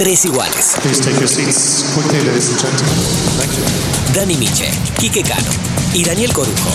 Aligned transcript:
Tres 0.00 0.24
iguales. 0.24 0.76
Please 0.80 0.98
take 0.98 1.18
your 1.18 1.28
seats 1.28 1.92
quickly, 1.94 2.24
ladies 2.24 2.48
and 2.48 2.58
gentlemen. 2.58 2.94
Thank 3.36 3.52
you. 3.52 4.14
Dani 4.14 4.34
Miche, 4.38 4.70
Quique 4.98 5.22
Cano 5.22 5.50
y 5.92 6.02
Daniel 6.02 6.32
Corujo. 6.32 6.70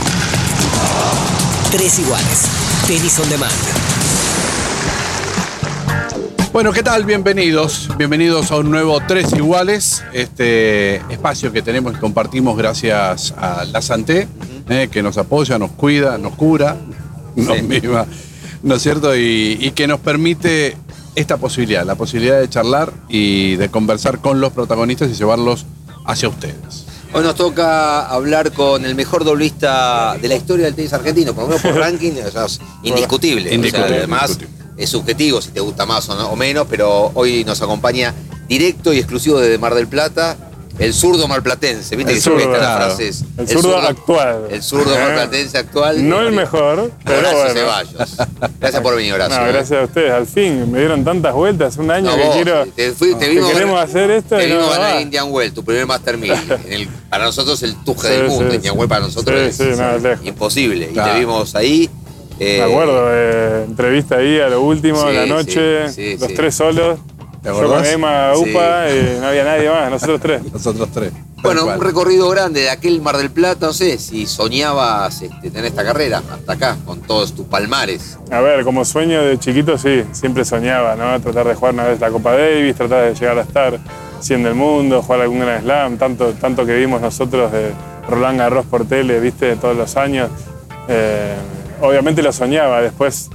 Tres 1.72 1.98
iguales. 1.98 2.44
Tenis 2.86 3.18
on 3.18 3.28
demand. 3.28 3.52
Bueno, 6.54 6.72
¿qué 6.72 6.84
tal? 6.84 7.04
Bienvenidos. 7.06 7.90
Bienvenidos 7.98 8.52
a 8.52 8.58
un 8.58 8.70
nuevo 8.70 9.02
Tres 9.08 9.34
Iguales, 9.34 10.04
este 10.14 10.98
espacio 11.12 11.52
que 11.52 11.64
tenemos 11.64 11.96
y 11.96 11.98
compartimos 11.98 12.56
gracias 12.56 13.34
a 13.40 13.66
la 13.66 13.82
Santé, 13.82 14.28
eh, 14.70 14.88
que 14.92 15.02
nos 15.02 15.18
apoya, 15.18 15.58
nos 15.58 15.72
cuida, 15.72 16.20
nos 16.20 16.36
cura, 16.36 16.78
nos 17.36 17.64
mima, 17.64 18.06
¿no 18.62 18.76
es 18.76 18.84
cierto? 18.84 19.16
Y, 19.16 19.58
y 19.60 19.72
que 19.72 19.88
nos 19.88 20.00
permite 20.00 20.78
esta 21.16 21.38
posibilidad, 21.38 21.86
la 21.86 21.96
posibilidad 21.96 22.40
de 22.40 22.50
charlar 22.50 22.92
y 23.10 23.56
de 23.56 23.70
conversar 23.70 24.20
con 24.20 24.42
los 24.42 24.52
protagonistas 24.54 25.10
y 25.10 25.14
llevarlos 25.14 25.66
hacia 26.06 26.30
ustedes. 26.30 26.86
Hoy 27.14 27.24
nos 27.24 27.36
toca 27.36 28.06
hablar 28.08 28.52
con 28.52 28.84
el 28.86 28.94
mejor 28.96 29.24
doblista 29.24 30.18
de 30.22 30.28
la 30.28 30.36
historia 30.36 30.66
del 30.66 30.76
tenis 30.76 30.92
argentino, 30.94 31.34
por 31.34 31.44
lo 31.44 31.48
menos 31.50 31.62
por 31.62 31.76
ranking, 31.80 32.12
o 32.28 32.32
sea, 32.32 32.46
es 32.46 32.60
indiscutible. 32.84 33.54
Indiscutible, 33.54 33.86
O 33.86 33.88
sea, 33.88 33.98
además, 34.00 34.32
indiscutible. 34.32 34.74
es 34.84 34.90
subjetivo 34.90 35.42
si 35.42 35.52
te 35.52 35.62
gusta 35.62 35.86
más 35.86 36.10
o, 36.10 36.16
no- 36.16 36.28
o 36.30 36.36
menos, 36.36 36.68
pero 36.70 37.12
hoy 37.14 37.46
nos 37.46 37.62
acompaña 37.62 38.14
directo 38.50 38.92
y 38.94 38.98
exclusivo 38.98 39.40
desde 39.40 39.58
Mar 39.58 39.74
del 39.76 39.88
Plata, 39.88 40.36
el 40.80 40.94
zurdo 40.94 41.28
marplatense. 41.28 41.96
¿Viste 41.96 42.12
El 42.12 42.18
que 42.18 42.22
siempre 42.22 42.44
zurdo, 42.44 42.56
están 42.58 42.70
las 42.80 42.86
frases? 42.96 43.24
El 43.38 43.48
zurdo 43.48 43.78
actual. 43.78 44.48
El 44.52 44.64
zurdo 44.64 44.96
Eh, 44.96 45.00
marplatense 45.00 45.58
actual. 45.58 46.10
No 46.10 46.22
el 46.22 46.32
mejor, 46.34 46.92
pero 47.04 47.20
Horacio 47.20 47.38
bueno. 47.38 47.54
Ceballos. 47.54 48.18
Gracias 48.60 48.82
por 48.84 48.96
venir, 48.96 49.14
Horacio. 49.14 49.40
No, 49.40 49.48
gracias 49.48 49.80
a 49.82 49.84
ustedes. 49.86 50.12
Al 50.12 50.28
fin, 50.28 50.72
me 50.72 50.80
dieron 50.80 51.04
tantas 51.04 51.34
vueltas. 51.34 51.78
Un 51.78 51.92
año 51.92 52.12
No, 52.12 52.18
que 52.18 52.24
vos, 52.24 52.36
quiero. 52.36 52.66
te, 52.76 52.92
fui- 52.92 53.14
te 53.16 53.20
que 53.26 53.30
vimos 53.32 53.52
queremos 53.52 53.80
hacer 53.82 54.12
esto 54.12 54.36
Te 54.38 54.46
y 54.48 54.50
no 54.50 54.58
vimos 54.58 54.72
va. 54.74 54.78
ganar 54.78 55.02
Indian 55.02 55.28
Well, 55.32 55.52
tu 55.54 55.64
primer 55.64 55.86
Master 55.86 56.18
1000. 56.18 56.32
En 56.66 56.74
el- 56.74 56.88
para 57.10 57.26
nosotros 57.26 57.62
el 57.64 57.76
tuje 57.84 58.08
Sí, 58.10 58.14
del 58.14 58.28
mundo. 58.28 58.50
sí, 58.50 58.56
Indian. 58.58 58.78
Well 58.78 58.90
para 58.90 59.02
nosotros 59.02 59.56
Sí, 59.56 59.64
es 59.64 59.78
no, 59.78 59.94
imposible. 60.24 60.90
Y 60.92 60.94
te 60.94 61.20
vimos 61.20 61.56
ahí. 61.56 61.90
eh, 62.40 62.58
Me 62.60 62.64
acuerdo, 62.74 63.08
eh, 63.12 63.64
entrevista 63.66 64.18
ahí 64.18 64.40
a 64.42 64.50
lo 64.50 64.62
último, 64.62 65.08
en 65.10 65.16
la 65.16 65.26
noche, 65.26 65.84
los 66.20 66.34
tres 66.34 66.54
solos. 66.56 67.00
¿Te 67.46 67.52
Yo 67.52 67.56
con 67.58 67.66
acordás? 67.66 67.88
Emma, 67.94 68.32
Sí. 68.34 68.50
UPA, 68.50 68.90
y 68.90 69.18
no 69.22 69.28
había 69.28 69.44
nadie 69.44 69.70
más, 69.70 69.92
nosotros 69.92 70.20
tres. 70.20 70.42
Nosotros 70.52 70.90
tres. 70.92 71.12
Bueno, 71.44 71.66
un 71.66 71.80
recorrido 71.80 72.28
grande 72.30 72.62
de 72.62 72.70
aquel 72.72 73.02
Mar 73.04 73.18
del 73.18 73.30
Plata, 73.30 73.68
no 73.68 73.74
sé 73.74 74.00
si 74.00 74.26
soñabas 74.26 75.22
este, 75.22 75.52
tener 75.52 75.66
esta 75.66 75.84
carrera 75.84 76.24
hasta 76.34 76.54
acá, 76.54 76.76
con 76.88 77.02
todos 77.02 77.36
tus 77.36 77.46
palmares. 77.46 78.18
A 78.32 78.42
ver, 78.42 78.64
como 78.64 78.84
sueño 78.84 79.22
de 79.24 79.38
chiquito, 79.38 79.78
sí, 79.78 80.04
siempre 80.12 80.44
soñaba, 80.44 80.96
¿no? 80.96 81.22
Tratar 81.22 81.48
de 81.48 81.54
jugar 81.54 81.76
una 81.76 81.84
vez 81.84 82.00
la 82.00 82.10
Copa 82.10 82.32
Davis, 82.36 82.76
tratar 82.76 83.04
de 83.10 83.14
llegar 83.14 83.38
a 83.38 83.42
estar 83.42 83.78
100 84.22 84.42
del 84.42 84.56
mundo, 84.56 85.04
jugar 85.04 85.22
algún 85.22 85.42
Grand 85.42 85.62
Slam, 85.64 85.98
tanto, 86.00 86.34
tanto 86.34 86.66
que 86.66 86.74
vimos 86.74 87.00
nosotros 87.00 87.52
de 87.52 87.72
Roland 88.10 88.40
Garros 88.40 88.66
por 88.66 88.88
tele, 88.88 89.20
viste, 89.20 89.56
todos 89.58 89.78
los 89.78 89.96
años. 89.98 90.32
Eh, 90.88 91.36
obviamente 91.80 92.24
lo 92.24 92.34
soñaba, 92.34 92.82
después 92.82 93.30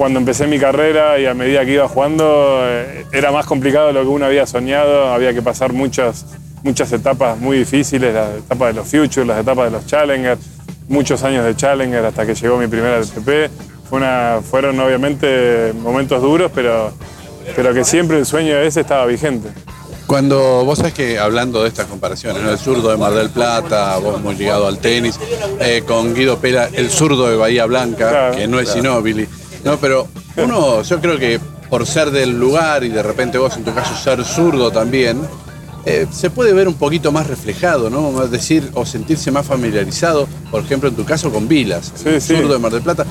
cuando 0.00 0.18
empecé 0.18 0.46
mi 0.46 0.58
carrera 0.58 1.18
y 1.18 1.26
a 1.26 1.34
medida 1.34 1.62
que 1.62 1.72
iba 1.72 1.86
jugando, 1.86 2.62
eh, 2.62 3.04
era 3.12 3.30
más 3.32 3.44
complicado 3.44 3.88
de 3.88 3.92
lo 3.92 4.00
que 4.00 4.06
uno 4.06 4.24
había 4.24 4.46
soñado, 4.46 5.12
había 5.12 5.34
que 5.34 5.42
pasar 5.42 5.74
muchas, 5.74 6.24
muchas 6.62 6.90
etapas 6.92 7.38
muy 7.38 7.58
difíciles, 7.58 8.14
las 8.14 8.38
etapas 8.38 8.68
de 8.68 8.80
los 8.80 8.88
Futures, 8.88 9.26
las 9.26 9.38
etapas 9.38 9.66
de 9.66 9.72
los 9.72 9.84
Challenger, 9.84 10.38
muchos 10.88 11.22
años 11.22 11.44
de 11.44 11.54
Challenger 11.54 12.02
hasta 12.02 12.24
que 12.24 12.34
llegó 12.34 12.56
mi 12.56 12.66
primera 12.66 12.96
ATP. 12.96 13.50
Fue 13.90 13.98
una, 13.98 14.40
fueron 14.42 14.80
obviamente 14.80 15.74
momentos 15.74 16.22
duros, 16.22 16.50
pero, 16.54 16.94
pero 17.54 17.74
que 17.74 17.84
siempre 17.84 18.16
el 18.16 18.24
sueño 18.24 18.56
ese 18.56 18.80
estaba 18.80 19.04
vigente. 19.04 19.50
Cuando 20.06 20.64
vos 20.64 20.78
sabés 20.78 20.94
que 20.94 21.18
hablando 21.18 21.62
de 21.62 21.68
estas 21.68 21.84
comparaciones, 21.86 22.42
¿no? 22.42 22.50
el 22.50 22.58
zurdo 22.58 22.90
de 22.90 22.96
Mar 22.96 23.12
del 23.12 23.28
Plata, 23.28 23.98
vos 23.98 24.18
hemos 24.18 24.38
llegado 24.38 24.66
al 24.66 24.78
tenis, 24.78 25.20
eh, 25.60 25.82
con 25.86 26.14
Guido 26.14 26.38
Pera, 26.38 26.70
el 26.72 26.90
zurdo 26.90 27.28
de 27.28 27.36
Bahía 27.36 27.66
Blanca, 27.66 28.08
Claro, 28.08 28.36
que 28.36 28.48
no 28.48 28.58
es 28.58 28.72
Ginóbili. 28.72 29.28
No, 29.64 29.76
pero 29.78 30.08
uno, 30.36 30.82
yo 30.82 31.00
creo 31.00 31.18
que 31.18 31.38
por 31.68 31.86
ser 31.86 32.10
del 32.10 32.38
lugar 32.38 32.82
y 32.84 32.88
de 32.88 33.02
repente 33.02 33.38
vos 33.38 33.56
en 33.56 33.64
tu 33.64 33.72
caso 33.74 33.94
ser 33.96 34.24
zurdo 34.24 34.70
también, 34.70 35.20
eh, 35.86 36.06
se 36.10 36.30
puede 36.30 36.52
ver 36.52 36.66
un 36.68 36.74
poquito 36.74 37.12
más 37.12 37.26
reflejado, 37.26 37.88
¿no? 37.90 38.22
Es 38.24 38.30
decir, 38.30 38.70
o 38.74 38.84
sentirse 38.84 39.30
más 39.30 39.46
familiarizado, 39.46 40.26
por 40.50 40.62
ejemplo, 40.62 40.88
en 40.88 40.96
tu 40.96 41.04
caso 41.04 41.30
con 41.30 41.46
Vilas, 41.48 41.92
Sí, 41.94 42.08
el 42.08 42.20
sí. 42.20 42.34
zurdo 42.36 42.54
de 42.54 42.58
Mar 42.58 42.72
del 42.72 42.82
Plata. 42.82 43.06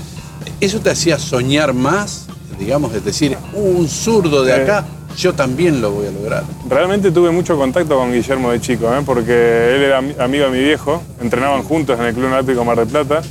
¿Eso 0.59 0.79
te 0.79 0.89
hacía 0.89 1.17
soñar 1.17 1.73
más, 1.73 2.25
digamos, 2.59 2.93
es 2.93 3.05
decir, 3.05 3.37
un 3.53 3.87
zurdo 3.87 4.43
de 4.43 4.53
Sí. 4.55 4.61
acá, 4.61 4.85
yo 5.17 5.33
también 5.33 5.81
lo 5.81 5.91
voy 5.91 6.07
a 6.07 6.11
lograr? 6.11 6.43
Realmente 6.69 7.11
tuve 7.11 7.31
mucho 7.31 7.57
contacto 7.57 7.95
con 7.97 8.11
Guillermo 8.11 8.51
de 8.51 8.59
chico, 8.59 8.93
¿eh? 8.93 9.01
porque 9.05 9.31
él 9.75 9.81
era 9.83 10.01
ami- 10.01 10.19
amigo 10.19 10.45
de 10.45 10.51
mi 10.51 10.59
viejo, 10.63 11.01
entrenaban 11.21 11.63
juntos 11.63 11.97
en 11.99 12.05
el 12.07 12.13
Club 12.13 12.29
Náutico 12.29 12.63
Mar 12.65 12.77
del 12.77 12.87
Plata, 12.87 13.21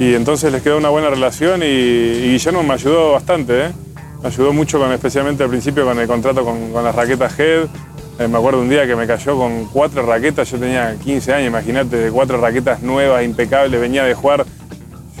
y 0.00 0.14
entonces 0.14 0.50
les 0.50 0.62
quedó 0.62 0.78
una 0.78 0.88
buena 0.88 1.10
relación 1.10 1.62
y, 1.62 1.66
y 1.66 2.32
Guillermo 2.32 2.62
me 2.62 2.72
ayudó 2.72 3.12
bastante, 3.12 3.66
¿eh? 3.66 3.72
me 4.22 4.28
ayudó 4.28 4.50
mucho, 4.54 4.78
con, 4.78 4.90
especialmente 4.92 5.42
al 5.42 5.50
principio 5.50 5.84
con 5.84 5.98
el 5.98 6.08
contrato 6.08 6.42
con, 6.42 6.72
con 6.72 6.82
las 6.82 6.94
raquetas 6.94 7.38
Head. 7.38 7.66
Eh, 8.18 8.26
me 8.26 8.38
acuerdo 8.38 8.62
un 8.62 8.70
día 8.70 8.86
que 8.86 8.96
me 8.96 9.06
cayó 9.06 9.36
con 9.36 9.66
cuatro 9.66 10.00
raquetas, 10.06 10.50
yo 10.50 10.58
tenía 10.58 10.96
15 11.04 11.34
años, 11.34 11.48
imagínate, 11.48 11.96
de 11.96 12.10
cuatro 12.10 12.40
raquetas 12.40 12.80
nuevas, 12.82 13.22
impecables, 13.24 13.78
venía 13.78 14.04
de 14.04 14.14
jugar. 14.14 14.46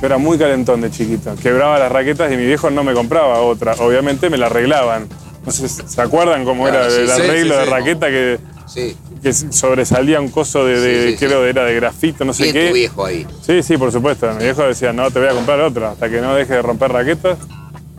Yo 0.00 0.06
era 0.06 0.16
muy 0.16 0.38
calentón 0.38 0.80
de 0.80 0.90
chiquito, 0.90 1.34
quebraba 1.42 1.78
las 1.78 1.92
raquetas 1.92 2.32
y 2.32 2.38
mi 2.38 2.46
viejo 2.46 2.70
no 2.70 2.82
me 2.82 2.94
compraba 2.94 3.38
otra, 3.40 3.74
obviamente 3.74 4.30
me 4.30 4.38
la 4.38 4.46
arreglaban. 4.46 5.08
Entonces, 5.40 5.82
¿se 5.86 6.00
acuerdan 6.00 6.46
cómo 6.46 6.64
Claro, 6.64 6.86
era 6.86 6.90
sí, 6.90 7.00
el 7.02 7.10
arreglo 7.10 7.54
sí, 7.54 7.60
de 7.60 7.66
raqueta 7.66 8.06
que, 8.06 8.38
Sí. 8.66 8.96
Que 9.22 9.32
sobresalía 9.32 10.20
un 10.20 10.28
coso 10.28 10.64
de, 10.64 10.80
de- 10.80 11.06
Sí, 11.12 11.16
sí, 11.18 11.26
creo 11.26 11.42
sí. 11.44 11.48
era 11.50 11.64
de 11.64 11.74
grafito, 11.74 12.24
no 12.24 12.32
sé 12.32 12.44
Bien 12.44 12.54
qué? 12.54 12.68
tu 12.68 12.74
viejo 12.74 13.04
ahí. 13.06 13.26
Sí, 13.42 13.62
sí, 13.62 13.76
por 13.76 13.92
supuesto. 13.92 14.30
Mi 14.34 14.44
viejo 14.44 14.62
decía, 14.62 14.92
no, 14.92 15.10
te 15.10 15.18
voy 15.18 15.28
a 15.28 15.32
comprar 15.32 15.60
otra, 15.60 15.90
hasta 15.92 16.08
que 16.08 16.20
no 16.20 16.34
deje 16.34 16.54
de 16.54 16.62
romper 16.62 16.90
raquetas. 16.92 17.38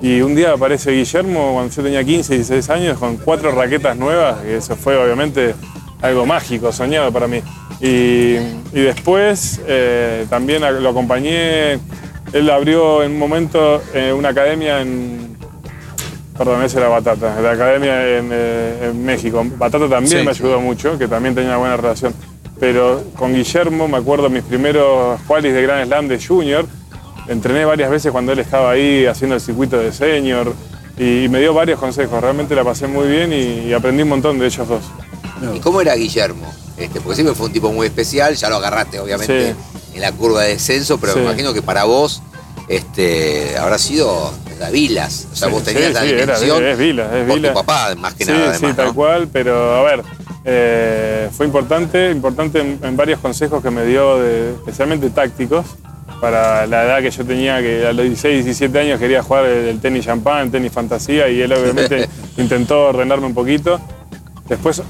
Y 0.02 0.22
un 0.22 0.34
día 0.36 0.54
aparece 0.54 0.92
Guillermo, 0.92 1.54
cuando 1.54 1.74
yo 1.76 1.84
tenía 1.84 2.04
15, 2.04 2.34
16 2.34 2.70
años, 2.72 2.98
con 2.98 3.18
cuatro 3.18 3.52
raquetas 3.52 3.96
nuevas, 3.96 4.38
y 4.48 4.52
eso 4.54 4.76
fue 4.76 4.98
obviamente 4.98 5.54
algo 6.02 6.26
mágico, 6.26 6.72
soñado 6.72 7.12
para 7.12 7.28
mí. 7.28 7.42
Y, 7.80 8.36
y 8.74 8.82
después 8.82 9.62
eh, 9.68 10.26
también 10.30 10.62
lo 10.82 10.90
acompañé, 10.90 11.74
él 12.34 12.50
abrió 12.50 13.04
en 13.04 13.12
un 13.12 13.20
momento 13.20 13.82
eh, 13.94 14.12
una 14.12 14.30
academia 14.30 14.82
en... 14.82 15.31
Perdón, 16.38 16.64
esa 16.64 16.80
era 16.80 16.88
Batata, 16.88 17.40
la 17.42 17.52
academia 17.52 18.18
en, 18.18 18.30
eh, 18.32 18.90
en 18.90 19.06
México. 19.06 19.44
Batata 19.58 19.88
también 19.90 20.20
Sí, 20.20 20.26
me 20.26 20.32
ayudó 20.32 20.60
mucho, 20.60 20.98
que 20.98 21.08
también 21.08 21.36
tenía 21.36 21.50
una 21.52 21.58
buena 21.58 21.78
relación. 21.78 22.14
Pero 22.60 23.04
con 23.18 23.34
Guillermo 23.34 23.88
me 23.88 23.98
acuerdo 23.98 24.30
mis 24.30 24.44
primeros 24.44 25.20
qualis 25.28 25.54
de 25.54 25.62
Grand 25.62 25.86
Slam 25.88 26.08
de 26.08 26.24
Junior. 26.24 26.66
Entrené 27.28 27.66
varias 27.66 27.90
veces 27.90 28.12
cuando 28.12 28.32
él 28.32 28.40
estaba 28.40 28.72
ahí 28.72 29.06
haciendo 29.06 29.36
el 29.36 29.42
circuito 29.42 29.78
de 29.78 29.92
senior 29.92 30.54
y, 30.98 31.28
me 31.30 31.40
dio 31.40 31.54
varios 31.54 31.80
consejos. 31.80 32.22
Realmente 32.22 32.56
la 32.56 32.64
pasé 32.64 32.88
muy 32.88 33.08
bien 33.08 33.34
y, 33.34 33.68
y 33.70 33.74
aprendí 33.74 34.04
un 34.04 34.10
montón 34.10 34.40
de 34.40 34.46
ellos 34.48 34.68
dos. 34.68 34.84
¿Y 35.56 35.60
cómo 35.60 35.82
era 35.82 35.96
Guillermo? 35.96 36.46
Este, 36.78 37.02
porque 37.02 37.16
siempre 37.16 37.36
fue 37.36 37.48
un 37.48 37.54
tipo 37.54 37.72
muy 37.72 37.88
especial, 37.88 38.36
ya 38.36 38.50
lo 38.50 38.58
agarraste 38.58 39.00
obviamente 39.00 39.54
Sí. 39.54 39.96
en 39.96 40.02
la 40.02 40.12
curva 40.12 40.44
de 40.44 40.50
descenso, 40.50 41.00
pero 41.00 41.16
me 41.16 41.24
imagino 41.24 41.54
que 41.54 41.62
para 41.62 41.84
vos 41.84 42.22
este, 42.68 43.58
habrá 43.58 43.78
sido 43.78 44.34
la 44.60 44.70
Vilas. 44.70 45.28
O 45.32 45.36
sea, 45.36 45.48
Sí, 45.48 45.54
vos 45.54 45.64
tenías 45.64 45.88
sí, 45.88 45.94
la 45.94 46.02
sí, 46.02 46.10
era- 46.10 46.22
dimensión 46.22 46.66
es 46.66 46.78
Vilas, 46.78 47.14
es 47.14 47.26
por 47.28 47.36
Vilas. 47.36 47.54
tu 47.54 47.60
papá, 47.60 47.96
más 47.96 48.14
que 48.14 48.26
sí, 48.26 48.32
nada, 48.32 48.54
sí, 48.54 48.58
además, 48.60 48.76
tal 48.76 48.86
¿no? 48.88 48.94
cual, 48.94 49.28
pero 49.32 49.76
a 49.76 49.84
ver, 49.84 50.04
eh, 50.46 51.30
fue 51.32 51.46
importante, 51.46 52.10
importante 52.12 52.60
en, 52.60 52.80
en 52.84 52.96
varios 52.98 53.20
consejos 53.20 53.62
que 53.62 53.70
me 53.72 53.86
dio, 53.86 54.20
de- 54.20 54.52
especialmente 54.52 55.10
tácticos, 55.10 55.66
para 56.20 56.68
la 56.68 56.84
edad 56.86 57.02
que 57.02 57.10
yo 57.10 57.26
tenía, 57.26 57.60
que 57.62 57.88
a 57.88 57.94
los 57.94 58.06
16, 58.06 58.46
17 58.46 58.80
años 58.80 59.00
quería 59.00 59.24
jugar 59.24 59.46
el, 59.46 59.68
el 59.70 59.80
tenis 59.82 60.06
champán, 60.06 60.44
el 60.44 60.52
tenis 60.52 60.72
fantasía, 60.72 61.28
y 61.30 61.42
él 61.42 61.52
obviamente 61.52 62.08
intentó 62.38 62.90
ordenarme 62.90 63.26
un 63.26 63.34
poquito. 63.34 63.80
Después 64.48 64.84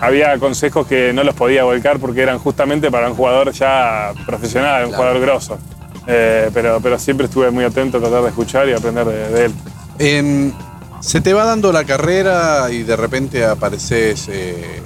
había 0.00 0.38
consejos 0.38 0.86
que 0.86 1.12
no 1.12 1.24
los 1.24 1.34
podía 1.34 1.64
volcar 1.64 1.98
porque 1.98 2.22
eran 2.22 2.38
justamente 2.38 2.90
para 2.90 3.08
un 3.10 3.16
jugador 3.16 3.52
ya 3.52 4.12
profesional, 4.24 4.84
un 4.86 4.90
Claro. 4.92 4.96
jugador 5.02 5.20
grosso. 5.20 5.58
Eh, 6.06 6.50
pero, 6.54 6.80
pero 6.80 6.98
siempre 6.98 7.26
estuve 7.26 7.50
muy 7.50 7.64
atento 7.64 7.98
a 7.98 8.00
tratar 8.00 8.22
de 8.22 8.28
escuchar 8.28 8.68
y 8.68 8.72
aprender 8.72 9.06
de, 9.06 9.44
él. 9.46 9.52
En- 9.98 10.54
se 11.00 11.20
te 11.20 11.34
va 11.34 11.44
dando 11.44 11.72
la 11.72 11.84
carrera 11.84 12.70
y 12.70 12.82
de 12.82 12.96
repente 12.96 13.44
apareces 13.44 14.28
eh, 14.28 14.80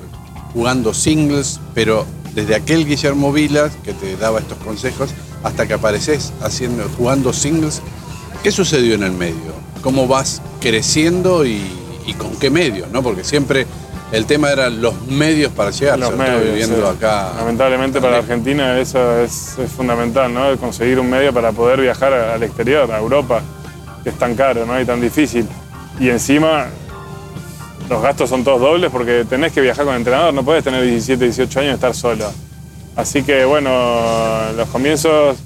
jugando 0.53 0.93
singles, 0.93 1.61
pero 1.75 2.05
desde 2.35 2.55
aquel 2.55 2.87
Guillermo 2.87 3.33
Vilas 3.33 3.73
que 3.85 3.93
te 3.93 4.17
daba 4.17 4.41
estos 4.41 4.59
consejos 4.59 5.11
hasta 5.43 5.67
que 5.67 5.75
apareces 5.75 6.33
haciendo, 6.43 6.89
jugando 6.99 7.33
singles, 7.33 7.81
¿qué 8.43 8.51
sucedió 8.51 8.95
en 8.95 9.03
el 9.05 9.13
medio? 9.13 9.53
¿Cómo 9.83 10.07
vas 10.07 10.43
creciendo 10.61 11.47
y, 11.47 11.63
y 12.07 12.15
con 12.15 12.37
qué 12.37 12.51
medios? 12.51 12.91
¿no? 12.91 13.03
Porque 13.03 13.25
siempre 13.25 13.67
el 14.13 14.27
tema 14.27 14.51
era 14.51 14.69
los 14.71 15.07
medios 15.07 15.53
para 15.53 15.71
llegar, 15.71 15.99
Los 15.99 16.17
medios, 16.17 16.43
viviendo 16.45 16.77
sí. 16.91 16.97
acá. 16.97 17.33
Lamentablemente 17.39 18.01
para. 18.01 18.19
Argentina 18.19 18.79
eso 18.79 19.19
es, 19.21 19.57
es 19.59 19.71
fundamental, 19.71 20.33
¿no? 20.35 20.57
Conseguir 20.57 20.99
un 20.99 21.09
medio 21.09 21.33
para 21.33 21.53
poder 21.53 21.81
viajar 21.81 22.13
al 22.13 22.43
exterior, 22.43 22.91
a 22.91 22.99
Europa, 22.99 23.41
que 24.03 24.11
es 24.11 24.19
tan 24.19 24.35
caro, 24.35 24.67
¿no? 24.67 24.81
Y 24.81 24.85
tan 24.85 25.01
difícil. 25.01 25.47
Y 26.01 26.09
encima 26.09 26.67
los 27.89 28.03
gastos 28.03 28.31
son 28.31 28.45
todos 28.45 28.61
dobles 28.61 28.91
porque 28.91 29.25
tenés 29.29 29.53
que 29.53 29.61
viajar 29.61 29.85
con 29.85 29.95
entrenador, 29.97 30.33
no 30.33 30.45
podés 30.45 30.63
tener 30.65 30.83
17, 30.83 31.25
18 31.25 31.61
años 31.61 31.73
y 31.73 31.75
estar 31.75 31.95
solo. 31.95 32.25
Así 32.97 33.23
que 33.23 33.45
bueno, 33.45 33.71
los 34.57 34.69
comienzos, 34.69 35.37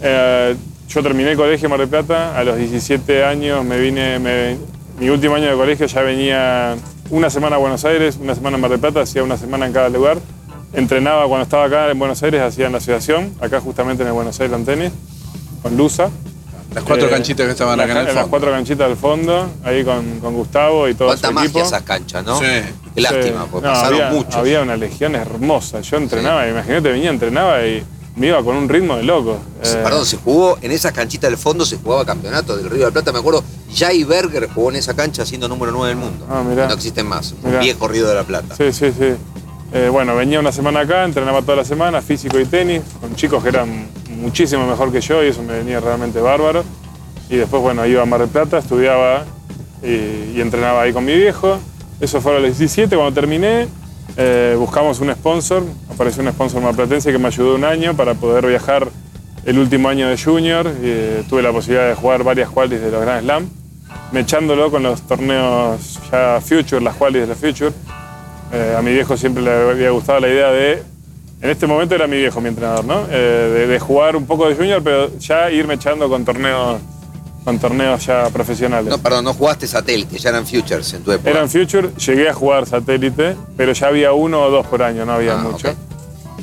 eh, 0.00 0.54
yo 0.88 1.02
terminé 1.02 1.30
el 1.32 1.36
colegio 1.36 1.66
en 1.66 1.70
Mar 1.70 1.80
del 1.80 1.88
Plata, 1.88 2.36
a 2.36 2.44
los 2.44 2.56
17 2.56 3.24
años 3.24 3.64
me 3.64 3.78
vine, 3.78 4.18
me- 4.18 4.56
mi 4.98 5.08
último 5.08 5.34
año 5.34 5.50
de 5.50 5.56
colegio 5.56 5.86
ya 5.86 6.02
venía 6.02 6.76
una 7.12 7.28
semana 7.30 7.56
a 7.56 7.58
Buenos 7.58 7.84
Aires, 7.84 8.16
una 8.20 8.34
semana 8.34 8.56
en 8.56 8.60
Mar 8.62 8.70
del 8.70 8.80
Plata, 8.80 9.02
hacía 9.02 9.22
una 9.22 9.36
semana 9.36 9.66
en 9.66 9.72
cada 9.72 9.88
lugar. 9.90 10.18
Entrenaba 10.72 11.26
cuando 11.28 11.42
estaba 11.44 11.64
acá 11.66 11.90
en 11.90 11.98
Buenos 11.98 12.22
Aires, 12.22 12.40
hacía 12.40 12.66
en 12.66 12.72
la 12.72 12.78
asociación, 12.78 13.34
acá 13.40 13.60
justamente 13.60 14.02
en 14.02 14.06
el 14.08 14.14
Buenos 14.14 14.40
Aires 14.40 14.56
en 14.56 14.64
tenis, 14.64 14.92
con 15.62 15.76
Lusa. 15.76 16.08
Las 16.74 16.84
cuatro 16.84 17.06
Eh, 17.08 17.10
canchitas 17.10 17.44
que 17.44 17.52
estaban 17.52 17.78
acá 17.78 17.92
en 17.92 17.98
el 17.98 18.06
fondo. 18.06 18.20
Las 18.22 18.28
cuatro 18.30 18.50
canchitas 18.50 18.88
del 18.88 18.96
fondo, 18.96 19.50
ahí 19.62 19.84
con, 19.84 20.20
con 20.20 20.32
Gustavo 20.34 20.88
y 20.88 20.94
todo 20.94 21.14
su 21.14 21.30
magia 21.32 21.50
equipo. 21.50 21.60
esas 21.66 21.82
canchas, 21.82 22.24
¿no? 22.24 22.38
Sí. 22.38 22.46
Qué 22.94 23.00
lástima, 23.02 23.42
Sí. 23.42 23.48
porque 23.52 23.66
No, 23.68 23.74
pasaron 23.74 24.00
había, 24.00 24.10
muchos. 24.16 24.34
Había 24.36 24.62
una 24.62 24.76
legión 24.78 25.14
hermosa. 25.14 25.82
Yo 25.82 25.98
entrenaba, 25.98 26.48
imagínate, 26.48 26.90
venía, 26.90 27.10
entrenaba 27.10 27.62
y 27.66 27.84
me 28.16 28.28
iba 28.28 28.42
con 28.42 28.56
un 28.56 28.70
ritmo 28.70 28.96
de 28.96 29.02
loco. 29.02 29.36
Eh, 29.62 29.80
Perdón, 29.84 30.06
se 30.06 30.16
jugó 30.16 30.56
en 30.62 30.70
esa 30.72 30.92
canchita 30.92 31.26
del 31.26 31.36
fondo, 31.36 31.66
se 31.66 31.76
jugaba 31.76 32.06
campeonato 32.06 32.56
del 32.56 32.70
Río 32.70 32.78
de 32.80 32.84
la 32.86 32.90
Plata. 32.90 33.12
Me 33.12 33.18
acuerdo, 33.18 33.44
Jay 33.74 34.04
Berger 34.04 34.48
jugó 34.52 34.70
en 34.70 34.76
esa 34.76 34.94
cancha 34.94 35.24
siendo 35.24 35.48
número 35.48 35.72
9 35.72 35.88
del 35.88 35.96
mundo. 35.96 36.26
Ah, 36.30 36.42
mirá. 36.48 36.66
No 36.68 36.74
existen 36.74 37.06
más. 37.06 37.32
Un 37.42 37.50
Mirá. 37.50 37.60
viejo 37.60 37.88
Río 37.88 38.06
de 38.06 38.14
la 38.14 38.24
Plata. 38.24 38.54
Sí, 38.56 38.72
sí, 38.72 38.92
sí. 38.96 39.14
Eh, 39.74 39.88
bueno, 39.90 40.14
venía 40.14 40.38
una 40.40 40.52
semana 40.52 40.80
acá, 40.80 41.04
entrenaba 41.04 41.40
toda 41.40 41.56
la 41.56 41.64
semana, 41.64 42.02
físico 42.02 42.38
y 42.38 42.44
tenis, 42.44 42.82
con 43.00 43.14
chicos 43.16 43.42
que 43.42 43.48
eran 43.48 43.86
muchísimo 44.20 44.66
mejor 44.66 44.92
que 44.92 45.00
yo 45.00 45.24
y 45.24 45.28
eso 45.28 45.42
me 45.42 45.54
venía 45.54 45.80
realmente 45.80 46.20
bárbaro. 46.20 46.62
Y 47.30 47.36
después, 47.36 47.62
bueno, 47.62 47.86
iba 47.86 48.02
a 48.02 48.06
Mar 48.06 48.20
del 48.20 48.28
Plata, 48.28 48.58
estudiaba 48.58 49.24
y, 49.82 50.36
y 50.36 50.40
entrenaba 50.40 50.82
ahí 50.82 50.92
con 50.92 51.04
mi 51.04 51.14
viejo. 51.14 51.58
Eso 52.00 52.20
fue 52.20 52.32
a 52.36 52.40
los 52.40 52.44
17, 52.58 52.94
cuando 52.94 53.14
terminé, 53.14 53.68
eh, 54.18 54.54
buscamos 54.58 55.00
un 55.00 55.10
sponsor, 55.14 55.62
apareció 55.88 56.22
un 56.22 56.28
sponsor 56.32 56.60
marplatense 56.60 57.10
que 57.10 57.18
me 57.18 57.28
ayudó 57.28 57.54
un 57.54 57.64
año 57.64 57.96
para 57.96 58.12
poder 58.14 58.46
viajar 58.46 58.88
el 59.46 59.58
último 59.58 59.88
año 59.88 60.08
de 60.08 60.18
junior. 60.22 60.70
eh, 60.82 61.22
tuve 61.30 61.40
la 61.42 61.50
posibilidad 61.52 61.88
de 61.88 61.94
jugar 61.94 62.22
varias 62.24 62.50
qualis 62.50 62.80
de 62.82 62.90
los 62.90 63.00
Grand 63.00 63.22
Slam, 63.22 63.48
mechándolo 64.12 64.70
con 64.70 64.82
los 64.82 65.02
torneos 65.02 65.98
ya 66.10 66.40
Future, 66.40 66.80
las 66.80 66.94
qualis 66.96 67.22
de 67.22 67.26
la 67.28 67.34
Future. 67.34 67.72
Eh, 68.52 68.74
a 68.76 68.82
mi 68.82 68.92
viejo 68.92 69.16
siempre 69.16 69.42
le 69.42 69.50
había 69.50 69.90
gustado 69.90 70.20
la 70.20 70.28
idea 70.28 70.50
de. 70.50 70.82
En 71.40 71.50
este 71.50 71.66
momento 71.66 71.94
era 71.94 72.06
mi 72.06 72.16
viejo 72.18 72.40
mi 72.40 72.48
entrenador, 72.50 72.84
¿no? 72.84 73.06
Eh, 73.10 73.16
de, 73.16 73.66
de 73.66 73.80
jugar 73.80 74.14
un 74.14 74.26
poco 74.26 74.48
de 74.48 74.54
junior, 74.54 74.80
pero 74.82 75.18
ya 75.18 75.50
irme 75.50 75.74
echando 75.74 76.08
con 76.08 76.24
torneos, 76.24 76.78
con 77.44 77.58
torneos 77.58 78.06
ya 78.06 78.28
profesionales. 78.30 78.88
No, 78.88 78.98
perdón, 78.98 79.24
no 79.24 79.34
jugaste 79.34 79.66
satélite, 79.66 80.18
ya 80.18 80.30
eran 80.30 80.46
futures 80.46 80.92
en 80.92 81.02
tu 81.02 81.10
época. 81.10 81.30
Eran 81.30 81.48
Future, 81.50 81.90
llegué 81.96 82.28
a 82.28 82.34
jugar 82.34 82.66
satélite, 82.66 83.34
pero 83.56 83.72
ya 83.72 83.88
había 83.88 84.12
uno 84.12 84.40
o 84.42 84.50
dos 84.50 84.66
por 84.66 84.82
año, 84.84 85.04
no 85.04 85.14
había 85.14 85.32
Ah, 85.34 85.38
mucho. 85.38 85.74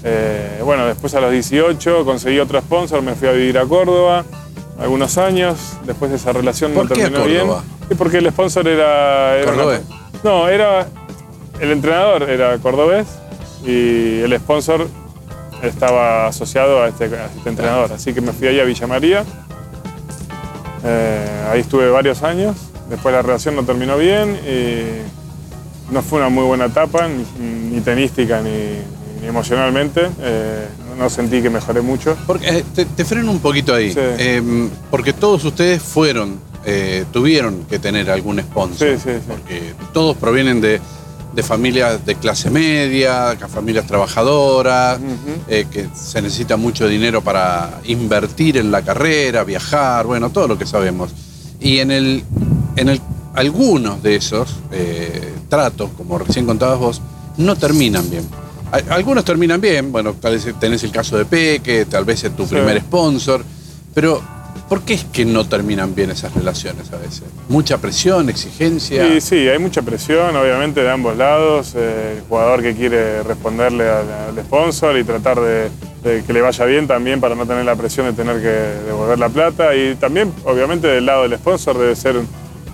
Eh, 0.04 0.62
bueno, 0.66 0.86
después 0.86 1.14
a 1.14 1.22
los 1.22 1.32
18 1.32 2.04
conseguí 2.04 2.40
otro 2.40 2.60
sponsor, 2.60 3.02
me 3.02 3.16
fui 3.16 3.28
a 3.28 3.32
vivir 3.32 3.58
a 3.58 3.66
Córdoba 3.66 4.26
algunos 4.80 5.18
años. 5.18 5.58
Después 5.86 6.12
de 6.12 6.18
esa 6.18 6.32
relación 6.34 6.74
¿Por 6.74 6.90
no 6.90 6.96
terminó 6.96 7.26
bien. 7.26 7.48
Y 7.90 7.96
porque 7.96 8.18
el 8.18 8.30
sponsor 8.32 8.68
era. 8.68 9.36
era 9.38 9.52
una- 9.52 9.56
¿Cordobés? 9.64 9.82
no, 10.24 10.48
era. 10.48 10.88
El 11.60 11.72
entrenador 11.72 12.24
era 12.30 12.58
cordobés 12.60 13.06
y 13.66 14.22
el 14.22 14.34
sponsor 14.40 14.88
estaba 15.62 16.28
asociado 16.28 16.82
a 16.84 16.88
este, 16.88 17.06
a 17.06 17.26
este 17.36 17.50
entrenador. 17.50 17.92
Así 17.92 18.14
que 18.14 18.22
me 18.22 18.32
fui 18.32 18.48
ahí 18.48 18.60
a 18.60 18.64
Villa 18.64 18.88
María. 18.88 19.26
Eh, 20.86 21.48
ahí 21.52 21.60
estuve 21.62 21.90
varios 21.90 22.24
años. 22.24 22.56
Después 22.90 23.14
la 23.14 23.22
relación 23.22 23.56
no 23.56 23.64
terminó 23.64 23.98
bien 23.98 24.36
y 24.48 25.94
no 25.94 26.02
fue 26.02 26.20
una 26.20 26.30
muy 26.30 26.44
buena 26.44 26.66
etapa, 26.66 27.08
ni, 27.08 27.26
ni 27.76 27.82
tenística 27.82 28.42
ni, 28.42 28.52
ni 29.22 29.28
emocionalmente. 29.28 30.10
Eh, 30.22 30.68
no 31.00 31.10
sentí 31.10 31.42
que 31.42 31.50
mejoré 31.50 31.82
mucho. 31.82 32.16
Porque, 32.28 32.50
eh, 32.50 32.66
te, 32.76 32.86
te 32.86 33.06
freno 33.06 33.32
un 33.32 33.40
poquito 33.40 33.74
ahí. 33.74 33.92
Sí. 33.92 34.00
Eh, 34.00 34.70
porque 34.92 35.14
todos 35.14 35.44
ustedes 35.46 35.82
fueron, 35.82 36.40
eh, 36.66 37.06
tuvieron 37.12 37.64
que 37.64 37.80
tener 37.80 38.12
algún 38.12 38.40
sponsor. 38.40 38.90
Sí, 38.90 39.02
sí. 39.04 39.18
Porque 39.26 39.74
todos 39.94 40.18
provienen 40.18 40.60
de, 40.60 40.82
de 41.34 41.44
familias 41.44 42.06
de 42.06 42.16
clase 42.16 42.50
media, 42.52 43.38
familias 43.48 43.88
trabajadoras, 43.88 45.00
eh, 45.48 45.66
que 45.72 45.88
se 45.96 46.22
necesita 46.22 46.58
mucho 46.58 46.88
dinero 46.88 47.24
para 47.24 47.80
invertir 47.86 48.58
en 48.58 48.70
la 48.70 48.82
carrera, 48.82 49.44
viajar, 49.46 50.06
bueno, 50.06 50.30
todo 50.30 50.50
lo 50.50 50.58
que 50.58 50.66
sabemos. 50.66 51.12
Y 51.62 51.80
en 51.80 51.92
el, 51.92 52.24
en 52.76 52.90
el, 52.90 53.02
algunos 53.34 54.04
de 54.04 54.18
esos 54.18 54.56
tratos, 55.48 55.90
como 55.98 56.18
recién 56.20 56.46
contabas 56.46 56.80
vos, 56.80 57.02
no 57.38 57.56
terminan 57.56 58.10
bien. 58.10 58.28
Algunos 58.90 59.26
terminan 59.26 59.60
bien, 59.60 59.92
bueno, 59.92 60.14
tal 60.14 60.34
vez 60.34 60.48
tenés 60.60 60.84
el 60.84 60.92
caso 60.92 61.18
de 61.18 61.26
Peque, 61.26 61.86
tal 61.86 62.06
vez 62.06 62.24
es 62.24 62.36
tu 62.36 62.46
Sí. 62.46 62.54
primer 62.56 62.80
sponsor, 62.82 63.44
pero 63.96 64.22
¿por 64.68 64.82
qué 64.82 64.94
es 64.94 65.06
que 65.06 65.26
no 65.26 65.48
terminan 65.48 65.96
bien 65.96 66.12
esas 66.12 66.34
relaciones 66.36 66.92
a 66.94 66.98
veces? 66.98 67.24
Mucha 67.48 67.80
presión, 67.80 68.30
exigencia. 68.30 69.08
Sí, 69.08 69.22
sí, 69.22 69.36
hay 69.50 69.58
mucha 69.58 69.82
presión, 69.82 70.36
obviamente, 70.36 70.82
de 70.82 70.90
ambos 70.92 71.18
lados. 71.18 71.74
eh, 71.76 72.18
el 72.18 72.24
jugador 72.30 72.62
que 72.62 72.76
quiere 72.76 73.24
responderle 73.24 73.90
al, 73.90 74.38
al 74.38 74.46
sponsor 74.46 74.98
y 75.00 75.04
tratar 75.04 75.40
de, 75.40 75.70
de 76.04 76.24
que 76.24 76.32
le 76.34 76.42
vaya 76.42 76.66
bien 76.66 76.86
también 76.88 77.20
para 77.20 77.34
no 77.34 77.48
tener 77.48 77.66
la 77.66 77.76
presión 77.76 78.06
de 78.06 78.14
tener 78.14 78.40
que 78.40 78.86
devolver 78.86 79.18
la 79.18 79.30
plata. 79.30 79.76
Y 79.76 79.96
también, 79.96 80.32
obviamente, 80.46 80.88
del 80.88 81.08
lado 81.08 81.24
del 81.24 81.36
sponsor 81.40 81.76
debe 81.78 81.96
ser, 81.96 82.18
un- 82.18 82.28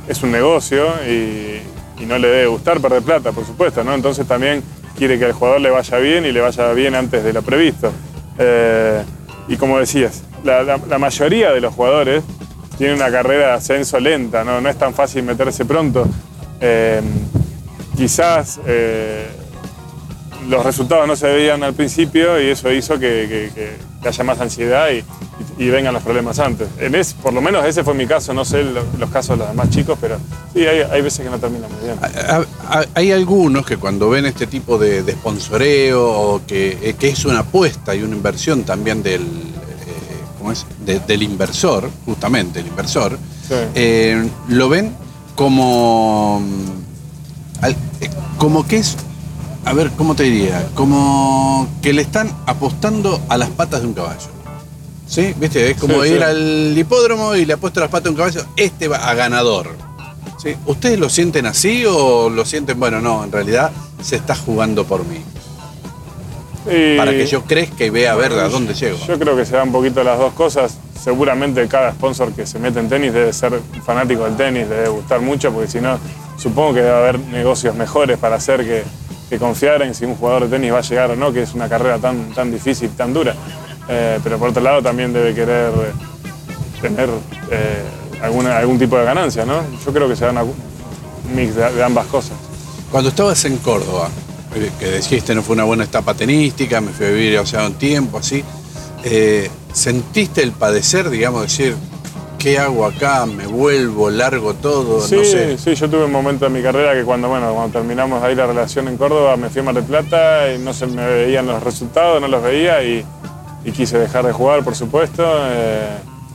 es 0.09 0.21
un 0.23 0.31
negocio 0.31 0.87
y, 1.09 1.61
y 2.01 2.05
no 2.05 2.17
le 2.17 2.27
debe 2.27 2.47
gustar 2.47 2.81
perder 2.81 3.01
plata, 3.01 3.31
por 3.31 3.45
supuesto, 3.45 3.81
¿no? 3.83 3.93
Entonces 3.93 4.27
también 4.27 4.61
quiere 4.97 5.19
que 5.19 5.25
al 5.25 5.33
jugador 5.33 5.61
le 5.61 5.69
vaya 5.69 5.97
bien 5.97 6.25
y 6.25 6.31
le 6.31 6.41
vaya 6.41 6.71
bien 6.73 6.95
antes 6.95 7.23
de 7.23 7.33
lo 7.33 7.41
previsto. 7.41 7.91
Eh, 8.37 9.03
y 9.47 9.57
como 9.57 9.79
decías, 9.79 10.23
la, 10.43 10.97
mayoría 10.97 11.51
de 11.51 11.61
los 11.61 11.73
jugadores 11.73 12.23
tienen 12.77 12.97
una 12.97 13.11
carrera 13.11 13.47
de 13.47 13.53
ascenso 13.53 13.99
lenta, 13.99 14.43
no, 14.43 14.61
no 14.61 14.69
es 14.69 14.77
tan 14.77 14.93
fácil 14.93 15.23
meterse 15.23 15.65
pronto. 15.65 16.07
Eh, 16.59 17.01
quizás 17.95 18.59
eh, 18.65 19.27
los 20.49 20.65
resultados 20.65 21.07
no 21.07 21.15
se 21.15 21.27
veían 21.27 21.63
al 21.63 21.73
principio 21.73 22.39
y 22.41 22.49
eso 22.49 22.71
hizo 22.71 22.99
que- 22.99 23.49
que 24.05 24.09
haya 24.09 24.23
más 24.23 24.39
ansiedad 24.39 24.87
y, 24.91 25.03
y 25.63 25.69
vengan 25.69 25.91
los 25.91 26.03
problemas 26.03 26.37
antes. 26.37 26.67
En 26.77 26.93
es, 26.93 27.13
por 27.15 27.33
lo 27.33 27.41
menos 27.41 27.65
ese 27.65 27.83
fue 27.83 27.95
mi 27.95 28.05
caso, 28.05 28.35
no 28.35 28.45
sé 28.45 28.63
lo- 28.63 28.83
los 28.99 29.09
casos 29.09 29.31
de 29.31 29.37
los 29.37 29.47
demás 29.47 29.71
chicos, 29.71 29.97
pero 29.99 30.17
sí, 30.53 30.59
hay, 30.59 30.81
hay 30.81 31.01
veces 31.01 31.25
que 31.25 31.31
no 31.31 31.39
terminan 31.39 31.71
muy 31.71 31.85
bien. 31.85 31.97
Hay 32.93 33.11
algunos 33.11 33.65
que 33.65 33.77
cuando 33.77 34.07
ven 34.11 34.27
este 34.27 34.45
tipo 34.45 34.77
de, 34.77 35.01
de 35.01 35.13
sponsoreo 35.13 36.03
o 36.07 36.41
que, 36.45 36.77
eh, 36.83 36.93
que 36.99 37.09
es 37.09 37.25
una 37.25 37.39
apuesta 37.39 37.95
y 37.95 38.03
una 38.03 38.15
inversión 38.15 38.63
también 38.63 39.01
del, 39.01 39.23
eh, 39.23 39.25
¿cómo 40.37 40.51
es? 40.51 40.67
De- 40.85 40.99
del 40.99 41.23
inversor, 41.23 41.89
justamente 42.05 42.59
el 42.59 42.67
inversor, 42.67 43.17
Sí. 43.47 43.55
eh, 43.73 44.23
lo 44.49 44.69
ven 44.69 44.95
como, 45.35 46.41
mm, 46.41 47.65
como 48.37 48.67
que 48.67 48.77
es, 48.77 48.97
a 49.65 49.73
ver, 49.73 49.91
¿cómo 49.97 50.15
te 50.15 50.23
diría? 50.23 50.67
Como 50.75 51.67
que 51.81 51.91
le 51.93 52.01
están 52.03 52.31
apostando 52.45 53.19
a 53.29 53.37
las 53.37 53.49
patas 53.49 53.81
de 53.81 53.87
un 53.87 53.93
caballo. 53.93 54.27
¿Sí? 55.07 55.33
¿Viste? 55.37 55.71
Es 55.71 55.77
como 55.77 56.03
Sí, 56.03 56.09
ir 56.09 56.17
sí. 56.17 56.23
al 56.23 56.77
hipódromo 56.77 57.35
y 57.35 57.45
le 57.45 57.53
apuesto 57.53 57.79
a 57.79 57.83
las 57.83 57.91
patas 57.91 58.05
de 58.05 58.09
un 58.11 58.15
caballo, 58.15 58.45
este 58.55 58.87
va 58.87 58.97
a 58.97 59.13
ganador. 59.13 59.69
¿Sí? 60.41 60.55
¿Ustedes 60.65 60.99
lo 60.99 61.09
sienten 61.09 61.45
así 61.45 61.83
o 61.87 62.29
lo 62.29 62.45
sienten, 62.45 62.79
bueno, 62.79 63.01
no, 63.01 63.23
en 63.23 63.31
realidad 63.31 63.71
se 64.03 64.15
está 64.15 64.35
jugando 64.35 64.83
por 64.85 65.05
mí? 65.05 65.17
Y- 66.71 66.97
Para 66.97 67.11
que 67.11 67.25
yo 67.27 67.43
crezca 67.43 67.85
y 67.85 67.89
vea 67.91 68.13
a 68.13 68.15
ver 68.15 68.33
a 68.33 68.49
dónde 68.49 68.73
llego. 68.73 68.97
Yo 69.07 69.19
creo 69.19 69.35
que 69.35 69.45
se 69.45 69.55
dan 69.55 69.67
un 69.67 69.73
poquito 69.73 70.03
las 70.03 70.17
dos 70.17 70.33
cosas. 70.33 70.77
Seguramente 71.03 71.67
cada 71.67 71.91
sponsor 71.91 72.31
que 72.33 72.47
se 72.47 72.57
mete 72.57 72.79
en 72.79 72.89
tenis 72.89 73.13
debe 73.13 73.31
ser 73.33 73.59
fanático 73.85 74.23
del 74.25 74.35
tenis, 74.35 74.67
debe 74.67 74.89
gustar 74.89 75.21
mucho, 75.21 75.51
porque 75.51 75.69
si 75.69 75.79
no, 75.79 75.99
supongo 76.37 76.73
que 76.73 76.81
debe 76.81 76.95
haber 76.97 77.19
negocios 77.19 77.75
mejores 77.75 78.17
para 78.17 78.37
hacer 78.37 78.65
que, 78.65 78.83
que 79.29 79.39
confiar 79.39 79.81
en 79.81 79.95
si 79.95 80.05
un 80.05 80.15
jugador 80.15 80.43
de 80.43 80.49
tenis 80.49 80.73
va 80.73 80.79
a 80.79 80.81
llegar 80.81 81.11
o 81.11 81.15
no, 81.15 81.33
que 81.33 81.43
es 81.43 81.53
una 81.53 81.67
carrera 81.67 81.97
tan, 81.97 82.33
tan 82.33 82.51
difícil, 82.51 82.89
tan 82.91 83.13
dura. 83.13 83.35
Eh, 83.87 84.19
pero 84.23 84.39
por 84.39 84.49
otro 84.49 84.61
lado 84.61 84.81
también 84.81 85.13
debe 85.13 85.33
querer 85.33 85.71
eh, 85.71 86.81
tener 86.81 87.09
eh, 87.51 87.83
algún 88.21 88.79
tipo 88.79 88.97
de 88.97 89.05
ganancia, 89.05 89.45
¿no? 89.45 89.61
Yo 89.85 89.93
creo 89.93 90.07
que 90.07 90.15
se 90.15 90.25
dan 90.25 90.37
un 90.37 90.53
mix 91.35 91.55
de, 91.55 91.83
ambas 91.83 92.07
cosas. 92.07 92.33
Cuando 92.91 93.09
estabas 93.09 93.43
en 93.45 93.57
Córdoba, 93.57 94.09
que 94.79 94.91
dijiste 94.91 95.35
no 95.35 95.41
fue 95.41 95.53
una 95.53 95.65
buena 95.65 95.83
etapa 95.83 96.13
tenística, 96.13 96.79
me 96.81 96.91
fui 96.91 97.05
a 97.07 97.09
vivir 97.09 97.37
allá 97.37 97.65
un 97.65 97.73
tiempo, 97.73 98.19
así, 98.19 98.43
¿sentiste 99.73 100.41
el 100.41 100.53
padecer, 100.53 101.09
digamos, 101.09 101.41
decir, 101.41 101.75
¿qué 102.39 102.57
hago 102.59 102.85
acá? 102.85 103.25
¿Me 103.25 103.47
vuelvo? 103.47 104.09
¿Largo 104.09 104.53
todo? 104.53 105.01
Sí, 105.01 105.15
no 105.15 105.23
sé. 105.23 105.57
sí, 105.57 105.75
yo 105.75 105.89
tuve 105.89 106.05
un 106.05 106.11
momento 106.11 106.45
en 106.45 106.53
mi 106.53 106.61
carrera 106.61 106.93
que 106.93 107.03
cuando, 107.03 107.27
bueno, 107.29 107.53
cuando 107.53 107.73
terminamos 107.79 108.23
ahí 108.23 108.35
la 108.35 108.45
relación 108.47 108.87
en 108.87 108.97
Córdoba, 108.97 109.35
me 109.37 109.49
fui 109.49 109.61
a 109.61 109.63
Mar 109.63 109.75
del 109.75 109.83
Plata 109.83 110.51
y 110.53 110.59
no 110.59 110.73
se 110.73 110.85
me 110.87 111.05
veían 111.05 111.47
los 111.47 111.61
resultados, 111.63 112.21
no 112.21 112.27
los 112.27 112.41
veía 112.43 112.83
y, 112.83 113.03
y 113.63 113.71
quise 113.71 113.97
dejar 113.97 114.25
de 114.25 114.33
jugar, 114.33 114.63
por 114.63 114.75
supuesto. 114.75 115.23
eh, 115.49 115.87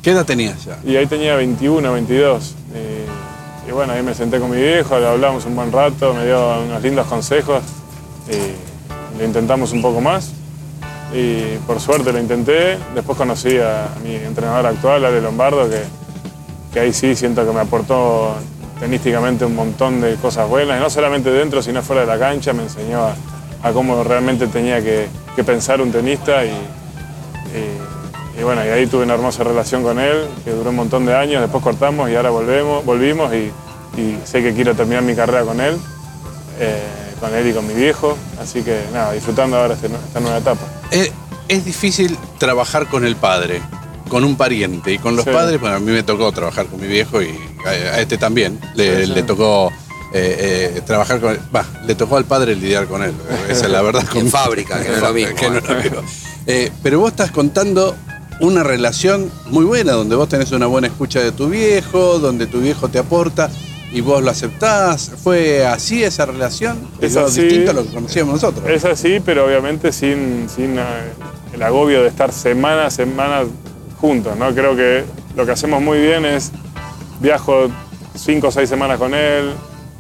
¿Qué 0.03 0.11
edad 0.13 0.25
tenías 0.25 0.65
ya? 0.65 0.79
y 0.85 0.97
ahí 0.97 1.07
tenía 1.07 1.37
21, 1.37 1.93
22. 1.93 2.55
Y, 2.75 3.69
y 3.69 3.73
bueno, 3.73 3.93
ahí 3.93 4.03
me 4.03 4.15
senté 4.15 4.41
con 4.41 4.51
mi 4.51 4.57
viejo, 4.57 4.99
le 4.99 5.07
hablamos 5.07 5.45
un 5.45 5.55
buen 5.55 5.71
rato, 5.71 6.15
me 6.15 6.25
dio 6.25 6.61
unos 6.63 6.83
lindos 6.83 7.07
consejos 7.07 7.63
y 8.29 9.19
le 9.19 9.25
intentamos 9.27 9.73
un 9.73 9.83
poco 9.83 10.01
más. 10.01 10.33
Y 11.13 11.57
por 11.67 11.81
suerte 11.81 12.13
lo 12.13 12.19
intenté. 12.19 12.79
Después 12.95 13.19
conocí 13.19 13.59
a 13.59 13.89
mi 14.03 14.15
entrenador 14.15 14.67
actual, 14.67 15.05
Ale 15.05 15.21
Lombardo, 15.21 15.69
que, 16.73 16.81
ahí 16.81 16.93
sí 16.93 17.17
siento 17.17 17.45
que 17.45 17.53
me 17.53 17.61
aportó 17.61 18.35
tenísticamente 18.79 19.45
un 19.45 19.55
montón 19.55 20.01
de 20.01 20.15
cosas 20.17 20.49
buenas, 20.49 20.81
no 20.81 20.89
solamente 20.89 21.31
dentro, 21.31 21.63
sino 21.63 21.83
fuera 21.83 22.03
de 22.03 22.07
la 22.07 22.19
cancha, 22.19 22.53
me 22.53 22.63
enseñó 22.63 23.03
a, 23.03 23.73
cómo 23.73 24.03
realmente 24.05 24.47
tenía 24.47 24.83
que, 24.83 25.09
pensar 25.45 25.81
un 25.81 25.91
tenista 25.91 26.45
y, 26.45 26.53
bueno, 28.43 28.65
y 28.65 28.69
ahí 28.69 28.87
tuve 28.87 29.05
una 29.05 29.15
hermosa 29.15 29.43
relación 29.43 29.83
con 29.83 29.99
él, 29.99 30.27
que 30.45 30.51
duró 30.51 30.71
un 30.71 30.77
montón 30.77 31.07
de 31.07 31.15
años, 31.15 31.41
después 31.43 31.63
cortamos 31.63 32.11
y 32.11 32.15
ahora 32.15 32.31
volvemos, 32.31 32.85
volvimos 32.85 33.33
y, 33.35 33.51
y 33.99 34.19
sé 34.25 34.43
que 34.43 34.55
quiero 34.55 34.75
terminar 34.75 35.03
mi 35.03 35.15
carrera 35.15 35.45
con 35.45 35.61
él, 35.61 35.79
eh, 36.59 36.83
con 37.21 37.35
él 37.35 37.47
y 37.49 37.53
con 37.53 37.67
mi 37.67 37.75
viejo, 37.75 38.17
así 38.41 38.63
que 38.63 38.83
nada, 38.93 39.13
disfrutando 39.13 39.59
ahora 39.59 39.75
este- 39.75 39.89
esta 39.89 40.21
nueva 40.21 40.39
etapa. 40.39 40.80
Eh, 40.91 41.11
es 41.49 41.65
difícil 41.65 42.17
trabajar 42.39 42.87
con 42.87 43.05
el 43.05 43.17
padre, 43.17 43.61
con 44.09 44.25
un 44.25 44.37
pariente. 44.37 44.93
Y 44.93 44.99
con 44.99 45.17
los 45.17 45.25
Sí. 45.25 45.31
padres, 45.31 45.61
bueno, 45.61 45.77
a 45.77 45.81
mí 45.81 45.91
me 45.93 46.03
tocó 46.03 46.31
trabajar 46.33 46.67
con 46.67 46.81
mi 46.81 46.87
viejo 46.87 47.21
y 47.23 47.29
a, 47.67 47.71
a 47.71 48.01
este 48.01 48.19
también. 48.19 48.59
Le, 48.75 49.01
Sí, 49.01 49.07
sí. 49.07 49.13
le 49.15 49.23
tocó 49.23 49.73
eh, 50.13 50.73
eh, 50.77 50.81
trabajar 50.87 51.21
con 51.21 51.31
él. 51.33 51.41
Va, 51.55 51.65
le 51.87 51.95
tocó 51.95 52.17
al 52.17 52.25
padre 52.25 52.55
lidiar 52.57 52.87
con 52.87 53.03
él. 53.03 53.13
Esa 53.49 53.67
es 53.67 53.71
la 53.71 53.83
verdad. 53.83 54.05
En 54.15 54.29
fábrica, 54.31 54.83
que 54.83 54.89
no 54.89 54.95
es 54.97 55.03
lo 55.03 55.13
mismo, 55.13 55.35
Que 55.37 55.51
no 55.51 55.59
es 55.59 55.69
lo 55.69 55.75
mismo. 55.77 55.99
Eh, 56.47 56.71
pero 56.83 56.99
vos 57.01 57.11
estás 57.11 57.31
contando 57.31 57.95
una 58.41 58.63
relación 58.63 59.31
muy 59.47 59.65
buena, 59.65 59.93
donde 59.93 60.17
vos 60.17 60.29
tenés 60.29 60.51
una 60.53 60.67
buena 60.67 60.87
escucha 60.89 61.21
de 61.21 61.31
tu 61.31 61.49
viejo, 61.49 62.19
donde 62.19 62.47
tu 62.47 62.61
viejo 62.61 62.89
te 62.89 62.99
aporta 62.99 63.51
y 63.93 64.01
vos 64.01 64.23
lo 64.23 64.31
aceptás. 64.31 65.13
¿Fue 65.23 65.67
así 65.67 66.03
esa 66.03 66.27
relación? 66.27 66.79
Es 67.01 67.15
lo 67.15 67.27
así. 67.27 67.43
distinto 67.43 67.71
a 67.73 67.75
lo 67.75 67.85
que 67.85 67.95
conocíamos 67.95 68.35
nosotros. 68.35 68.69
Es 68.69 68.85
así, 68.85 69.21
pero 69.21 69.47
obviamente 69.47 69.93
sin, 69.93 70.49
sin 70.49 70.79
eh, 70.79 70.83
el 71.53 71.63
agobio 71.63 72.03
de 72.03 72.09
estar 72.09 72.33
semanas, 72.33 72.95
semanas 72.95 73.47
juntos, 74.01 74.37
¿no? 74.37 74.55
Creo 74.55 74.77
que 74.77 75.05
lo 75.37 75.45
que 75.45 75.53
hacemos 75.53 75.83
muy 75.83 76.01
bien 76.01 76.25
es 76.25 76.53
viajo 77.21 77.69
cinco 78.15 78.49
o 78.49 78.51
seis 78.51 78.69
semanas 78.69 78.99
con 78.99 79.15
él, 79.15 79.53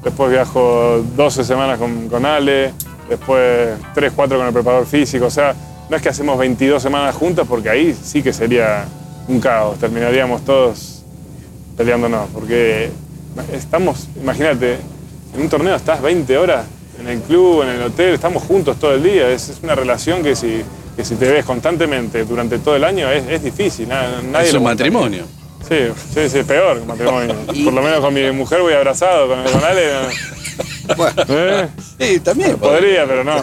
después 0.02 0.30
viajo 0.30 1.04
12 1.16 1.44
semanas 1.44 1.78
con, 1.78 2.08
con 2.08 2.24
Ale, 2.24 2.72
después 3.08 3.76
3, 3.94 4.12
4 4.14 4.38
con 4.38 4.46
el 4.46 4.52
preparador 4.52 4.86
físico, 4.86 5.26
o 5.26 5.30
sea, 5.30 5.54
no 5.88 5.96
es 5.96 6.02
que 6.02 6.08
hacemos 6.08 6.38
22 6.38 6.82
semanas 6.82 7.14
juntos 7.14 7.46
porque 7.48 7.68
ahí 7.68 7.96
sí 8.00 8.22
que 8.22 8.32
sería 8.32 8.86
un 9.28 9.40
caos, 9.40 9.78
terminaríamos 9.78 10.44
todos 10.44 11.02
peleándonos, 11.76 12.28
porque 12.32 12.90
estamos, 13.52 14.08
imagínate, 14.20 14.78
en 15.34 15.40
un 15.42 15.48
torneo 15.48 15.76
estás 15.76 16.00
20 16.02 16.36
horas 16.38 16.64
en 17.00 17.08
el 17.08 17.20
club, 17.20 17.62
en 17.62 17.68
el 17.70 17.82
hotel, 17.82 18.14
estamos 18.14 18.42
juntos 18.42 18.78
todo 18.78 18.94
el 18.94 19.02
día, 19.02 19.28
es, 19.30 19.48
es 19.48 19.58
una 19.62 19.74
relación 19.74 20.22
que 20.22 20.36
si, 20.36 20.62
que 20.96 21.04
si 21.04 21.14
te 21.14 21.30
ves 21.30 21.44
constantemente 21.44 22.24
durante 22.24 22.58
todo 22.58 22.76
el 22.76 22.84
año 22.84 23.10
es, 23.10 23.24
es 23.28 23.42
difícil, 23.42 23.88
na- 23.88 24.20
nadie 24.30 24.48
es 24.48 24.54
un 24.54 24.64
matrimonio. 24.64 25.24
Sí, 25.68 25.76
sí, 26.14 26.28
sí, 26.28 26.42
peor 26.42 26.76
que 26.76 26.82
un 26.82 26.88
matrimonio. 26.88 27.34
Por 27.64 27.72
lo 27.72 27.80
menos 27.82 28.00
con 28.00 28.12
mi 28.12 28.30
mujer 28.32 28.60
voy 28.60 28.74
abrazado, 28.74 29.28
con, 29.28 29.42
con 29.44 29.64
Ale. 29.64 29.86
no. 29.92 30.96
Bueno, 30.96 31.22
¿Eh? 31.28 31.68
Sí, 32.00 32.20
también. 32.20 32.56
Podría, 32.56 33.06
pero 33.06 33.22
no. 33.22 33.40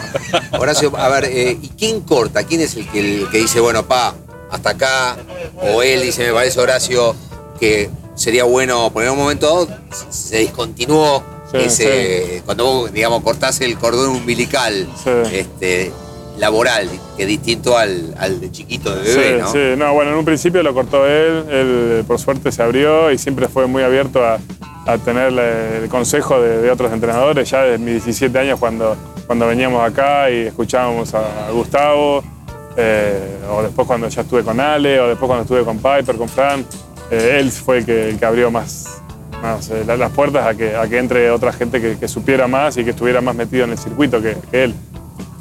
Horacio, 0.58 0.94
a 0.96 1.08
ver, 1.08 1.24
eh, 1.24 1.56
¿y 1.60 1.68
quién 1.70 2.00
corta? 2.02 2.44
¿Quién 2.44 2.60
es 2.60 2.76
el 2.76 2.86
que, 2.88 3.00
el 3.22 3.28
que 3.30 3.38
dice, 3.38 3.58
bueno, 3.60 3.86
pa, 3.86 4.14
hasta 4.50 4.70
acá? 4.70 5.16
O 5.62 5.82
él 5.82 6.02
dice, 6.02 6.26
me 6.26 6.32
parece, 6.34 6.60
Horacio, 6.60 7.16
que 7.58 7.88
sería 8.18 8.44
bueno, 8.44 8.90
por 8.92 9.02
en 9.04 9.10
un 9.10 9.18
momento 9.18 9.46
dado, 9.46 9.68
se 10.10 10.38
discontinuó 10.38 11.22
Sí, 11.50 11.56
ese, 11.58 12.42
cuando 12.44 12.64
vos, 12.66 12.92
digamos, 12.92 13.22
cortás 13.22 13.58
el 13.62 13.78
cordón 13.78 14.10
umbilical 14.10 14.86
Sí. 15.02 15.10
este, 15.32 15.90
laboral, 16.36 16.88
que 17.16 17.22
es 17.22 17.28
distinto 17.28 17.78
al, 17.78 18.14
al 18.18 18.38
de 18.38 18.52
chiquito 18.52 18.94
de 18.94 19.02
bebé, 19.02 19.38
¿no? 19.40 19.50
sí, 19.50 19.58
no, 19.78 19.94
bueno, 19.94 20.10
en 20.12 20.18
un 20.18 20.24
principio 20.26 20.62
lo 20.62 20.74
cortó 20.74 21.06
él, 21.06 21.44
él 21.50 22.04
por 22.06 22.18
suerte 22.18 22.52
se 22.52 22.62
abrió 22.62 23.10
y 23.10 23.16
siempre 23.18 23.48
fue 23.48 23.66
muy 23.66 23.82
abierto 23.82 24.22
a, 24.24 24.38
a 24.86 24.98
tener 24.98 25.32
el 25.38 25.88
consejo 25.88 26.38
de, 26.40 26.58
de 26.60 26.70
otros 26.70 26.92
entrenadores, 26.92 27.48
ya 27.50 27.62
desde 27.62 27.78
mis 27.78 27.94
17 28.04 28.38
años 28.38 28.58
cuando, 28.60 28.94
cuando 29.26 29.46
veníamos 29.46 29.82
acá 29.82 30.30
y 30.30 30.46
escuchábamos 30.48 31.14
a, 31.14 31.50
Gustavo, 31.50 32.22
eh, 32.76 33.38
o 33.50 33.62
después 33.62 33.86
cuando 33.88 34.06
ya 34.08 34.20
estuve 34.20 34.44
con 34.44 34.60
Ale, 34.60 35.00
o 35.00 35.08
después 35.08 35.26
cuando 35.26 35.42
estuve 35.42 35.64
con 35.64 35.78
Piper, 35.78 36.16
con 36.16 36.28
Fran, 36.28 36.64
eh, 37.10 37.36
él 37.40 37.50
fue 37.50 37.78
el 37.78 37.86
que, 37.86 38.10
el 38.10 38.18
que 38.18 38.24
abrió 38.26 38.50
más, 38.50 38.86
más 39.42 39.68
eh, 39.70 39.84
la- 39.86 39.96
las 39.96 40.12
puertas 40.12 40.46
a 40.46 40.54
que, 40.54 40.74
a 40.76 40.86
que 40.88 40.98
entre 40.98 41.30
otra 41.30 41.52
gente 41.52 41.80
que, 41.80 41.98
que 41.98 42.08
supiera 42.08 42.46
más 42.48 42.76
y 42.76 42.84
que 42.84 42.90
estuviera 42.90 43.20
más 43.20 43.34
metido 43.34 43.64
en 43.64 43.70
el 43.72 43.78
circuito 43.78 44.20
que, 44.22 44.36
que 44.50 44.64
él. 44.64 44.74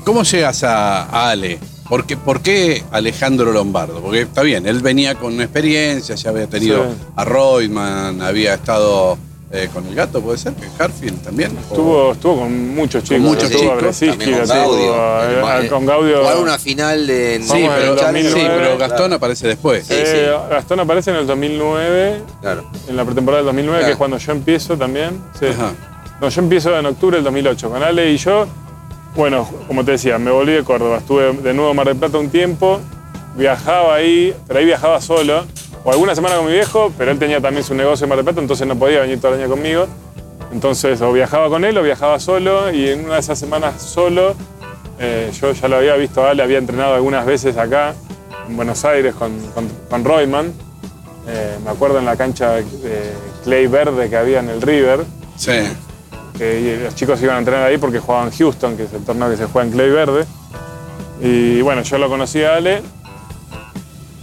¿Cómo 0.04 0.24
llegas 0.24 0.64
a, 0.64 1.04
a 1.04 1.30
Ale? 1.32 1.60
¿Por 1.90 2.06
qué, 2.06 2.18
por 2.18 2.42
qué 2.42 2.84
Alejandro 2.92 3.52
Lombardo? 3.52 4.02
Porque 4.02 4.22
está 4.22 4.42
bien, 4.42 4.66
él 4.68 4.82
venía 4.82 5.16
con 5.16 5.40
experiencia, 5.40 6.16
ya 6.16 6.30
había 6.32 6.48
tenido 6.48 6.84
Sí. 6.84 6.98
a 7.16 7.24
Reutemann, 7.26 8.22
había 8.22 8.56
estado 8.56 9.18
eh, 9.52 9.70
con 9.74 9.86
el 9.88 9.96
gato, 9.96 10.22
¿puede 10.22 10.38
ser? 10.38 10.54
¿En 10.62 10.70
Harfield 10.82 11.22
también? 11.24 11.56
¿O- 11.56 11.62
Estuvo, 11.72 12.12
estuvo 12.12 12.40
con 12.40 12.76
muchos 12.76 13.04
chicos. 13.04 13.20
muchos 13.22 13.44
estuvo 13.46 13.62
chicos, 13.62 13.72
a 13.72 14.16
con 14.16 14.48
Gaudio. 14.48 14.94
a- 15.02 15.26
El 15.32 15.42
ma- 15.42 15.56
a- 15.56 15.68
con 15.70 15.86
Gaudio. 15.86 16.18
Jugaron 16.20 16.44
una 16.44 16.60
final 16.60 17.08
de 17.08 17.36
en 17.36 17.44
Sí, 17.44 17.50
pero, 17.54 17.66
en 17.76 17.82
el 17.90 17.96
2009, 17.96 18.30
sí, 18.42 18.48
pero 18.58 18.78
Gastón 18.78 18.98
claro. 18.98 19.16
aparece 19.16 19.48
después. 19.48 19.86
Sí, 19.88 19.94
Eh, 19.96 20.06
sí. 20.34 20.50
Gastón 20.54 20.80
aparece 20.82 21.12
en 21.12 21.16
el 21.18 21.28
2009, 21.28 22.22
Claro. 22.42 22.70
en 22.88 22.96
la 22.98 23.06
pretemporada 23.06 23.40
del 23.44 23.46
2009, 23.48 23.86
que 23.86 23.92
es 23.92 23.98
cuando 23.98 24.18
yo 24.18 24.32
empiezo 24.34 24.78
también. 24.78 25.22
Sí. 25.40 25.46
Ajá. 25.48 25.72
No, 26.20 26.30
yo 26.30 26.42
empiezo 26.42 26.78
en 26.78 26.86
octubre 26.86 27.16
del 27.18 27.24
2008 27.24 27.70
con 27.70 27.82
Ale 27.84 28.12
y 28.12 28.18
yo. 28.18 28.48
Bueno, 29.16 29.48
como 29.68 29.84
te 29.86 29.92
decía, 29.92 30.18
me 30.20 30.30
volví 30.32 30.52
de 30.54 30.64
Córdoba. 30.64 30.98
Estuve 30.98 31.32
de 31.34 31.54
nuevo 31.54 31.72
en 31.72 31.76
Mar 31.78 31.88
del 31.88 31.96
Plata 31.96 32.18
un 32.18 32.30
tiempo. 32.30 32.80
Viajaba 33.36 33.96
ahí, 33.96 34.36
pero 34.48 34.60
ahí 34.60 34.66
viajaba 34.66 35.00
solo. 35.00 35.46
O 35.88 35.92
alguna 35.92 36.14
semana 36.14 36.36
con 36.36 36.48
mi 36.48 36.52
viejo, 36.52 36.92
pero 36.98 37.12
él 37.12 37.18
tenía 37.18 37.40
también 37.40 37.64
su 37.64 37.74
negocio 37.74 38.04
en 38.04 38.10
Mar 38.10 38.18
del 38.18 38.26
Plata, 38.26 38.42
entonces 38.42 38.68
no 38.68 38.76
podía 38.78 39.00
venir 39.00 39.22
todo 39.22 39.34
el 39.36 39.40
año 39.40 39.50
conmigo. 39.50 39.88
Entonces, 40.52 41.00
o 41.02 41.14
viajaba 41.14 41.48
con 41.48 41.64
él 41.64 41.78
o 41.78 41.82
viajaba 41.82 42.20
solo. 42.20 42.70
Y 42.74 42.90
en 42.90 43.06
una 43.06 43.14
de 43.14 43.20
esas 43.22 43.40
semanas 43.40 43.82
solo, 43.82 44.36
eh, 45.00 45.32
yo 45.40 45.54
ya 45.54 45.70
lo 45.70 45.78
había 45.78 45.96
visto 45.96 46.26
a 46.26 46.32
Ale, 46.32 46.44
había 46.44 46.58
entrenado 46.58 46.96
algunas 46.96 47.26
veces 47.26 47.56
acá, 47.56 47.96
en 48.50 48.58
Buenos 48.58 48.84
Aires, 48.84 49.16
con, 49.16 49.32
con, 49.56 49.70
con 49.90 50.04
Reutemann. 50.04 50.52
Eh, 51.26 51.58
me 51.64 51.72
acuerdo 51.72 52.00
en 52.00 52.06
la 52.06 52.18
cancha 52.18 52.56
de 52.56 53.14
clay 53.46 53.68
verde 53.68 54.10
que 54.10 54.18
había 54.18 54.40
en 54.40 54.50
el 54.50 54.62
River 54.62 55.06
Sí. 55.38 55.54
que 56.38 56.82
los 56.84 56.96
chicos 56.96 57.22
iban 57.22 57.38
a 57.38 57.40
entrenar 57.40 57.64
ahí 57.64 57.78
porque 57.78 58.00
jugaban 58.00 58.30
Houston, 58.32 58.76
que 58.76 58.84
es 58.84 58.94
el 58.94 59.06
torneo 59.06 59.30
que 59.30 59.38
se 59.38 59.46
juega 59.46 59.66
en 59.68 59.74
Clay 59.74 59.90
Verde. 59.90 60.26
Y 61.22 61.62
bueno, 61.62 61.82
yo 61.84 61.98
lo 61.98 62.10
conocí 62.10 62.44
a 62.44 62.56
Ale. 62.56 62.82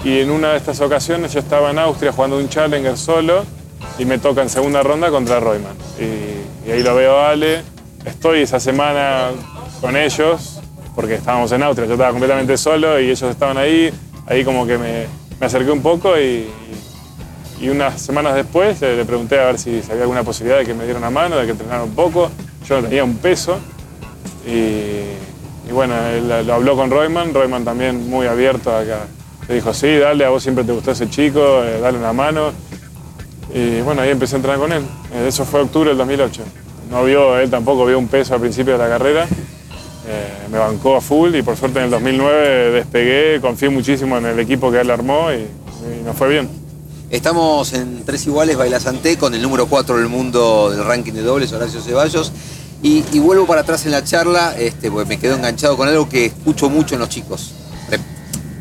Y 0.05 0.21
en 0.21 0.31
una 0.31 0.51
de 0.51 0.59
estas 0.59 0.83
ocasiones 0.83 1.33
yo 1.33 1.41
estaba 1.41 1.71
en 1.71 1.79
Austria 1.79 2.13
jugando 2.13 2.37
un 2.37 2.47
Challenger 2.47 2.99
solo 2.99 3.43
y 3.99 4.05
me 4.05 4.19
toca 4.19 4.43
en 4.43 4.51
segunda 4.51 4.83
ronda 4.83 5.09
contra 5.09 5.41
Royman. 5.41 5.75
Y, 5.99 6.71
ahí 6.71 6.83
lo 6.83 6.95
veo 6.95 7.19
a 7.19 7.31
Ale. 7.31 7.63
Estoy 8.05 8.43
esa 8.43 8.61
semana 8.61 9.31
con 9.81 9.97
ellos 9.97 10.61
porque 10.95 11.15
estábamos 11.15 11.51
en 11.53 11.63
Austria, 11.63 11.87
yo 11.89 11.95
estaba 11.95 12.11
completamente 12.11 12.57
solo 12.59 13.01
y 13.01 13.07
ellos 13.07 13.23
estaban 13.23 13.57
ahí. 13.57 13.91
Ahí 14.27 14.45
como 14.45 14.67
que 14.67 14.77
me, 14.77 15.07
me 15.41 15.47
acerqué 15.47 15.71
un 15.71 15.81
poco 15.81 16.19
y, 16.19 16.49
y 17.61 17.69
unas 17.71 18.01
semanas 18.01 18.35
después 18.35 18.83
le 18.83 19.05
pregunté 19.07 19.41
a 19.41 19.47
ver 19.47 19.59
si, 19.59 19.83
había 19.91 20.03
alguna 20.03 20.23
posibilidad 20.23 20.59
de 20.59 20.67
que 20.67 20.75
me 20.75 20.85
diera 20.85 20.99
una 20.99 21.11
mano, 21.11 21.37
de 21.37 21.47
que 21.47 21.53
entrenara 21.53 21.83
un 21.83 21.95
poco. 21.95 22.31
Yo 22.69 22.83
tenía 22.83 23.05
un 23.05 23.17
peso. 23.17 23.59
Y, 24.47 24.51
y 25.67 25.73
bueno, 25.73 25.95
él 26.09 26.47
lo 26.47 26.55
habló 26.55 26.77
con 26.77 26.91
Royman. 26.91 27.33
Royman 27.33 27.65
también 27.65 28.11
muy 28.11 28.27
abierto 28.27 28.75
acá. 28.77 29.07
Le 29.49 29.57
dijo, 29.57 29.75
sí, 29.75 29.97
dale, 29.99 30.25
a 30.25 30.31
vos 30.31 30.43
siempre 30.43 30.65
te 30.65 30.73
gustó 30.73 30.93
ese 30.93 31.09
chico, 31.11 31.63
eh, 31.63 31.81
dale 31.81 31.99
una 31.99 32.13
mano. 32.13 32.53
Y 33.53 33.81
bueno, 33.83 34.03
ahí 34.03 34.11
empecé 34.11 34.37
a 34.37 34.39
entrenar 34.39 34.59
con 34.59 34.73
él. 34.73 34.83
Eh, 35.13 35.27
Eso 35.29 35.45
fue 35.45 35.61
octubre 35.61 35.91
del 35.91 35.99
2008. 35.99 36.43
No 36.91 37.05
vio, 37.05 37.39
él 37.39 37.51
tampoco 37.51 37.85
vio 37.87 37.99
un 37.99 38.09
peso 38.09 38.35
al 38.35 38.41
principio 38.41 38.75
de 38.75 38.79
la 38.79 38.89
carrera. 38.89 39.27
Eh, 40.07 40.49
me 40.51 40.59
bancó 40.59 40.97
a 40.97 41.01
full 41.01 41.35
y 41.35 41.43
por 41.43 41.57
suerte 41.57 41.79
en 41.79 41.87
el 41.87 41.91
2009 41.91 42.73
despegué, 42.73 43.41
confié 43.41 43.71
muchísimo 43.71 44.19
en 44.19 44.27
el 44.27 44.39
equipo 44.39 44.71
que 44.71 44.81
él 44.81 44.91
armó 44.91 45.33
y, 45.33 45.47
nos 46.05 46.17
fue 46.17 46.29
bien. 46.29 46.49
Estamos 47.11 47.73
en 47.75 48.05
Tres 48.05 48.27
Iguales, 48.27 48.57
Baila 48.57 48.81
Santé, 48.81 49.17
con 49.17 49.35
el 49.35 49.43
número 49.43 49.67
4 49.67 49.99
del 49.99 50.09
mundo 50.09 50.71
del 50.71 50.85
ranking 50.85 51.13
de 51.13 51.23
dobles, 51.23 51.53
Horacio 51.53 51.81
Ceballos. 51.81 52.33
Y, 52.83 53.03
vuelvo 53.19 53.47
para 53.47 53.63
atrás 53.63 53.87
en 53.87 53.93
la 53.93 54.05
charla, 54.05 54.55
este, 54.59 54.91
porque 54.91 55.09
me 55.09 55.19
quedo 55.19 55.37
enganchado 55.37 55.77
con 55.77 55.89
algo 55.89 56.07
que 56.07 56.27
escucho 56.27 56.69
mucho 56.69 56.95
en 56.95 57.01
los 57.01 57.09
chicos, 57.09 57.55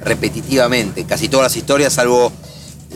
repetitivamente. 0.03 1.05
Casi 1.05 1.29
todas 1.29 1.45
las 1.45 1.57
historias, 1.57 1.93
salvo 1.93 2.31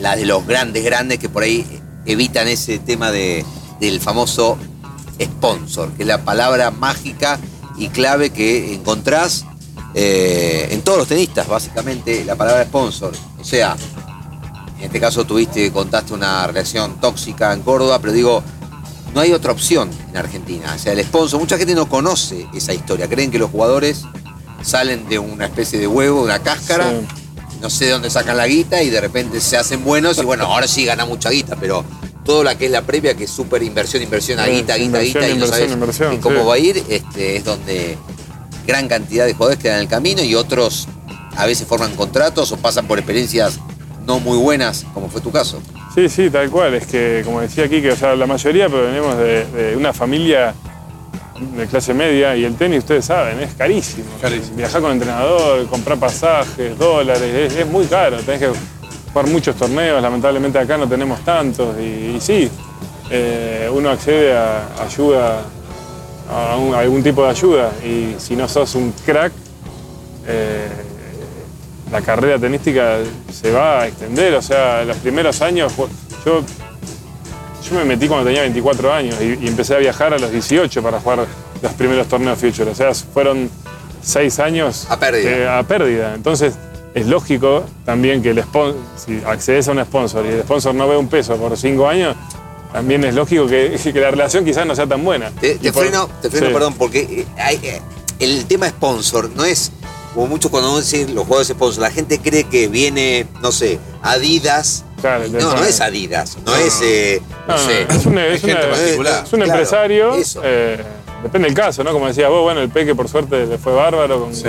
las 0.00 0.16
de 0.16 0.26
los 0.26 0.46
grandes, 0.46 0.84
grandes, 0.84 1.18
que 1.18 1.28
por 1.28 1.42
ahí 1.42 1.64
evitan 2.06 2.48
ese 2.48 2.78
tema 2.78 3.10
de, 3.10 3.44
del 3.80 4.00
famoso 4.00 4.58
sponsor, 5.20 5.92
que 5.92 6.02
es 6.02 6.06
la 6.06 6.24
palabra 6.24 6.70
mágica 6.70 7.38
y 7.76 7.88
clave 7.88 8.30
que 8.30 8.74
encontrás 8.74 9.44
eh, 9.94 10.68
en 10.70 10.82
todos 10.82 10.98
los 10.98 11.08
tenistas, 11.08 11.48
básicamente, 11.48 12.24
la 12.24 12.36
palabra 12.36 12.64
sponsor. 12.64 13.12
O 13.40 13.44
sea, 13.44 13.76
en 14.78 14.84
este 14.84 15.00
caso 15.00 15.24
tuviste, 15.24 15.72
contaste 15.72 16.14
una 16.14 16.46
relación 16.46 17.00
tóxica 17.00 17.52
en 17.52 17.62
Córdoba, 17.62 17.98
pero 17.98 18.12
digo, 18.12 18.42
no 19.14 19.20
hay 19.20 19.32
otra 19.32 19.52
opción 19.52 19.90
en 20.10 20.16
Argentina. 20.16 20.72
O 20.74 20.78
sea, 20.78 20.92
el 20.92 21.02
sponsor, 21.04 21.40
mucha 21.40 21.58
gente 21.58 21.74
no 21.74 21.88
conoce 21.88 22.46
esa 22.54 22.72
historia. 22.72 23.08
Creen 23.08 23.30
que 23.30 23.38
los 23.38 23.50
jugadores 23.50 24.04
salen 24.62 25.08
de 25.08 25.18
una 25.18 25.46
especie 25.46 25.78
de 25.78 25.86
huevo, 25.86 26.22
una 26.22 26.40
cáscara, 26.40 26.90
Sí. 26.90 27.06
no 27.60 27.70
sé 27.70 27.86
de 27.86 27.90
dónde 27.92 28.10
sacan 28.10 28.36
la 28.36 28.46
guita 28.46 28.82
y 28.82 28.90
de 28.90 29.00
repente 29.00 29.40
se 29.40 29.56
hacen 29.56 29.84
buenos 29.84 30.18
y 30.18 30.22
bueno, 30.24 30.44
ahora 30.44 30.66
sí 30.68 30.84
gana 30.84 31.04
mucha 31.06 31.30
guita, 31.30 31.56
pero 31.56 31.84
todo 32.24 32.44
la 32.44 32.56
que 32.58 32.66
es 32.66 32.70
la 32.70 32.82
previa, 32.82 33.14
que 33.14 33.24
es 33.24 33.30
súper 33.30 33.62
inversión, 33.62 34.02
inversión, 34.02 34.38
a 34.38 34.44
Sí, 34.44 34.50
guita, 34.50 34.76
guita, 34.76 35.00
guita, 35.00 35.28
y 35.28 35.34
no 35.38 35.46
sabes 35.46 35.72
cómo 36.20 36.40
sí. 36.40 36.46
va 36.46 36.54
a 36.54 36.58
ir, 36.58 36.82
este, 36.88 37.36
es 37.36 37.44
donde 37.44 37.96
gran 38.66 38.86
cantidad 38.88 39.24
de 39.26 39.32
jugadores 39.32 39.58
quedan 39.62 39.76
en 39.76 39.82
el 39.82 39.88
camino 39.88 40.22
y 40.22 40.34
otros 40.34 40.86
a 41.36 41.46
veces 41.46 41.66
forman 41.66 41.94
contratos 41.94 42.52
o 42.52 42.56
pasan 42.58 42.86
por 42.86 42.98
experiencias 42.98 43.58
no 44.04 44.20
muy 44.20 44.36
buenas, 44.38 44.84
como 44.94 45.08
fue 45.08 45.20
tu 45.20 45.30
caso. 45.30 45.60
Sí, 45.94 46.08
sí, 46.08 46.30
tal 46.30 46.50
cual. 46.50 46.74
Es 46.74 46.86
que, 46.86 47.22
como 47.24 47.40
decía 47.40 47.64
aquí, 47.64 47.80
que 47.82 47.92
o 47.92 47.96
sea, 47.96 48.14
la 48.16 48.26
mayoría 48.26 48.68
provenimos 48.68 49.16
de, 49.18 49.44
de 49.46 49.76
una 49.76 49.92
familia 49.92 50.54
de 51.56 51.66
clase 51.66 51.94
media 51.94 52.34
y 52.36 52.44
el 52.44 52.54
tenis, 52.56 52.78
ustedes 52.80 53.04
saben, 53.04 53.40
es 53.40 53.54
carísimo. 53.54 54.06
Carísimo. 54.20 54.56
Viajar 54.56 54.80
con 54.82 54.92
entrenador, 54.92 55.66
comprar 55.66 55.98
pasajes, 55.98 56.76
dólares, 56.78 57.22
es, 57.52 57.56
es 57.56 57.66
muy 57.66 57.86
caro. 57.86 58.18
Tenés 58.18 58.40
que 58.40 58.50
jugar 59.12 59.26
muchos 59.28 59.56
torneos, 59.56 60.02
lamentablemente 60.02 60.58
acá 60.58 60.76
no 60.76 60.88
tenemos 60.88 61.20
tantos. 61.24 61.76
Y, 61.78 62.16
y 62.16 62.18
sí, 62.20 62.50
eh, 63.10 63.68
uno 63.72 63.90
accede 63.90 64.36
a 64.36 64.68
ayuda, 64.84 65.42
a, 66.30 66.56
un- 66.56 66.74
a 66.74 66.80
algún 66.80 67.02
tipo 67.02 67.22
de 67.24 67.30
ayuda. 67.30 67.72
Y 67.84 68.14
si 68.18 68.34
no 68.36 68.48
sos 68.48 68.74
un 68.74 68.92
crack, 69.04 69.32
eh, 70.26 70.68
la 71.90 72.00
carrera 72.02 72.38
tenística 72.38 72.98
se 73.32 73.50
va 73.50 73.80
a 73.82 73.86
extender. 73.86 74.34
O 74.34 74.42
sea, 74.42 74.84
los 74.84 74.96
primeros 74.98 75.40
años, 75.40 75.72
yo, 76.24 76.42
yo 77.70 77.76
me 77.76 77.84
metí 77.84 78.08
cuando 78.08 78.26
tenía 78.26 78.42
24 78.42 78.92
años 78.92 79.16
y, 79.20 79.44
y 79.44 79.48
empecé 79.48 79.74
a 79.74 79.78
viajar 79.78 80.14
a 80.14 80.18
los 80.18 80.30
18 80.30 80.82
para 80.82 81.00
jugar 81.00 81.26
los 81.62 81.72
primeros 81.74 82.06
torneos 82.08 82.38
Future. 82.38 82.70
O 82.70 82.74
sea, 82.74 82.92
fueron 82.94 83.50
seis 84.02 84.38
años 84.38 84.86
A 84.88 84.98
pérdida. 84.98 85.28
que- 85.30 85.46
a 85.48 85.62
pérdida. 85.64 86.14
Entonces, 86.14 86.54
es 86.94 87.06
lógico 87.06 87.64
también 87.84 88.22
que 88.22 88.30
el 88.30 88.38
spon- 88.38 88.74
si 88.96 89.20
accedes 89.26 89.68
a 89.68 89.72
un 89.72 89.84
sponsor 89.84 90.24
y 90.24 90.30
el 90.30 90.42
sponsor 90.42 90.74
no 90.74 90.88
ve 90.88 90.96
un 90.96 91.08
peso 91.08 91.36
por 91.36 91.56
cinco 91.56 91.86
años, 91.88 92.16
también 92.72 93.04
es 93.04 93.14
lógico 93.14 93.46
que, 93.46 93.78
que 93.92 94.00
la 94.00 94.10
relación 94.10 94.44
quizás 94.44 94.66
no 94.66 94.74
sea 94.74 94.86
tan 94.86 95.04
buena. 95.04 95.30
Te, 95.30 95.56
te 95.56 95.68
Y 95.68 95.70
por- 95.70 95.82
freno, 95.84 96.08
te 96.22 96.30
freno, 96.30 96.46
sí. 96.46 96.52
perdón, 96.52 96.74
porque 96.74 97.00
eh, 97.00 97.26
hay, 97.38 97.56
eh, 97.62 97.80
el 98.18 98.46
tema 98.46 98.68
sponsor 98.68 99.30
no 99.36 99.44
es 99.44 99.72
como 100.14 100.26
mucho 100.26 100.50
cuando 100.50 100.70
uno 100.70 100.80
dice 100.80 101.06
los 101.08 101.26
juegos 101.26 101.46
sponsor. 101.48 101.82
La 101.82 101.90
gente 101.90 102.18
cree 102.18 102.44
que 102.44 102.66
viene, 102.68 103.26
no 103.42 103.52
sé, 103.52 103.78
Adidas. 104.02 104.84
Claro, 105.00 105.24
no, 105.28 105.54
no 105.54 105.64
es 105.64 105.80
Adidas, 105.80 106.36
no, 106.44 106.56
es, 106.56 106.80
eh, 106.82 107.22
no, 107.46 107.54
No, 107.56 107.62
no, 107.62 107.68
sé. 107.68 107.82
es, 107.88 108.06
una- 108.06 108.26
Es 108.26 108.34
es 108.38 108.44
una- 108.44 108.54
gente 108.54 108.68
particular. 108.68 109.22
es 109.24 109.32
un 109.32 109.38
Claro, 109.40 109.52
empresario. 109.52 110.12
eh, 110.42 110.82
depende 111.22 111.48
del 111.48 111.56
caso, 111.56 111.84
¿no? 111.84 111.92
Como 111.92 112.06
decías 112.08 112.28
vos, 112.30 112.42
bueno, 112.42 112.60
el 112.60 112.68
Peque 112.68 112.94
por 112.94 113.08
suerte 113.08 113.46
le 113.46 113.58
fue 113.58 113.72
bárbaro 113.74 114.20
con- 114.20 114.34
Sí. 114.34 114.48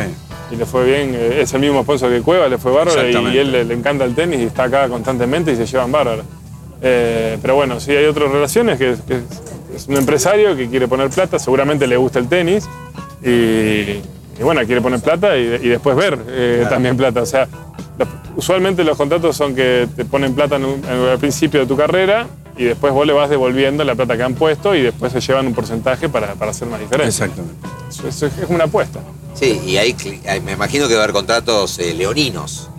y 0.51 0.55
le 0.55 0.65
fue 0.65 0.85
bien. 0.85 1.13
eh, 1.15 1.41
es 1.41 1.53
el 1.53 1.61
mismo 1.61 1.83
sponsor 1.83 2.11
que 2.11 2.21
Cueva, 2.21 2.47
le 2.47 2.57
fue 2.57 2.71
bárbaro 2.71 3.07
y, 3.07 3.37
él 3.37 3.51
le, 3.51 3.63
le 3.65 3.73
encanta 3.75 4.05
el 4.05 4.15
tenis 4.15 4.39
y 4.39 4.43
está 4.45 4.63
acá 4.63 4.87
constantemente 4.89 5.51
y 5.51 5.55
se 5.55 5.65
llevan 5.67 5.91
bárbaro. 5.91 6.23
Eh, 6.81 7.37
pero 7.41 7.55
bueno, 7.55 7.79
sí 7.79 7.91
hay 7.91 8.05
otras 8.05 8.31
relaciones 8.31 8.77
que, 8.77 8.95
que 9.07 9.15
es, 9.15 9.21
es 9.75 9.87
un 9.87 9.97
empresario 9.97 10.55
que 10.55 10.67
quiere 10.69 10.87
poner 10.87 11.09
plata, 11.09 11.37
seguramente 11.37 11.85
le 11.85 11.97
gusta 11.97 12.19
el 12.19 12.27
tenis 12.29 12.65
y, 13.23 14.01
y 14.39 14.43
bueno, 14.43 14.61
quiere 14.65 14.81
poner 14.81 15.01
plata 15.01 15.37
y, 15.37 15.41
y 15.41 15.67
después 15.69 15.95
ver 15.95 16.17
eh, 16.29 16.65
también 16.69 16.95
plata. 16.95 17.21
O 17.21 17.25
sea, 17.25 17.47
usualmente 18.35 18.83
los 18.83 18.97
contratos 18.97 19.35
son 19.35 19.55
que 19.55 19.87
te 19.95 20.05
ponen 20.05 20.33
plata 20.33 20.55
en 20.55 20.65
un- 20.65 20.83
en- 20.85 21.09
al 21.09 21.19
principio 21.19 21.59
de 21.61 21.65
tu 21.65 21.75
carrera 21.75 22.27
y 22.57 22.63
después 22.65 22.93
vos 22.93 23.05
le 23.05 23.13
vas 23.13 23.29
devolviendo 23.29 23.83
la 23.83 23.95
plata 23.95 24.15
que 24.17 24.23
han 24.23 24.35
puesto 24.35 24.75
y 24.75 24.81
después 24.81 25.11
se 25.13 25.19
llevan 25.21 25.47
un 25.47 25.53
porcentaje 25.53 26.09
para, 26.09 26.33
para 26.35 26.51
hacer 26.51 26.67
más 26.67 26.79
diferencia. 26.79 27.25
Exactamente. 27.25 27.67
Eso- 27.89 28.07
eso 28.07 28.25
es 28.27 28.33
una 28.49 28.65
apuesta. 28.65 28.99
Sí, 29.33 29.61
y 29.65 29.77
ahí 29.77 29.95
me 30.43 30.53
imagino 30.53 30.87
que 30.87 30.95
va 30.95 31.01
a 31.01 31.03
haber 31.03 31.13
contratos 31.13 31.79
eh, 31.79 31.93
leoninos. 31.93 32.69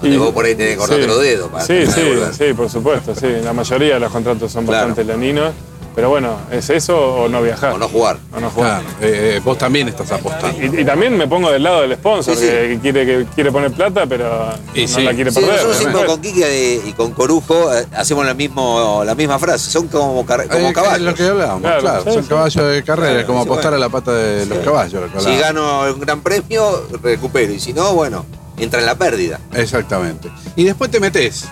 Donde 0.00 0.14
Y- 0.14 0.18
vos 0.18 0.32
por 0.32 0.44
ahí 0.44 0.54
tenés 0.54 0.72
que 0.74 0.78
cortarte 0.78 1.02
sí. 1.02 1.08
los 1.08 1.20
dedos 1.20 1.48
para 1.50 1.64
Sí, 1.64 1.86
sí, 1.86 2.02
sí, 2.32 2.44
por 2.54 2.70
supuesto, 2.70 3.14
sí. 3.14 3.26
La 3.42 3.52
mayoría 3.52 3.94
de 3.94 4.00
los 4.00 4.12
contratos 4.12 4.52
son 4.52 4.64
Claro. 4.64 4.86
bastante 4.88 5.04
leoninos. 5.04 5.52
Pero 5.98 6.10
bueno, 6.10 6.36
¿es 6.52 6.70
eso 6.70 6.96
o 7.24 7.28
no 7.28 7.42
viajar? 7.42 7.72
O 7.72 7.78
no 7.78 7.88
jugar. 7.88 8.18
O 8.32 8.38
no 8.38 8.50
jugar. 8.50 8.82
Claro, 8.82 8.96
eh, 9.00 9.32
eh, 9.38 9.40
vos 9.44 9.58
también 9.58 9.88
estás 9.88 10.12
apostando. 10.12 10.56
Y, 10.64 10.82
y 10.82 10.84
también 10.84 11.16
me 11.16 11.26
pongo 11.26 11.50
del 11.50 11.64
lado 11.64 11.80
del 11.80 11.94
sponsor, 11.96 12.36
Sí, 12.36 12.42
sí. 12.42 12.46
Que, 12.46 12.68
que 12.68 12.78
quiere, 12.78 13.04
que 13.04 13.26
quiere 13.34 13.50
poner 13.50 13.72
plata, 13.72 14.06
pero 14.06 14.48
Y 14.74 14.82
no 14.82 14.86
sí. 14.88 15.02
la 15.02 15.12
quiere 15.12 15.32
Sí, 15.32 15.40
perder. 15.40 15.54
nosotros 15.56 15.76
siempre 15.76 16.06
con 16.06 16.20
Kiki 16.20 16.42
eh, 16.44 16.80
y 16.86 16.92
con 16.92 17.10
Corujo 17.10 17.74
eh, 17.74 17.84
hacemos 17.96 18.24
la, 18.24 18.34
mismo, 18.34 19.02
la 19.04 19.16
misma 19.16 19.40
frase. 19.40 19.72
Son 19.72 19.88
como, 19.88 20.24
como 20.24 20.72
caballos. 20.72 20.98
Es 20.98 21.02
lo 21.02 21.14
que 21.16 21.24
hablábamos, 21.24 21.62
Claro, 21.62 21.80
claro. 21.80 22.04
sí, 22.04 22.12
son 22.12 22.22
sí. 22.22 22.28
caballos 22.28 22.54
de 22.72 22.84
carrera, 22.84 23.08
Claro, 23.08 23.18
es 23.20 23.26
como 23.26 23.42
sí, 23.42 23.48
apostar 23.48 23.70
bueno. 23.72 23.84
a 23.84 23.88
la 23.88 23.92
pata 23.92 24.12
de 24.14 24.46
los 24.46 24.58
caballos. 24.58 25.10
lo 25.12 25.20
Si 25.20 25.36
gano 25.36 25.82
un 25.92 25.98
gran 25.98 26.20
premio, 26.20 26.86
recupero. 27.02 27.52
Y 27.52 27.58
si 27.58 27.72
no, 27.72 27.92
bueno, 27.94 28.24
entra 28.56 28.78
en 28.78 28.86
la 28.86 28.94
pérdida. 28.94 29.40
Exactamente. 29.52 30.30
Y 30.54 30.62
después 30.62 30.92
te 30.92 31.00
metes. 31.00 31.48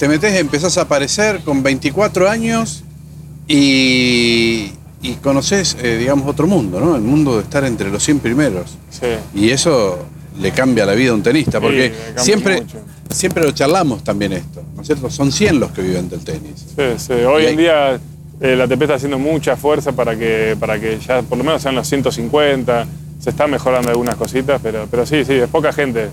Te 0.00 0.08
metes, 0.08 0.34
empezás 0.34 0.76
a 0.76 0.80
aparecer 0.80 1.44
con 1.44 1.62
24 1.62 2.28
años 2.28 2.82
y, 3.48 4.72
y 5.02 5.14
conoces, 5.22 5.76
eh, 5.82 5.96
digamos, 5.98 6.26
otro 6.28 6.46
mundo, 6.46 6.80
¿no? 6.80 6.96
El 6.96 7.02
mundo 7.02 7.36
de 7.36 7.42
estar 7.42 7.64
entre 7.64 7.90
los 7.90 8.02
100 8.02 8.20
primeros. 8.20 8.76
Sí. 8.90 9.06
Y 9.34 9.50
eso 9.50 9.98
le 10.40 10.50
cambia 10.52 10.84
la 10.86 10.94
vida 10.94 11.10
a 11.10 11.14
un 11.14 11.22
tenista, 11.22 11.60
porque 11.60 11.92
siempre, 12.16 12.60
mucho. 12.62 12.78
siempre 13.10 13.44
lo 13.44 13.52
charlamos 13.52 14.04
también 14.04 14.32
esto, 14.34 14.62
¿no 14.74 14.82
es 14.82 14.86
cierto? 14.86 15.10
Son 15.10 15.32
100 15.32 15.60
los 15.60 15.70
que 15.72 15.82
viven 15.82 16.08
del 16.08 16.20
tenis. 16.24 16.66
Sí, 16.76 16.82
sí. 16.98 17.12
Hoy 17.12 17.42
Y 17.42 17.46
en 17.46 17.50
hay- 17.50 17.56
día 17.56 18.00
eh, 18.40 18.54
la 18.56 18.64
ATP 18.64 18.82
está 18.82 18.94
haciendo 18.96 19.18
mucha 19.18 19.56
fuerza 19.56 19.92
para 19.92 20.14
que, 20.16 20.56
para 20.60 20.78
que 20.78 20.98
ya 20.98 21.22
por 21.22 21.38
lo 21.38 21.44
menos 21.44 21.62
sean 21.62 21.74
los 21.74 21.88
150. 21.88 22.86
Se 23.18 23.30
está 23.30 23.46
mejorando 23.46 23.88
algunas 23.88 24.14
cositas, 24.16 24.60
pero, 24.62 24.86
pero 24.90 25.06
sí, 25.06 25.24
sí, 25.24 25.32
es 25.32 25.48
poca 25.48 25.72
gente. 25.72 26.10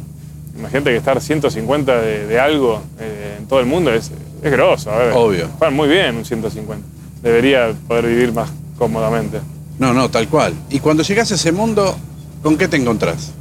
Imagínate 0.57 0.91
que 0.91 0.97
estar 0.97 1.19
150 1.19 1.99
de, 2.01 2.27
de 2.27 2.39
algo 2.39 2.81
eh, 2.99 3.35
en 3.39 3.45
todo 3.47 3.59
el 3.59 3.65
mundo 3.65 3.91
es, 3.93 4.09
es 4.41 4.51
grosso. 4.51 4.89
A 4.91 4.97
ver, 4.99 5.13
Obvio. 5.13 5.49
Juegan 5.57 5.75
muy 5.75 5.89
bien 5.89 6.15
un 6.15 6.23
150. 6.25 6.87
Debería 7.23 7.73
poder 7.87 8.05
vivir 8.05 8.31
más 8.33 8.49
cómodamente. 8.77 9.39
No, 9.79 9.93
no, 9.93 10.09
tal 10.09 10.27
cual. 10.27 10.53
Y 10.69 10.79
cuando 10.79 11.01
llegas 11.03 11.31
a 11.31 11.35
ese 11.35 11.51
mundo, 11.51 11.97
¿con 12.43 12.57
qué 12.57 12.67
te 12.67 12.77
encontrás? 12.77 13.31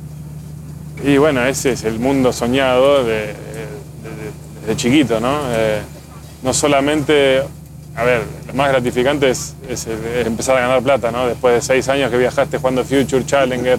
Y 1.05 1.17
bueno, 1.19 1.45
ese 1.45 1.73
es 1.73 1.85
el 1.85 1.99
mundo 1.99 2.33
soñado 2.33 3.05
de, 3.05 3.13
de- 3.13 3.27
de- 3.27 3.35
desde 4.63 4.77
chiquito, 4.77 5.21
¿no? 5.21 5.41
Eh, 5.51 5.81
no 6.45 6.55
solamente, 6.55 7.43
a 7.97 8.05
ver, 8.05 8.23
lo 8.47 8.55
más 8.55 8.69
gratificante 8.71 9.31
es, 9.31 9.55
es, 9.69 9.87
eh, 9.89 10.23
empezar 10.25 10.57
a 10.57 10.61
ganar 10.61 10.81
plata, 10.83 11.11
¿no? 11.11 11.27
Después 11.27 11.55
de 11.57 11.61
seis 11.63 11.89
años 11.89 12.11
que 12.11 12.19
viajaste 12.19 12.59
jugando 12.59 12.85
Future, 12.85 13.27
Challenger, 13.27 13.79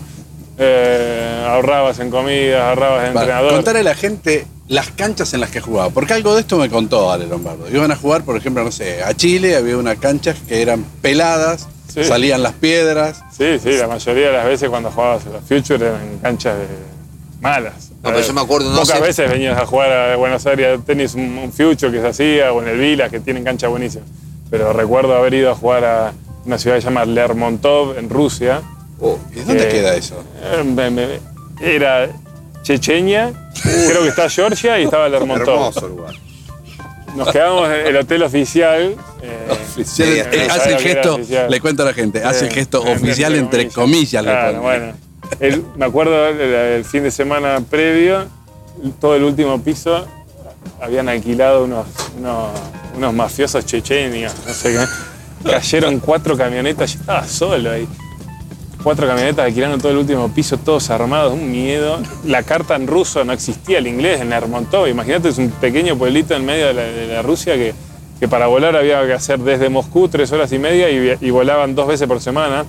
eh, 0.57 1.45
ahorrabas 1.47 1.99
en 1.99 2.09
comidas, 2.11 2.61
ahorrabas 2.61 3.07
en 3.07 3.13
Vale, 3.13 3.25
entrenador. 3.25 3.53
Contarle 3.53 3.79
a 3.79 3.83
la 3.83 3.95
gente 3.95 4.45
las 4.73 4.89
canchas 4.91 5.33
en 5.33 5.39
las 5.41 5.49
que 5.51 5.61
jugaba. 5.61 5.89
Porque 5.91 6.13
algo 6.13 6.33
de 6.35 6.41
esto 6.41 6.57
me 6.57 6.69
contó 6.69 7.11
Ale 7.11 7.27
Lombardo. 7.27 7.69
Iban 7.69 7.91
a 7.91 7.95
jugar, 7.95 8.23
por 8.23 8.35
ejemplo, 8.37 8.63
no 8.63 8.71
sé, 8.71 9.03
a 9.03 9.13
Chile, 9.13 9.55
había 9.55 9.77
unas 9.77 9.97
canchas 9.99 10.37
que 10.47 10.61
eran 10.61 10.83
peladas, 11.01 11.67
Sí. 11.93 12.03
salían 12.03 12.41
las 12.41 12.53
piedras. 12.53 13.23
Sí, 13.37 13.59
sí, 13.61 13.71
la 13.77 13.87
mayoría 13.87 14.27
de 14.27 14.33
las 14.33 14.45
veces 14.45 14.69
cuando 14.69 14.89
jugabas 14.91 15.25
a 15.27 15.29
los 15.29 15.43
Future 15.43 15.85
eran 15.85 16.17
canchas 16.21 16.57
de 16.57 16.65
malas. 17.39 17.91
No, 18.03 18.09
pero 18.09 18.21
yo 18.21 18.33
me 18.33 18.41
acuerdo, 18.41 18.69
no 18.71 18.79
Pocas 18.81 18.97
sé- 18.97 19.01
veces 19.03 19.29
venías 19.29 19.57
a 19.57 19.65
jugar 19.65 19.91
a 19.91 20.15
Buenos 20.15 20.45
Aires 20.47 20.79
tenis 20.85 21.13
un, 21.13 21.37
un 21.37 21.51
Future 21.53 21.91
que 21.91 22.01
se 22.01 22.07
hacía 22.07 22.51
o 22.51 22.61
en 22.61 22.67
el 22.69 22.77
Vila 22.79 23.09
que 23.09 23.19
tienen 23.19 23.43
canchas 23.43 23.69
buenísimas. 23.69 24.07
Pero 24.49 24.73
recuerdo 24.73 25.15
haber 25.15 25.33
ido 25.35 25.51
a 25.51 25.55
jugar 25.55 25.85
a 25.85 26.13
una 26.45 26.57
ciudad 26.57 26.75
que 26.77 26.81
se 26.81 26.87
llama 26.87 27.05
Lermontov 27.05 27.97
en 27.97 28.09
Rusia. 28.09 28.61
Oh, 28.99 29.17
¿Y 29.35 29.39
dónde 29.41 29.67
Eh, 29.67 29.71
queda 29.71 29.95
eso? 29.95 30.15
Eh, 30.41 31.19
Era 31.61 32.09
Chechenia, 32.63 33.33
creo 33.61 34.01
que 34.03 34.09
está 34.09 34.29
Georgia 34.29 34.79
y 34.79 34.83
estaba 34.83 35.07
Lermontov. 35.09 35.53
hermoso 35.53 35.87
lugar. 35.87 36.13
Nos 37.15 37.31
quedamos 37.31 37.69
en 37.69 37.87
el 37.87 37.97
hotel 37.97 38.23
oficial. 38.23 38.95
eh, 39.21 39.47
Oficial, 39.51 39.85
sí, 39.85 40.03
eh, 40.03 40.47
hace 40.49 40.73
el 40.73 40.79
gesto, 40.79 41.15
oficial. 41.15 41.49
le 41.49 41.59
cuento 41.61 41.83
a 41.83 41.85
la 41.85 41.93
gente, 41.93 42.23
hace 42.23 42.47
el 42.47 42.51
gesto 42.53 42.79
entre 42.85 42.93
oficial 42.95 43.35
entre 43.35 43.67
comillas. 43.69 44.23
le 44.23 44.29
Claro, 44.31 44.47
pone. 44.47 44.59
bueno. 44.59 44.93
El- 45.39 45.63
me 45.77 45.85
acuerdo 45.85 46.27
el, 46.27 46.39
el 46.41 46.85
fin 46.85 47.03
de 47.03 47.11
semana 47.11 47.59
previo, 47.69 48.25
todo 48.99 49.15
el 49.15 49.23
último 49.23 49.61
piso, 49.61 50.05
habían 50.81 51.07
alquilado 51.07 51.63
unos, 51.65 51.85
unos, 52.17 52.49
unos 52.97 53.13
mafiosos 53.13 53.65
chechenios, 53.65 54.33
no 54.47 54.53
sé 54.53 54.73
qué. 54.73 55.49
Cayeron 55.49 55.99
cuatro 55.99 56.35
camionetas, 56.37 56.93
yo 56.93 56.99
estaba 57.01 57.27
solo 57.27 57.71
ahí. 57.71 57.87
Cuatro 58.83 59.07
camionetas 59.07 59.45
alquilando 59.45 59.77
todo 59.77 59.91
el 59.91 59.97
último 59.97 60.27
piso, 60.33 60.57
todos 60.57 60.89
armados, 60.89 61.33
un 61.33 61.49
miedo. 61.49 61.99
La 62.25 62.43
carta 62.43 62.75
en 62.75 62.85
ruso 62.85 63.23
no 63.23 63.31
existía, 63.31 63.77
el 63.77 63.87
inglés 63.87 64.19
en 64.19 64.29
Lermontov. 64.29 64.87
Imagínate, 64.87 65.29
es 65.29 65.37
un 65.37 65.49
pequeño 65.49 65.97
pueblito 65.97 66.35
en 66.35 66.45
medio 66.45 66.67
de 66.67 66.73
la, 66.73 66.81
de 66.83 67.07
la 67.07 67.21
Rusia 67.21 67.55
que, 67.55 67.73
que 68.19 68.27
para 68.27 68.47
volar 68.47 68.75
había 68.75 69.05
que 69.05 69.13
hacer 69.13 69.39
desde 69.39 69.69
Moscú 69.69 70.07
tres 70.07 70.31
horas 70.31 70.51
y 70.51 70.59
media 70.59 70.89
y, 70.89 71.29
volaban 71.29 71.75
dos 71.75 71.87
veces 71.87 72.07
por 72.07 72.21
semana. 72.21 72.65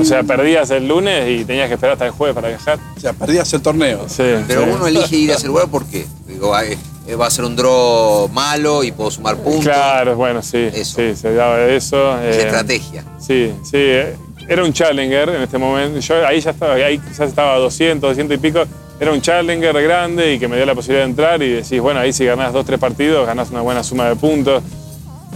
O 0.00 0.04
sea, 0.04 0.22
perdías 0.22 0.70
el 0.70 0.88
lunes 0.88 1.28
y 1.28 1.44
tenías 1.44 1.68
que 1.68 1.74
esperar 1.74 1.92
hasta 1.92 2.06
el 2.06 2.12
jueves 2.12 2.34
para 2.34 2.48
viajar. 2.48 2.78
O 2.96 3.00
sea, 3.00 3.12
perdías 3.12 3.52
el 3.52 3.60
torneo. 3.60 4.06
Sí, 4.08 4.22
Pero 4.46 4.64
sí. 4.64 4.70
uno 4.72 4.86
elige 4.86 5.16
ir 5.16 5.32
a 5.32 5.34
ese 5.34 5.46
lugar 5.46 5.68
¿por 5.68 5.84
qué? 5.84 6.06
Digo, 6.26 6.54
ah, 6.54 6.64
eh, 6.64 7.16
va 7.16 7.26
a 7.26 7.30
ser 7.30 7.44
un 7.44 7.54
draw 7.54 8.28
malo 8.28 8.82
y 8.82 8.92
puedo 8.92 9.10
sumar 9.10 9.36
puntos. 9.36 9.64
Claro, 9.64 10.16
bueno, 10.16 10.40
sí, 10.40 10.70
Eso. 10.72 10.96
sí, 10.96 11.14
se 11.14 11.34
daba 11.34 11.60
eso. 11.66 12.18
Es 12.20 12.36
eh, 12.36 12.40
estrategia. 12.44 13.04
Sí, 13.18 13.52
sí, 13.62 13.76
eh, 13.76 14.16
era 14.48 14.62
un 14.64 14.72
challenger 14.72 15.28
en 15.30 15.42
este 15.42 15.58
momento. 15.58 16.00
Yo 16.00 16.26
ahí 16.26 16.40
ya 16.40 16.50
estaba, 16.50 16.74
ahí 16.74 16.98
quizás 16.98 17.28
estaba 17.28 17.54
a 17.54 17.58
200, 17.58 18.10
200 18.10 18.36
y 18.36 18.38
pico. 18.40 18.62
Era 19.00 19.12
un 19.12 19.20
challenger 19.20 19.82
grande 19.82 20.34
y 20.34 20.38
que 20.38 20.46
me 20.48 20.56
dio 20.56 20.64
la 20.66 20.74
posibilidad 20.74 21.04
de 21.04 21.10
entrar 21.10 21.42
y 21.42 21.50
decís, 21.54 21.80
bueno, 21.80 22.00
ahí 22.00 22.12
si 22.12 22.24
ganás 22.24 22.52
dos, 22.52 22.64
tres 22.64 22.78
partidos, 22.78 23.26
ganás 23.26 23.50
una 23.50 23.60
buena 23.60 23.82
suma 23.82 24.08
de 24.08 24.16
puntos. 24.16 24.62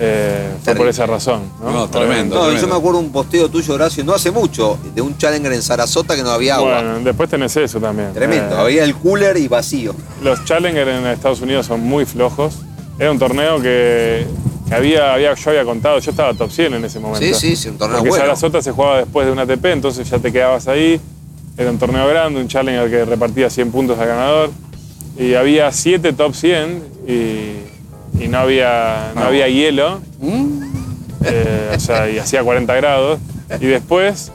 Eh, 0.01 0.51
fue 0.62 0.77
por 0.77 0.87
esa 0.87 1.07
razón. 1.07 1.42
No, 1.61 1.71
No, 1.73 1.88
tremendo. 1.88 2.37
No, 2.37 2.57
yo 2.57 2.68
me 2.68 2.77
acuerdo 2.77 3.01
un 3.01 3.11
posteo 3.11 3.49
tuyo, 3.49 3.75
Horacio, 3.75 4.05
no 4.05 4.14
hace 4.14 4.31
mucho, 4.31 4.79
de 4.94 5.03
un 5.03 5.18
Challenger 5.18 5.53
en 5.53 5.61
Sarasota 5.62 6.14
que 6.14 6.23
no 6.23 6.31
había 6.31 6.55
agua. 6.55 6.75
Bueno, 6.83 7.01
después 7.01 7.29
tenés 7.29 7.57
eso 7.57 7.81
también. 7.81 8.12
Tremendo, 8.14 8.55
Eh, 8.55 8.61
había 8.61 8.85
el 8.85 8.94
cooler 8.94 9.37
y 9.38 9.49
vacío. 9.49 9.94
Los 10.23 10.44
Challenger 10.44 10.87
en 10.87 11.07
Estados 11.09 11.40
Unidos 11.40 11.66
son 11.66 11.81
muy 11.81 12.05
flojos. 12.05 12.59
Era 12.97 13.11
un 13.11 13.18
torneo 13.18 13.61
que 13.61 14.25
había, 14.70 15.14
había, 15.14 15.35
yo 15.35 15.50
había 15.50 15.64
contado, 15.64 15.98
yo 15.98 16.11
estaba 16.11 16.35
top 16.35 16.50
100 16.50 16.74
en 16.74 16.85
ese 16.85 17.00
momento. 17.00 17.26
Sí, 17.26 17.35
sí, 17.35 17.57
sí, 17.57 17.68
un 17.68 17.78
torneo 17.78 17.98
Porque 17.98 18.11
bueno. 18.11 18.24
Sarasota 18.24 18.62
se 18.62 18.72
jugaba 18.72 18.98
después 18.98 19.26
de 19.26 19.33
un 19.33 19.38
ATP, 19.38 19.64
entonces 19.66 20.09
ya 20.09 20.18
te 20.18 20.31
quedabas 20.33 20.68
ahí. 20.68 21.00
Era 21.57 21.70
un 21.70 21.78
torneo 21.78 22.07
grande, 22.07 22.40
un 22.40 22.48
Challenger 22.48 22.88
que 22.90 23.04
repartía 23.04 23.50
100 23.50 23.70
puntos 23.72 23.98
al 23.98 24.07
ganador. 24.09 24.50
Y 25.18 25.35
había 25.35 25.72
7 25.72 26.12
top 26.12 26.35
100 26.35 26.83
y, 27.09 28.22
y 28.22 28.28
no, 28.28 28.38
había, 28.38 29.12
no 29.14 29.22
había 29.22 29.48
hielo. 29.48 30.00
Eh, 31.24 31.72
o 31.74 31.81
sea, 31.81 32.09
y 32.09 32.18
hacía 32.18 32.44
40 32.44 32.72
grados. 32.76 33.18
Y 33.61 33.66
después, 33.66 34.31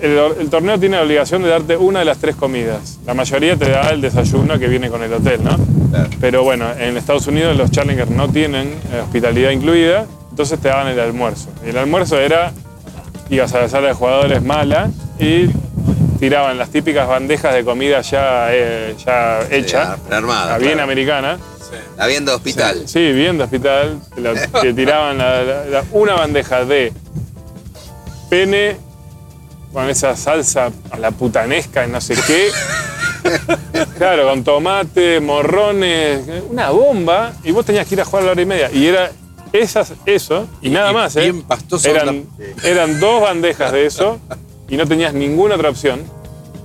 el, 0.00 0.18
el 0.40 0.48
torneo 0.48 0.78
tiene 0.78 0.96
la 0.96 1.02
obligación 1.02 1.42
de 1.42 1.48
darte 1.50 1.76
una 1.76 1.98
de 1.98 2.04
las 2.06 2.18
tres 2.18 2.36
comidas. 2.36 2.98
La 3.04 3.12
mayoría 3.12 3.56
te 3.56 3.68
da 3.68 3.90
el 3.90 4.00
desayuno 4.00 4.58
que 4.58 4.68
viene 4.68 4.88
con 4.88 5.02
el 5.02 5.12
hotel, 5.12 5.44
¿no? 5.44 5.58
Claro. 5.96 6.10
Pero 6.20 6.42
bueno, 6.44 6.66
en 6.78 6.96
Estados 6.96 7.26
Unidos 7.26 7.56
los 7.56 7.70
Challengers 7.70 8.10
no 8.10 8.28
tienen 8.28 8.68
eh, 8.92 9.00
hospitalidad 9.02 9.50
incluida, 9.50 10.06
entonces 10.30 10.58
te 10.60 10.68
daban 10.68 10.88
el 10.88 11.00
almuerzo. 11.00 11.48
Y 11.64 11.70
el 11.70 11.78
almuerzo 11.78 12.18
era, 12.18 12.52
ibas 13.30 13.52
a 13.54 13.60
la 13.60 13.68
sala 13.68 13.88
de 13.88 13.94
jugadores 13.94 14.42
mala 14.42 14.90
y 15.18 15.46
tiraban 16.18 16.58
las 16.58 16.70
típicas 16.70 17.06
bandejas 17.08 17.54
de 17.54 17.64
comida 17.64 18.00
ya, 18.00 18.48
eh, 18.50 18.94
ya 19.04 19.40
hecha, 19.50 19.96
la 20.10 20.16
armada, 20.18 20.52
la 20.52 20.58
bien 20.58 20.72
claro. 20.72 20.84
americana. 20.84 21.38
La 21.98 22.06
vienda 22.06 22.32
de 22.32 22.36
hospital. 22.36 22.82
Sí, 22.86 23.12
bien 23.12 23.38
de 23.38 23.44
hospital. 23.44 23.98
Te, 24.62 24.72
tiraban 24.72 25.18
la- 25.18 25.42
la- 25.42 25.64
la- 25.64 25.84
una 25.92 26.14
bandeja 26.14 26.64
de 26.64 26.92
pene 28.30 28.76
con 29.72 29.88
esa 29.90 30.16
salsa 30.16 30.70
a 30.90 30.98
la 30.98 31.10
putanesca 31.10 31.86
y 31.86 31.90
no 31.90 32.00
sé 32.00 32.14
qué. 32.26 32.48
Claro, 33.98 34.28
con 34.28 34.44
tomate, 34.44 35.20
morrones, 35.20 36.20
una 36.50 36.70
bomba. 36.70 37.32
Y 37.44 37.52
vos 37.52 37.64
tenías 37.64 37.86
que 37.86 37.94
ir 37.94 38.00
a 38.00 38.04
jugar 38.04 38.22
a 38.22 38.26
la 38.26 38.32
hora 38.32 38.42
y 38.42 38.46
media. 38.46 38.70
Y 38.72 38.86
era 38.86 39.10
esas, 39.52 39.92
eso 40.04 40.46
y 40.60 40.70
nada 40.70 40.90
y 40.90 40.94
más. 40.94 41.16
¿eh? 41.16 41.20
bien 41.22 41.42
pastoso 41.42 41.88
Eran, 41.88 42.24
la- 42.38 42.68
eran 42.68 43.00
dos 43.00 43.22
bandejas 43.22 43.72
de 43.72 43.86
eso 43.86 44.18
y 44.68 44.76
no 44.76 44.86
tenías 44.86 45.14
ninguna 45.14 45.54
otra 45.54 45.70
opción. 45.70 46.02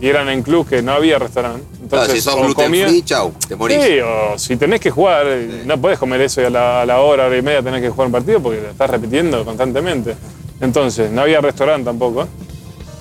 Y 0.02 0.08
eran 0.08 0.30
en 0.30 0.42
club 0.42 0.68
que 0.68 0.82
no 0.82 0.94
había 0.94 1.20
restaurante. 1.20 1.64
Claro, 1.88 2.06
Entonces, 2.06 2.14
si 2.16 2.22
sos 2.22 2.36
gluten 2.42 2.66
comías- 2.66 2.90
free, 2.90 3.04
chau, 3.04 3.32
te 3.48 3.56
morís. 3.56 3.84
Sí, 3.84 4.00
o 4.00 4.38
si 4.40 4.56
tenés 4.58 4.80
que 4.80 4.90
jugar, 4.90 5.28
eh, 5.28 5.62
no 5.64 5.80
podés 5.80 6.00
comer 6.00 6.22
eso 6.22 6.42
y 6.42 6.46
a 6.46 6.50
la, 6.50 6.82
a 6.82 6.86
la 6.88 7.02
hora, 7.02 7.28
hora 7.28 7.38
y 7.38 7.42
media 7.44 7.62
tenés 7.62 7.82
que 7.82 7.90
jugar 7.92 8.08
un 8.08 8.12
partido 8.14 8.42
porque 8.42 8.62
lo 8.62 8.70
estás 8.72 8.90
repitiendo 8.90 9.46
constantemente. 9.46 10.16
Entonces, 10.60 11.12
no 11.12 11.22
había 11.22 11.40
restaurante 11.40 11.86
tampoco. 11.86 12.28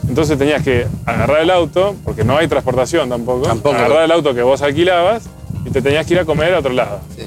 Entonces 0.08 0.38
tenías 0.38 0.62
que 0.62 0.86
agarrar 1.06 1.42
el 1.42 1.50
auto, 1.50 1.94
porque 2.04 2.24
no 2.24 2.36
hay 2.36 2.48
transportación 2.48 3.08
tampoco. 3.08 3.46
Tampoco. 3.46 3.76
Agarrar 3.76 4.04
el 4.04 4.12
auto 4.12 4.34
que 4.34 4.42
vos 4.42 4.62
alquilabas 4.62 5.24
y 5.64 5.70
te 5.70 5.82
tenías 5.82 6.06
que 6.06 6.14
ir 6.14 6.20
a 6.20 6.24
comer 6.24 6.54
a 6.54 6.60
otro 6.60 6.72
lado. 6.72 7.00
Sí. 7.16 7.24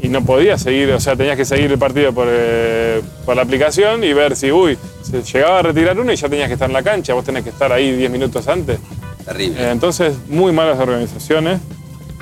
Y 0.00 0.08
no 0.08 0.24
podías 0.24 0.62
seguir, 0.62 0.92
o 0.92 1.00
sea, 1.00 1.16
tenías 1.16 1.36
que 1.36 1.44
seguir 1.44 1.72
el 1.72 1.78
partido 1.78 2.12
por, 2.12 2.28
eh, 2.30 3.02
por 3.24 3.34
la 3.34 3.42
aplicación 3.42 4.04
y 4.04 4.12
ver 4.12 4.36
si, 4.36 4.52
uy, 4.52 4.78
se 5.02 5.22
llegaba 5.22 5.58
a 5.58 5.62
retirar 5.62 5.98
uno 5.98 6.12
y 6.12 6.16
ya 6.16 6.28
tenías 6.28 6.46
que 6.46 6.54
estar 6.54 6.68
en 6.68 6.74
la 6.74 6.82
cancha, 6.82 7.14
vos 7.14 7.24
tenés 7.24 7.42
que 7.42 7.50
estar 7.50 7.72
ahí 7.72 7.92
10 7.96 8.10
minutos 8.10 8.46
antes. 8.46 8.78
Terrible. 9.24 9.60
Eh, 9.60 9.70
entonces, 9.70 10.14
muy 10.28 10.52
malas 10.52 10.78
organizaciones 10.78 11.60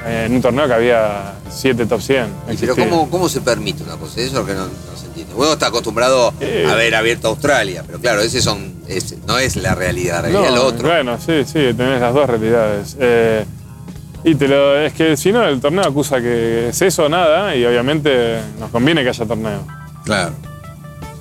eh, 0.06 0.24
en 0.26 0.35
un 0.35 0.40
torneo 0.40 0.66
que 0.66 0.72
había 0.72 1.35
7 1.50 1.85
top 1.87 2.00
100. 2.00 2.26
Y 2.52 2.56
pero. 2.56 2.76
¿cómo, 2.76 3.11
¿cómo 3.11 3.28
se 3.28 3.40
permite 3.42 3.82
una 3.82 3.96
cosa? 3.96 4.20
Eso 4.20 4.44
que 4.46 4.54
no, 4.54 4.61
no 4.61 4.66
entiende. 4.66 5.05
Uno 5.37 5.53
está 5.53 5.66
acostumbrado 5.68 6.29
a 6.68 6.75
ver 6.75 6.94
abierto 6.94 7.29
Australia, 7.29 7.83
pero 7.87 7.99
claro, 8.01 8.20
ese 8.22 8.40
son, 8.40 8.72
ese 8.88 9.18
no 9.27 9.38
es 9.38 9.57
la 9.57 9.75
realidad, 9.75 10.16
la 10.16 10.22
realidad 10.22 10.44
es 10.44 10.51
No, 10.51 10.57
lo 10.57 10.66
otro. 10.66 10.88
Bueno, 10.88 11.18
sí, 11.18 11.44
sí, 11.44 11.75
tenés 11.77 12.01
las 12.01 12.14
dos 12.14 12.29
realidades. 12.29 12.96
Eh, 12.99 13.44
y 14.25 14.35
te 14.35 14.49
lo, 14.49 14.77
es 14.79 14.92
que 14.94 15.16
si 15.16 15.31
no, 15.33 15.44
el 15.46 15.61
torneo 15.61 15.85
acusa 15.85 16.20
que 16.20 16.70
es 16.70 16.83
eso 16.83 17.05
o 17.05 17.09
nada, 17.09 17.55
y 17.55 17.64
obviamente 17.64 18.38
nos 18.59 18.70
conviene 18.70 19.03
que 19.03 19.11
haya 19.11 19.25
torneo. 19.27 19.61
Claro. 20.05 20.33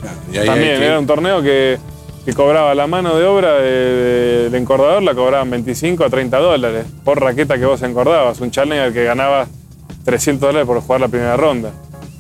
Claro, 0.02 0.18
y 0.32 0.36
ahí 0.38 0.42
hay 0.42 0.46
También 0.48 0.80
que- 0.80 0.86
era 0.86 1.00
un 1.00 1.06
torneo 1.08 1.42
que, 1.42 1.78
que 2.26 2.34
cobraba 2.34 2.74
la 2.74 2.88
mano 2.88 3.16
de 3.18 3.26
obra 3.26 3.54
de- 3.56 3.62
de- 3.62 4.44
del 4.46 4.56
encordador, 4.56 5.04
la 5.04 5.14
cobraban 5.14 5.50
25 5.52 6.04
a 6.06 6.10
30 6.10 6.38
dólares 6.40 6.86
por 7.04 7.20
raqueta 7.22 7.58
que 7.58 7.66
vos 7.66 7.82
encordabas. 7.82 8.40
Un 8.40 8.50
challenger 8.52 8.92
que 8.94 9.04
ganaba 9.04 9.46
300 10.04 10.48
dólares 10.50 10.66
por 10.68 10.80
jugar 10.82 11.02
la 11.02 11.08
primera 11.08 11.36
ronda. 11.38 11.72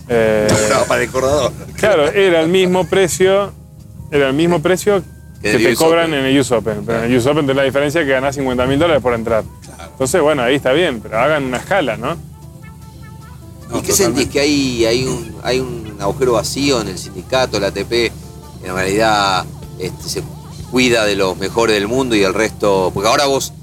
Eh, 0.08 0.48
Cobraba 0.50 0.86
para 0.86 1.04
el 1.04 1.10
cordador. 1.12 1.52
Claro, 1.78 2.08
era 2.10 2.42
el 2.42 2.50
mismo 2.50 2.88
precio, 2.88 3.52
era 4.12 4.28
el 4.28 4.34
mismo 4.34 4.62
precio 4.62 5.02
Que 5.42 5.58
te 5.58 5.72
US 5.72 5.78
cobran 5.78 6.06
Open. 6.10 6.20
en 6.20 6.26
el 6.26 6.40
US 6.40 6.52
Open. 6.52 6.84
Pero 6.86 7.00
en 7.04 7.12
el 7.12 7.18
US 7.18 7.26
Open 7.28 7.42
tenés 7.46 7.56
la 7.56 7.64
diferencia 7.64 8.02
que 8.06 8.12
ganás 8.12 8.36
50 8.36 8.66
mil 8.68 8.78
dólares 8.80 9.02
por 9.02 9.14
entrar. 9.14 9.44
Entonces, 9.92 10.22
bueno, 10.22 10.44
ahí 10.44 10.56
está 10.56 10.74
bien, 10.74 11.00
pero 11.02 11.20
hagan 11.20 11.44
una 11.46 11.58
escala, 11.58 11.98
¿no? 11.98 12.16
No, 13.70 13.78
¿Y 13.80 13.82
qué 13.82 13.88
totalmente. 13.94 13.94
sentís? 13.96 14.28
¿Que 14.30 14.40
hay, 14.42 14.86
hay, 14.86 15.06
un, 15.06 15.36
hay 15.44 15.60
un 15.60 15.98
agujero 16.00 16.34
vacío 16.34 16.82
en 16.82 16.90
el 16.90 16.98
sindicato, 17.00 17.60
la 17.60 17.68
ATP? 17.68 18.12
En 18.64 18.74
realidad 18.76 19.46
este, 19.80 20.10
se 20.10 20.24
cuida 20.72 21.06
de 21.06 21.16
los 21.16 21.38
mejores 21.38 21.76
del 21.76 21.88
mundo 21.88 22.16
y 22.16 22.24
el 22.24 22.34
resto. 22.34 22.92
Porque 22.94 23.10
ahora 23.10 23.26
vos 23.26 23.54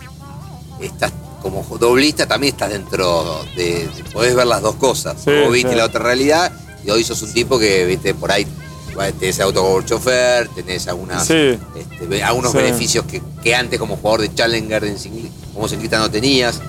estás 0.80 1.12
como 1.42 1.62
doblista, 1.78 2.26
también 2.26 2.54
estás 2.54 2.70
dentro 2.70 3.44
de. 3.56 3.88
de- 3.88 4.04
podés 4.12 4.34
ver 4.34 4.46
las 4.46 4.62
dos 4.62 4.76
cosas. 4.76 5.16
Sí, 5.24 5.30
vos 5.42 5.52
viste 5.52 5.70
sí. 5.70 5.76
la 5.76 5.84
otra 5.86 6.02
realidad 6.02 6.52
y 6.84 6.90
hoy 6.90 7.04
sos 7.04 7.20
un 7.22 7.32
tipo 7.32 7.58
que, 7.58 7.84
viste, 7.84 8.14
por 8.14 8.30
ahí 8.32 8.46
tenés 9.18 9.40
auto 9.40 9.62
como 9.62 9.80
chofer, 9.82 10.48
tenés 10.48 10.86
algunas, 10.88 11.26
Sí. 11.26 11.58
este, 11.76 12.22
algunos 12.22 12.52
beneficios 12.52 13.04
que, 13.06 13.22
que 13.42 13.54
antes 13.54 13.78
como 13.78 13.96
jugador 13.96 14.20
de 14.22 14.34
Challenger 14.34 14.84
en 14.84 14.96
cicli- 14.96 15.30
como 15.54 15.66
ciclista 15.68 15.98
no 15.98 16.10
tenías. 16.10 16.60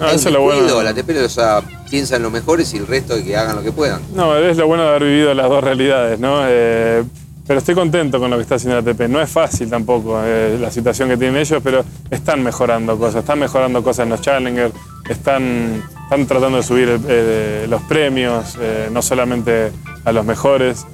Hay 0.00 0.16
eso 0.16 0.28
es 0.28 0.34
lo 0.34 0.42
bueno. 0.42 0.82
La 0.82 0.90
ATP 0.90 1.10
o 1.24 1.28
sea, 1.28 1.62
piensa 1.90 2.16
en 2.16 2.22
los 2.22 2.32
mejores 2.32 2.72
y 2.74 2.78
el 2.78 2.86
resto 2.86 3.16
que 3.22 3.36
hagan 3.36 3.56
lo 3.56 3.62
que 3.62 3.72
puedan. 3.72 4.00
No, 4.14 4.36
es 4.36 4.56
lo 4.56 4.66
bueno 4.66 4.82
de 4.84 4.88
haber 4.90 5.04
vivido 5.04 5.34
las 5.34 5.48
dos 5.48 5.62
realidades, 5.62 6.18
¿no? 6.18 6.40
Eh, 6.48 7.04
pero 7.46 7.58
estoy 7.58 7.74
contento 7.74 8.18
con 8.18 8.30
lo 8.30 8.36
que 8.36 8.42
está 8.42 8.54
haciendo 8.54 8.80
la 8.80 8.90
ATP. 8.90 9.08
No 9.08 9.20
es 9.20 9.30
fácil 9.30 9.68
tampoco 9.68 10.20
eh, 10.24 10.56
la 10.60 10.70
situación 10.70 11.08
que 11.08 11.16
tienen 11.16 11.36
ellos, 11.36 11.60
pero 11.62 11.84
están 12.10 12.42
mejorando 12.42 12.96
cosas, 12.98 13.16
están 13.20 13.38
mejorando 13.38 13.82
cosas 13.82 14.04
en 14.04 14.10
los 14.10 14.20
Challenger, 14.20 14.72
están, 15.08 15.82
están 16.04 16.26
tratando 16.26 16.56
de 16.58 16.62
subir 16.62 17.00
eh, 17.08 17.66
los 17.68 17.82
premios, 17.82 18.56
eh, 18.60 18.88
no 18.90 19.02
solamente 19.02 19.70
a 20.04 20.12
los 20.12 20.24
mejores. 20.24 20.86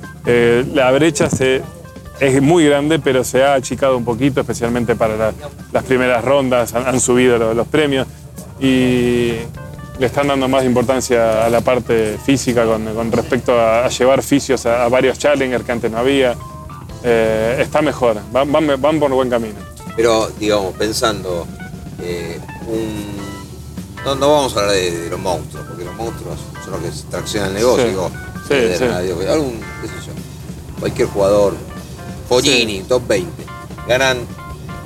La 0.74 0.90
brecha 0.92 1.30
se, 1.30 1.62
es 2.20 2.42
muy 2.42 2.66
grande, 2.66 2.98
pero 2.98 3.24
se 3.24 3.42
ha 3.44 3.54
achicado 3.54 3.96
un 3.96 4.04
poquito, 4.04 4.40
especialmente 4.40 4.94
para 4.96 5.16
la- 5.16 5.32
las 5.72 5.84
primeras 5.84 6.24
rondas, 6.24 6.74
han, 6.74 7.00
subido 7.00 7.38
lo- 7.38 7.54
los 7.54 7.66
premios 7.68 8.06
y 8.60 9.32
le 10.00 10.06
están 10.06 10.26
dando 10.28 10.48
más 10.48 10.64
importancia 10.64 11.44
a 11.46 11.50
la 11.50 11.60
parte 11.60 12.18
física 12.24 12.64
con, 12.64 12.84
con 12.94 13.12
respecto 13.12 13.52
a, 13.60 13.84
a 13.84 13.88
llevar 13.90 14.22
fisios 14.22 14.64
a, 14.66 14.84
a 14.84 14.88
varios 14.88 15.18
challengers 15.18 15.64
que 15.64 15.72
antes 15.72 15.90
no 15.90 15.98
había. 15.98 16.34
Eh, 17.04 17.58
está 17.60 17.80
mejor, 17.82 18.16
van, 18.32 18.50
van- 18.50 18.80
van 18.80 18.98
por 18.98 19.10
buen 19.12 19.30
camino. 19.30 19.54
Pero, 19.96 20.28
digamos, 20.38 20.74
pensando, 20.74 21.46
eh, 22.02 22.40
un... 22.66 23.20
No, 24.04 24.14
no 24.14 24.32
vamos 24.32 24.56
a 24.56 24.60
hablar 24.60 24.74
de, 24.76 24.90
de 25.04 25.10
los 25.10 25.20
monstruos, 25.20 25.66
porque 25.68 25.84
los 25.84 25.94
monstruos 25.94 26.38
son 26.64 26.72
los 26.72 26.80
que 26.82 27.10
traccionan 27.10 27.50
el 27.50 27.54
negocio. 27.56 27.84
Sí. 27.84 27.90
Digo, 27.90 28.10
Sí, 28.48 28.54
Federer, 28.56 28.78
sí. 28.78 29.26
algún, 29.28 29.60
qué 29.82 29.86
sé 29.88 29.94
yo, 30.06 30.12
cualquier 30.80 31.06
jugador, 31.08 31.54
Fognini, 32.28 32.80
top 32.80 33.06
20, 33.06 33.30
ganan 33.86 34.18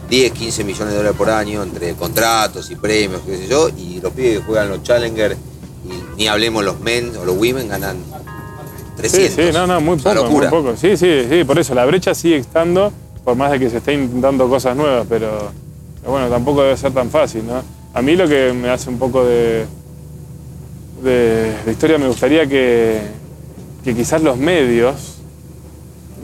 10, 0.09 0.33
15 0.33 0.65
millones 0.65 0.91
de 0.93 0.97
dólares 0.97 1.17
por 1.17 1.31
año 1.31 1.63
entre 1.63 1.95
contratos 1.95 2.71
y 2.71 2.77
premios, 2.77 3.23
qué 3.27 3.37
sé 3.39 3.49
yo, 3.49 3.69
y 3.71 4.01
los 4.01 4.13
pibes 4.13 4.39
que 4.39 4.45
juegan 4.45 4.69
los 4.69 4.83
Challenger, 4.83 5.37
y 5.87 6.17
ni 6.19 6.27
hablemos 6.29 6.65
los 6.65 6.81
men 6.81 7.13
o 7.17 7.25
los 7.25 7.37
women, 7.37 7.69
ganan 7.69 7.97
300. 8.97 9.35
Sí, 9.35 9.43
sí, 9.47 9.53
no, 9.53 9.67
no, 9.67 9.81
muy 9.81 9.97
poco, 9.99 10.31
muy 10.31 10.47
poco. 10.47 10.77
Sí, 10.77 10.97
sí, 10.97 11.25
sí, 11.29 11.45
por 11.45 11.59
eso 11.59 11.75
la 11.75 11.85
brecha 11.87 12.15
sigue 12.15 12.37
estando, 12.37 12.93
por 13.25 13.35
más 13.37 13.51
de 13.51 13.59
que 13.59 13.71
se 13.71 13.79
esté 13.79 13.95
intentando 13.95 14.49
cosas 14.49 14.77
nuevas, 14.77 15.07
pero, 15.09 15.51
pero 16.01 16.13
bueno, 16.13 16.29
tampoco 16.29 16.63
debe 16.63 16.77
ser 16.77 16.93
tan 16.93 17.11
fácil, 17.11 17.47
¿no? 17.47 17.63
A 17.95 18.03
mí 18.03 18.15
lo 18.17 18.29
que 18.29 18.53
me 18.53 18.69
hace 18.71 18.91
un 18.91 18.99
poco 18.99 19.25
de, 19.25 19.65
de, 21.03 21.55
de 21.65 21.73
historia 21.73 21.97
me 21.99 22.09
gustaría 22.09 22.47
que, 22.47 23.01
que 23.83 23.95
quizás 23.95 24.23
los 24.23 24.37
medios, 24.37 25.17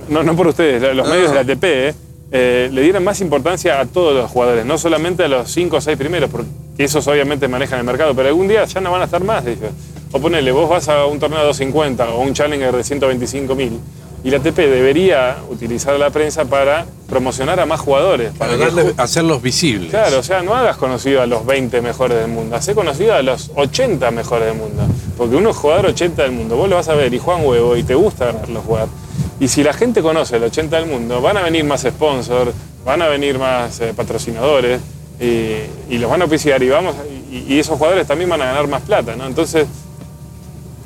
no, 0.08 0.22
no 0.22 0.36
por 0.36 0.48
ustedes, 0.48 0.82
los 0.94 1.06
No, 1.06 1.12
medios 1.14 1.32
no. 1.32 1.38
de 1.38 1.44
la 1.44 1.52
ATP, 1.52 1.64
eh, 1.64 1.94
eh, 2.32 2.68
le 2.72 2.82
dieran 2.82 3.02
más 3.04 3.20
importancia 3.20 3.80
a 3.80 3.86
todos 3.86 4.14
los 4.14 4.30
jugadores, 4.30 4.64
no 4.64 4.78
solamente 4.78 5.24
a 5.24 5.28
los 5.28 5.50
cinco 5.50 5.76
o 5.76 5.80
seis 5.80 5.96
primeros, 5.96 6.30
porque 6.30 6.48
que 6.76 6.84
esos 6.84 7.06
obviamente 7.08 7.48
manejan 7.48 7.78
el 7.80 7.84
mercado, 7.84 8.14
pero 8.14 8.28
algún 8.28 8.48
día 8.48 8.64
ya 8.64 8.80
no 8.80 8.90
van 8.92 9.02
a 9.02 9.04
estar 9.04 9.22
más. 9.24 9.44
dice. 9.44 9.70
O 10.12 10.20
ponele, 10.20 10.50
vos 10.52 10.68
vas 10.68 10.88
a 10.88 11.04
un 11.06 11.18
torneo 11.18 11.38
de 11.40 11.46
250 11.46 12.10
o 12.10 12.20
un 12.22 12.32
Challenger 12.34 12.74
de 12.74 12.82
125 12.84 13.54
mil 13.54 13.78
y 14.24 14.30
la 14.30 14.36
ATP 14.38 14.56
debería 14.58 15.36
utilizar 15.50 15.98
la 15.98 16.10
prensa 16.10 16.44
para 16.44 16.84
promocionar 17.08 17.58
a 17.60 17.64
más 17.66 17.80
jugadores. 17.80 18.32
Para 18.36 18.52
que 18.56 18.58
darle- 18.64 18.84
ju- 18.86 18.94
hacerlos 18.96 19.40
visibles. 19.40 19.90
Claro, 19.90 20.18
o 20.18 20.22
sea, 20.22 20.42
no 20.42 20.54
hagas 20.54 20.76
conocido 20.76 21.22
a 21.22 21.26
los 21.26 21.46
20 21.46 21.80
mejores 21.80 22.18
del 22.18 22.28
mundo, 22.28 22.54
hacé 22.56 22.74
conocido 22.74 23.14
a 23.14 23.22
los 23.22 23.50
80 23.54 24.10
mejores 24.10 24.48
del 24.48 24.56
mundo. 24.58 24.82
Porque 25.16 25.36
uno 25.36 25.50
es 25.50 25.56
jugador 25.56 25.86
80 25.86 26.22
del 26.22 26.32
mundo, 26.32 26.56
vos 26.56 26.68
lo 26.68 26.76
vas 26.76 26.88
a 26.88 26.94
ver 26.94 27.12
y 27.14 27.18
juegan 27.18 27.44
huevo 27.46 27.76
y 27.76 27.82
te 27.82 27.94
gusta 27.94 28.26
ganarlo 28.26 28.60
jugar. 28.62 28.88
Y 29.40 29.48
si 29.48 29.62
la 29.64 29.72
gente 29.72 30.02
conoce 30.02 30.36
el 30.36 30.44
80 30.44 30.76
del 30.76 30.86
mundo, 30.86 31.20
van 31.22 31.36
a 31.38 31.42
venir 31.42 31.64
más 31.64 31.80
sponsors, 31.82 32.52
van 32.84 33.00
a 33.02 33.08
venir 33.08 33.38
más 33.38 33.80
eh, 33.80 33.92
patrocinadores 33.96 34.80
y, 35.18 35.96
los 35.98 36.10
van 36.10 36.20
a 36.20 36.24
auspiciar 36.24 36.62
y, 36.62 36.68
vamos, 36.68 36.94
y, 37.30 37.58
esos 37.58 37.76
jugadores 37.78 38.06
también 38.06 38.28
van 38.30 38.42
a 38.42 38.46
ganar 38.46 38.68
más 38.68 38.82
plata, 38.82 39.16
¿no? 39.16 39.26
Entonces, 39.26 39.66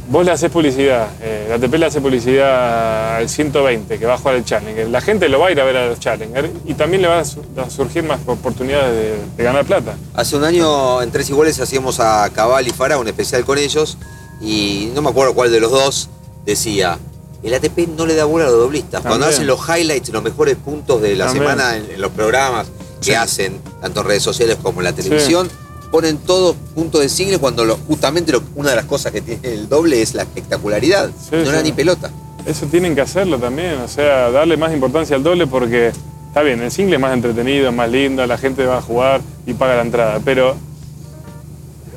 vos 0.09 0.25
le 0.25 0.31
haces 0.33 0.51
publicidad, 0.51 1.09
eh, 1.21 1.47
la 1.49 1.55
ATP 1.57 1.75
le 1.75 1.87
hace 1.87 2.01
publicidad 2.01 3.17
al 3.17 3.29
120 3.29 3.99
que 3.99 4.07
va 4.07 4.15
a 4.15 4.19
jugar 4.19 4.37
el 4.37 4.45
Challenger. 4.45 4.89
La 4.89 5.01
gente 5.01 5.29
lo 5.29 5.41
va 5.41 5.49
a 5.49 5.51
ir 5.53 5.61
a 5.61 5.65
ver 5.65 5.77
al 5.77 5.99
Challenger 5.99 6.51
y 6.67 6.75
también 6.75 7.03
le 7.03 7.09
van 7.09 7.19
a 7.21 7.25
su- 7.25 7.43
a 7.57 7.69
surgir 7.71 8.03
más 8.05 8.21
oportunidades 8.27 8.93
de, 8.93 9.19
de 9.37 9.43
ganar 9.45 9.65
plata. 9.65 9.97
Hace 10.15 10.37
un 10.37 10.45
año 10.45 11.03
en 11.03 11.11
Tres 11.11 11.29
Iguales 11.31 11.59
hacíamos 11.61 11.99
a 12.01 12.29
Cabal 12.31 12.67
y 12.69 12.71
Fara 12.71 12.99
un 12.99 13.09
especial 13.09 13.45
con 13.45 13.59
ellos 13.59 13.99
y 14.41 14.91
no 14.95 15.03
me 15.03 15.11
acuerdo 15.11 15.35
cuál 15.35 15.51
de 15.51 15.61
los 15.61 15.71
dos 15.71 16.11
decía, 16.45 16.99
el 17.45 17.55
ATP 17.55 17.89
no 17.97 18.07
le 18.07 18.15
da 18.15 18.25
bola 18.25 18.47
a 18.47 18.49
los 18.51 18.59
doblistas. 18.59 19.03
Cuando 19.03 19.27
hacen 19.27 19.47
los 19.47 19.61
highlights, 19.69 20.09
los 20.11 20.23
mejores 20.23 20.57
puntos 20.57 21.01
de 21.03 21.15
la 21.17 21.27
También. 21.27 21.45
semana 21.45 21.77
en, 21.77 21.91
en 21.91 22.01
los 22.01 22.11
programas 22.13 22.67
que 23.01 23.11
Sí. 23.11 23.15
hacen, 23.15 23.61
tanto 23.83 24.01
en 24.01 24.07
redes 24.07 24.23
sociales 24.23 24.57
como 24.63 24.81
en 24.81 24.85
la 24.85 24.93
televisión, 24.95 25.49
ponen 25.91 26.17
todos 26.19 26.57
puntos 26.75 27.03
de 27.03 27.09
single 27.09 27.39
cuando 27.39 27.65
lo- 27.65 27.77
justamente 27.87 28.33
lo- 28.33 28.43
una 28.57 28.71
de 28.71 28.77
las 28.77 28.87
cosas 28.87 29.13
que 29.13 29.21
tiene 29.21 29.41
el 29.47 29.69
doble 29.69 30.01
es 30.03 30.15
la 30.15 30.23
espectacularidad. 30.23 31.11
Sí, 31.11 31.37
no 31.37 31.51
era 31.51 31.63
ni 31.63 31.73
pelota. 31.73 32.11
Eso 32.47 32.67
tienen 32.67 32.95
que 32.95 33.01
hacerlo 33.03 33.39
también, 33.39 33.75
o 33.81 33.89
sea, 33.89 34.31
darle 34.31 34.57
más 34.57 34.73
importancia 34.73 35.15
al 35.17 35.23
doble 35.23 35.47
porque 35.47 35.93
está 36.29 36.43
bien, 36.43 36.61
el 36.63 36.71
single 36.71 36.97
es 36.97 37.01
más 37.01 37.13
entretenido, 37.15 37.69
es 37.69 37.75
más 37.75 37.89
lindo, 37.91 38.27
la 38.27 38.37
gente 38.39 38.67
va 38.67 38.79
a 38.79 38.83
jugar 38.83 39.21
y 39.47 39.53
paga 39.55 39.77
la 39.77 39.83
entrada, 39.83 40.21
pero 40.25 40.57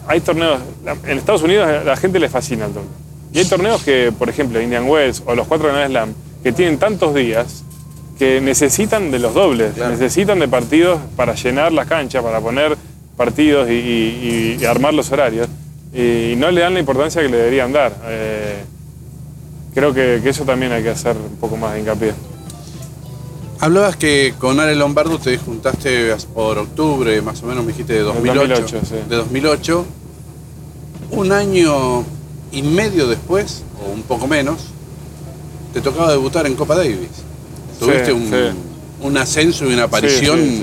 hay 0.08 0.22
torneos, 0.22 0.60
en 1.06 1.18
Estados 1.18 1.42
Unidos 1.42 1.68
a 1.68 1.84
la 1.84 1.98
gente 1.98 2.20
le 2.20 2.30
fascina 2.30 2.66
el 2.66 2.74
doble. 2.74 2.88
Y 3.38 3.42
hay 3.42 3.46
torneos 3.46 3.84
que, 3.84 4.12
por 4.18 4.30
ejemplo, 4.30 4.60
Indian 4.60 4.90
Wells 4.90 5.22
o 5.28 5.36
los 5.36 5.48
cuatro 5.48 5.68
Grand 5.68 5.92
Slam, 5.92 6.14
que 6.42 6.52
tienen 6.52 6.80
tantos 6.80 7.14
días 7.14 7.64
que 8.18 8.42
necesitan 8.42 9.12
de 9.12 9.20
los 9.20 9.36
dobles, 9.36 9.76
Claro. 9.76 9.92
necesitan 9.92 10.40
de 10.40 10.48
partidos 10.48 11.00
para 11.16 11.36
llenar 11.36 11.72
las 11.72 11.86
canchas, 11.86 12.24
para 12.24 12.42
poner 12.42 12.76
partidos 13.16 13.70
y, 13.70 13.74
y- 13.74 14.58
y 14.60 14.66
armar 14.66 14.96
los 14.96 15.12
horarios, 15.12 15.48
y 15.94 16.34
no 16.36 16.50
le 16.50 16.62
dan 16.62 16.74
la 16.74 16.80
importancia 16.80 17.22
que 17.22 17.30
le 17.30 17.38
deberían 17.38 17.72
dar. 17.72 17.94
Eh, 18.08 18.56
creo 19.76 19.94
que, 19.94 20.20
que 20.24 20.30
eso 20.30 20.44
también 20.44 20.72
hay 20.72 20.82
que 20.82 20.90
hacer 20.90 21.16
un 21.16 21.36
poco 21.38 21.58
más 21.58 21.74
de 21.76 21.82
hincapié. 21.82 22.14
Hablabas 23.60 23.98
que 23.98 24.34
con 24.40 24.60
Ale 24.60 24.76
Lombardo 24.76 25.20
te 25.20 25.38
juntaste 25.38 26.16
por 26.34 26.58
octubre, 26.58 27.22
más 27.22 27.44
o 27.44 27.46
menos 27.46 27.64
me 27.64 27.72
dijiste 27.72 27.94
de 27.94 28.00
2008. 28.00 28.40
2008, 28.48 28.80
sí. 28.84 28.96
De 29.08 29.16
2008. 29.16 29.86
Un 31.12 31.32
año 31.32 32.04
y 32.52 32.62
medio 32.62 33.08
después, 33.08 33.64
o 33.86 33.90
un 33.92 34.04
poco 34.04 34.28
menos, 34.28 34.58
te 35.74 35.82
tocaba 35.82 36.12
debutar 36.12 36.46
en 36.48 36.56
Copa 36.56 36.76
Davis. 36.76 37.10
Tuviste 37.80 38.06
Sí, 38.06 38.12
un, 38.12 38.30
sí. 38.30 38.58
un 39.02 39.18
ascenso 39.18 39.66
y 39.70 39.74
una 39.74 39.84
aparición 39.84 40.40
sí, 40.40 40.62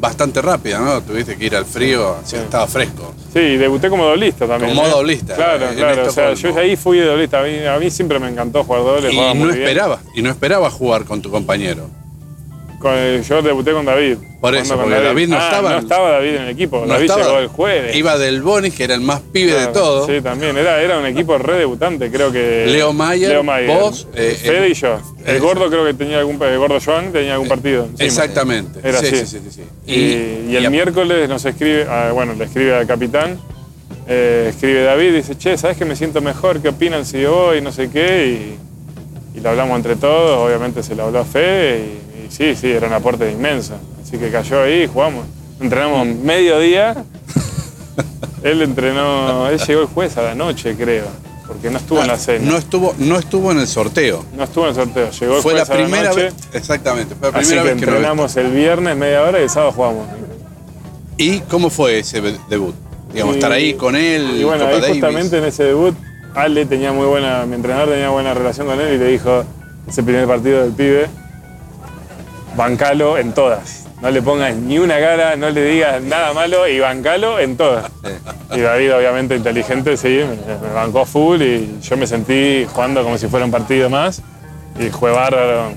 bastante 0.00 0.40
rápida, 0.42 0.78
¿no? 0.78 1.00
Tuviste 1.02 1.36
que 1.36 1.46
ir 1.46 1.56
al 1.56 1.64
frío, 1.64 2.16
así 2.22 2.36
Sí. 2.36 2.42
estaba 2.42 2.66
fresco. 2.66 3.12
Sí, 3.32 3.40
y 3.40 3.56
debuté 3.56 3.88
como 3.88 4.04
doblista 4.04 4.46
también. 4.46 4.74
Como 4.74 4.86
¿eh? 4.86 4.90
doblista, 4.90 5.34
Claro, 5.34 5.66
claro. 5.74 6.08
O 6.08 6.12
sea, 6.12 6.34
yo 6.34 6.56
ahí 6.58 6.76
fui 6.76 6.98
de 6.98 7.06
doblista. 7.06 7.40
A 7.40 7.44
mí, 7.44 7.58
a 7.66 7.78
mí 7.78 7.90
siempre 7.90 8.18
me 8.18 8.28
encantó 8.28 8.62
jugar 8.62 8.82
doble. 8.82 9.12
Y 9.12 9.16
no 9.16 9.50
esperabas, 9.50 10.00
y 10.14 10.22
no 10.22 10.30
esperabas 10.30 10.72
jugar 10.72 11.04
con 11.04 11.22
tu 11.22 11.30
compañero. 11.30 11.88
Con- 12.82 12.92
eh, 12.96 13.22
yo 13.26 13.40
debuté 13.40 13.72
con 13.72 13.84
David. 13.86 14.16
Por 14.40 14.56
eso, 14.56 14.76
porque 14.76 14.94
David 15.00 15.28
no 15.28 15.36
Ah, 15.36 15.44
estaba- 15.44 15.70
No 15.70 15.78
estaba 15.78 16.10
David 16.10 16.34
en 16.34 16.42
el 16.42 16.48
equipo. 16.48 16.80
No 16.80 16.86
David 16.94 17.02
estaba- 17.04 17.22
llegó 17.24 17.38
el 17.38 17.46
jueves. 17.46 17.94
Iba 17.96 18.18
del 18.18 18.42
Bonis, 18.42 18.74
que 18.74 18.82
era 18.82 18.94
el 18.94 19.00
más 19.00 19.20
pibe 19.20 19.52
de 19.54 19.68
todo. 19.68 20.04
Sí, 20.06 20.20
también. 20.20 20.56
Era, 20.58 20.82
era 20.82 20.98
un 20.98 21.06
equipo 21.06 21.38
re 21.38 21.58
debutante, 21.58 22.10
creo 22.10 22.32
que. 22.32 22.66
Leo 22.66 22.92
Mayer, 22.92 23.28
Leo 23.30 23.44
Mayer, 23.44 23.68
vos, 23.78 24.08
eh, 24.16 24.36
Fede 24.42 24.66
el- 24.66 24.72
y 24.72 24.74
yo. 24.74 24.98
El 25.24 25.36
eh, 25.36 25.38
gordo 25.38 25.68
creo 25.70 25.84
que 25.86 25.94
tenía 25.94 26.18
algún. 26.18 26.42
El 26.42 26.58
gordo 26.58 26.78
Joan 26.84 27.12
tenía 27.12 27.34
algún 27.34 27.46
partido. 27.48 27.84
encima. 27.84 28.04
Exactamente. 28.04 28.80
Era 28.82 28.98
sí, 28.98 29.06
así. 29.14 29.26
sí, 29.26 29.38
sí. 29.48 29.62
Y, 29.86 30.50
y 30.52 30.56
el 30.56 30.68
miércoles 30.70 31.28
nos 31.28 31.44
escribe, 31.44 31.86
ah, 31.88 32.10
bueno, 32.12 32.34
le 32.34 32.44
escribe 32.46 32.74
al 32.74 32.86
capitán, 32.88 33.38
eh, 34.08 34.46
escribe 34.50 34.82
David, 34.82 35.14
dice, 35.14 35.38
che, 35.38 35.56
¿sabes 35.56 35.76
que 35.76 35.84
me 35.84 35.94
siento 35.94 36.20
mejor? 36.20 36.60
¿Qué 36.60 36.68
opinan 36.70 37.06
si 37.06 37.24
voy? 37.24 37.60
No 37.60 37.70
sé 37.70 37.88
qué. 37.90 38.56
Y, 39.34 39.38
y 39.38 39.40
lo 39.40 39.50
hablamos 39.50 39.76
entre 39.76 39.94
todos, 39.96 40.44
obviamente 40.46 40.82
se 40.82 40.94
lo 40.96 41.04
habló 41.04 41.20
a 41.20 41.24
Fede 41.24 41.78
y, 41.78 42.11
y 42.11 42.11
sí, 42.32 42.54
sí, 42.56 42.70
era 42.70 42.86
un 42.88 42.92
aporte 42.94 43.30
inmenso. 43.30 43.74
Así 44.02 44.18
que 44.18 44.30
cayó 44.30 44.62
ahí 44.62 44.82
y 44.82 44.86
jugamos. 44.86 45.24
Entrenamos 45.60 46.06
mediodía. 46.06 47.04
él 48.42 48.62
entrenó, 48.62 49.48
él 49.48 49.58
llegó 49.58 49.82
el 49.82 49.86
jueves 49.88 50.16
a 50.16 50.22
la 50.22 50.34
noche, 50.34 50.74
creo, 50.76 51.04
porque 51.46 51.70
no 51.70 51.78
estuvo 51.78 52.00
en 52.00 52.08
la 52.08 52.16
cena. 52.18 52.50
No 52.50 52.56
estuvo, 52.56 52.94
no 52.98 53.18
estuvo 53.18 53.52
en 53.52 53.58
el 53.60 53.66
sorteo. 53.66 54.24
No 54.36 54.44
estuvo 54.44 54.64
en 54.64 54.70
el 54.70 54.74
sorteo, 54.76 55.10
llegó 55.10 55.36
el 55.36 55.42
Fue 55.42 55.54
la 55.54 55.62
a 55.62 55.66
primera 55.66 56.08
noche. 56.10 56.24
vez. 56.24 56.34
Exactamente, 56.52 57.14
fue 57.14 57.30
la 57.30 57.38
Así 57.38 57.48
primera 57.48 57.62
que 57.62 57.74
vez 57.74 57.80
que 57.80 57.86
lo 57.86 57.92
entrenamos 57.96 58.36
el 58.36 58.50
viernes 58.50 58.96
media 58.96 59.22
hora 59.22 59.38
y 59.40 59.42
el 59.44 59.50
sábado 59.50 59.72
jugamos. 59.72 60.06
¿Y 61.16 61.40
cómo 61.40 61.70
fue 61.70 61.98
ese 62.00 62.20
debut? 62.48 62.74
Digamos, 63.12 63.34
Y- 63.34 63.38
estar 63.38 63.52
ahí 63.52 63.74
con 63.74 63.94
él. 63.94 64.36
Y 64.40 64.44
bueno, 64.44 64.66
ahí 64.66 64.80
justamente 64.88 65.38
en 65.38 65.44
ese 65.44 65.64
debut, 65.64 65.94
Ale 66.34 66.64
tenía 66.66 66.92
muy 66.92 67.06
buena, 67.06 67.44
mi 67.46 67.54
entrenador 67.54 67.90
tenía 67.90 68.08
buena 68.08 68.32
relación 68.34 68.66
con 68.66 68.80
él 68.80 68.94
y 68.94 68.98
le 68.98 69.06
dijo, 69.08 69.44
ese 69.86 70.02
primer 70.02 70.26
partido 70.26 70.62
del 70.62 70.72
pibe, 70.72 71.06
bancalo 72.56 73.18
en 73.18 73.32
todas. 73.32 73.84
No 74.00 74.10
le 74.10 74.20
pongas 74.20 74.54
ni 74.56 74.78
una 74.78 74.98
cara, 74.98 75.36
no 75.36 75.48
le 75.50 75.62
digas 75.64 76.02
nada 76.02 76.32
malo 76.32 76.66
y 76.66 76.80
bancalo 76.80 77.38
en 77.38 77.56
todas. 77.56 77.84
Y 78.52 78.60
David, 78.60 78.94
obviamente 78.96 79.36
inteligente, 79.36 79.96
sí, 79.96 80.08
me, 80.08 80.56
me 80.68 80.74
bancó 80.74 81.04
full 81.06 81.40
y 81.40 81.78
yo 81.80 81.96
me 81.96 82.06
sentí 82.06 82.66
jugando 82.72 83.04
como 83.04 83.16
si 83.16 83.28
fuera 83.28 83.44
un 83.46 83.52
partido 83.52 83.88
más. 83.88 84.20
Y 84.78 84.88
fue 84.90 85.12
bárbaro. 85.12 85.72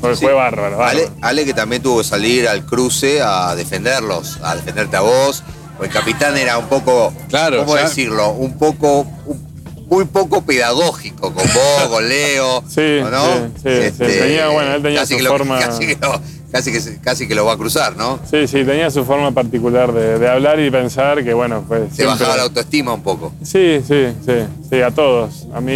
Fue, 0.00 0.14
Sí. 0.14 0.24
fue 0.26 0.32
bárbaro, 0.34 0.76
bárbaro. 0.76 0.98
Ale, 1.00 1.08
Ale 1.22 1.44
que 1.44 1.52
también 1.54 1.82
tuvo 1.82 1.98
que 1.98 2.04
salir 2.04 2.46
al 2.46 2.64
cruce 2.64 3.20
a 3.20 3.56
defenderlos, 3.56 4.38
a 4.44 4.54
defenderte 4.54 4.96
a 4.96 5.00
vos. 5.00 5.42
O 5.80 5.84
el 5.84 5.90
capitán 5.90 6.36
era 6.36 6.58
un 6.58 6.66
poco, 6.68 7.12
Claro, 7.28 7.58
¿cómo 7.58 7.74
decirlo? 7.74 8.30
Un 8.30 8.56
poco, 8.56 9.06
un- 9.26 9.47
muy 9.88 10.04
poco 10.04 10.42
pedagógico 10.42 11.32
con 11.32 11.44
vos, 11.46 11.88
con 11.88 12.08
Leo. 12.08 12.62
Sí, 12.68 12.98
¿o 13.02 13.10
¿no? 13.10 13.24
sí, 13.24 13.50
sí, 13.64 13.90
sí. 13.90 14.18
Tenía- 14.18 14.48
bueno, 14.48 14.74
él 14.74 14.82
tenía 14.82 15.00
casi 15.00 15.14
su 15.14 15.18
que 15.18 15.24
lo- 15.24 15.30
forma- 15.30 15.58
Casi 15.58 15.86
que, 15.86 15.96
lo, 16.00 16.20
casi, 16.52 16.72
que, 16.72 16.80
se- 16.80 17.00
casi 17.00 17.26
que 17.28 17.34
lo 17.34 17.44
va 17.44 17.52
a 17.54 17.56
cruzar, 17.56 17.96
¿no? 17.96 18.18
Sí, 18.30 18.46
sí, 18.46 18.64
tenía 18.64 18.90
su 18.90 19.04
forma 19.04 19.30
particular 19.32 19.92
de, 19.92 20.18
de 20.18 20.28
hablar 20.28 20.60
y 20.60 20.70
pensar 20.70 21.24
que, 21.24 21.32
bueno, 21.34 21.64
pues. 21.66 21.90
Te 21.96 22.04
bajaba 22.06 22.36
la 22.36 22.42
autoestima 22.44 22.92
un 22.94 23.02
poco. 23.02 23.32
Sí, 23.42 23.80
sí, 23.86 24.06
sí, 24.26 24.32
sí, 24.70 24.80
a 24.82 24.90
todos. 24.90 25.46
A 25.54 25.60
mí 25.60 25.72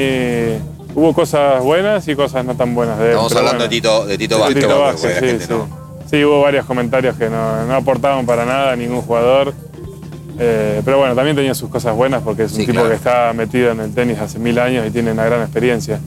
hubo 0.94 1.14
cosas 1.14 1.62
buenas 1.62 2.06
y 2.08 2.14
cosas 2.14 2.44
no 2.44 2.54
tan 2.54 2.74
buenas 2.74 2.98
de 2.98 3.04
él. 3.06 3.10
Estamos 3.12 3.32
hablando 3.32 3.50
bueno. 3.58 3.62
de 3.64 3.68
Tito, 3.76 4.06
de 4.06 4.18
Tito 4.18 4.38
Vázquez, 4.38 4.62
Tito 4.62 4.96
sí, 4.96 5.08
gente 5.26 5.44
sí. 5.46 5.50
no. 5.52 5.82
Sí, 6.10 6.22
hubo 6.24 6.42
varios 6.42 6.66
comentarios 6.66 7.16
que 7.16 7.30
no, 7.30 7.64
no 7.64 7.74
aportaban 7.74 8.26
para 8.26 8.44
nada 8.44 8.72
a 8.72 8.76
ningún 8.76 9.00
jugador. 9.00 9.54
Eh, 10.38 10.80
pero 10.84 10.98
bueno, 10.98 11.14
también 11.14 11.36
tenía 11.36 11.54
sus 11.54 11.68
cosas 11.70 11.94
buenas 11.94 12.22
porque 12.22 12.44
es 12.44 12.52
un 12.52 12.58
Sí, 12.58 12.62
tipo 12.66 12.72
claro. 12.80 12.88
que 12.88 12.94
está 12.96 13.32
metido 13.34 13.70
en 13.72 13.80
el 13.80 13.94
tenis 13.94 14.18
hace 14.18 14.38
mil 14.38 14.58
años 14.58 14.86
y 14.86 14.90
tiene 14.90 15.12
una 15.12 15.24
gran 15.24 15.42
experiencia. 15.42 16.00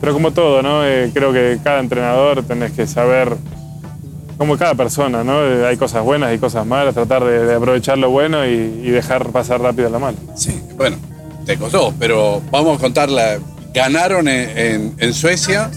Pero 0.00 0.12
como 0.12 0.30
todo, 0.32 0.62
¿no? 0.62 0.84
Eh, 0.86 1.10
creo 1.14 1.32
que 1.32 1.58
cada 1.64 1.80
entrenador 1.80 2.42
tenés 2.42 2.72
que 2.72 2.86
saber, 2.86 3.34
como 4.36 4.58
cada 4.58 4.74
persona, 4.74 5.24
¿no? 5.24 5.42
Eh, 5.42 5.66
hay 5.66 5.76
cosas 5.78 6.02
buenas 6.04 6.34
y 6.34 6.38
cosas 6.38 6.66
malas, 6.66 6.94
tratar 6.94 7.24
de, 7.24 7.46
de 7.46 7.54
aprovechar 7.54 7.96
lo 7.96 8.10
bueno 8.10 8.44
y, 8.46 8.50
y 8.84 8.90
dejar 8.90 9.30
pasar 9.30 9.60
rápido 9.62 9.88
lo 9.88 9.98
malo. 9.98 10.18
Sí, 10.34 10.60
bueno, 10.76 10.96
te 11.46 11.56
costó, 11.56 11.94
pero 11.98 12.42
vamos 12.50 12.78
a 12.78 12.80
contarla. 12.80 13.38
Ganaron 13.72 14.28
en, 14.28 14.58
en- 14.58 14.94
en 14.98 15.14
Suecia, 15.14 15.70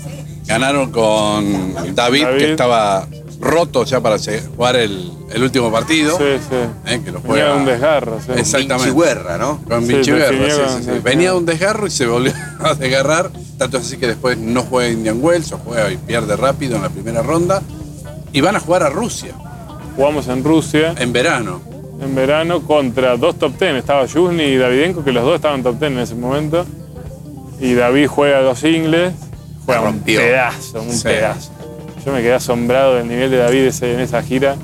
ganaron 0.46 0.92
con 0.92 1.74
David, 1.96 2.24
David. 2.24 2.38
que 2.38 2.52
estaba 2.52 3.08
roto 3.40 3.86
ya 3.86 4.02
para 4.02 4.18
jugar 4.56 4.76
el, 4.76 5.12
el 5.32 5.44
último 5.44 5.72
partido. 5.72 6.18
Sí, 6.18 6.24
sí. 6.50 6.56
eh, 6.86 7.02
que 7.04 7.12
lo 7.12 7.20
Venía 7.22 7.28
juega 7.28 7.54
de 7.54 7.58
un 7.60 7.66
desgarro, 7.66 8.20
sí. 8.20 8.32
Exactamente. 8.36 8.92
Vinci 8.92 9.00
Guerra, 9.06 9.38
¿no? 9.38 9.62
Con 9.68 9.86
Sí, 9.86 9.94
Vinci 9.94 10.12
Guerra, 10.12 10.26
definió 10.32 10.70
sí, 10.70 10.84
sí. 10.84 10.92
Venía 11.04 11.32
de 11.32 11.38
un 11.38 11.46
desgarro 11.46 11.88
y 11.88 11.92
se 11.92 12.06
volvió 12.08 12.34
a 12.64 12.74
desgarrar. 12.76 13.32
Tanto 13.58 13.78
es 13.78 13.86
así 13.86 13.98
que 13.98 14.08
después 14.08 14.38
no 14.38 14.64
juega 14.64 14.92
Indian 14.92 15.20
Wells 15.22 15.52
o 15.54 15.58
juega 15.58 15.92
y 15.92 15.98
pierde 15.98 16.36
rápido 16.36 16.76
en 16.78 16.82
la 16.82 16.90
primera 16.90 17.22
ronda. 17.22 17.62
Y 18.32 18.42
van 18.42 18.56
a 18.56 18.60
jugar 18.60 18.84
a 18.84 18.90
Rusia 18.90 19.34
Jugamos 19.96 20.28
en 20.28 20.44
Rusia. 20.44 20.94
en 20.98 21.12
verano. 21.12 21.62
en 22.02 22.14
verano 22.16 22.62
contra 22.62 23.18
dos 23.18 23.38
top 23.40 23.58
ten. 23.58 23.76
Estaba 23.76 24.06
Yuzny 24.06 24.44
y 24.44 24.58
Davidenko, 24.58 25.04
que 25.04 25.12
los 25.12 25.24
dos 25.24 25.36
estaban 25.36 25.64
top 25.64 25.80
ten 25.80 25.94
en 25.94 26.00
ese 26.00 26.16
momento. 26.16 26.66
Y 27.60 27.74
David 27.74 28.08
juega 28.08 28.42
dos 28.42 28.60
singles. 28.60 29.14
Juega 29.66 29.82
un 29.82 29.88
rompió. 29.88 30.20
pedazo, 30.22 30.82
un 30.82 30.92
Sí. 30.92 31.04
pedazo. 31.04 31.52
Yo 32.10 32.16
me 32.16 32.24
quedé 32.24 32.34
asombrado 32.34 32.96
del 32.96 33.08
nivel 33.08 33.30
de 33.30 33.38
David 33.38 33.66
ese- 33.68 33.94
en 33.94 34.00
esa 34.00 34.24
gira, 34.24 34.56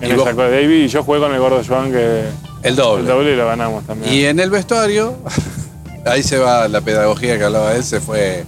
en 0.00 0.08
¿Y 0.08 0.12
esa 0.12 0.16
vos? 0.22 0.30
Copa 0.30 0.48
Davis. 0.48 0.86
Y 0.86 0.88
yo 0.88 1.02
jugué 1.04 1.18
con 1.20 1.34
el 1.34 1.38
gordo 1.38 1.60
Joan, 1.66 1.92
que 1.92 2.22
El 2.62 2.76
doble. 2.76 3.02
El 3.02 3.06
doble 3.08 3.32
y 3.34 3.36
lo 3.36 3.44
ganamos 3.46 3.84
también. 3.86 4.10
Y 4.10 4.24
en 4.24 4.40
el 4.40 4.48
vestuario, 4.48 5.14
ahí 6.06 6.22
se 6.22 6.38
va 6.38 6.66
la 6.66 6.80
pedagogía 6.80 7.36
que 7.36 7.44
hablaba 7.44 7.74
él, 7.74 7.84
se 7.84 8.00
fue 8.00 8.44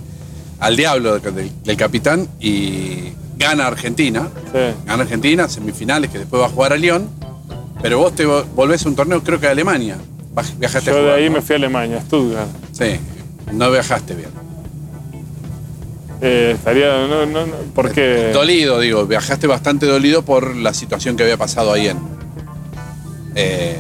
al 0.59 0.75
diablo 0.75 1.19
del, 1.19 1.51
del 1.63 1.77
capitán 1.77 2.27
y 2.41 3.13
gana 3.37 3.67
Argentina. 3.67 4.27
Sí. 4.55 4.59
Gana 4.87 5.03
Argentina, 5.03 5.51
semifinales, 5.51 6.11
que 6.11 6.19
después 6.21 6.41
va 6.41 6.47
a 6.47 6.49
jugar 6.49 6.73
a 6.73 6.77
Lyon. 6.79 7.11
Pero 7.83 7.99
vos 7.99 8.15
te 8.15 8.27
vo- 8.27 8.47
volvés 8.55 8.87
a 8.87 8.89
un 8.89 8.97
torneo, 8.97 9.23
creo 9.23 9.39
que 9.39 9.49
a 9.49 9.51
Alemania. 9.51 9.99
Viajaste 10.57 10.89
a 10.89 10.93
Yo 10.95 10.99
de 10.99 11.03
jugar, 11.05 11.19
ahí 11.19 11.27
¿no? 11.29 11.33
me 11.37 11.43
fui 11.43 11.53
a 11.53 11.59
Alemania, 11.59 11.99
a 11.99 12.01
Stuttgart. 12.01 12.49
Sí, 12.73 12.99
no 13.53 13.71
viajaste 13.71 14.15
bien. 14.15 14.31
Eh, 16.21 16.53
estaría. 16.57 17.07
No, 17.07 17.27
no, 17.27 17.47
no, 17.47 17.53
porque. 17.75 18.31
Dolido, 18.33 18.81
digo, 18.81 19.07
viajaste 19.07 19.47
bastante 19.47 19.87
dolido 19.87 20.23
por 20.23 20.57
la 20.57 20.73
situación 20.75 21.17
que 21.17 21.23
había 21.25 21.37
pasado 21.37 21.73
ahí 21.73 21.89
en. 21.89 21.99
Eh, 23.35 23.77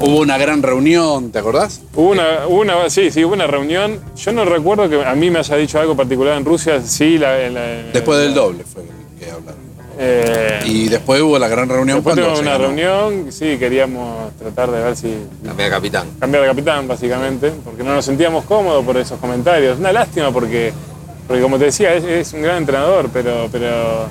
hubo 0.00 0.20
una 0.20 0.38
gran 0.38 0.62
reunión, 0.62 1.30
¿te 1.32 1.38
acordás? 1.40 1.80
Hubo 1.94 2.10
una, 2.10 2.46
hubo 2.46 2.60
una, 2.60 2.88
sí, 2.90 3.10
sí, 3.10 3.24
hubo 3.24 3.34
una 3.34 3.46
reunión. 3.46 3.98
Yo 4.16 4.32
no 4.32 4.44
recuerdo 4.44 4.88
que 4.88 5.04
a 5.04 5.14
mí 5.14 5.30
me 5.30 5.40
haya 5.40 5.56
dicho 5.56 5.80
algo 5.80 5.96
particular 5.96 6.36
en 6.38 6.44
Rusia. 6.44 6.80
Sí, 6.80 7.18
la. 7.18 7.48
la- 7.50 7.82
Después 7.92 8.20
del 8.20 8.34
doble 8.34 8.64
fue 8.64 8.82
el 8.82 8.88
que 9.18 9.30
hablaron. 9.30 9.64
Eh, 9.96 10.60
Y 10.66 10.88
después 10.88 11.20
hubo 11.22 11.38
la 11.38 11.46
gran 11.46 11.68
reunión 11.68 11.98
después 11.98 12.16
tuvimos 12.16 12.40
una 12.40 12.58
reunión. 12.58 13.26
Sí, 13.30 13.56
queríamos 13.58 14.32
tratar 14.36 14.70
de 14.72 14.82
ver 14.82 14.96
si 14.96 15.14
Cambiar 15.44 15.70
capitán. 15.70 16.06
cambiar 16.18 16.42
de 16.42 16.48
capitán, 16.50 16.88
básicamente, 16.88 17.52
porque 17.64 17.82
no 17.84 17.94
nos 17.94 18.04
sentíamos 18.04 18.44
cómodos 18.44 18.84
por 18.84 18.96
esos 18.96 19.18
comentarios. 19.20 19.78
Una 19.78 19.92
lástima 19.92 20.32
porque, 20.32 20.72
porque 21.26 21.42
como 21.42 21.58
te 21.58 21.66
decía, 21.66 21.94
es, 21.94 22.04
es 22.04 22.32
un 22.32 22.42
gran 22.42 22.58
entrenador, 22.58 23.08
pero, 23.12 23.48
pero 23.50 24.08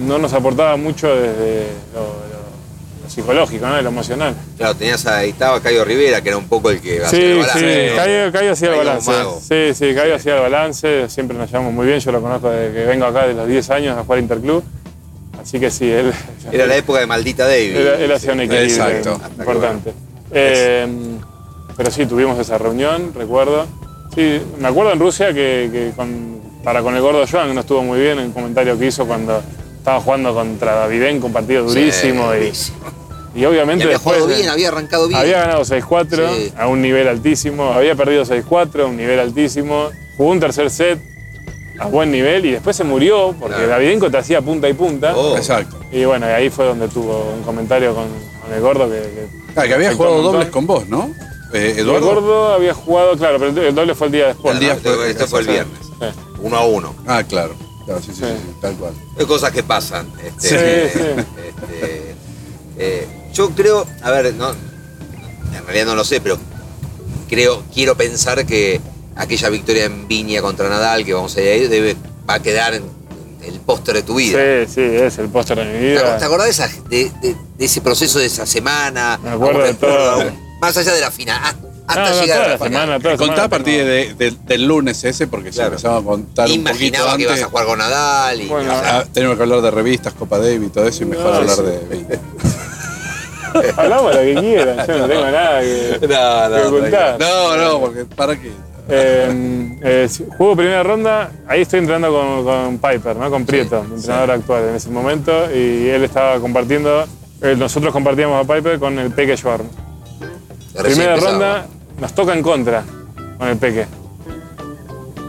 no 0.00 0.18
nos 0.18 0.32
aportaba 0.32 0.76
mucho 0.76 1.08
desde 1.14 1.66
lo, 1.94 2.00
lo- 2.00 3.02
lo 3.04 3.10
psicológico, 3.10 3.66
¿no? 3.66 3.76
de 3.76 3.82
lo 3.82 3.88
emocional. 3.90 4.34
Claro, 4.56 4.74
tenías 4.76 5.04
ahí 5.06 5.30
estaba 5.30 5.60
Cayo 5.60 5.84
Rivera, 5.84 6.20
que 6.22 6.28
era 6.30 6.38
un 6.38 6.48
poco 6.48 6.70
el 6.70 6.80
que 6.80 7.02
hacía 7.04 7.18
el 7.18 7.34
Sí, 7.34 7.40
balance, 7.40 7.88
sí. 7.90 7.96
Cayo, 7.96 8.32
Cayo 8.32 8.52
hacía 8.52 8.70
el 8.70 8.76
balance. 8.78 9.12
Sí, 9.40 9.74
sí, 9.74 9.94
Cayo 9.94 10.14
hacía 10.16 10.36
el 10.36 10.42
balance, 10.42 11.08
siempre 11.08 11.36
nos 11.36 11.50
llevamos 11.50 11.72
muy 11.72 11.86
bien, 11.86 11.98
yo 12.00 12.12
lo 12.12 12.20
conozco 12.22 12.50
desde 12.50 12.74
que 12.74 12.84
vengo 12.86 13.04
acá 13.06 13.26
de 13.26 13.34
los 13.34 13.46
10 13.48 13.70
años 13.70 13.98
a 13.98 14.02
jugar 14.04 14.18
Interclub. 14.20 14.62
Así 15.42 15.58
que 15.58 15.70
sí, 15.70 15.90
él, 15.90 16.12
Era 16.52 16.66
la 16.66 16.76
época 16.76 17.00
de 17.00 17.06
Maldita 17.06 17.46
David. 17.46 17.74
él, 17.76 17.86
él 18.02 18.12
hacía 18.12 18.32
un 18.32 18.40
equilibrio 18.40 18.68
Exacto. 18.86 19.20
importante. 19.38 19.92
Eh, 20.32 20.86
pero 21.76 21.90
sí, 21.90 22.06
tuvimos 22.06 22.38
esa 22.38 22.56
reunión, 22.58 23.12
recuerdo. 23.14 23.66
Sí, 24.14 24.40
me 24.58 24.68
acuerdo 24.68 24.92
en 24.92 25.00
Rusia 25.00 25.28
que, 25.32 25.68
que 25.72 25.92
con- 25.96 26.40
para 26.62 26.82
con 26.82 26.94
el 26.94 27.00
gordo 27.02 27.24
Joan, 27.30 27.48
que 27.48 27.54
no 27.54 27.60
estuvo 27.60 27.82
muy 27.82 27.98
bien, 28.00 28.18
el 28.18 28.32
comentario 28.32 28.78
que 28.78 28.86
hizo 28.86 29.06
cuando 29.06 29.42
estaba 29.78 30.00
jugando 30.00 30.32
contra 30.34 30.74
Davidenko, 30.76 31.26
un 31.26 31.32
partido 31.32 31.68
Sí, 31.68 31.80
durísimo. 31.80 32.32
y, 32.34 32.38
durísimo. 32.38 32.76
y 33.34 33.44
obviamente 33.46 33.82
Y 33.84 33.86
había 33.86 33.96
después 33.96 34.16
jugado 34.18 34.36
bien, 34.38 34.48
había 34.50 34.68
arrancado 34.68 35.08
bien. 35.08 35.18
había 35.18 35.40
ganado 35.40 35.64
6-4 35.64 36.28
Sí. 36.36 36.52
a 36.56 36.68
un 36.68 36.80
nivel 36.82 37.08
altísimo, 37.08 37.72
había 37.72 37.94
perdido 37.96 38.24
6-4 38.24 38.82
a 38.84 38.86
un 38.86 38.96
nivel 38.96 39.18
altísimo, 39.18 39.88
jugó 40.16 40.30
un 40.30 40.38
tercer 40.40 40.70
set 40.70 41.00
a 41.80 41.86
buen 41.86 42.12
nivel 42.12 42.44
y 42.46 42.52
después 42.52 42.76
se 42.76 42.84
murió 42.84 43.34
porque 43.40 43.56
Claro. 43.56 43.70
Davidenko 43.70 44.10
te 44.10 44.18
hacía 44.18 44.40
punta 44.40 44.68
y 44.68 44.74
punta. 44.74 45.16
Oh. 45.16 45.36
Exacto. 45.36 45.78
Y 45.90 46.04
bueno, 46.04 46.26
ahí 46.26 46.48
fue 46.50 46.66
donde 46.66 46.86
tuvo 46.88 47.32
un 47.34 47.42
comentario 47.42 47.92
con, 47.94 48.04
con 48.42 48.52
el 48.54 48.60
gordo 48.60 48.88
que, 48.88 49.00
que 49.00 49.26
Ah, 49.56 49.64
que 49.66 49.74
había 49.74 49.94
jugado 49.94 50.22
dobles 50.22 50.48
con 50.50 50.66
vos, 50.66 50.86
¿no? 50.88 51.10
Eh, 51.52 51.74
Eduardo. 51.78 52.06
gordo 52.06 52.54
había 52.54 52.72
jugado, 52.74 53.16
claro, 53.16 53.38
pero 53.38 53.50
el- 53.68 53.74
doble 53.74 53.94
fue 53.94 54.06
el 54.08 54.12
día 54.12 54.26
después. 54.28 54.54
El 54.54 54.60
día 54.60 54.74
día 54.74 54.74
después, 54.82 55.08
esto, 55.10 55.24
esto 55.24 55.26
fue 55.28 55.40
el 55.40 55.46
viernes. 55.48 55.78
Sí. 56.00 56.06
Uno 56.40 56.56
a 56.56 56.64
uno. 56.66 56.94
Ah, 57.06 57.22
claro. 57.22 57.54
Claro, 57.84 58.00
sí, 58.00 58.12
sí, 58.12 58.20
sí, 58.20 58.26
Sí. 58.26 58.32
sí, 58.46 58.54
tal 58.60 58.74
cual. 58.76 58.94
Hay 59.18 59.26
cosas 59.26 59.50
que 59.52 59.62
pasan. 59.62 60.06
este, 60.24 60.48
Sí, 60.48 60.54
eh, 60.58 60.90
sí. 60.94 61.00
este, 61.48 62.14
eh, 62.78 63.08
yo 63.34 63.50
creo, 63.50 63.86
a 64.02 64.10
ver, 64.10 64.32
no, 64.34 64.50
en 64.50 65.64
realidad 65.66 65.86
no 65.86 65.94
lo 65.94 66.04
sé, 66.04 66.20
pero 66.20 66.38
creo, 67.28 67.62
quiero 67.74 67.96
pensar 67.96 68.44
que 68.46 68.80
aquella 69.16 69.48
victoria 69.50 69.84
en 69.84 70.08
Viña 70.08 70.40
contra 70.42 70.68
Nadal, 70.68 71.04
que 71.04 71.12
vamos 71.12 71.36
a 71.36 71.42
ir 71.42 71.48
ahí, 71.48 71.66
debe, 71.66 71.96
va 72.28 72.34
a 72.34 72.42
quedar 72.42 72.74
en, 72.74 72.84
el 73.42 73.58
póster 73.58 73.96
de 73.96 74.02
tu 74.04 74.14
vida. 74.14 74.38
Sí, 74.66 74.72
sí, 74.74 74.80
es 74.80 75.18
el 75.18 75.28
póster 75.28 75.58
de 75.58 75.64
mi 75.64 75.72
¿Te, 75.72 75.78
ac- 75.78 76.02
vida. 76.02 76.16
te 76.18 76.24
acordás 76.24 76.46
de, 76.46 76.50
esa- 76.52 76.70
de- 76.88 77.10
de- 77.20 77.36
de 77.58 77.64
ese 77.64 77.80
proceso 77.80 78.20
de 78.20 78.26
esa 78.26 78.46
semana? 78.46 79.18
Me 79.22 79.30
acuerdo 79.30 79.62
de 79.64 79.74
todo. 79.74 80.30
Más 80.62 80.76
allá 80.76 80.92
de 80.94 81.00
la 81.00 81.10
final, 81.10 81.40
hasta 81.88 82.02
No, 82.02 82.08
no, 82.16 82.20
llegar 82.22 82.36
toda 82.38 82.44
a 82.44 82.46
la 82.46 82.52
la 82.52 82.58
final. 82.64 82.80
semana, 82.82 82.98
toda 83.00 83.16
Contá 83.16 83.24
semana 83.34 83.44
a 83.44 83.48
partir 83.48 83.74
tengo- 83.78 83.88
de- 83.88 84.14
de- 84.30 84.36
del 84.46 84.64
lunes 84.64 85.02
ese, 85.04 85.26
porque 85.26 85.50
si 85.50 85.56
Claro. 85.56 85.70
empezamos 85.72 86.02
a 86.02 86.06
contar 86.06 86.46
un 86.48 86.52
poquito 86.52 86.70
Imaginaba 86.70 87.04
que 87.06 87.10
antes, 87.12 87.26
ibas 87.26 87.42
a 87.42 87.46
jugar 87.46 87.66
con 87.66 87.78
Nadal 87.80 88.40
y 88.40 88.46
Bueno, 88.46 88.72
o 88.72 88.80
sea, 88.80 88.98
ah, 89.00 89.04
tenemos 89.12 89.36
que 89.36 89.42
hablar 89.42 89.60
de 89.60 89.70
revistas, 89.72 90.12
Copa 90.14 90.38
David 90.38 90.62
y 90.62 90.68
todo 90.68 90.86
eso, 90.86 91.02
y 91.02 91.06
mejor 91.06 91.26
No, 91.32 91.34
hablar 91.38 91.56
sí. 91.56 91.62
de... 91.62 92.18
Hablamos 93.76 94.14
lo 94.14 94.20
que 94.20 94.34
quieran, 94.34 94.86
yo 94.86 94.98
no 94.98 95.08
tengo 95.08 95.24
nada 95.30 95.60
que, 95.60 95.98
No, 96.08 96.48
no, 96.48 96.56
que 96.56 96.62
ocultar. 96.62 97.18
No, 97.20 97.56
no, 97.56 97.80
porque 97.80 98.04
¿para 98.06 98.40
qué? 98.40 98.52
Eh, 98.88 99.78
eh, 99.82 100.08
juego 100.38 100.56
primera 100.56 100.82
ronda, 100.82 101.30
ahí 101.46 101.62
estoy 101.62 101.80
entrenando 101.80 102.12
con, 102.12 102.44
con 102.44 102.78
Piper, 102.78 103.16
¿no? 103.16 103.30
con 103.30 103.44
Prieto, 103.44 103.82
mi 103.84 103.96
entrenador 103.96 104.30
actual 104.30 104.68
en 104.70 104.76
ese 104.76 104.90
momento, 104.90 105.32
y 105.54 105.88
él 105.88 106.02
estaba 106.04 106.38
compartiendo, 106.40 107.04
eh, 107.42 107.54
nosotros 107.56 107.92
compartíamos 107.92 108.42
a 108.48 108.54
Piper 108.54 108.78
con 108.78 108.98
el 108.98 109.10
Peque 109.10 109.36
Schwarm. 109.36 109.66
Primera 110.80 111.16
ronda 111.16 111.66
nos 112.00 112.14
toca 112.14 112.32
en 112.34 112.42
contra 112.42 112.84
con 113.38 113.48
el 113.48 113.56
Peque. 113.56 113.86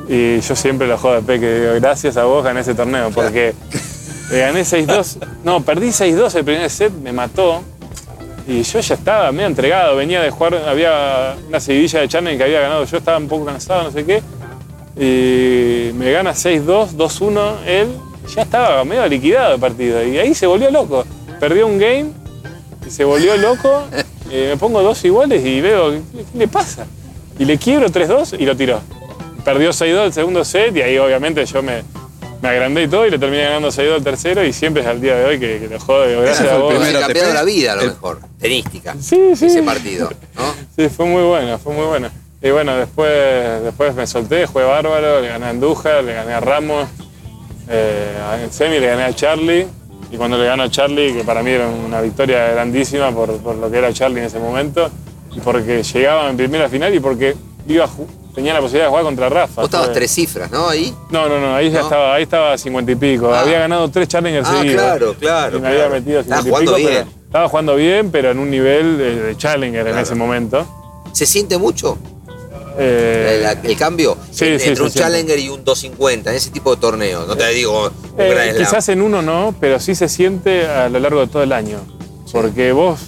Y 0.07 0.39
yo 0.41 0.55
siempre 0.55 0.87
lo 0.87 0.97
jodo 0.97 1.17
al 1.17 1.23
Peque, 1.23 1.59
digo, 1.59 1.73
gracias 1.75 2.17
a 2.17 2.25
vos 2.25 2.43
gané 2.43 2.61
ese 2.61 2.75
torneo, 2.75 3.09
porque 3.11 3.53
le 4.29 4.39
gané 4.39 4.61
6-2, 4.61 5.17
no, 5.43 5.61
perdí 5.61 5.87
6-2 5.87 6.35
el 6.35 6.43
primer 6.43 6.69
set, 6.69 6.91
me 6.91 7.11
mató, 7.11 7.61
y 8.47 8.63
yo 8.63 8.79
ya 8.79 8.95
estaba 8.95 9.31
medio 9.31 9.47
entregado, 9.47 9.95
venía 9.95 10.21
de 10.21 10.29
jugar, 10.29 10.55
había 10.67 11.35
una 11.47 11.59
seguidilla 11.59 12.01
de 12.01 12.09
Challenger 12.09 12.37
que 12.37 12.43
había 12.43 12.59
ganado, 12.61 12.83
yo 12.83 12.97
estaba 12.97 13.17
un 13.17 13.27
poco 13.27 13.45
cansado, 13.45 13.83
no 13.83 13.91
sé 13.91 14.05
qué, 14.05 14.21
y 14.97 15.93
me 15.93 16.11
gana 16.11 16.31
6-2, 16.31 16.91
2-1 16.91 17.55
él, 17.65 17.97
ya 18.35 18.41
estaba 18.41 18.83
medio 18.83 19.07
liquidado 19.07 19.55
el 19.55 19.59
partido, 19.61 20.03
y 20.03 20.17
ahí 20.17 20.35
se 20.35 20.45
volvió 20.47 20.69
loco, 20.69 21.05
perdió 21.39 21.65
un 21.65 21.79
game, 21.79 22.11
y 22.85 22.89
se 22.89 23.05
volvió 23.05 23.37
loco, 23.37 23.85
eh, 24.31 24.47
me 24.51 24.57
pongo 24.57 24.81
dos 24.81 25.03
iguales 25.05 25.45
y 25.45 25.61
veo, 25.61 25.91
¿qué, 25.91 26.01
qué 26.31 26.37
le 26.37 26.47
pasa? 26.47 26.85
Y 27.39 27.45
le 27.45 27.57
quiebro 27.57 27.87
3-2 27.89 28.37
y 28.39 28.45
lo 28.45 28.55
tiró. 28.55 28.79
Perdió 29.43 29.71
6-2 29.71 30.05
el 30.05 30.13
segundo 30.13 30.45
set 30.45 30.75
y 30.77 30.81
ahí 30.81 30.97
obviamente 30.97 31.45
yo 31.45 31.61
me, 31.63 31.83
me 32.41 32.49
agrandé 32.49 32.83
y 32.83 32.87
todo 32.87 33.05
y 33.05 33.11
le 33.11 33.19
terminé 33.19 33.43
ganando 33.43 33.69
6-2 33.69 33.95
el 33.97 34.03
tercero 34.03 34.43
y 34.45 34.53
siempre 34.53 34.81
es 34.83 34.87
al 34.87 35.01
día 35.01 35.15
de 35.15 35.25
hoy 35.25 35.39
que, 35.39 35.59
que 35.59 35.67
lo 35.69 36.07
digo, 36.07 36.21
Gracias 36.21 36.47
fue 36.47 36.49
a 36.51 36.55
el 36.55 36.61
vos. 36.61 37.03
ATP. 37.03 37.33
la 37.33 37.43
vida, 37.43 37.73
a 37.73 37.75
lo 37.75 37.81
El- 37.81 37.87
mejor. 37.89 38.19
Tenística. 38.39 38.95
Sí, 38.99 39.35
sí. 39.35 39.47
Ese 39.47 39.63
partido, 39.63 40.09
¿no? 40.35 40.53
Sí, 40.75 40.89
fue 40.89 41.05
muy 41.05 41.23
bueno, 41.23 41.57
fue 41.59 41.73
muy 41.73 41.85
bueno. 41.85 42.09
Y 42.41 42.49
bueno, 42.51 42.75
después, 42.77 43.63
después 43.63 43.95
me 43.95 44.05
solté, 44.05 44.45
jugué 44.47 44.65
bárbaro, 44.65 45.21
le 45.21 45.29
gané 45.29 45.45
a 45.45 45.49
Andújar, 45.49 46.03
le 46.03 46.13
gané 46.13 46.33
a 46.33 46.39
Ramos, 46.41 46.89
eh, 47.69 48.13
en 48.43 48.51
semi 48.51 48.79
le 48.79 48.87
gané 48.87 49.03
a 49.03 49.13
Charlie. 49.13 49.65
Y 50.13 50.17
cuando 50.17 50.37
le 50.37 50.45
gano 50.45 50.61
a 50.61 50.69
Charlie, 50.69 51.11
que 51.11 51.23
para 51.23 51.41
mí 51.41 51.49
era 51.49 51.67
una 51.67 51.99
victoria 51.99 52.49
grandísima 52.51 53.11
por, 53.11 53.35
por 53.39 53.55
lo 53.55 53.71
que 53.71 53.79
era 53.79 53.91
Charlie 53.91 54.19
en 54.19 54.25
ese 54.27 54.37
momento, 54.37 54.87
y 55.35 55.39
porque 55.39 55.81
llegaba 55.81 56.29
en 56.29 56.37
primera 56.37 56.69
final 56.69 56.93
y 56.93 56.99
porque 56.99 57.35
iba 57.67 57.85
a 57.85 57.87
ju- 57.87 58.05
tenía 58.35 58.53
la 58.53 58.59
posibilidad 58.59 58.85
de 58.85 58.89
jugar 58.89 59.03
contra 59.05 59.27
Rafa. 59.29 59.61
Vos 59.61 59.65
estabas 59.65 59.91
tres 59.91 60.11
cifras, 60.11 60.51
¿no? 60.51 60.69
Ahí. 60.69 60.93
No, 61.09 61.27
no, 61.27 61.39
no, 61.41 61.55
ahí 61.55 61.71
ya 61.71 61.81
estaba, 61.81 62.13
ahí 62.13 62.23
estaba 62.23 62.53
a 62.53 62.57
50 62.59 62.91
y 62.91 62.95
pico. 62.95 63.33
Ah. 63.33 63.41
Había 63.41 63.57
ganado 63.59 63.89
tres 63.89 64.07
Challengers 64.07 64.47
Ah, 64.47 64.57
seguidos. 64.59 64.81
claro, 64.83 65.15
claro, 65.19 65.57
Y 65.57 65.61
me 65.61 65.67
había 65.69 65.89
metido 65.89 66.19
a 66.19 66.21
Estaba 66.21 66.41
50 66.43 66.63
y 66.63 66.65
jugando 66.67 66.75
pico, 66.77 66.89
bien. 66.89 67.03
pero 67.11 67.25
estaba 67.25 67.49
jugando 67.49 67.75
bien, 67.75 68.11
pero 68.11 68.31
en 68.31 68.37
un 68.39 68.51
nivel 68.51 68.97
de, 68.99 69.15
de 69.21 69.35
Challenger 69.37 69.87
en 69.87 69.97
ese 69.97 70.13
momento. 70.13 70.65
¿Se 71.11 71.25
siente 71.25 71.57
mucho 71.57 71.97
Eh, 72.77 73.45
el, 73.63 73.69
el 73.71 73.77
cambio 73.77 74.17
sí, 74.31 74.45
entre 74.45 74.75
sí, 74.75 74.81
un. 74.81 74.89
Challenger 74.89 75.39
y 75.39 75.49
un 75.49 75.63
250 75.63 76.29
en 76.31 76.35
ese 76.35 76.49
tipo 76.49 76.73
de 76.73 76.81
torneos? 76.81 77.27
No 77.27 77.35
te 77.35 77.47
digo 77.49 77.87
un 77.87 77.91
Eh, 78.17 78.31
Slam. 78.51 78.57
quizás 78.57 78.89
en 78.89 79.01
uno 79.01 79.21
no, 79.21 79.53
pero 79.59 79.79
sí 79.79 79.95
se 79.95 80.09
siente 80.09 80.65
a 80.67 80.89
lo 80.89 80.99
largo 80.99 81.19
de 81.21 81.27
todo 81.27 81.43
el 81.43 81.51
año. 81.51 81.79
Porque 82.31 82.71
vos 82.71 82.99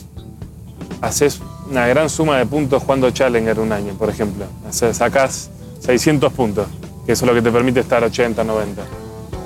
haces 1.02 1.40
una 1.70 1.88
gran 1.88 2.10
suma 2.10 2.38
de 2.38 2.46
puntos 2.46 2.84
jugando 2.84 3.10
Challenger 3.10 3.60
un 3.60 3.72
año, 3.72 3.94
por 3.98 4.10
ejemplo. 4.10 4.46
O 4.70 4.72
sea, 4.74 4.94
sacás 4.94 5.50
600 5.80 6.32
puntos, 6.34 6.68
que 7.06 7.14
eso 7.14 7.26
es 7.26 7.30
lo 7.30 7.34
que 7.36 7.42
te 7.42 7.52
permite 7.52 7.80
estar 7.80 8.04
80, 8.04 8.44
90. 8.44 8.84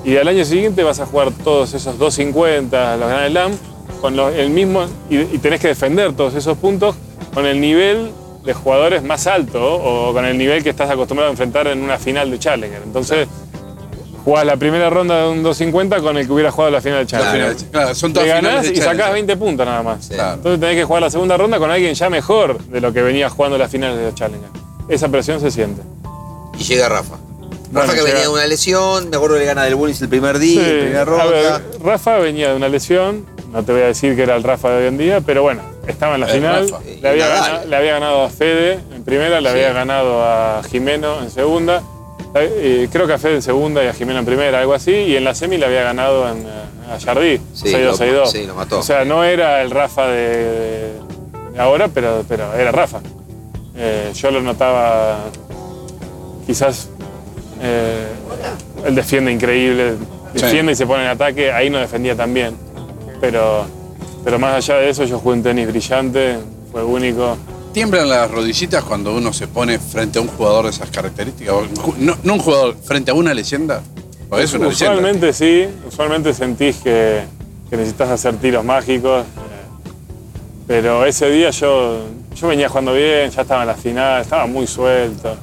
Y 0.04 0.16
al 0.16 0.28
año 0.28 0.44
siguiente 0.44 0.82
vas 0.82 1.00
a 1.00 1.06
jugar 1.06 1.30
todos 1.44 1.72
esos 1.74 1.98
250, 1.98 2.96
los 2.96 3.08
Grand 3.08 3.30
Slam, 3.30 3.52
con 4.00 4.18
el 4.18 4.50
mismo, 4.50 4.84
y, 5.10 5.18
y 5.18 5.38
tenés 5.38 5.60
que 5.60 5.68
defender 5.68 6.12
todos 6.14 6.34
esos 6.34 6.56
puntos 6.58 6.94
con 7.34 7.46
el 7.46 7.60
nivel 7.60 8.10
de 8.44 8.54
jugadores 8.54 9.02
más 9.02 9.26
alto 9.26 9.60
o 9.62 10.12
con 10.12 10.24
el 10.24 10.36
nivel 10.38 10.62
que 10.62 10.70
estás 10.70 10.90
acostumbrado 10.90 11.28
a 11.28 11.32
enfrentar 11.32 11.66
en 11.66 11.82
una 11.82 11.98
final 11.98 12.30
de 12.30 12.38
Challenger. 12.38 12.82
Entonces, 12.82 13.28
jugás 14.24 14.44
la 14.44 14.56
primera 14.56 14.88
ronda 14.90 15.22
de 15.24 15.28
un 15.30 15.42
250 15.42 16.00
con 16.00 16.16
el 16.16 16.26
que 16.26 16.32
hubiera 16.32 16.50
jugado 16.50 16.70
la 16.70 16.80
final 16.80 17.00
de 17.00 17.06
Claro, 17.06 17.24
Challenger. 17.24 17.56
claro, 17.70 17.94
son 17.94 18.12
Te 18.12 18.20
todas 18.20 18.28
ganás 18.28 18.50
finales 18.50 18.66
de 18.68 18.72
y 18.72 18.76
sacás 18.76 18.92
Challenger. 18.96 19.12
20 19.14 19.36
puntos 19.36 19.66
nada 19.66 19.82
más. 19.82 20.08
Claro. 20.08 20.34
Entonces 20.34 20.60
tenés 20.60 20.76
que 20.76 20.84
jugar 20.84 21.02
la 21.02 21.10
segunda 21.10 21.36
ronda 21.36 21.58
con 21.58 21.70
alguien 21.70 21.94
ya 21.94 22.10
mejor 22.10 22.58
de 22.58 22.80
lo 22.80 22.92
que 22.92 23.02
venía 23.02 23.28
jugando 23.30 23.58
las 23.58 23.70
finales 23.70 23.98
de 23.98 24.14
Challenger. 24.14 24.48
Esa 24.88 25.08
presión 25.08 25.40
se 25.40 25.50
siente. 25.50 25.82
Y 26.58 26.64
llega 26.64 26.88
Rafa. 26.88 27.16
Rafa 27.72 27.86
Bueno, 27.86 27.92
que 27.94 28.02
venía 28.02 28.22
de 28.22 28.28
una 28.28 28.46
lesión, 28.46 29.10
me 29.10 29.16
acuerdo 29.16 29.36
que 29.36 29.40
le 29.40 29.46
gana 29.46 29.62
del 29.64 29.76
Bullis 29.76 30.02
el 30.02 30.08
primer 30.08 30.38
Sí, 30.38 30.56
día, 30.58 30.62
primera 30.64 31.02
a 31.02 31.04
ronda. 31.04 31.24
ver, 31.26 31.62
Rafa 31.84 32.18
venía 32.18 32.50
de 32.50 32.56
una 32.56 32.68
lesión, 32.68 33.24
no 33.52 33.62
te 33.64 33.72
voy 33.72 33.82
a 33.82 33.86
decir 33.86 34.14
que 34.16 34.22
era 34.22 34.36
el 34.36 34.42
Rafa 34.42 34.70
de 34.70 34.82
hoy 34.82 34.86
en 34.88 34.98
día, 34.98 35.20
pero 35.20 35.42
bueno, 35.42 35.60
estaba 35.86 36.14
en 36.14 36.20
la 36.20 36.26
El 36.26 36.32
final. 36.32 36.66
Le 37.02 37.08
había, 37.08 37.64
le 37.64 37.86
ganado 37.90 38.22
a 38.24 38.30
Fede 38.30 38.78
en 38.94 39.02
primera, 39.04 39.40
le 39.40 39.48
Sí. 39.50 39.54
había 39.56 39.72
ganado 39.72 40.22
a 40.24 40.62
Jimeno 40.70 41.22
en 41.22 41.30
segunda. 41.30 41.82
eh, 42.34 42.88
creo 42.92 43.08
que 43.08 43.14
a 43.14 43.18
Fede 43.18 43.34
en 43.36 43.42
segunda 43.42 43.82
y 43.82 43.88
a 43.88 43.92
Jimeno 43.92 44.20
en 44.20 44.24
primera, 44.24 44.60
algo 44.60 44.72
así. 44.74 44.92
Y 44.92 45.16
en 45.16 45.24
la 45.24 45.34
semi 45.34 45.56
le 45.58 45.66
había 45.66 45.82
ganado 45.82 46.28
en, 46.30 46.38
eh, 46.46 46.94
a 46.94 47.00
Jardí, 47.00 47.40
Sí, 47.54 47.68
6-2, 47.72 47.82
lo- 47.82 47.96
6-2. 47.96 48.30
sí, 48.30 48.46
lo 48.46 48.54
mató. 48.54 48.78
O 48.78 48.82
sea, 48.82 49.04
no 49.04 49.24
era 49.24 49.62
el 49.62 49.70
Rafa 49.72 50.06
de, 50.06 50.92
de 51.52 51.58
ahora, 51.58 51.88
pero, 51.88 52.24
pero 52.28 52.54
era 52.54 52.70
Rafa. 52.70 53.00
Eh, 53.76 54.12
yo 54.14 54.30
lo 54.30 54.40
notaba, 54.42 55.18
quizás 56.46 56.88
eh, 57.62 58.06
él 58.86 58.94
defiende 58.94 59.32
increíble, 59.32 59.94
defiende 60.32 60.72
y 60.72 60.76
se 60.76 60.86
pone 60.86 61.02
en 61.04 61.10
ataque, 61.10 61.50
ahí 61.52 61.68
no 61.70 61.78
defendía 61.78 62.14
tan 62.14 62.32
bien. 62.32 62.54
Pero, 63.20 63.66
pero 64.24 64.38
más 64.38 64.54
allá 64.54 64.76
de 64.80 64.90
eso, 64.90 65.04
yo 65.04 65.18
jugué 65.18 65.36
un 65.36 65.42
tenis 65.42 65.66
brillante, 65.66 66.38
fue 66.72 66.82
único. 66.84 67.36
¿Tiemblan 67.72 68.08
las 68.08 68.30
rodillitas 68.30 68.82
cuando 68.84 69.14
uno 69.14 69.32
se 69.32 69.46
pone 69.46 69.78
frente 69.78 70.18
a 70.18 70.22
un 70.22 70.28
jugador 70.28 70.64
de 70.64 70.70
esas 70.70 70.90
características? 70.90 71.54
O, 71.54 71.62
No, 71.98 72.16
no 72.22 72.34
un 72.34 72.40
jugador, 72.40 72.76
frente 72.82 73.10
a 73.10 73.14
una 73.14 73.32
leyenda. 73.34 73.80
Porque 74.28 74.44
es 74.44 74.52
una 74.54 74.66
leyenda. 74.68 74.92
usualmente 74.94 75.32
sí, 75.32 75.68
usualmente 75.86 76.34
sentís 76.34 76.76
que, 76.78 77.22
que 77.68 77.76
necesitas 77.76 78.08
hacer 78.10 78.36
tiros 78.36 78.64
mágicos. 78.64 79.22
eh, 79.24 79.26
Pero 80.66 81.04
ese 81.04 81.30
día 81.30 81.50
yo, 81.50 82.00
yo 82.34 82.48
venía 82.48 82.68
jugando 82.68 82.92
bien, 82.94 83.30
ya 83.30 83.42
estaba 83.42 83.62
en 83.62 83.68
la 83.68 83.74
final, 83.74 84.22
estaba 84.22 84.46
muy 84.46 84.66
suelto. 84.66 85.36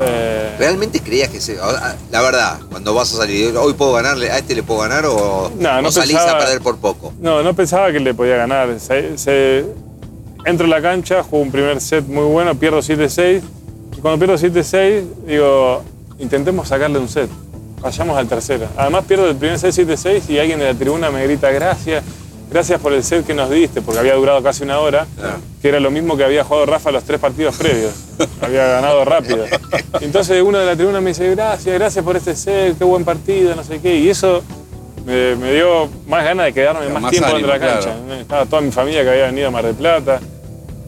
Eh, 0.00 0.54
¿Realmente 0.58 1.00
creías 1.00 1.28
que 1.28 1.40
se.? 1.40 1.58
ahora, 1.58 1.96
La 2.10 2.22
verdad, 2.22 2.58
cuando 2.70 2.94
vas 2.94 3.12
a 3.14 3.16
salir, 3.18 3.56
hoy 3.56 3.72
puedo 3.74 3.92
ganarle, 3.94 4.30
a 4.30 4.38
este 4.38 4.54
le 4.54 4.62
puedo 4.62 4.80
ganar 4.80 5.06
o, 5.06 5.50
No, 5.58 5.82
no 5.82 5.88
o 5.88 5.92
salís 5.92 6.16
pensaba- 6.16 6.32
a 6.32 6.38
perder 6.38 6.60
por 6.60 6.76
poco. 6.78 7.12
No, 7.20 7.42
no 7.42 7.54
pensaba 7.54 7.90
que 7.92 8.00
le 8.00 8.14
podía 8.14 8.36
ganar. 8.36 8.78
Se, 8.80 9.16
se- 9.18 9.64
entro 10.44 10.66
a 10.66 10.70
la 10.70 10.80
cancha, 10.82 11.22
juego 11.22 11.44
un 11.44 11.50
primer 11.50 11.80
set 11.80 12.06
muy 12.06 12.24
bueno, 12.24 12.54
pierdo 12.54 12.78
7-6. 12.80 13.42
Y 13.96 14.00
cuando 14.00 14.18
pierdo 14.18 14.36
7-6, 14.38 15.02
digo, 15.26 15.82
intentemos 16.18 16.68
sacarle 16.68 16.98
un 16.98 17.08
set. 17.08 17.28
Vayamos 17.80 18.16
al 18.18 18.26
tercero. 18.28 18.66
Además 18.76 19.04
pierdo 19.06 19.28
el 19.28 19.36
primer 19.36 19.58
set 19.58 19.72
7-6 19.74 20.22
y 20.30 20.38
alguien 20.38 20.58
de 20.58 20.66
la 20.66 20.74
tribuna 20.74 21.10
me 21.10 21.22
grita 21.24 21.50
gracias. 21.50 22.02
Gracias 22.50 22.80
por 22.80 22.92
el 22.94 23.04
set 23.04 23.26
que 23.26 23.34
nos 23.34 23.50
diste, 23.50 23.82
porque 23.82 24.00
había 24.00 24.14
durado 24.14 24.42
casi 24.42 24.62
una 24.64 24.78
hora, 24.80 25.06
que 25.60 25.68
era 25.68 25.80
lo 25.80 25.90
mismo 25.90 26.16
que 26.16 26.24
había 26.24 26.44
jugado 26.44 26.64
Rafa 26.66 26.90
los 26.90 27.04
tres 27.04 27.20
partidos 27.20 27.56
previos. 27.56 27.92
había 28.40 28.66
ganado 28.66 29.04
rápido. 29.04 29.44
Y 30.00 30.04
entonces 30.04 30.42
uno 30.42 30.58
de 30.58 30.66
la 30.66 30.74
tribuna 30.74 31.00
me 31.00 31.10
dice, 31.10 31.28
gracias, 31.34 31.74
gracias 31.74 32.04
por 32.04 32.16
este 32.16 32.34
set, 32.34 32.78
qué 32.78 32.84
buen 32.84 33.04
partido, 33.04 33.54
no 33.54 33.62
sé 33.62 33.80
qué. 33.80 33.96
Y 33.98 34.08
eso 34.08 34.42
me, 35.04 35.36
me 35.36 35.52
dio 35.52 35.88
más 36.06 36.24
ganas 36.24 36.46
de 36.46 36.52
quedarme 36.54 36.88
más, 36.88 37.02
más 37.02 37.10
tiempo 37.10 37.28
dentro 37.30 37.52
de 37.52 37.58
la 37.58 37.66
cancha. 37.66 37.94
claro. 37.94 38.20
Estaba 38.20 38.46
toda 38.46 38.62
mi 38.62 38.70
familia 38.70 39.02
que 39.02 39.10
había 39.10 39.26
venido 39.26 39.48
a 39.48 39.50
Mar 39.50 39.64
del 39.64 39.74
Plata. 39.74 40.20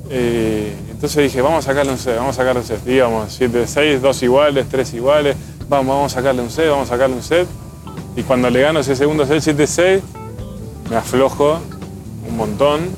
Eh, 0.08 0.72
entonces 0.90 1.22
dije, 1.24 1.42
vamos 1.42 1.64
a 1.66 1.68
sacarle 1.68 1.92
un 1.92 1.98
set, 1.98 2.16
vamos 2.16 2.36
a 2.36 2.40
sacarle 2.40 2.60
un 2.60 2.66
set. 2.66 2.86
Íbamos 2.86 3.32
7, 3.32 3.66
6, 3.66 4.02
2 4.02 4.22
iguales, 4.22 4.66
3 4.70 4.94
iguales. 4.94 5.36
Vamos, 5.68 5.94
vamos 5.94 6.12
a 6.12 6.16
sacarle 6.16 6.40
un 6.40 6.50
set, 6.50 6.68
vamos 6.70 6.88
a 6.88 6.94
sacarle 6.94 7.16
un 7.16 7.22
set. 7.22 7.46
Y 8.16 8.22
cuando 8.22 8.50
le 8.50 8.60
gano 8.60 8.80
ese 8.80 8.96
segundo 8.96 9.24
set 9.26 9.56
7-6, 9.56 10.00
me 10.90 10.96
aflojo 10.96 11.60
un 12.28 12.36
montón 12.36 12.90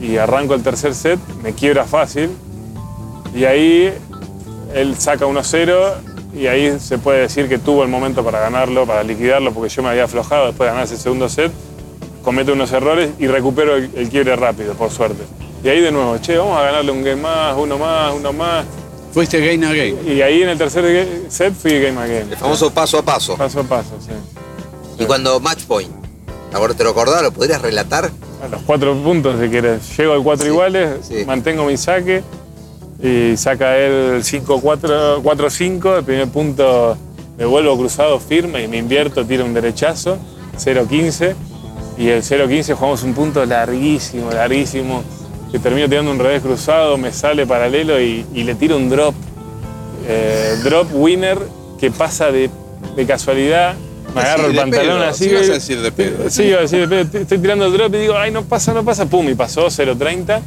y 0.00 0.16
arranco 0.16 0.54
el 0.54 0.62
tercer 0.62 0.94
set, 0.94 1.18
me 1.42 1.52
quiebra 1.52 1.84
fácil. 1.84 2.30
Y 3.34 3.44
ahí 3.44 3.92
él 4.74 4.96
saca 4.96 5.26
1-0 5.26 5.94
y 6.34 6.46
ahí 6.46 6.78
se 6.78 6.98
puede 6.98 7.22
decir 7.22 7.48
que 7.48 7.58
tuvo 7.58 7.82
el 7.82 7.88
momento 7.88 8.24
para 8.24 8.40
ganarlo, 8.40 8.86
para 8.86 9.02
liquidarlo, 9.02 9.52
porque 9.52 9.68
yo 9.68 9.82
me 9.82 9.90
había 9.90 10.04
aflojado 10.04 10.46
después 10.46 10.68
de 10.68 10.72
ganar 10.72 10.84
ese 10.84 10.96
segundo 10.96 11.28
set, 11.28 11.52
cometo 12.22 12.52
unos 12.52 12.72
errores 12.72 13.10
y 13.18 13.26
recupero 13.26 13.76
el, 13.76 13.90
el 13.94 14.08
quiebre 14.08 14.36
rápido, 14.36 14.74
por 14.74 14.90
suerte. 14.90 15.24
Y 15.62 15.68
ahí 15.68 15.80
de 15.80 15.92
nuevo, 15.92 16.16
che, 16.18 16.38
vamos 16.38 16.56
a 16.56 16.62
ganarle 16.62 16.90
un 16.92 17.02
game 17.02 17.20
más, 17.20 17.56
uno 17.58 17.76
más, 17.76 18.14
uno 18.14 18.32
más. 18.32 18.64
Fuiste 19.12 19.40
game 19.40 19.66
a 19.66 19.70
game. 19.70 19.96
Y 20.06 20.22
ahí 20.22 20.42
en 20.42 20.50
el 20.50 20.56
tercer 20.56 21.08
set 21.28 21.52
fui 21.52 21.80
game 21.80 22.00
again. 22.00 22.30
El 22.30 22.36
famoso 22.36 22.70
paso 22.72 22.98
a 22.98 23.02
paso. 23.02 23.36
Paso 23.36 23.60
a 23.60 23.64
paso, 23.64 23.98
sí. 24.00 24.12
Y 25.02 25.04
cuando 25.04 25.40
match 25.40 25.64
point, 25.64 25.99
ahora 26.52 26.74
te 26.74 26.84
lo 26.84 26.90
acordás, 26.90 27.22
lo 27.22 27.32
podrías 27.32 27.60
relatar. 27.62 28.10
A 28.44 28.48
los 28.48 28.62
cuatro 28.62 28.94
puntos, 29.02 29.40
si 29.40 29.48
querés. 29.50 29.96
Llego 29.96 30.14
al 30.14 30.22
cuatro 30.22 30.44
Sí, 30.46 30.50
iguales, 30.50 30.90
sí. 31.02 31.24
mantengo 31.26 31.64
mi 31.64 31.76
saque 31.76 32.22
y 33.02 33.36
saca 33.36 33.76
él 33.76 34.22
5-4, 34.22 35.22
4-5. 35.22 35.98
El 35.98 36.04
primer 36.04 36.28
punto 36.28 36.96
me 37.38 37.44
vuelvo 37.44 37.76
cruzado 37.78 38.18
firme 38.20 38.64
y 38.64 38.68
me 38.68 38.78
invierto, 38.78 39.24
tiro 39.26 39.44
un 39.44 39.54
derechazo, 39.54 40.18
0-15. 40.58 41.34
Y 41.98 42.08
el 42.08 42.22
0-15 42.22 42.74
jugamos 42.74 43.02
un 43.02 43.12
punto 43.14 43.44
larguísimo, 43.44 44.30
larguísimo. 44.30 45.02
Que 45.52 45.58
termino 45.58 45.88
tirando 45.88 46.10
un 46.12 46.18
revés 46.18 46.40
cruzado, 46.42 46.96
me 46.96 47.12
sale 47.12 47.46
paralelo 47.46 48.00
y, 48.00 48.24
y 48.32 48.44
le 48.44 48.54
tiro 48.54 48.76
un 48.76 48.88
drop. 48.88 49.14
eh, 50.08 50.56
drop 50.64 50.88
winner 50.94 51.38
que 51.78 51.90
pasa 51.90 52.30
de, 52.30 52.48
de 52.96 53.06
casualidad. 53.06 53.74
Me 54.14 54.20
agarro 54.20 54.46
el 54.46 54.56
pantalón 54.56 54.98
pedo, 54.98 55.08
así. 55.08 55.24
sí 55.24 55.34
vas 55.34 55.48
a 55.48 55.52
decir 55.52 55.80
de 55.80 55.92
pedo. 55.92 56.30
Sí, 56.30 56.42
iba 56.44 56.58
a 56.58 56.62
decir 56.62 56.88
de 56.88 57.04
pedo. 57.04 57.20
Estoy 57.22 57.38
tirando 57.38 57.66
el 57.66 57.72
drop 57.72 57.94
y 57.94 57.98
digo, 57.98 58.16
ay, 58.16 58.30
no 58.30 58.44
pasa, 58.44 58.72
no 58.72 58.84
pasa. 58.84 59.06
Pum, 59.06 59.28
y 59.28 59.34
pasó 59.34 59.66
0.30. 59.66 60.40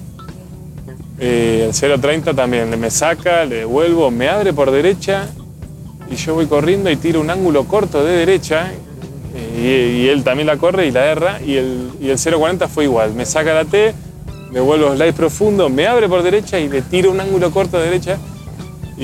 Eh, 1.20 1.66
el 1.68 1.74
0.30 1.74 2.36
también 2.36 2.78
me 2.80 2.90
saca, 2.90 3.46
le 3.46 3.58
devuelvo, 3.58 4.12
me 4.12 4.28
abre 4.28 4.52
por 4.52 4.72
derecha 4.72 5.30
y 6.10 6.16
yo 6.16 6.34
voy 6.34 6.48
corriendo 6.48 6.90
y 6.90 6.98
tiro 6.98 7.22
un 7.22 7.30
ángulo 7.30 7.66
corto 7.66 8.04
de 8.04 8.14
derecha 8.14 8.74
eh, 9.34 9.94
y, 9.96 10.02
y 10.02 10.10
él 10.10 10.24
también 10.24 10.48
la 10.48 10.58
corre 10.58 10.88
y 10.88 10.92
la 10.92 11.06
erra 11.06 11.40
y 11.42 11.56
el, 11.56 11.92
y 12.02 12.10
el 12.10 12.18
0.40 12.18 12.68
fue 12.68 12.86
igual. 12.86 13.14
Me 13.14 13.26
saca 13.26 13.54
la 13.54 13.64
T, 13.64 13.94
me 14.52 14.60
vuelvo 14.60 14.94
slide 14.96 15.14
profundo, 15.14 15.70
me 15.70 15.88
abre 15.88 16.10
por 16.10 16.24
derecha 16.24 16.60
y 16.60 16.68
le 16.68 16.82
tiro 16.82 17.12
un 17.12 17.22
ángulo 17.22 17.52
corto 17.52 17.78
de 17.78 17.86
derecha 17.86 18.18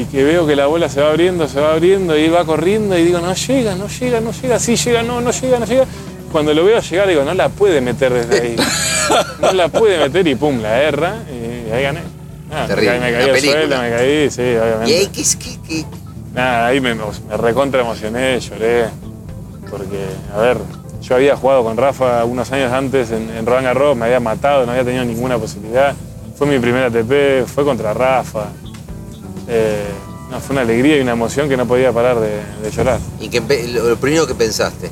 y 0.02 0.06
que 0.06 0.24
veo 0.24 0.48
que 0.48 0.56
la 0.56 0.68
bola 0.68 0.88
se 0.90 1.02
va 1.02 1.10
abriendo, 1.10 1.48
se 1.48 1.60
va 1.60 1.74
abriendo 1.74 2.18
y 2.18 2.30
va 2.30 2.46
corriendo 2.46 2.98
y 2.98 3.04
digo, 3.04 3.20
no 3.20 3.34
llega, 3.34 3.76
no 3.76 3.88
llega, 3.88 4.22
no 4.22 4.32
llega, 4.32 4.60
sí 4.60 4.76
llega, 4.76 5.04
no, 5.04 5.20
no 5.22 5.32
llega, 5.32 5.60
no 5.60 5.66
llega. 5.66 5.86
Cuando 6.32 6.54
lo 6.54 6.64
veo 6.64 6.80
llegar 6.80 7.08
digo, 7.08 7.24
no 7.24 7.34
la 7.34 7.50
puede 7.50 7.82
meter 7.82 8.14
desde 8.14 8.42
ahí. 8.42 8.56
No 9.42 9.52
la 9.54 9.70
puede 9.70 9.98
meter 9.98 10.28
y 10.28 10.36
pum, 10.36 10.62
la 10.62 10.84
erra 10.84 11.16
y 11.28 11.72
ahí 11.72 11.82
gané. 11.82 12.02
Nada, 12.48 12.68
me 12.68 12.76
caí, 12.86 13.00
me 13.00 13.12
caí 13.12 13.30
al 13.30 13.40
suelo, 13.40 13.78
me 13.82 13.90
caí, 13.90 14.30
sí, 14.30 14.42
Y 14.42 14.46
ahí, 14.46 14.58
obviamente. 14.58 15.10
¿qué, 15.12 15.22
es- 15.22 15.36
qué, 15.36 15.58
qué? 15.68 15.86
Nada, 16.36 16.68
ahí 16.68 16.80
me, 16.80 16.94
me 16.94 17.38
recontra 17.38 17.82
emocioné, 17.82 18.40
lloré. 18.40 18.86
Porque, 19.70 20.06
a 20.36 20.38
ver, 20.40 20.58
yo 21.02 21.16
había 21.16 21.36
jugado 21.36 21.64
con 21.64 21.76
Rafa 21.76 22.24
unos 22.26 22.52
años 22.52 22.72
antes 22.72 23.10
en, 23.12 23.32
en 23.36 23.46
Roland 23.48 23.66
Garros, 23.66 23.98
me 23.98 24.06
había 24.06 24.20
matado, 24.20 24.66
no 24.68 24.72
había 24.74 24.84
tenido 24.84 25.04
ninguna 25.06 25.38
posibilidad. 25.40 25.96
Fue 26.38 26.46
mi 26.46 26.60
primera 26.60 26.86
ATP, 26.88 27.48
fue 27.48 27.64
contra 27.66 27.94
Rafa. 27.96 28.46
Eh, 29.50 29.84
no, 30.32 30.40
fue 30.40 30.54
una 30.54 30.62
alegría 30.62 30.98
y 30.98 31.02
una 31.02 31.14
emoción 31.14 31.50
que 31.50 31.58
no 31.58 31.66
podía 31.68 31.92
parar 31.92 32.20
de, 32.20 32.40
de 32.62 32.72
llorar. 32.72 33.00
¿Y 33.20 33.30
que 33.30 33.42
lo, 33.74 33.96
primero 33.98 34.28
que 34.28 34.36
pensaste? 34.36 34.92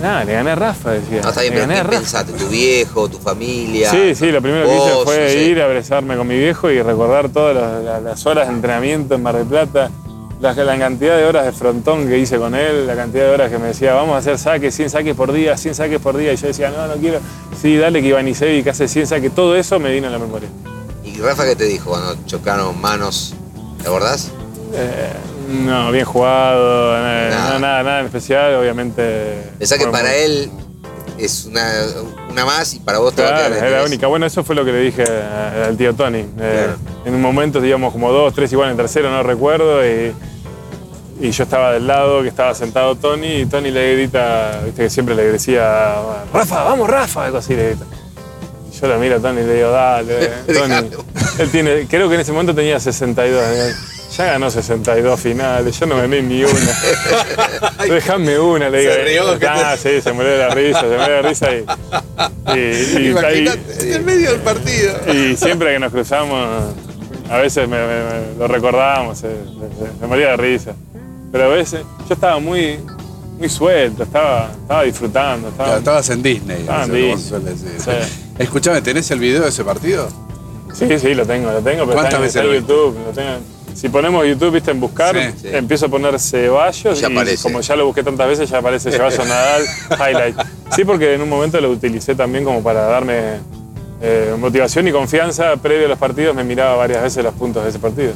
Nada, 0.00 0.24
le 0.24 0.32
gané 0.32 0.50
a 0.50 0.54
Rafa, 0.56 0.90
decía. 0.92 1.20
No, 1.22 1.28
está 1.28 1.42
bien, 1.42 1.54
le 1.54 1.60
pero 1.60 1.72
gané 1.74 1.88
¿qué 1.90 1.96
pensaste? 1.96 2.32
¿Tu 2.32 2.48
viejo, 2.48 3.08
tu 3.08 3.18
familia? 3.18 3.90
Sí, 3.90 4.14
sí, 4.16 4.32
lo 4.32 4.42
primero 4.42 4.66
que 4.66 4.74
hice 4.76 4.90
fue 5.04 5.34
ir 5.44 5.60
a 5.60 5.66
abrazarme 5.66 6.16
con 6.16 6.26
mi 6.26 6.36
viejo 6.38 6.70
y 6.70 6.82
recordar 6.82 7.28
todas 7.28 7.54
las, 7.54 7.84
las- 7.84 8.02
las 8.02 8.26
horas 8.26 8.48
de 8.48 8.54
entrenamiento 8.54 9.14
en 9.14 9.22
Mar 9.22 9.36
del 9.36 9.46
Plata, 9.46 9.90
la, 10.40 10.54
la 10.54 10.78
cantidad 10.78 11.16
de 11.16 11.24
horas 11.24 11.44
de 11.44 11.52
frontón 11.52 12.08
que 12.08 12.18
hice 12.18 12.36
con 12.38 12.56
él, 12.56 12.84
la 12.86 12.96
cantidad 12.96 13.24
de 13.26 13.30
horas 13.30 13.50
que 13.50 13.58
me 13.58 13.68
decía, 13.68 13.94
vamos 13.94 14.14
a 14.16 14.18
hacer 14.18 14.38
saques, 14.38 14.74
100 14.74 14.90
saques 14.90 15.14
por 15.14 15.30
día, 15.32 15.56
100 15.56 15.74
saques 15.76 16.00
por 16.00 16.16
día. 16.16 16.32
Y 16.32 16.36
yo 16.36 16.48
decía, 16.48 16.70
no, 16.70 16.88
no 16.88 16.94
quiero. 16.94 17.20
Sí, 17.60 17.76
dale 17.76 18.02
que 18.02 18.08
Ivanisevic 18.08 18.66
hace 18.66 18.88
100 18.88 19.06
saques. 19.06 19.32
Todo 19.32 19.54
eso 19.54 19.78
me 19.78 19.92
vino 19.92 20.08
a 20.08 20.10
la 20.10 20.18
memoria. 20.18 20.48
¿Y 21.04 21.16
Rafa 21.20 21.44
qué 21.44 21.54
te 21.54 21.64
dijo 21.64 21.90
cuando 21.90 22.16
chocaron 22.26 22.80
manos? 22.80 23.34
¿Te 23.82 23.88
acordás? 23.88 24.30
Eh, 24.74 25.12
no, 25.50 25.90
bien 25.90 26.04
jugado, 26.04 26.96
eh, 26.96 27.28
Nada. 27.30 27.52
no, 27.54 27.58
nada, 27.58 27.82
nada 27.82 28.00
en 28.00 28.06
especial, 28.06 28.54
obviamente. 28.54 29.50
Pensá 29.58 29.76
que 29.76 29.86
para 29.88 30.08
muy- 30.08 30.18
él 30.18 30.50
es 31.18 31.44
una, 31.44 31.68
una 32.30 32.44
más 32.46 32.72
y 32.74 32.78
para 32.80 32.98
vos 32.98 33.14
te 33.14 33.22
va 33.22 33.28
a 33.28 33.32
Claro, 33.34 33.54
quedar 33.54 33.68
era 33.68 33.78
la 33.80 33.84
única. 33.84 34.06
Bueno, 34.06 34.24
eso 34.26 34.44
fue 34.44 34.54
lo 34.54 34.64
que 34.64 34.72
le 34.72 34.80
dije 34.80 35.04
al 35.04 35.76
tío 35.76 35.94
Tony. 35.94 36.20
Eh, 36.20 36.26
Claro. 36.38 36.76
En 37.04 37.14
un 37.14 37.20
momento 37.20 37.64
íbamos 37.64 37.92
como 37.92 38.10
dos, 38.12 38.32
tres 38.34 38.52
igual 38.52 38.70
en 38.70 38.76
tercero, 38.76 39.10
no 39.10 39.22
recuerdo, 39.22 39.84
y, 39.84 40.14
y 41.20 41.30
yo 41.30 41.42
estaba 41.44 41.72
del 41.72 41.86
lado 41.86 42.22
que 42.22 42.28
estaba 42.28 42.54
sentado 42.54 42.94
Tony, 42.96 43.40
y 43.42 43.46
Tony 43.46 43.70
le 43.70 43.94
grita, 43.96 44.60
viste 44.64 44.84
que 44.84 44.90
siempre 44.90 45.14
le 45.14 45.24
decía, 45.24 45.96
Rafa, 46.32 46.62
vamos 46.64 46.88
Rafa, 46.88 47.26
algo 47.26 47.38
así 47.38 47.54
le 47.56 47.70
grita. 47.70 47.84
Yo 48.82 48.88
lo 48.88 48.98
miro 48.98 49.16
a 49.16 49.20
Tony 49.20 49.40
y 49.40 49.44
le 49.44 49.54
digo, 49.54 49.70
dale, 49.70 50.28
Tony. 50.52 50.90
Él 51.38 51.48
tiene, 51.50 51.86
creo 51.88 52.08
que 52.08 52.16
en 52.16 52.20
ese 52.20 52.32
momento 52.32 52.52
tenía 52.54 52.78
62. 52.80 53.42
eh, 53.42 53.72
Ya 54.18 54.24
ganó 54.26 54.50
62 54.50 55.18
finales, 55.20 55.78
yo 55.78 55.86
no 55.86 55.96
gané 55.96 56.20
ni 56.20 56.42
una. 56.44 56.78
Déjame 57.88 58.38
una, 58.38 58.68
le 58.68 58.80
digo. 58.80 58.92
Se 58.92 59.04
rió, 59.04 59.38
¿qué 59.38 59.46
Ah, 59.46 59.76
sí, 59.80 60.00
se 60.02 60.12
murió 60.12 60.32
de 60.32 60.38
la 60.38 60.48
risa, 60.50 60.80
se 60.80 60.86
murió 60.86 61.00
de 61.02 61.22
la 61.22 61.28
risa 61.28 61.48
y. 61.52 61.58
y- 61.58 62.58
y- 62.58 62.96
ahí- 62.96 63.08
Imagínate, 63.10 63.94
en 63.94 64.04
medio 64.04 64.30
del 64.32 64.40
partido. 64.40 64.94
y 65.12 65.36
siempre 65.36 65.72
que 65.72 65.78
nos 65.78 65.92
cruzamos, 65.92 66.64
a 67.30 67.36
veces 67.38 67.68
me, 67.68 67.78
me- 67.78 67.86
me- 67.86 68.38
lo 68.38 68.48
recordábamos, 68.48 69.16
se, 69.18 69.28
se- 69.28 70.00
se 70.00 70.06
moría 70.06 70.30
de 70.30 70.36
risa. 70.36 70.72
Pero 71.30 71.44
a 71.44 71.48
veces 71.48 71.82
yo 72.08 72.14
estaba 72.14 72.38
muy, 72.38 72.78
muy 73.38 73.48
suelto, 73.48 74.02
estaba, 74.02 74.50
estaba 74.60 74.82
disfrutando. 74.82 75.48
Estaba, 75.48 75.64
Claro, 75.68 75.78
estabas 75.78 76.10
en 76.10 76.22
Disney. 76.22 76.60
Estaba 76.60 76.84
en 76.84 76.92
Disney. 76.92 77.18
suele 77.18 77.50
decir. 77.50 77.70
Sí. 77.78 78.31
Escuchame, 78.42 78.82
¿tenés 78.82 79.10
el 79.10 79.18
video 79.18 79.42
de 79.42 79.48
ese 79.48 79.64
partido? 79.64 80.08
Sí, 80.72 80.86
sí, 80.98 81.14
lo 81.14 81.26
tengo, 81.26 81.50
lo 81.52 81.60
tengo, 81.60 81.84
pero 81.86 81.92
¿Cuántas 82.00 82.04
está, 82.04 82.16
en- 82.16 82.22
veces 82.22 82.36
está 82.36 82.40
en 82.44 82.50
viste? 82.52 82.72
YouTube. 82.72 82.98
lo 83.06 83.12
tengo. 83.12 83.30
Si 83.74 83.88
ponemos 83.88 84.26
YouTube, 84.26 84.50
viste, 84.52 84.70
en 84.70 84.80
buscar, 84.80 85.14
Sí, 85.16 85.38
sí. 85.42 85.48
empiezo 85.52 85.86
a 85.86 85.88
poner 85.88 86.18
Ceballos 86.20 87.00
Ya 87.00 87.08
y 87.08 87.12
aparece. 87.12 87.42
como 87.42 87.60
ya 87.60 87.76
lo 87.76 87.86
busqué 87.86 88.02
tantas 88.02 88.28
veces, 88.28 88.50
ya 88.50 88.58
aparece 88.58 88.90
Ceballos 88.90 89.26
Nadal, 89.26 89.62
highlight. 89.98 90.36
Sí, 90.74 90.84
porque 90.84 91.14
en 91.14 91.22
un 91.22 91.28
momento 91.28 91.60
lo 91.60 91.70
utilicé 91.70 92.14
también 92.14 92.44
como 92.44 92.62
para 92.62 92.82
darme 92.84 93.38
eh, 94.02 94.34
motivación 94.38 94.86
y 94.88 94.92
confianza. 94.92 95.56
Previo 95.56 95.86
a 95.86 95.88
los 95.90 95.98
partidos 95.98 96.34
me 96.34 96.44
miraba 96.44 96.76
varias 96.76 97.02
veces 97.02 97.22
los 97.24 97.34
puntos 97.34 97.62
de 97.64 97.70
ese 97.70 97.78
partido. 97.78 98.12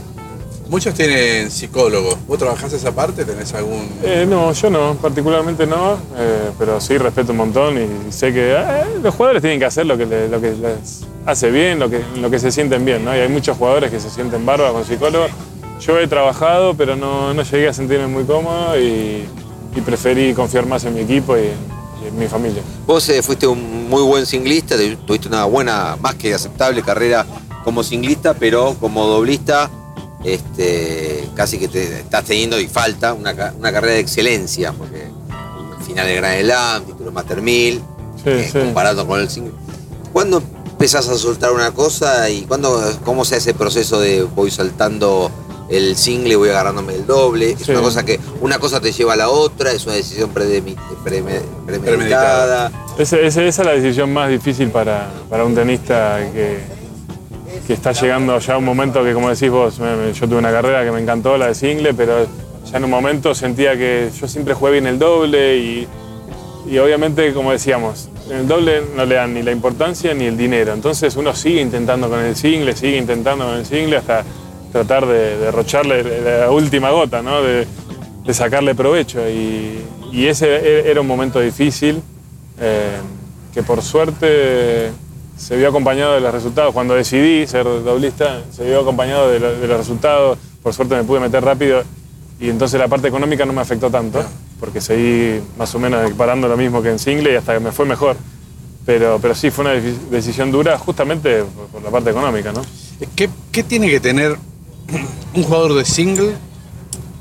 Muchos 0.68 0.94
tienen 0.94 1.50
psicólogos. 1.50 2.16
¿Vos 2.26 2.38
trabajás 2.38 2.72
esa 2.72 2.92
parte? 2.92 3.24
¿Tenés 3.24 3.54
algún...? 3.54 3.88
Eh, 4.02 4.26
no, 4.28 4.52
yo 4.52 4.68
no, 4.68 4.94
particularmente 5.00 5.64
no, 5.66 5.94
eh, 6.16 6.50
pero 6.58 6.80
sí 6.80 6.98
respeto 6.98 7.30
un 7.32 7.38
montón 7.38 7.78
y 7.78 8.12
sé 8.12 8.32
que 8.32 8.52
eh, 8.52 8.84
los 9.02 9.14
jugadores 9.14 9.42
tienen 9.42 9.60
que 9.60 9.64
hacer 9.66 9.86
lo 9.86 9.96
que, 9.96 10.06
le- 10.06 10.28
lo 10.28 10.40
que 10.40 10.50
les 10.52 11.02
hace 11.24 11.50
bien, 11.52 11.78
lo 11.78 11.88
que, 11.88 12.02
lo 12.20 12.28
que 12.30 12.38
se 12.40 12.50
sienten 12.50 12.84
bien, 12.84 13.04
¿no? 13.04 13.14
Y 13.16 13.20
hay 13.20 13.28
muchos 13.28 13.56
jugadores 13.56 13.90
que 13.92 14.00
se 14.00 14.10
sienten 14.10 14.44
bárbaros 14.44 14.72
con 14.74 14.84
psicólogos. 14.84 15.30
Yo 15.80 15.98
he 16.00 16.08
trabajado, 16.08 16.74
pero 16.74 16.96
no, 16.96 17.32
no 17.32 17.42
llegué 17.42 17.68
a 17.68 17.72
sentirme 17.72 18.08
muy 18.08 18.24
cómodo 18.24 18.76
y, 18.80 19.24
y 19.76 19.80
preferí 19.84 20.34
confiar 20.34 20.66
más 20.66 20.84
en 20.84 20.94
mi 20.94 21.00
equipo 21.00 21.36
y, 21.36 21.42
y 22.04 22.08
en 22.08 22.18
mi 22.18 22.26
familia. 22.26 22.62
Vos 22.86 23.08
eh, 23.10 23.22
fuiste 23.22 23.46
un 23.46 23.88
muy 23.88 24.02
buen 24.02 24.26
singlista, 24.26 24.76
te- 24.76 24.96
tuviste 24.96 25.28
una 25.28 25.44
buena, 25.44 25.96
más 26.00 26.16
que 26.16 26.34
aceptable 26.34 26.82
carrera 26.82 27.24
como 27.62 27.82
singlista, 27.84 28.34
pero 28.34 28.74
como 28.80 29.06
doblista, 29.06 29.70
este, 30.26 31.28
casi 31.34 31.58
que 31.58 31.68
te 31.68 32.00
estás 32.00 32.24
teniendo 32.24 32.60
y 32.60 32.68
falta 32.68 33.14
una, 33.14 33.34
ca- 33.34 33.54
una 33.58 33.72
carrera 33.72 33.94
de 33.94 34.00
excelencia, 34.00 34.72
porque 34.72 35.04
final 35.86 36.06
de 36.06 36.16
Grand 36.16 36.40
Slam, 36.42 36.84
título 36.84 37.12
Master 37.12 37.40
1000, 37.40 37.80
Sí, 38.16 38.22
eh, 38.30 38.48
sí. 38.52 38.58
comparado 38.58 39.06
con 39.06 39.20
el 39.20 39.30
single. 39.30 39.52
¿Cuándo 40.12 40.42
empezás 40.70 41.08
a 41.08 41.16
soltar 41.16 41.52
una 41.52 41.70
cosa 41.72 42.28
y 42.28 42.42
cuándo, 42.42 42.82
cómo 43.04 43.24
se 43.24 43.36
hace 43.36 43.50
el 43.50 43.56
proceso 43.56 44.00
de 44.00 44.22
voy 44.24 44.50
saltando 44.50 45.30
el 45.68 45.96
single, 45.96 46.34
voy 46.36 46.48
agarrándome 46.48 46.94
el 46.94 47.06
doble? 47.06 47.50
Es 47.52 47.60
Sí. 47.66 47.70
una 47.72 47.82
cosa 47.82 48.04
que 48.04 48.18
una 48.40 48.58
cosa 48.58 48.80
te 48.80 48.90
lleva 48.92 49.12
a 49.12 49.16
la 49.16 49.28
otra, 49.28 49.70
es 49.72 49.84
una 49.86 49.94
decisión 49.94 50.30
premeditada. 50.30 52.72
Ese- 52.98 53.26
ese- 53.26 53.46
esa 53.46 53.62
es 53.62 53.66
la 53.66 53.72
decisión 53.72 54.12
más 54.12 54.30
difícil 54.30 54.70
para, 54.70 55.10
para 55.28 55.44
un 55.44 55.54
tenista 55.54 56.18
que, 56.32 56.60
que 57.66 57.72
está 57.72 57.92
llegando 57.92 58.38
ya 58.38 58.56
un 58.56 58.64
momento 58.64 59.02
que, 59.02 59.12
como 59.12 59.28
decís 59.28 59.50
vos, 59.50 59.78
yo 59.78 60.28
tuve 60.28 60.38
una 60.38 60.50
carrera 60.52 60.84
que 60.84 60.92
me 60.92 61.00
encantó, 61.00 61.36
la 61.36 61.48
de 61.48 61.54
single, 61.54 61.94
pero 61.94 62.26
ya 62.70 62.76
en 62.78 62.84
un 62.84 62.90
momento 62.90 63.34
sentía 63.34 63.76
que 63.76 64.10
yo 64.18 64.28
siempre 64.28 64.54
jugué 64.54 64.72
bien 64.72 64.86
el 64.86 64.98
doble 64.98 65.56
y, 65.56 65.88
y 66.68 66.78
obviamente, 66.78 67.32
como 67.32 67.50
decíamos, 67.52 68.08
en 68.30 68.38
el 68.38 68.48
doble 68.48 68.82
no 68.96 69.04
le 69.04 69.14
dan 69.16 69.34
ni 69.34 69.42
la 69.42 69.52
importancia 69.52 70.14
ni 70.14 70.24
el 70.24 70.36
dinero. 70.36 70.72
Entonces 70.72 71.16
uno 71.16 71.34
sigue 71.34 71.60
intentando 71.60 72.08
con 72.08 72.20
el 72.20 72.36
single, 72.36 72.74
sigue 72.76 72.98
intentando 72.98 73.44
con 73.46 73.54
el 73.56 73.66
single 73.66 73.96
hasta 73.96 74.24
tratar 74.72 75.06
de 75.06 75.38
derrocharle 75.38 76.22
la 76.22 76.50
última 76.50 76.90
gota, 76.90 77.22
¿no? 77.22 77.42
de, 77.42 77.66
de 78.24 78.34
sacarle 78.34 78.74
provecho. 78.74 79.28
Y, 79.28 79.80
y 80.12 80.26
ese 80.26 80.46
e- 80.56 80.90
era 80.90 81.00
un 81.00 81.06
momento 81.06 81.40
difícil 81.40 82.00
eh, 82.60 82.96
que 83.54 83.62
por 83.62 83.82
suerte 83.82 84.90
se 85.36 85.56
vio 85.56 85.68
acompañado 85.68 86.14
de 86.14 86.20
los 86.20 86.32
resultados. 86.32 86.72
Cuando 86.72 86.94
decidí 86.94 87.46
ser 87.46 87.64
doblista, 87.64 88.42
se 88.54 88.64
vio 88.64 88.80
acompañado 88.80 89.30
de, 89.30 89.38
lo- 89.40 89.58
de 89.58 89.66
los 89.66 89.78
resultados. 89.78 90.38
Por 90.62 90.72
suerte 90.74 90.94
me 90.96 91.04
pude 91.04 91.20
meter 91.20 91.44
rápido 91.44 91.82
y 92.40 92.48
entonces 92.48 92.78
la 92.80 92.88
parte 92.88 93.08
económica 93.08 93.44
no 93.46 93.52
me 93.52 93.60
afectó 93.62 93.90
tanto, 93.90 94.22
porque 94.60 94.80
seguí 94.80 95.40
más 95.56 95.74
o 95.74 95.78
menos 95.78 96.04
equiparando 96.06 96.48
lo 96.48 96.56
mismo 96.56 96.82
que 96.82 96.90
en 96.90 96.98
single 96.98 97.32
y 97.32 97.36
hasta 97.36 97.54
que 97.54 97.60
me 97.60 97.72
fue 97.72 97.86
mejor. 97.86 98.16
Pero, 98.84 99.18
pero 99.20 99.34
sí, 99.34 99.50
fue 99.50 99.64
una 99.64 99.74
decisión 100.10 100.52
dura 100.52 100.78
justamente 100.78 101.42
por, 101.42 101.66
por 101.66 101.82
la 101.82 101.90
parte 101.90 102.10
económica, 102.10 102.52
¿no? 102.52 102.62
¿Qué, 103.16 103.28
qué 103.50 103.62
tiene 103.62 103.88
que 103.90 104.00
tener 104.00 104.36
un 105.34 105.42
jugador 105.42 105.74
de 105.74 105.84
single? 105.84 106.34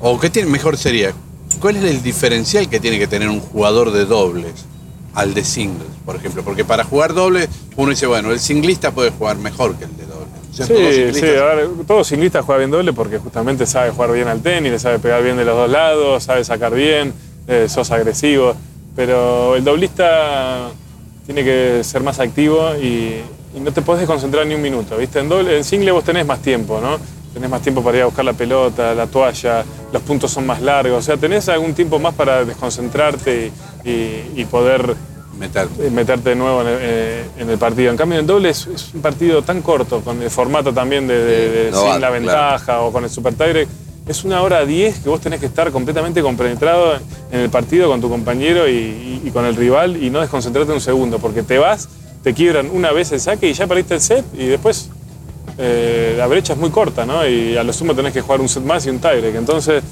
¿O 0.00 0.18
qué 0.20 0.30
tiene, 0.30 0.48
mejor 0.50 0.76
sería? 0.76 1.12
¿Cuál 1.60 1.76
es 1.76 1.84
el 1.84 2.02
diferencial 2.02 2.68
que 2.68 2.78
tiene 2.78 2.98
que 2.98 3.06
tener 3.08 3.28
un 3.28 3.40
jugador 3.40 3.90
de 3.92 4.04
dobles 4.04 4.64
al 5.16 5.34
de 5.34 5.44
singles, 5.44 5.88
por 6.04 6.14
ejemplo? 6.14 6.42
Porque 6.44 6.64
para 6.64 6.84
jugar 6.84 7.14
dobles, 7.14 7.48
uno 7.74 7.90
dice, 7.90 8.06
bueno, 8.06 8.30
el 8.30 8.38
singlista 8.38 8.92
puede 8.92 9.10
jugar 9.10 9.38
mejor 9.38 9.74
que 9.74 9.84
el 9.84 9.96
de 9.96 10.04
todos 10.04 10.26
Sí, 10.52 11.12
sí, 11.12 11.26
a 11.26 11.54
ver, 11.54 11.68
todo 11.86 12.02
ciclista 12.02 12.42
juega 12.42 12.60
bien 12.60 12.70
doble 12.70 12.94
porque 12.94 13.18
justamente 13.18 13.66
sabe 13.66 13.90
jugar 13.90 14.12
bien 14.12 14.28
al 14.28 14.40
tenis, 14.40 14.72
le 14.72 14.78
sabe 14.78 14.98
pegar 14.98 15.22
bien 15.22 15.36
de 15.36 15.44
los 15.44 15.54
dos 15.54 15.70
lados, 15.70 16.22
sabe 16.22 16.44
sacar 16.44 16.72
bien, 16.74 17.12
eh, 17.46 17.66
sos 17.68 17.90
agresivo. 17.90 18.54
Pero 18.94 19.54
el 19.56 19.64
doblista 19.64 20.70
tiene 21.26 21.44
que 21.44 21.82
ser 21.84 22.02
más 22.02 22.20
activo 22.20 22.74
y, 22.74 23.20
y 23.54 23.60
no 23.60 23.70
te 23.70 23.82
podés 23.82 24.00
desconcentrar 24.00 24.46
ni 24.46 24.54
un 24.54 24.62
minuto, 24.62 24.96
¿viste? 24.96 25.20
En, 25.20 25.28
doble, 25.28 25.58
en 25.58 25.64
single 25.64 25.92
vos 25.92 26.04
tenés 26.04 26.24
más 26.24 26.40
tiempo, 26.40 26.80
¿no? 26.80 26.98
Tenés 27.36 27.50
más 27.50 27.60
tiempo 27.60 27.82
para 27.84 27.98
ir 27.98 28.02
a 28.04 28.06
buscar 28.06 28.24
la 28.24 28.32
pelota, 28.32 28.94
la 28.94 29.06
toalla, 29.08 29.62
los 29.92 30.00
puntos 30.00 30.30
son 30.30 30.46
más 30.46 30.62
largos, 30.62 31.00
o 31.00 31.02
sea, 31.02 31.18
tenés 31.18 31.46
algún 31.50 31.74
tiempo 31.74 31.98
más 31.98 32.14
para 32.14 32.46
desconcentrarte 32.46 33.52
y, 33.84 33.90
y- 33.90 34.32
y 34.36 34.44
poder 34.46 34.94
eh, 35.42 35.90
meterte 35.90 36.30
de 36.30 36.34
nuevo 36.34 36.62
en 36.62 36.66
el, 36.68 36.78
eh, 36.80 37.24
en 37.36 37.50
el 37.50 37.58
partido. 37.58 37.90
En 37.90 37.98
cambio, 37.98 38.18
en 38.20 38.26
doble 38.26 38.48
es, 38.48 38.66
es 38.68 38.94
un 38.94 39.02
partido 39.02 39.42
tan 39.42 39.60
corto, 39.60 40.00
con 40.00 40.22
el 40.22 40.30
formato 40.30 40.72
también 40.72 41.06
de, 41.06 41.14
de- 41.22 41.50
de 41.64 41.70
novato, 41.72 41.92
sin 41.92 42.00
la 42.00 42.08
claro. 42.08 42.12
ventaja 42.14 42.80
o 42.80 42.90
con 42.90 43.04
el 43.04 43.10
super 43.10 43.34
tiebreak. 43.34 43.68
Es 44.08 44.24
una 44.24 44.40
hora 44.40 44.64
10 44.64 45.00
que 45.00 45.10
vos 45.10 45.20
tenés 45.20 45.38
que 45.38 45.44
estar 45.44 45.70
completamente 45.70 46.22
compenetrado 46.22 46.94
en 47.30 47.40
el 47.40 47.50
partido 47.50 47.90
con 47.90 48.00
tu 48.00 48.08
compañero 48.08 48.66
y, 48.66 48.72
y- 48.72 49.22
y 49.26 49.30
con 49.30 49.44
el 49.44 49.56
rival 49.56 50.02
y 50.02 50.08
no 50.08 50.20
desconcentrarte 50.22 50.72
un 50.72 50.80
segundo, 50.80 51.18
porque 51.18 51.42
te 51.42 51.58
vas, 51.58 51.86
te 52.22 52.32
quiebran 52.32 52.70
una 52.72 52.92
vez 52.92 53.12
el 53.12 53.20
saque 53.20 53.46
y 53.50 53.52
ya 53.52 53.66
perdiste 53.66 53.92
el 53.92 54.00
set 54.00 54.24
y 54.32 54.46
después 54.46 54.88
eh, 55.58 56.14
la 56.16 56.26
brecha 56.26 56.52
es 56.52 56.58
muy 56.58 56.70
corta, 56.70 57.06
¿no? 57.06 57.26
Y 57.26 57.56
a 57.56 57.62
lo 57.62 57.72
sumo 57.72 57.94
tenés 57.94 58.12
que 58.12 58.20
jugar 58.20 58.40
un 58.40 58.48
set 58.48 58.62
más 58.62 58.86
y 58.86 58.90
un 58.90 58.98
tiebreak. 58.98 59.34
Entonces, 59.36 59.82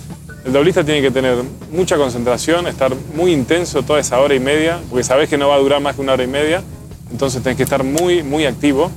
el 0.45 0.53
doblista 0.53 0.85
tiene 0.85 1.01
que 1.01 1.11
tener 1.11 1.39
mucha 1.73 1.97
concentración, 1.97 2.67
estar 2.67 2.93
muy 3.15 3.33
intenso 3.33 3.83
toda 3.83 4.01
esa 4.01 4.21
hora 4.21 4.35
y 4.35 4.41
media, 4.41 4.79
porque 4.91 5.03
sabés 5.05 5.29
que 5.29 5.39
no 5.39 5.49
va 5.49 5.55
a 5.55 5.59
durar 5.59 5.81
más 5.81 5.95
que 5.97 6.03
una 6.03 6.12
hora 6.12 6.25
y 6.25 6.29
media. 6.29 6.62
Entonces 7.11 7.43
tenés 7.43 7.57
que 7.57 7.62
estar 7.62 7.83
muy, 7.83 8.23
muy 8.23 8.45
activo. 8.47 8.91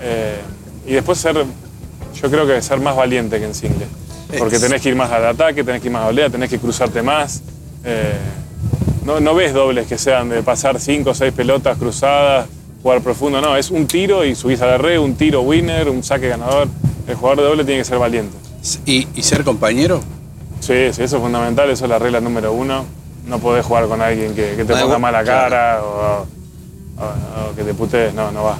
eh, 0.00 0.38
y 0.86 0.94
después 0.94 1.18
ser, 1.18 1.36
yo 1.36 2.30
creo 2.30 2.46
que 2.46 2.60
ser 2.60 2.80
más 2.80 2.96
valiente 2.96 3.38
que 3.38 3.44
en 3.44 3.54
single. 3.54 3.86
Porque 4.38 4.58
tenés 4.58 4.80
que 4.80 4.88
ir 4.88 4.96
más 4.96 5.10
al 5.10 5.26
ataque, 5.26 5.62
tenés 5.62 5.80
que 5.80 5.88
ir 5.88 5.92
más 5.92 6.02
a 6.02 6.06
volea, 6.06 6.30
tenés 6.30 6.48
que 6.48 6.58
cruzarte 6.58 7.02
más. 7.02 7.42
eh, 7.84 8.14
no, 9.04 9.18
no 9.18 9.34
ves 9.34 9.52
dobles 9.52 9.86
que 9.88 9.98
sean 9.98 10.28
de 10.28 10.42
pasar 10.42 10.78
cinco 10.78 11.10
o 11.10 11.14
seis 11.14 11.32
pelotas 11.32 11.76
cruzadas, 11.76 12.46
jugar 12.82 13.00
profundo, 13.00 13.40
no, 13.40 13.56
es 13.56 13.70
un 13.70 13.86
tiro 13.86 14.24
y 14.24 14.34
subís 14.34 14.60
a 14.60 14.66
la 14.66 14.78
red, 14.78 14.98
un 14.98 15.14
tiro 15.14 15.42
winner, 15.42 15.88
un 15.88 16.02
saque 16.02 16.28
ganador. 16.28 16.68
El 17.06 17.14
jugador 17.16 17.38
de 17.42 17.48
doble 17.48 17.64
tiene 17.64 17.80
que 17.80 17.84
ser 17.84 17.98
valiente. 17.98 18.36
¿Y, 18.86 19.06
y 19.14 19.22
ser 19.22 19.44
compañero? 19.44 20.00
Sí, 20.60 20.92
sí, 20.92 21.02
eso 21.02 21.16
es 21.16 21.22
fundamental, 21.22 21.68
eso 21.70 21.84
es 21.84 21.90
la 21.90 21.98
regla 21.98 22.20
número 22.20 22.52
uno. 22.52 22.84
No 23.26 23.38
podés 23.38 23.64
jugar 23.64 23.86
con 23.86 24.00
alguien 24.00 24.34
que, 24.34 24.54
que 24.56 24.64
te 24.64 24.74
ponga 24.74 24.98
mala 24.98 25.22
claro. 25.22 25.50
cara 25.50 25.82
o, 25.84 26.26
o- 26.98 27.50
o 27.50 27.54
que 27.56 27.62
te 27.64 27.74
putees, 27.74 28.14
no, 28.14 28.30
no 28.32 28.44
va. 28.44 28.58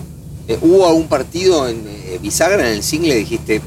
Eh, 0.49 0.59
¿Hubo 0.61 0.87
algún 0.87 1.07
partido 1.07 1.69
en 1.69 1.85
eh, 1.87 2.19
bisagra 2.21 2.67
en 2.69 2.75
el 2.75 2.83
single 2.83 3.15
dijiste, 3.15 3.61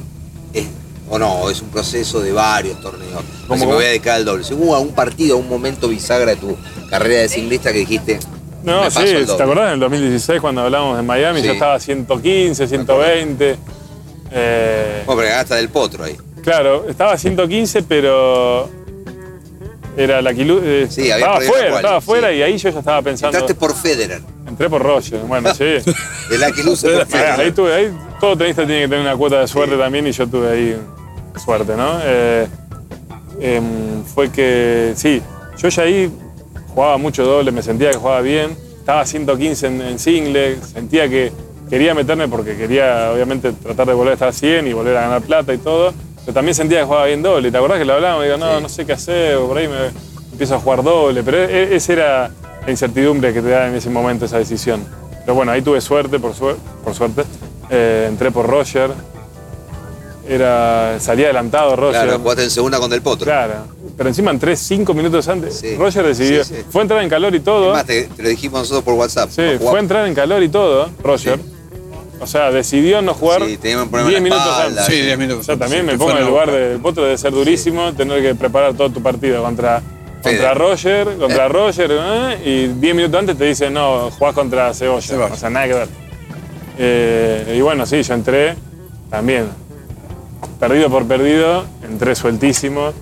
es- 0.54 0.68
o 1.10 1.20
no, 1.20 1.50
es 1.50 1.62
un 1.62 1.70
proceso 1.70 2.20
de 2.22 2.32
varios 2.34 2.80
torneos? 2.82 3.14
No 3.14 3.48
¿Cómo, 3.48 3.60
se 3.60 3.68
me 3.68 3.74
voy 3.74 3.86
a 3.86 3.88
dedicar 3.90 4.16
al 4.16 4.26
doble. 4.26 4.44
¿Hubo 4.54 4.76
algún 4.76 4.94
partido, 4.94 5.36
algún 5.38 5.50
momento 5.50 5.88
bisagra 5.88 6.32
de 6.32 6.38
tu 6.38 6.56
carrera 6.90 7.22
de 7.22 7.30
singlista 7.30 7.72
que 7.72 7.80
dijiste, 7.80 8.20
No, 8.66 8.90
sí, 8.92 9.00
¿te 9.04 9.26
doble"? 9.26 9.44
acordás 9.44 9.68
en 9.68 9.74
el 9.76 9.80
2016 9.80 10.42
cuando 10.42 10.62
hablábamos 10.62 10.98
de 10.98 11.04
Miami? 11.04 11.42
Sí. 11.42 11.48
Yo 11.48 11.54
estaba 11.54 11.76
a 11.76 11.80
115, 11.80 12.68
120. 12.68 13.58
eh, 14.32 15.04
Bueno, 15.06 15.22
pero 15.22 15.32
ganaste 15.32 15.56
del 15.56 15.70
potro 15.70 16.04
ahí. 16.04 16.18
Claro, 16.44 16.86
estaba 16.90 17.14
a 17.14 17.18
115, 17.18 17.84
pero 17.84 18.70
era 19.98 20.22
la 20.22 20.34
quilu- 20.34 20.62
eh, 20.64 20.88
Sí, 20.90 21.10
estaba 21.10 21.36
quali, 21.38 21.76
estaba 21.76 21.96
afuera 21.98 22.30
sí. 22.30 22.36
y 22.36 22.42
ahí 22.42 22.58
yo 22.58 22.70
ya 22.70 22.80
estaba 22.80 23.02
pensando. 23.02 23.38
Entraste 23.38 23.56
por 23.56 23.76
Federer. 23.76 24.22
Entré 24.48 24.70
por 24.70 24.82
Roger, 24.84 25.20
bueno, 25.22 25.54
sí. 25.56 25.64
De 26.30 26.38
la 26.38 26.52
que 26.52 26.64
luce 26.64 26.88
por 26.90 26.98
Ahí, 26.98 27.02
ahí 27.02 27.08
Federer. 27.36 27.56
tuve, 27.56 27.74
ahí 27.74 27.98
todo 28.20 28.38
tenista 28.38 28.66
tiene 28.66 28.82
que 28.82 28.88
tener 28.90 29.02
una 29.02 29.16
cuota 29.16 29.40
de 29.40 29.48
suerte 29.48 29.78
también 29.78 30.06
y 30.08 30.12
yo 30.12 30.28
tuve 30.28 30.50
ahí 30.52 30.78
suerte, 31.44 31.76
¿no? 31.76 32.00
Eh, 32.04 32.48
em, 33.40 34.04
fue 34.04 34.30
que, 34.32 34.94
sí, 34.96 35.22
yo 35.58 35.70
ya 35.70 35.84
ahí 35.84 36.12
jugaba 36.76 36.98
mucho 36.98 37.24
doble, 37.26 37.52
me 37.52 37.64
sentía 37.64 37.90
que 37.92 37.98
jugaba 37.98 38.22
bien, 38.22 38.56
estaba 38.78 39.02
a 39.02 39.06
115 39.06 39.68
en, 39.68 39.82
en 39.82 39.98
single, 40.00 40.58
sentía 40.62 41.10
que 41.10 41.32
quería 41.70 41.96
meterme 41.96 42.28
porque 42.28 42.56
quería 42.56 43.12
obviamente 43.12 43.52
tratar 43.54 43.88
de 43.88 43.94
volver 43.94 44.12
a 44.12 44.14
estar 44.14 44.28
a 44.28 44.34
100 44.34 44.68
y 44.68 44.74
volver 44.74 44.96
a 44.98 45.02
ganar 45.02 45.22
plata 45.24 45.54
y 45.54 45.58
todo, 45.58 45.94
pero 46.24 46.34
también 46.36 46.54
sentía 46.54 46.80
que 46.80 46.86
jugaba 46.86 47.06
bien 47.06 47.24
doble. 47.24 47.50
¿Te 47.52 47.58
acordás 47.58 47.80
que 47.80 47.86
lo 47.86 47.94
hablábamos? 47.94 48.26
Digo, 48.26 48.38
no, 48.38 48.58
Sí. 48.58 48.62
no 48.64 48.70
sé 48.70 48.86
qué 48.86 48.94
hacer, 48.94 49.36
o 49.38 49.48
por 49.48 49.58
ahí 49.58 49.68
me 49.68 49.88
empiezo 50.32 50.56
a 50.56 50.60
jugar 50.60 50.84
doble, 50.84 51.24
pero 51.24 51.38
e- 51.38 51.64
e- 51.72 51.76
esa 51.76 51.94
era 51.94 52.32
la 52.66 52.72
incertidumbre 52.72 53.34
que 53.34 53.42
te 53.42 53.50
da 53.50 53.68
en 53.68 53.76
ese 53.76 53.90
momento 53.90 54.26
esa 54.26 54.38
decisión. 54.38 54.84
Pero 55.24 55.34
bueno, 55.34 55.52
ahí 55.52 55.62
tuve 55.64 55.82
suerte, 55.82 56.20
por, 56.20 56.34
suer- 56.34 56.58
por 56.84 56.94
suerte. 56.94 57.24
Eh, 57.72 58.06
entré 58.10 58.30
por 58.32 58.46
Roger. 58.48 58.92
Era, 60.28 61.00
salía 61.00 61.26
adelantado 61.26 61.76
Roger. 61.76 62.02
Claro, 62.04 62.20
jugaste 62.20 62.44
en 62.44 62.50
segunda 62.52 62.80
con 62.80 62.90
del 62.90 63.02
potro. 63.02 63.26
Claro. 63.26 63.54
Pero 63.98 64.10
encima 64.10 64.32
entré 64.32 64.56
cinco 64.56 64.94
minutos 64.94 65.28
antes. 65.28 65.56
Sí. 65.60 65.76
Roger 65.76 66.06
decidió. 66.06 66.44
Sí, 66.44 66.56
sí. 66.56 66.64
Fue 66.70 66.82
a 66.82 66.84
entrar 66.84 67.02
en 67.04 67.10
calor 67.10 67.34
y 67.34 67.40
todo. 67.40 67.74
Además, 67.74 67.86
te, 67.86 68.04
te 68.04 68.24
lo 68.24 68.30
dijimos 68.30 68.60
nosotros 68.62 68.84
por 68.84 68.94
WhatsApp. 68.96 69.30
Sí, 69.30 69.42
fue 69.60 69.78
a 69.78 69.80
entrar 69.80 70.08
en 70.08 70.14
calor 70.14 70.44
y 70.44 70.50
todo, 70.50 70.90
Roger. 71.02 71.40
O 72.20 72.28
sea, 72.28 72.50
decidió 72.50 73.02
no 73.02 73.14
jugar 73.14 73.44
Sí, 73.46 73.58
teníamos 73.58 73.86
un 73.86 73.92
problema 73.92 74.10
10 74.10 74.18
en 74.18 74.30
la 74.30 74.36
minutos 74.36 74.60
antes. 74.60 74.86
Sí, 74.86 75.02
10 75.02 75.18
minutos. 75.18 75.46
Yo 75.48 75.54
antes, 75.54 75.66
también 75.68 75.86
sí, 75.86 75.92
me 75.92 75.98
pongo 75.98 76.12
en 76.12 76.18
el 76.18 76.26
lugar 76.26 76.52
del 76.52 76.80
potro, 76.80 77.04
debe 77.04 77.18
ser 77.18 77.32
durísimo 77.32 77.94
tener 77.94 78.22
que 78.22 78.36
preparar 78.36 78.74
todo 78.74 78.90
tu 78.90 79.02
partido 79.04 79.44
contra, 79.44 79.82
Fede. 80.24 80.38
contra 80.38 80.54
Roger, 80.54 81.18
contra 81.18 81.48
Roger, 81.50 81.92
¿eh? 81.92 82.38
y 82.46 82.68
10 82.68 82.96
minutos 82.96 83.20
antes 83.20 83.38
te 83.38 83.46
dicen, 83.46 83.74
no, 83.74 84.10
jugás 84.12 84.34
contra 84.34 84.74
Cebolla. 84.74 85.02
Cebolla. 85.02 85.34
O 85.34 85.38
sea, 85.38 85.50
nada 85.50 85.68
que 85.68 85.74
ver. 85.74 85.88
Eh, 86.78 87.56
y 87.58 87.62
bueno, 87.62 87.86
sí, 87.86 88.02
yo 88.02 88.14
entré 88.14 88.56
también, 89.10 89.48
perdido 90.60 90.90
por 90.90 91.06
perdido, 91.06 91.66
entré 91.84 92.16
sueltísimo. 92.16 92.94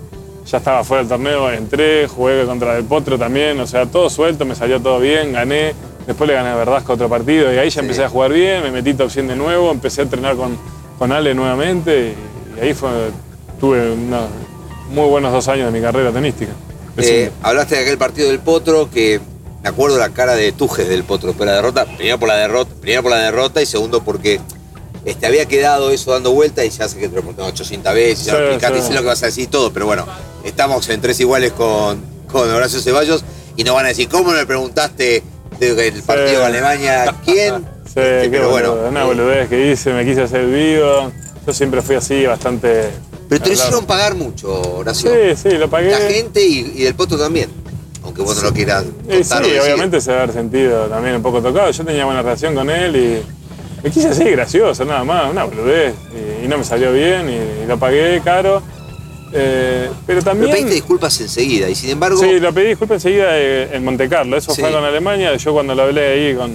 Ya 0.45 0.57
estaba 0.57 0.83
fuera 0.83 1.03
del 1.03 1.09
torneo, 1.09 1.51
entré, 1.51 2.07
jugué 2.07 2.45
contra 2.45 2.77
el 2.77 2.83
Potro 2.83 3.17
también, 3.17 3.59
o 3.59 3.67
sea, 3.67 3.85
todo 3.85 4.09
suelto, 4.09 4.45
me 4.45 4.55
salió 4.55 4.81
todo 4.81 4.99
bien, 4.99 5.31
gané. 5.31 5.73
Después 6.05 6.27
le 6.27 6.33
gané 6.33 6.49
a 6.49 6.55
Verdasco 6.55 6.93
otro 6.93 7.07
partido 7.07 7.53
y 7.53 7.57
ahí 7.57 7.69
ya 7.69 7.81
empecé 7.81 8.03
a 8.03 8.09
jugar 8.09 8.33
bien, 8.33 8.61
me 8.61 8.71
metí 8.71 8.93
top 8.93 9.09
100 9.09 9.29
de 9.29 9.35
nuevo, 9.37 9.71
empecé 9.71 10.01
a 10.01 10.03
entrenar 10.03 10.35
con, 10.35 10.57
con 10.99 11.13
Ale 11.13 11.33
nuevamente 11.33 12.13
y, 12.57 12.59
ahí 12.59 12.73
fue, 12.73 12.89
tuve 13.59 13.93
unos 13.93 14.25
muy 14.91 15.07
buenos 15.07 15.31
dos 15.31 15.47
años 15.47 15.71
de 15.71 15.79
mi 15.79 15.83
carrera 15.83 16.11
tenística. 16.11 16.51
Eh, 16.97 17.31
hablaste 17.41 17.75
de 17.75 17.81
aquel 17.81 17.97
partido 17.97 18.27
del 18.29 18.39
Potro 18.39 18.89
que 18.91 19.19
me 19.63 19.69
acuerdo 19.69 19.97
la 19.97 20.09
cara 20.09 20.35
de 20.35 20.51
Tujes 20.51 20.87
del 20.87 21.03
Potro 21.03 21.29
después 21.29 21.47
de 21.47 21.51
la 21.51 21.55
derrota. 21.55 21.85
Primero 21.85 22.19
por 22.19 22.27
la 22.27 22.35
derrota, 22.35 22.71
primero 22.81 23.01
por 23.01 23.11
la 23.11 23.19
derrota 23.19 23.61
y 23.61 23.65
segundo 23.65 24.03
porque 24.03 24.41
este, 25.05 25.25
había 25.25 25.45
quedado 25.45 25.91
eso 25.91 26.11
dando 26.11 26.31
vuelta 26.31 26.63
y 26.65 26.69
ya 26.69 26.87
sé 26.87 26.97
que 26.99 27.07
te 27.09 27.15
lo 27.15 27.21
pregunté 27.21 27.41
800 27.43 27.93
veces, 27.93 28.25
ya 28.25 28.33
Sí, 28.33 28.37
lo 28.39 28.45
explicaste, 28.45 28.81
sí. 28.81 28.87
sé 28.87 28.93
lo 28.93 29.01
que 29.01 29.07
vas 29.07 29.23
a 29.23 29.25
decir 29.27 29.43
y 29.43 29.47
todo, 29.47 29.71
pero 29.73 29.85
bueno, 29.85 30.05
estamos 30.43 30.87
en 30.89 31.01
tres 31.01 31.19
iguales 31.19 31.51
con, 31.53 32.01
con 32.31 32.49
Horacio 32.49 32.79
Ceballos 32.81 33.23
y 33.57 33.63
nos 33.63 33.75
van 33.75 33.85
a 33.85 33.89
decir, 33.89 34.07
¿cómo 34.09 34.31
me 34.31 34.45
preguntaste 34.45 35.23
del 35.59 36.03
partido 36.03 36.39
de 36.39 36.45
Alemania? 36.45 37.15
¿Quién? 37.25 37.65
Sí, 37.93 37.99
Este, 37.99 38.29
pero 38.31 38.49
bueno, 38.49 38.73
una 38.89 39.01
eh, 39.01 39.05
boludez 39.05 39.49
que 39.49 39.71
hice, 39.71 39.93
me 39.93 40.03
quise 40.03 40.23
hacer 40.23 40.47
vivo. 40.47 41.11
Yo 41.45 41.53
siempre 41.53 41.79
fui 41.83 41.93
así, 41.95 42.25
bastante. 42.25 42.89
pero 43.29 43.41
te 43.43 43.49
lo 43.49 43.53
hicieron 43.53 43.85
pagar 43.85 44.15
mucho, 44.15 44.49
Horacio. 44.77 45.11
Sí, 45.35 45.49
sí, 45.49 45.57
lo 45.59 45.69
pagué. 45.69 45.91
La 45.91 45.99
gente 45.99 46.41
y, 46.43 46.73
y 46.75 46.83
del 46.85 46.95
Potro 46.95 47.19
también. 47.19 47.51
Aunque 48.03 48.23
vos 48.23 48.35
no 48.37 48.41
lo 48.49 48.53
quieras 48.53 48.83
sí, 48.83 49.17
contar 49.19 49.43
decir. 49.43 49.61
obviamente 49.61 50.01
se 50.01 50.09
debe 50.09 50.23
haber 50.23 50.33
sentido 50.33 50.85
también 50.87 51.17
un 51.17 51.21
poco 51.21 51.39
tocado. 51.39 51.69
Yo 51.69 51.85
tenía 51.85 52.05
buena 52.05 52.23
relación 52.23 52.55
con 52.55 52.69
él 52.71 52.95
y 52.95 53.21
me 53.83 53.91
quise 53.91 54.07
así 54.09 54.23
gracioso, 54.25 54.85
nada 54.85 55.03
más, 55.03 55.29
una 55.31 55.43
boludez. 55.43 55.93
Y, 56.41 56.45
y 56.45 56.47
no 56.47 56.57
me 56.57 56.63
salió 56.63 56.91
bien 56.93 57.29
y, 57.29 57.67
lo 57.67 57.77
pagué 57.77 58.21
caro. 58.23 58.61
Eh, 59.35 59.87
pero 60.05 60.19
Pero 60.19 60.21
también. 60.21 60.51
pediste 60.51 60.73
disculpas 60.75 61.19
enseguida 61.19 61.67
y 61.69 61.75
sin 61.75 61.89
embargo. 61.89 62.17
Sí, 62.19 62.39
lo 62.39 62.53
pedí 62.53 62.67
disculpa 62.69 62.93
enseguida 62.95 63.27
eh, 63.31 63.69
en 63.75 63.83
Monte 63.83 64.07
Carlo. 64.07 64.37
Eso 64.37 64.53
Sí. 64.53 64.61
fue 64.61 64.71
con 64.71 64.83
Alemania. 64.83 65.35
Yo 65.35 65.53
cuando 65.53 65.73
lo 65.73 65.83
hablé 65.83 66.05
ahí 66.07 66.35
con 66.35 66.51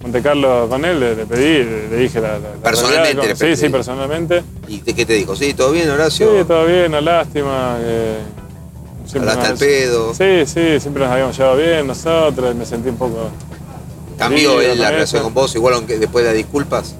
Monte 0.00 0.22
Carlo 0.22 0.66
con 0.68 0.82
él, 0.84 0.98
le, 0.98 1.14
le 1.14 1.26
pedí, 1.26 1.62
le, 1.64 1.88
le 1.90 1.96
dije 1.98 2.20
la, 2.20 2.38
Personalmente 2.62 3.26
le 3.28 3.36
Sí, 3.36 3.44
pedí. 3.44 3.56
sí, 3.56 3.68
personalmente. 3.68 4.42
¿Y 4.66 4.78
qué 4.78 5.04
te 5.04 5.12
dijo? 5.12 5.36
¿Sí? 5.36 5.52
¿Todo 5.54 5.72
bien, 5.72 5.84
Sí, 5.84 5.90
Horacio? 5.90 6.46
todo 6.46 6.64
bien, 6.66 6.90
no 6.90 7.00
lástima. 7.02 7.76
que 7.80 9.10
siempre 9.10 9.30
Hablaste 9.30 9.50
nos- 9.52 9.62
al 9.62 9.68
pedo. 9.68 10.14
Sí, 10.14 10.46
sí, 10.46 10.80
siempre 10.80 11.02
nos 11.02 11.12
habíamos 11.12 11.36
llevado 11.36 11.56
bien 11.58 11.86
nosotros. 11.86 12.54
Me 12.54 12.64
sentí 12.64 12.88
un 12.88 12.96
poco. 12.96 13.28
¿Cambió 14.18 14.60
Sí, 14.60 14.66
él 14.66 14.80
la 14.80 14.90
relación 14.90 15.22
con 15.22 15.34
vos 15.34 15.54
igual 15.54 15.74
aunque 15.74 15.98
después 15.98 16.24
de 16.24 16.30
las 16.30 16.36
disculpas? 16.36 16.94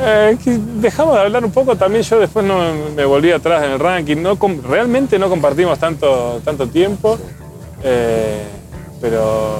Eh, 0.00 0.36
dejamos 0.76 1.14
de 1.14 1.20
hablar 1.22 1.44
un 1.44 1.50
poco, 1.50 1.76
también 1.76 2.04
yo 2.04 2.20
después 2.20 2.44
no 2.44 2.60
me 2.94 3.04
volví 3.04 3.32
atrás 3.32 3.64
en 3.64 3.72
el 3.72 3.78
ranking, 3.80 4.16
no 4.18 4.38
realmente 4.68 5.18
no 5.18 5.28
compartimos 5.28 5.78
tanto, 5.78 6.40
tanto 6.44 6.68
tiempo, 6.68 7.18
eh, 7.82 8.44
pero 9.00 9.58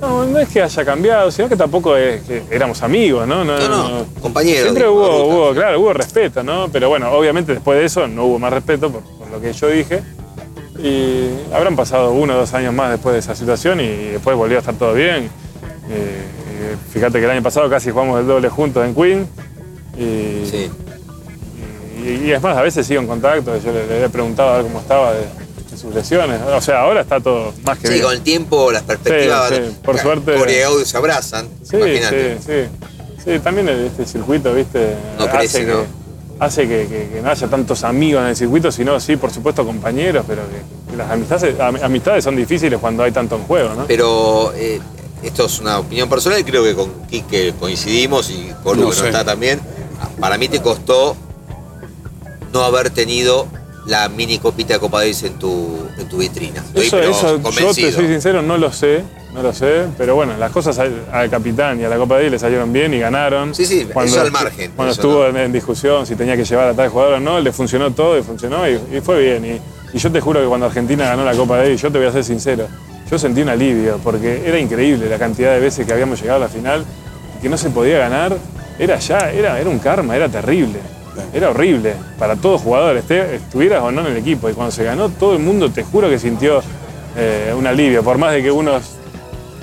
no, 0.00 0.26
no 0.26 0.38
es 0.38 0.48
que 0.48 0.60
haya 0.60 0.84
cambiado, 0.84 1.30
sino 1.30 1.48
que 1.48 1.56
tampoco 1.56 1.96
es 1.96 2.22
que 2.22 2.42
éramos 2.50 2.82
amigos, 2.82 3.26
¿no? 3.26 3.44
No, 3.44 3.58
no, 3.58 4.04
compañeros, 4.20 4.62
Siempre 4.64 4.86
hubo, 4.86 5.24
hubo, 5.28 5.54
claro, 5.54 5.80
hubo 5.80 5.92
respeto, 5.92 6.42
¿no? 6.42 6.68
Pero 6.70 6.88
bueno, 6.88 7.10
obviamente 7.12 7.54
después 7.54 7.78
de 7.78 7.86
eso 7.86 8.06
no 8.06 8.26
hubo 8.26 8.38
más 8.38 8.52
respeto 8.52 8.90
por, 8.90 9.02
por 9.02 9.30
lo 9.30 9.40
que 9.40 9.52
yo 9.52 9.68
dije. 9.68 10.02
Y 10.86 11.30
habrán 11.54 11.76
pasado 11.76 12.12
uno 12.12 12.34
o 12.34 12.36
dos 12.36 12.52
años 12.52 12.74
más 12.74 12.90
después 12.90 13.14
de 13.14 13.20
esa 13.20 13.34
situación 13.34 13.80
y 13.80 13.88
después 14.12 14.36
volvió 14.36 14.58
a 14.58 14.60
estar 14.60 14.74
todo 14.74 14.92
bien. 14.92 15.24
Eh, 15.24 15.28
eh, 15.90 16.76
fíjate 16.92 17.18
que 17.18 17.24
el 17.24 17.30
año 17.30 17.42
pasado 17.42 17.70
casi 17.70 17.90
jugamos 17.90 18.20
el 18.20 18.26
doble 18.26 18.50
juntos 18.50 18.84
en 18.86 18.94
Queen. 18.94 19.26
Y, 19.96 20.46
Sí. 20.46 20.70
y, 22.04 22.26
y 22.26 22.32
es 22.32 22.42
más, 22.42 22.54
a 22.56 22.60
veces 22.62 22.86
sigo 22.86 23.00
en 23.00 23.06
contacto. 23.06 23.56
Yo 23.58 23.72
le, 23.72 23.86
le 23.86 24.04
he 24.04 24.08
preguntado 24.10 24.50
a 24.50 24.56
ver 24.56 24.64
cómo 24.64 24.80
estaba 24.80 25.14
de, 25.14 25.20
de 25.70 25.76
sus 25.78 25.94
lesiones. 25.94 26.38
O 26.42 26.60
sea, 26.60 26.80
ahora 26.82 27.00
está 27.00 27.18
todo 27.18 27.54
más 27.64 27.78
que 27.78 27.86
Sí, 27.86 27.94
bien. 27.94 28.04
con 28.04 28.12
el 28.12 28.20
tiempo, 28.20 28.70
las 28.70 28.82
perspectivas. 28.82 29.48
Sí, 29.48 29.54
sí, 29.66 29.76
por 29.82 29.98
suerte- 29.98 30.34
Corea 30.34 30.60
y 30.60 30.62
Audio 30.64 30.84
se 30.84 30.96
abrazan. 30.98 31.48
Sí, 31.62 31.78
sí, 31.80 32.36
sí. 32.44 32.52
Sí, 33.24 33.38
también 33.38 33.70
este 33.70 34.04
circuito, 34.04 34.52
viste, 34.52 34.94
No 35.18 35.24
hace, 35.24 35.36
crece, 35.38 35.60
que, 35.64 35.72
¿no? 35.72 36.03
Hace 36.44 36.62
que, 36.68 36.86
que- 36.86 37.08
que 37.12 37.20
no 37.22 37.30
haya 37.30 37.48
tantos 37.48 37.82
amigos 37.84 38.22
en 38.22 38.28
el 38.28 38.36
circuito, 38.36 38.70
sino 38.70 38.98
sí, 39.00 39.16
por 39.16 39.30
supuesto, 39.30 39.64
compañeros, 39.66 40.24
pero 40.26 40.42
que, 40.48 40.90
que 40.90 40.96
las 40.96 41.10
amistades, 41.10 41.58
am- 41.60 41.78
amistades 41.82 42.22
son 42.24 42.36
difíciles 42.36 42.78
cuando 42.78 43.02
hay 43.02 43.12
tanto 43.12 43.36
en 43.36 43.42
juego, 43.44 43.74
¿no? 43.74 43.86
Pero 43.86 44.52
eh, 44.54 44.80
esto 45.22 45.46
es 45.46 45.58
una 45.60 45.78
opinión 45.80 46.08
personal 46.08 46.38
y 46.38 46.44
creo 46.44 46.62
que 46.62 46.74
con 46.74 46.90
Quique 47.08 47.54
coincidimos 47.58 48.30
y 48.30 48.52
con 48.62 48.78
Hugo 48.78 48.90
No 48.90 48.94
que 48.94 49.00
no 49.00 49.06
está 49.06 49.24
también. 49.24 49.60
Para 50.20 50.38
mí 50.38 50.48
te 50.48 50.60
costó 50.60 51.16
no 52.52 52.62
haber 52.62 52.90
tenido 52.90 53.46
la 53.86 54.08
mini 54.08 54.38
copita 54.38 54.74
de 54.74 54.80
Copa 54.80 55.00
Davis 55.00 55.22
en 55.24 55.34
tu, 55.38 55.86
en 55.98 56.08
tu 56.08 56.18
vitrina. 56.18 56.60
Estoy 56.60 56.86
Eso, 56.86 57.00
eso 57.00 57.38
yo 57.38 57.74
te 57.74 57.92
soy 57.92 58.06
sincero, 58.06 58.42
no 58.42 58.56
lo 58.56 58.72
sé, 58.72 59.02
no 59.32 59.42
lo 59.42 59.52
sé, 59.52 59.86
pero 59.98 60.14
bueno, 60.14 60.36
las 60.38 60.50
cosas 60.50 60.78
al, 60.78 61.04
al 61.12 61.28
capitán 61.28 61.80
y 61.80 61.84
a 61.84 61.88
la 61.88 61.96
Copa 61.96 62.18
de 62.18 62.30
le 62.30 62.38
salieron 62.38 62.72
bien 62.72 62.94
y 62.94 62.98
ganaron. 62.98 63.54
Sí, 63.54 63.66
sí, 63.66 63.86
eso 64.04 64.20
al 64.20 64.30
margen, 64.30 64.72
Cuando 64.74 64.92
estuvo 64.92 65.28
no. 65.28 65.38
en, 65.38 65.52
discusión 65.52 66.06
si 66.06 66.14
tenía 66.16 66.36
que 66.36 66.44
llevar 66.44 66.68
a 66.68 66.74
tal 66.74 66.88
jugador 66.88 67.14
o 67.14 67.20
no, 67.20 67.40
le 67.40 67.52
funcionó 67.52 67.90
todo 67.92 68.18
y 68.18 68.22
funcionó 68.22 68.68
y, 68.68 68.80
y 68.92 69.00
fue 69.00 69.20
bien. 69.20 69.44
Y, 69.44 69.96
y 69.96 69.98
yo 69.98 70.10
te 70.10 70.20
juro 70.20 70.40
que 70.40 70.46
cuando 70.46 70.66
Argentina 70.66 71.04
ganó 71.04 71.24
la 71.24 71.34
Copa 71.34 71.58
de 71.58 71.76
yo 71.76 71.90
te 71.90 71.98
voy 71.98 72.06
a 72.06 72.12
ser 72.12 72.24
sincero, 72.24 72.66
yo 73.10 73.18
sentí 73.18 73.42
un 73.42 73.48
alivio 73.50 74.00
porque 74.02 74.42
era 74.46 74.58
increíble 74.58 75.08
la 75.08 75.18
cantidad 75.18 75.52
de 75.52 75.60
veces 75.60 75.86
que 75.86 75.92
habíamos 75.92 76.20
llegado 76.20 76.38
a 76.38 76.46
la 76.46 76.48
final 76.48 76.84
y 77.38 77.42
que 77.42 77.48
no 77.48 77.56
se 77.58 77.70
podía 77.70 77.98
ganar. 77.98 78.36
Era 78.78 78.98
ya, 78.98 79.30
era, 79.30 79.60
era 79.60 79.70
un 79.70 79.78
karma, 79.78 80.16
era 80.16 80.28
terrible. 80.28 80.80
Era 81.32 81.50
horrible 81.50 81.94
para 82.18 82.36
todos 82.36 82.60
jugadores, 82.60 83.04
estuvieras 83.10 83.82
o 83.82 83.90
no 83.90 84.00
en 84.02 84.08
el 84.08 84.16
equipo. 84.16 84.48
Y 84.48 84.52
cuando 84.52 84.70
se 84.72 84.84
ganó, 84.84 85.08
todo 85.08 85.32
el 85.34 85.38
mundo, 85.40 85.70
te 85.70 85.82
juro 85.82 86.08
que 86.08 86.18
sintió 86.18 86.62
eh, 87.16 87.54
un 87.56 87.66
alivio. 87.66 88.02
Por 88.02 88.18
más 88.18 88.32
de 88.32 88.42
que 88.42 88.50
unos, 88.50 88.82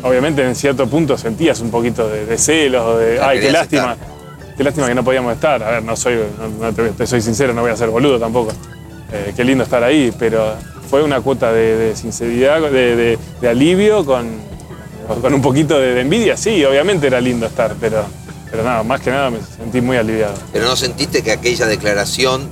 obviamente 0.04 0.44
en 0.46 0.56
cierto 0.56 0.88
punto 0.88 1.18
sentías 1.18 1.60
un 1.62 1.70
poquito 1.72 2.08
de, 2.10 2.26
de 2.26 2.38
celos 2.38 2.84
o 2.86 2.98
de, 2.98 3.20
ay, 3.22 3.40
qué 3.40 3.52
lástima, 3.52 3.96
qué 4.58 4.64
lástima 4.64 4.88
que 4.88 4.96
no 4.96 5.04
podíamos 5.04 5.34
estar. 5.34 5.62
A 5.64 5.72
ver, 5.72 5.84
no 5.84 5.96
soy, 5.96 6.16
no, 6.40 6.68
no 6.68 6.74
te, 6.74 6.90
te 6.90 7.08
soy 7.08 7.22
sincero, 7.22 7.54
no 7.54 7.62
voy 7.62 7.72
a 7.72 7.76
ser 7.78 7.90
boludo 7.90 8.20
tampoco. 8.20 8.52
Eh, 9.14 9.34
qué 9.36 9.44
lindo 9.44 9.64
estar 9.64 9.84
ahí, 9.84 10.14
pero 10.18 10.54
fue 10.90 11.04
una 11.04 11.20
cuota 11.22 11.52
de, 11.52 11.76
de 11.78 11.96
sinceridad, 11.96 12.62
de, 12.72 13.18
de- 13.42 13.50
alivio 13.50 14.06
con, 14.06 14.28
con 15.22 15.34
un 15.34 15.42
poquito 15.42 15.80
de 15.80 16.00
envidia. 16.00 16.38
Sí, 16.38 16.64
obviamente 16.64 17.08
era 17.08 17.20
lindo 17.20 17.46
estar, 17.46 17.74
pero, 17.80 18.06
pero 18.52 18.64
nada, 18.64 18.84
más 18.84 19.02
que 19.02 19.10
nada 19.10 19.30
me 19.32 19.40
sentí 19.42 19.82
muy 19.82 19.98
aliviado. 19.98 20.34
Pero 20.54 20.66
no 20.66 20.76
sentiste 20.76 21.24
que 21.24 21.32
aquella 21.32 21.66
declaración, 21.68 22.50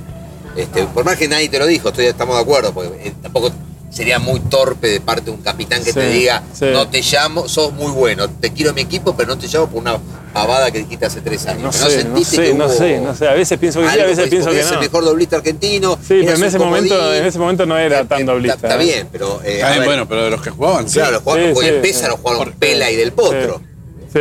este, 0.56 0.84
por 0.86 1.04
más 1.04 1.16
que 1.16 1.28
nadie 1.28 1.48
te 1.48 1.58
lo 1.58 1.66
dijo, 1.66 1.90
estoy, 1.90 2.06
estamos 2.06 2.36
de 2.36 2.42
acuerdo, 2.42 2.72
porque 2.72 3.08
eh, 3.08 3.12
tampoco 3.22 3.50
sería 3.90 4.18
muy 4.18 4.38
torpe 4.40 4.86
de 4.88 5.00
parte 5.00 5.26
de 5.26 5.30
un 5.32 5.42
capitán 5.42 5.80
que 5.82 5.92
Sí, 5.92 5.98
te 5.98 6.08
diga, 6.10 6.42
sí. 6.52 6.66
no 6.72 6.88
te 6.88 7.02
llamo, 7.02 7.48
sos 7.48 7.72
muy 7.72 7.90
bueno, 7.90 8.28
te 8.28 8.52
quiero 8.52 8.70
en 8.70 8.76
mi 8.76 8.80
equipo, 8.82 9.14
pero 9.16 9.28
no 9.34 9.38
te 9.38 9.46
llamo 9.48 9.66
por 9.68 9.80
una 9.80 9.98
pavada 10.32 10.70
que 10.70 10.78
dijiste 10.78 11.06
hace 11.06 11.20
tres 11.20 11.44
años. 11.46 11.62
No 11.62 11.72
sé, 11.72 11.82
no 11.82 11.90
sentiste 11.90 12.36
sé, 12.36 12.42
que 12.44 12.54
no 12.54 12.66
hubo 12.66 12.72
sé, 12.72 13.00
no 13.00 13.14
sé. 13.16 13.28
A 13.28 13.34
veces 13.34 13.58
pienso 13.58 13.80
que 13.80 13.90
sí, 13.90 13.98
a 14.00 14.06
veces 14.06 14.28
pienso 14.28 14.50
que 14.50 14.60
es 14.60 14.66
no. 14.68 14.74
el 14.74 14.78
mejor 14.80 15.04
doblista 15.04 15.36
argentino. 15.36 15.96
Sí, 16.00 16.20
pero 16.24 16.36
en 16.36 16.44
ese 16.44 16.58
momento, 16.60 17.14
en 17.14 17.26
ese 17.26 17.38
momento 17.40 17.66
no 17.66 17.76
era 17.76 18.00
Eh, 18.00 18.04
tan 18.04 18.20
eh, 18.20 18.24
doblista. 18.24 18.54
Está, 18.54 18.68
está 18.68 18.80
¿eh? 18.80 18.84
bien, 18.86 19.08
pero. 19.10 19.40
eh, 19.44 19.60
Ah, 19.62 19.82
bueno, 19.84 20.06
pero 20.08 20.24
de 20.24 20.30
los 20.30 20.40
que 20.40 20.50
jugaban, 20.50 20.88
sí. 20.88 20.94
Claro, 20.94 21.10
los 21.12 21.22
jugadores 21.22 21.48
Sí, 21.48 21.54
porque 21.54 22.08
lo 22.08 22.16
jugaron 22.16 22.52
Pela 22.52 22.90
y 22.92 22.96
del 22.96 23.12
Potro. 23.12 23.60
Sí. 24.12 24.20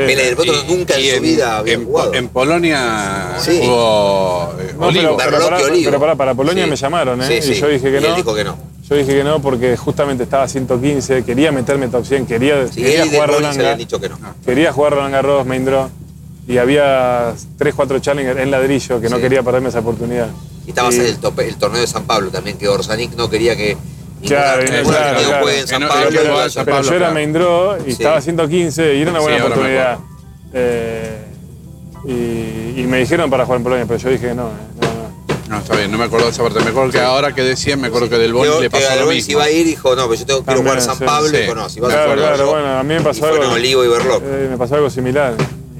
Del 0.00 0.36
Potro 0.36 0.54
nunca 0.68 0.96
en 0.98 1.16
su 1.16 1.22
vida 1.22 1.58
habían 1.58 1.80
en, 1.82 1.86
jugado. 1.86 2.14
en 2.14 2.28
Polonia 2.28 3.36
Sí. 3.38 3.58
jugó 3.62 4.54
eh, 4.58 4.74
No, 4.78 4.86
Olivo. 4.88 5.16
pero, 5.16 5.30
para, 5.48 5.56
Olivo. 5.64 5.84
pero 5.84 6.00
para, 6.00 6.14
para 6.16 6.34
Polonia 6.34 6.64
Sí. 6.64 6.70
me 6.70 6.76
llamaron, 6.76 7.22
¿eh? 7.22 7.26
Sí, 7.40 7.42
sí. 7.42 7.52
Y 7.58 7.60
yo 7.60 7.68
dije 7.68 7.90
que 7.90 7.98
Y 7.98 8.00
no. 8.00 8.08
él 8.08 8.14
dijo 8.16 8.34
que 8.34 8.44
no. 8.44 8.56
Yo 8.88 8.96
dije 8.96 9.14
que 9.14 9.24
no 9.24 9.40
porque 9.40 9.76
justamente 9.76 10.24
estaba 10.24 10.42
a 10.42 10.48
115, 10.48 11.24
quería 11.24 11.52
meterme 11.52 11.88
top 11.88 12.04
100, 12.04 12.26
quería, 12.26 12.66
Sí, 12.68 12.82
quería 12.82 13.06
jugar 13.06 13.30
Roland 13.30 13.56
Garros. 13.60 14.00
que 14.00 14.08
no. 14.08 14.18
Quería 14.44 14.72
jugar 14.72 14.92
Roland 14.94 15.12
Garros, 15.14 15.46
main 15.46 15.64
draw. 15.64 15.88
Y 16.46 16.58
había 16.58 17.32
3, 17.56 17.74
4 17.74 17.98
challengers 18.00 18.38
en 18.40 18.50
ladrillo 18.50 19.00
que 19.00 19.08
no 19.08 19.18
quería 19.18 19.42
perderme 19.42 19.70
esa 19.70 19.78
oportunidad. 19.78 20.28
Y 20.66 20.70
estabas 20.70 20.94
Y- 20.96 21.00
en 21.00 21.06
el, 21.06 21.18
tope- 21.20 21.46
el 21.48 21.56
torneo 21.56 21.80
de 21.80 21.86
San 21.86 22.04
Pablo 22.04 22.30
también, 22.30 22.58
que 22.58 22.68
Orsanic 22.68 23.14
no 23.16 23.30
quería 23.30 23.56
que 23.56 23.76
Claro, 24.26 24.64
claro, 24.64 25.18
claro. 25.18 25.48
en 25.50 25.66
San 25.66 25.82
Pablo. 25.88 26.08
en 26.44 26.50
San 26.50 26.64
Pero 26.64 26.82
yo 26.82 26.94
era 26.94 27.12
y 27.80 27.84
Sí. 27.84 27.90
estaba 27.92 28.16
a 28.16 28.20
115 28.20 28.94
y 28.96 29.02
era 29.02 29.10
una 29.10 29.20
buena 29.20 29.36
Sí, 29.38 29.42
oportunidad. 29.42 29.98
Eh, 30.52 31.18
y, 32.06 32.80
y 32.80 32.86
me 32.88 32.98
dijeron 32.98 33.30
para 33.30 33.44
jugar 33.44 33.58
en 33.58 33.64
Polonia, 33.64 33.84
pero 33.86 33.98
yo 33.98 34.08
dije 34.10 34.28
que 34.28 34.34
no. 34.34 34.48
eh, 34.48 34.50
no, 34.80 34.86
no. 34.88 35.04
No, 35.56 35.58
está 35.58 35.76
bien, 35.76 35.90
no 35.90 35.98
me 35.98 36.04
acuerdo 36.04 36.26
de 36.26 36.32
esa 36.32 36.42
parte. 36.42 36.60
Me 36.60 36.70
acuerdo 36.70 36.90
que 36.90 37.00
ahora 37.00 37.34
que 37.34 37.42
decían, 37.42 37.80
me 37.80 37.88
acuerdo 37.88 38.08
que 38.08 38.16
del 38.18 38.32
Boni 38.32 38.60
le 38.60 38.70
pasó 38.70 38.86
lo 39.00 39.06
mismo. 39.06 39.32
iba 39.32 39.44
a 39.44 39.50
ir, 39.50 39.66
dijo, 39.66 39.94
no, 39.94 40.08
pero 40.08 40.14
yo 40.14 40.26
tengo, 40.26 40.42
quiero 40.44 40.60
También, 40.60 40.64
jugar 40.66 40.80
San 40.82 40.96
sí. 40.98 41.04
Pablo, 41.04 41.28
Sí. 41.28 41.36
y 41.36 41.40
dijo, 41.40 41.54
no, 41.54 41.68
si 41.68 41.80
vas 41.80 41.90
a 41.90 41.94
Claro, 41.94 42.12
jugar 42.14 42.34
claro, 42.34 42.50
bueno, 42.50 42.78
a 42.78 42.82
mí 42.82 42.94
me 42.94 43.00
pasó 43.00 43.18
y 43.18 43.20
fueron 43.20 43.40
algo. 43.42 43.54
Olivo 43.54 43.84
y 43.84 43.88
Berloc. 43.88 44.22
Eh, 44.24 44.46
me 44.50 44.56
pasó 44.56 44.74
algo 44.76 44.90
similar. 44.90 45.34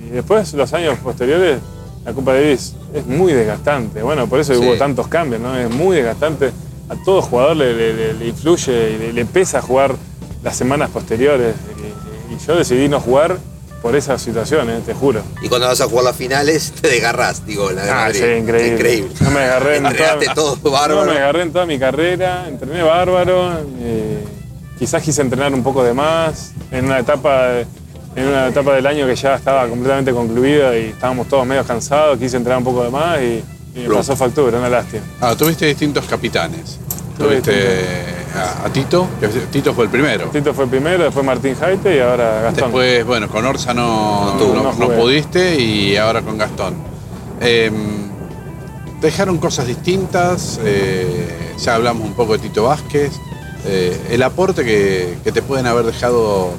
Y 0.07 0.11
después, 0.11 0.53
los 0.55 0.72
años 0.74 0.99
posteriores, 1.03 1.59
la 2.05 2.12
Copa 2.12 2.34
Davis 2.34 2.74
es 2.95 3.07
muy 3.07 3.32
desgastante. 3.32 4.03
Bueno, 4.03 4.26
por 4.26 4.38
eso 4.38 4.55
Sí. 4.55 4.61
hubo 4.61 4.74
tantos 4.76 5.09
cambios, 5.09 5.40
¿no? 5.40 5.57
Es 5.59 5.70
muy 5.70 5.97
desgastante. 5.97 6.53
A 6.89 6.97
todo 7.05 7.22
jugador 7.22 7.57
le, 7.57 7.72
le- 7.74 8.12
le- 8.14 8.28
influye 8.28 8.93
y 8.93 8.99
le, 8.99 9.12
le 9.12 9.24
pesa 9.24 9.61
jugar 9.62 9.95
las 10.43 10.57
semanas 10.57 10.91
posteriores. 10.91 11.55
Y, 12.30 12.35
y 12.35 12.39
yo 12.47 12.57
decidí 12.57 12.89
no 12.89 13.01
jugar 13.01 13.39
por 13.80 13.97
esa 13.97 14.18
situación, 14.18 14.70
¿eh? 14.70 14.80
te 14.85 14.95
juro. 14.95 15.22
Y 15.43 15.49
cuando 15.49 15.66
vas 15.66 15.80
a 15.80 15.87
jugar 15.87 16.05
las 16.05 16.16
finales, 16.16 16.72
te 16.80 16.89
desgarrás, 16.89 17.45
digo, 17.47 17.70
la 17.70 17.82
Ah, 17.85 17.95
Madrid. 18.07 18.20
sí, 18.20 18.41
increíble. 18.41 18.72
Increíble. 18.74 19.11
No 19.20 19.30
me 19.30 19.41
agarré 19.41 19.76
en 19.76 19.82
toda, 19.97 20.35
todo 20.35 20.59
No, 20.64 20.70
bárbaro. 20.70 21.12
me 21.12 21.18
agarré 21.18 21.43
en 21.43 21.53
toda 21.53 21.66
mi 21.66 21.78
carrera, 21.78 22.47
entrené 22.49 22.82
bárbaro. 22.82 23.53
eh, 23.80 24.24
quizás 24.78 25.03
quise 25.03 25.20
entrenar 25.22 25.53
un 25.55 25.62
poco 25.62 25.82
de 25.85 25.93
más. 25.95 26.53
En 26.70 26.87
una 26.87 26.99
etapa 26.99 27.49
de- 27.49 27.66
en 28.16 28.28
una 28.28 28.47
etapa 28.49 28.74
del 28.74 28.87
año 28.87 29.07
que 29.07 29.16
ya 29.16 29.35
estaba 29.35 29.66
completamente 29.66 30.12
concluida 30.12 30.76
y 30.78 30.85
estábamos 30.91 31.28
todos 31.28 31.45
medio 31.45 31.64
cansados, 31.64 32.16
quise 32.18 32.37
entrenar 32.37 32.59
un 32.59 32.64
poco 32.64 32.85
de 32.85 32.91
más 32.91 33.20
y, 33.20 33.43
y 33.74 33.80
me 33.80 33.94
pasó 33.94 34.16
factura, 34.16 34.58
una 34.58 34.68
lástima. 34.68 35.02
Ah, 35.20 35.34
tuviste 35.36 35.66
distintos 35.66 36.04
capitanes. 36.06 36.78
Tuve 37.18 37.40
Tuviste 37.40 37.96
a, 38.34 38.66
a 38.66 38.72
Tito, 38.72 39.06
que 39.20 39.28
Tito 39.28 39.72
fue 39.74 39.84
el 39.84 39.90
primero. 39.90 40.26
Tito 40.30 40.52
fue 40.52 40.66
primero, 40.66 41.04
después 41.04 41.24
Martín 41.24 41.54
Jaite 41.54 41.96
y 41.96 42.00
ahora 42.00 42.40
Gastón. 42.42 42.64
Después, 42.64 43.04
bueno, 43.06 43.28
con 43.28 43.44
Orsa 43.44 43.72
no, 43.72 44.32
No 44.32 44.38
tuvo, 44.38 44.54
no- 44.54 44.62
no 44.64 44.72
no 44.72 44.86
jugué. 44.86 44.96
pudiste 44.98 45.60
y 45.60 45.96
ahora 45.96 46.22
con 46.22 46.36
Gastón. 46.38 46.74
Eh, 47.40 47.70
dejaron 49.00 49.38
cosas 49.38 49.66
distintas, 49.66 50.58
eh, 50.64 51.52
ya 51.58 51.74
hablamos 51.76 52.04
un 52.06 52.14
poco 52.14 52.32
de 52.34 52.38
Tito 52.40 52.64
Vázquez. 52.64 53.12
eh, 53.66 53.98
el 54.10 54.22
aporte 54.22 54.62
que, 54.64 55.16
que 55.24 55.32
te 55.32 55.40
pueden 55.40 55.66
haber 55.66 55.86
dejado 55.86 56.50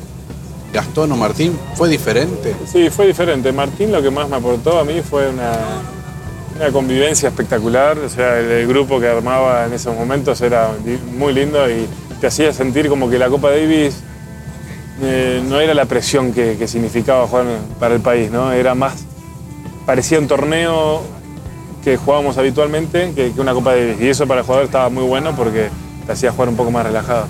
Gastón 0.73 1.11
o 1.11 1.15
Martín 1.17 1.57
fue 1.75 1.87
diferente. 1.89 2.55
Sí, 2.71 2.89
fue 2.89 3.07
diferente. 3.07 3.51
Martín 3.51 3.91
lo 3.91 4.01
que 4.01 4.09
más 4.09 4.27
me 4.29 4.37
aportó 4.37 4.79
a 4.79 4.83
mí 4.85 5.01
fue 5.07 5.29
una, 5.29 5.51
una 6.55 6.71
convivencia 6.71 7.29
espectacular. 7.29 7.97
O 7.97 8.09
sea, 8.09 8.39
el, 8.39 8.67
grupo 8.67 8.99
que 8.99 9.07
armaba 9.07 9.65
en 9.65 9.73
esos 9.73 9.95
momentos 9.95 10.41
era 10.41 10.71
muy 11.17 11.33
lindo 11.33 11.69
y 11.69 11.87
te 12.19 12.27
hacía 12.27 12.53
sentir 12.53 12.87
como 12.89 13.09
que 13.09 13.19
la 13.19 13.29
Copa 13.29 13.49
Davis 13.49 13.97
eh, 15.01 15.43
no 15.47 15.59
era 15.59 15.73
la 15.73 15.85
presión 15.85 16.31
que, 16.33 16.67
significaba 16.67 17.27
jugar 17.27 17.45
para 17.79 17.95
el 17.95 18.01
país, 18.01 18.31
¿no? 18.31 18.51
Era 18.51 18.75
más, 18.75 19.05
parecía 19.85 20.19
un 20.19 20.27
torneo 20.27 21.01
que 21.83 21.97
jugábamos 21.97 22.37
habitualmente 22.37 23.11
que, 23.13 23.31
que 23.31 23.41
una 23.41 23.53
Copa 23.53 23.75
Davis. 23.75 23.97
Y 23.99 24.09
eso 24.09 24.27
para 24.27 24.41
el 24.41 24.45
jugador 24.45 24.65
estaba 24.65 24.89
muy 24.89 25.03
bueno 25.03 25.35
porque 25.35 25.69
te 26.05 26.11
hacía 26.11 26.31
jugar 26.31 26.49
un 26.49 26.55
poco 26.55 26.71
más 26.71 26.85
relajado. 26.85 27.27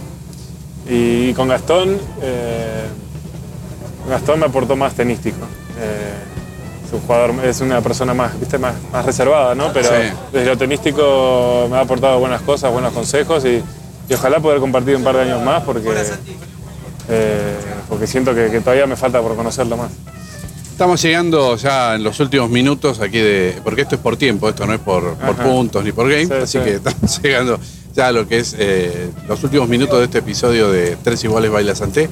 Y 0.87 1.33
con 1.33 1.47
Gastón, 1.47 1.97
eh, 2.21 2.85
Gastón 4.07 4.39
me 4.39 4.45
aportó 4.45 4.75
más 4.75 4.93
tenístico. 4.93 5.39
Eh, 5.79 6.34
es 6.85 6.93
un 6.93 6.99
jugador, 7.01 7.33
es 7.45 7.61
una 7.61 7.81
persona 7.81 8.13
más, 8.13 8.39
¿viste? 8.39 8.57
más, 8.57 8.75
más 8.91 9.05
reservada, 9.05 9.55
¿no? 9.55 9.71
Pero 9.73 9.89
Sí. 9.89 10.13
desde 10.31 10.45
lo 10.47 10.57
tenístico 10.57 11.67
me 11.69 11.77
ha 11.77 11.81
aportado 11.81 12.19
buenas 12.19 12.41
cosas, 12.41 12.71
buenos 12.71 12.93
consejos 12.93 13.43
y, 13.45 13.61
y 14.09 14.13
ojalá 14.13 14.39
poder 14.39 14.59
compartir 14.59 14.95
un 14.95 15.03
par 15.03 15.15
de 15.15 15.23
años 15.23 15.41
más 15.43 15.63
porque, 15.63 15.89
eh, 17.09 17.55
porque 17.89 18.07
siento 18.07 18.33
que, 18.33 18.49
que 18.49 18.59
todavía 18.61 18.87
me 18.87 18.95
falta 18.95 19.21
por 19.21 19.35
conocerlo 19.35 19.77
más. 19.77 19.91
Estamos 20.71 21.01
llegando 21.01 21.55
ya 21.55 21.95
en 21.95 22.03
los 22.03 22.19
últimos 22.19 22.49
minutos 22.49 22.99
aquí 22.99 23.19
de. 23.19 23.61
Porque 23.63 23.83
esto 23.83 23.95
es 23.95 24.01
por 24.01 24.17
tiempo, 24.17 24.49
esto 24.49 24.65
no 24.65 24.73
es 24.73 24.79
por, 24.81 25.15
por 25.15 25.35
puntos 25.37 25.81
ni 25.83 25.93
por 25.93 26.09
game. 26.09 26.25
Sí, 26.25 26.33
así 26.33 26.57
sí. 26.57 26.63
que 26.65 26.75
estamos 26.75 27.21
llegando 27.23 27.59
ya 27.95 28.07
a 28.07 28.11
lo 28.11 28.27
que 28.27 28.39
es 28.39 28.53
eh, 28.59 29.09
los 29.29 29.41
últimos 29.45 29.69
minutos 29.69 29.99
de 29.99 30.05
este 30.05 30.17
episodio 30.17 30.69
de 30.69 30.97
Tres 31.01 31.23
Iguales 31.23 31.49
Baila 31.49 31.75
Santé. 31.75 32.09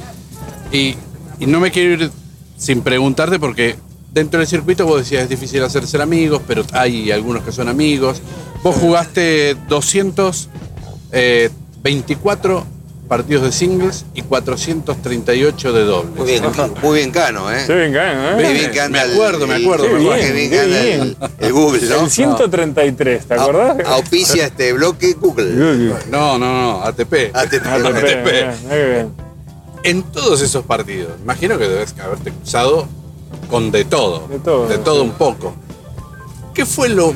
Y, 0.72 0.96
y 1.40 1.46
no 1.46 1.60
me 1.60 1.72
quiero 1.72 2.02
ir 2.06 2.12
sin 2.58 2.82
preguntarte 2.82 3.38
porque 3.38 3.76
dentro 4.14 4.40
del 4.40 4.48
circuito 4.48 4.86
vos 4.86 5.00
decías 5.00 5.24
es 5.24 5.30
difícil 5.30 5.64
hacerse 5.64 6.00
amigos, 6.02 6.42
pero 6.48 6.64
hay 6.72 7.12
algunos 7.12 7.44
que 7.44 7.52
son 7.52 7.68
amigos. 7.68 8.22
Vos 8.64 8.76
jugaste 8.76 9.56
224 9.68 12.66
partidos 13.08 13.44
de 13.44 13.52
singles 13.52 14.06
y 14.16 14.22
438 14.22 15.74
de 15.74 15.84
dobles. 15.84 16.16
Muy 16.16 16.26
bien, 16.28 16.44
muy 16.82 16.98
bien 16.98 17.12
Cano, 17.12 17.52
¿eh? 17.52 17.64
Sí, 17.68 17.74
venga, 17.74 18.40
¿eh? 18.40 18.42
Qué 18.42 18.54
bien 18.54 18.72
anda 18.80 18.90
Me 18.90 19.02
el- 19.06 19.12
acuerdo, 19.14 19.46
me 19.48 19.56
el- 19.58 19.62
acuerdo, 19.64 19.84
me 19.86 19.90
Qué 19.92 19.98
acuerdo. 20.06 20.34
bien 20.34 20.50
Qué 20.50 20.60
anda 20.60 20.80
el, 20.80 21.02
bien. 21.02 21.16
el 21.40 21.54
Google, 21.54 21.82
¿no? 21.90 22.04
El 22.06 22.10
133, 22.10 23.26
¿te 23.26 23.34
acordás? 23.34 23.86
Auspicia 23.88 24.46
este 24.46 24.72
bloque 24.74 25.14
Google. 25.14 25.52
Google. 25.52 25.94
No, 26.10 26.38
no, 26.40 26.54
no, 26.54 26.82
ATP. 26.84 27.32
ATP. 27.34 27.36
ATP, 27.36 27.66
ATP. 27.68 28.32
bien, 28.32 28.50
muy 28.68 28.78
bien. 28.78 29.10
En 29.84 30.04
todos 30.04 30.42
esos 30.42 30.64
partidos, 30.66 31.12
imagino 31.22 31.58
que 31.58 31.68
debes 31.68 31.94
haberte 32.02 32.32
cruzado 32.32 32.88
con 33.54 33.70
de 33.72 33.86
todo. 33.86 34.28
De 34.28 34.40
todo, 34.40 35.02
sí. 35.04 35.08
un 35.08 35.12
poco. 35.12 35.54
¿Qué 36.56 36.66
fue 36.66 36.90
lo, 36.90 37.14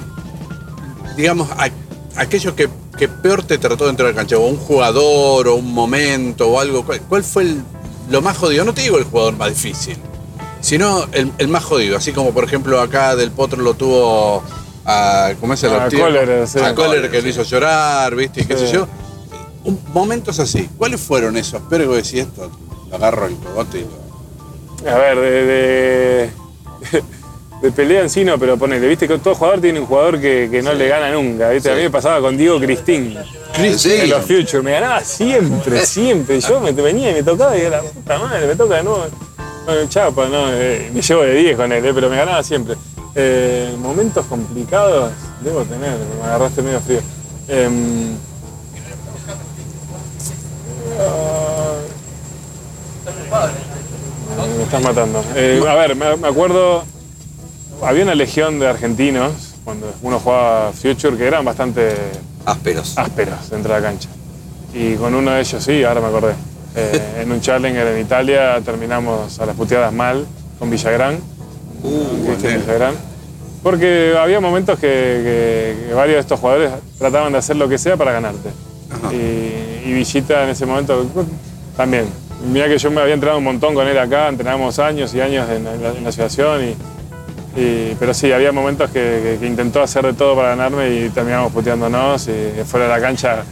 digamos, 1.15 1.49
a- 1.49 1.71
aquello 2.15 2.55
que, 2.55 2.69
que 2.95 3.07
peor 3.07 3.41
te 3.41 3.57
trató 3.57 3.87
dentro 3.87 4.05
de 4.05 4.11
la 4.13 4.15
cancha? 4.15 4.37
¿O 4.37 4.45
un 4.45 4.57
jugador, 4.57 5.47
o 5.47 5.55
un 5.55 5.73
momento, 5.73 6.47
o 6.47 6.59
algo? 6.59 6.85
¿Cuál, 6.85 7.01
cuál 7.01 7.23
fue 7.23 7.41
el- 7.41 7.61
lo 8.11 8.21
más 8.21 8.37
jodido? 8.37 8.65
No 8.65 8.73
te 8.75 8.83
digo 8.83 8.99
el 8.99 9.05
jugador 9.05 9.35
más 9.35 9.49
difícil, 9.49 9.97
sino 10.61 11.07
el, 11.11 11.31
el 11.39 11.47
más 11.47 11.63
jodido. 11.63 11.97
Así 11.97 12.11
como, 12.11 12.31
por 12.31 12.43
ejemplo, 12.43 12.79
acá 12.79 13.15
del 13.15 13.31
Potro 13.31 13.61
lo 13.63 13.73
tuvo 13.73 14.43
a. 14.85 15.31
¿Cómo 15.41 15.55
es 15.55 15.63
el 15.63 15.73
A? 15.73 15.89
Kohler, 15.89 16.47
sí. 16.47 16.59
A 16.59 16.75
Kohler, 16.75 17.09
que 17.09 17.19
lo 17.19 17.29
hizo 17.29 17.41
llorar, 17.41 18.15
¿viste? 18.15 18.41
Y 18.41 18.45
qué 18.45 18.55
sé 18.57 18.67
Sí. 18.67 18.73
yo. 18.73 18.87
Un- 19.63 19.79
momentos 19.91 20.39
así. 20.39 20.69
¿Cuáles 20.77 21.01
fueron 21.01 21.35
esos? 21.35 21.63
Pero 21.67 21.89
que 21.89 21.95
decís 21.97 22.13
esto, 22.13 22.51
lo 22.91 22.95
agarro 22.95 23.25
el 23.25 23.35
cogote 23.37 23.79
y 23.79 23.81
lo. 23.81 24.06
A 24.85 24.97
ver, 24.97 25.19
de, 25.19 25.45
de, 25.45 26.29
de 27.61 27.71
pelea 27.71 28.01
en 28.01 28.09
sí 28.09 28.23
no, 28.23 28.37
pero 28.37 28.57
ponele, 28.57 28.87
viste 28.87 29.07
que 29.07 29.17
todo 29.17 29.35
jugador 29.35 29.59
tiene 29.59 29.79
un 29.79 29.87
jugador 29.87 30.21
que, 30.21 30.47
que 30.51 30.61
no 30.61 30.73
le 30.73 30.87
gana 30.87 31.11
nunca, 31.11 31.49
viste. 31.49 31.71
A 31.71 31.75
mí 31.75 31.81
me 31.81 31.89
pasaba 31.89 32.21
con 32.21 32.37
Diego 32.37 32.59
Cristín. 32.59 33.17
¿En 33.55 33.65
En 33.65 34.09
los 34.09 34.25
Future, 34.25 34.61
me 34.61 34.71
ganaba 34.71 35.03
siempre, 35.03 35.79
siempre. 35.85 36.39
Yo 36.39 36.59
me 36.59 36.71
venía 36.71 37.11
y 37.11 37.15
me 37.15 37.23
tocaba 37.23 37.57
y 37.57 37.61
era 37.61 37.81
la 37.81 37.89
puta 37.89 38.19
madre, 38.19 38.47
me 38.47 38.55
toca 38.55 38.75
de 38.75 38.83
nuevo. 38.83 39.05
Bueno, 39.65 39.89
chapa, 39.89 40.27
no, 40.27 40.53
eh, 40.53 40.91
me 40.93 41.01
llevo 41.01 41.23
de 41.23 41.33
10 41.33 41.57
con 41.57 41.71
él, 41.71 41.83
eh, 41.83 41.91
pero 41.93 42.09
me 42.09 42.17
ganaba 42.17 42.43
siempre. 42.43 42.75
Eh, 43.15 43.75
momentos 43.79 44.25
complicados 44.27 45.11
debo 45.41 45.63
tener, 45.63 45.97
me 46.21 46.25
agarraste 46.25 46.61
medio 46.61 46.79
frío. 46.79 46.99
Em, 47.47 48.15
ah, 50.99 51.73
me 54.56 54.56
estás 54.67 54.81
matando. 54.83 55.23
Eh, 55.35 55.61
a 55.67 55.73
ver, 55.75 55.95
me, 55.95 56.27
acuerdo, 56.27 56.83
había 57.83 58.03
una 58.03 58.15
legión 58.15 58.59
de 58.59 58.67
argentinos 58.67 59.31
cuando 59.63 59.91
uno 60.01 60.19
jugaba 60.19 60.71
Future 60.73 61.17
que 61.17 61.25
eran 61.27 61.43
bastante 61.43 61.89
Ásperos. 62.45 62.97
ásperos 62.97 63.49
dentro 63.49 63.73
de 63.73 63.81
la 63.81 63.87
cancha. 63.87 64.09
Y 64.73 64.95
con 64.95 65.13
uno 65.15 65.31
de 65.31 65.41
ellos 65.41 65.63
sí, 65.63 65.83
ahora 65.83 66.01
me 66.01 66.07
acordé. 66.07 66.33
Eh, 66.75 67.21
en 67.23 67.31
un 67.31 67.41
Challenger 67.41 67.87
en 67.87 67.99
Italia 68.01 68.61
terminamos 68.63 69.39
a 69.39 69.45
las 69.45 69.55
puteadas 69.55 69.91
mal 69.93 70.25
con 70.59 70.69
Villagrán, 70.69 71.19
Uh, 71.83 72.25
Cristian 72.25 72.59
Villagrán. 72.61 72.95
Porque 73.61 74.15
había 74.19 74.39
momentos 74.39 74.79
que, 74.79 74.87
que- 74.87 75.87
que 75.89 75.93
varios 75.93 76.15
de 76.15 76.19
estos 76.21 76.39
jugadores 76.39 76.71
trataban 76.97 77.31
de 77.31 77.37
hacer 77.39 77.55
lo 77.55 77.67
que 77.69 77.77
sea 77.77 77.95
para 77.97 78.11
ganarte. 78.11 78.49
Y, 79.11 79.87
y 79.89 79.93
Villita 79.93 80.43
en 80.43 80.49
ese 80.49 80.65
momento 80.65 81.05
también. 81.75 82.05
Mira 82.45 82.67
que 82.67 82.77
yo 82.77 82.91
me 82.91 83.01
había 83.01 83.13
entrenado 83.15 83.39
un 83.39 83.43
montón 83.45 83.73
con 83.73 83.87
él 83.87 83.97
acá, 83.97 84.27
entrenamos 84.27 84.77
años 84.79 85.13
y 85.13 85.21
años 85.21 85.49
en, 85.49 85.63
la, 85.63 85.73
en. 85.73 86.75
Y, 87.55 87.95
pero 87.99 88.13
sí, 88.13 88.31
había 88.31 88.51
momentos 88.51 88.91
que, 88.91 89.37
que- 89.39 89.47
intentó 89.47 89.81
hacer 89.81 90.05
de 90.05 90.13
todo 90.13 90.35
para 90.35 90.49
ganarme 90.49 90.89
y 90.93 91.09
terminamos 91.09 91.51
puteándonos. 91.51 92.27
Y 92.27 92.63
fuera 92.65 92.85
de 92.87 92.91
la 92.93 93.01
cancha, 93.01 93.43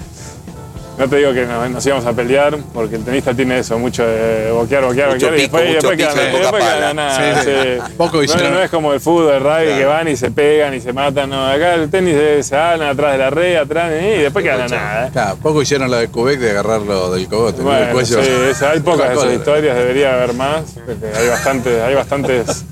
no 0.97 1.09
te 1.09 1.17
digo 1.17 1.33
que 1.33 1.45
nos, 1.45 1.69
nos 1.69 1.85
íbamos 1.85 2.05
a 2.05 2.13
pelear, 2.13 2.57
porque 2.73 2.95
el 2.95 3.03
tenista 3.03 3.33
tiene 3.33 3.59
eso, 3.59 3.77
mucho 3.77 4.05
de 4.05 4.49
boquear, 4.51 4.83
boquear, 4.85 5.09
Mucho 5.13 5.25
boquear. 5.27 5.39
y 5.39 5.45
pico, 5.45 5.57
después, 5.57 5.69
y 5.69 5.73
después 5.73 5.97
después 5.97 6.63
quedan 6.63 6.79
pala. 6.79 6.93
nada, 6.93 7.41
Sí. 7.43 7.49
sí. 7.49 7.93
Poco 7.97 8.17
no, 8.17 8.23
hicieron. 8.23 8.53
no 8.53 8.61
es 8.61 8.69
como 8.71 8.93
el 8.93 8.99
fútbol, 9.01 9.33
el 9.33 9.39
rugby, 9.41 9.65
Claro. 9.65 9.77
que 9.77 9.85
van 9.85 10.07
y 10.07 10.15
se 10.15 10.31
pegan 10.31 10.73
y 10.73 10.79
se 10.79 10.93
matan. 10.93 11.29
No, 11.29 11.45
acá 11.45 11.73
el 11.73 11.89
tenis 11.89 12.15
se, 12.45 12.55
hablan 12.55 12.89
atrás 12.89 13.11
de 13.13 13.17
la 13.17 13.29
red, 13.29 13.55
atrás, 13.57 13.91
y 14.01 14.19
después 14.21 14.43
quedan 14.43 14.69
nada. 14.71 15.07
¿eh? 15.07 15.09
Claro, 15.11 15.37
poco 15.41 15.61
hicieron 15.61 15.91
la 15.91 15.97
de 15.97 16.09
Quebec 16.09 16.39
de 16.39 16.51
agarrarlo 16.51 17.11
del 17.13 17.27
cogote, 17.27 17.57
¿no? 17.59 17.65
Bueno, 17.65 17.79
del 17.81 17.89
cuello. 17.91 18.23
sí, 18.23 18.29
esa- 18.49 18.71
hay 18.71 18.79
pocas 18.81 19.09
de 19.09 19.15
esas 19.15 19.33
historias, 19.33 19.75
debería 19.77 20.13
haber 20.13 20.33
más. 20.33 20.63
porque 20.85 21.07
hay, 21.17 21.27
bastante, 21.27 21.81
hay 21.81 21.95
bastantes 21.95 22.63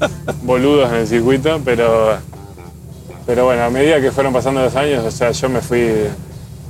boludos 0.44 0.90
en 0.92 1.00
el 1.00 1.08
circuito, 1.08 1.60
pero, 1.66 2.18
pero 3.26 3.46
bueno, 3.46 3.64
a 3.64 3.70
medida 3.70 4.00
que 4.02 4.12
fueron 4.12 4.32
pasando 4.34 4.62
los 4.62 4.76
años, 4.76 5.04
o 5.04 5.12
sea, 5.12 5.32
yo 5.32 5.50
me 5.50 5.62
fui 5.62 5.92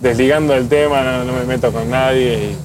desligando 0.03 0.53
del 0.53 0.67
tema, 0.69 1.01
no, 1.01 1.23
no 1.23 1.33
me 1.33 1.45
meto 1.45 1.71
con 1.71 1.89
nadie. 1.89 2.51
Y, 2.51 2.57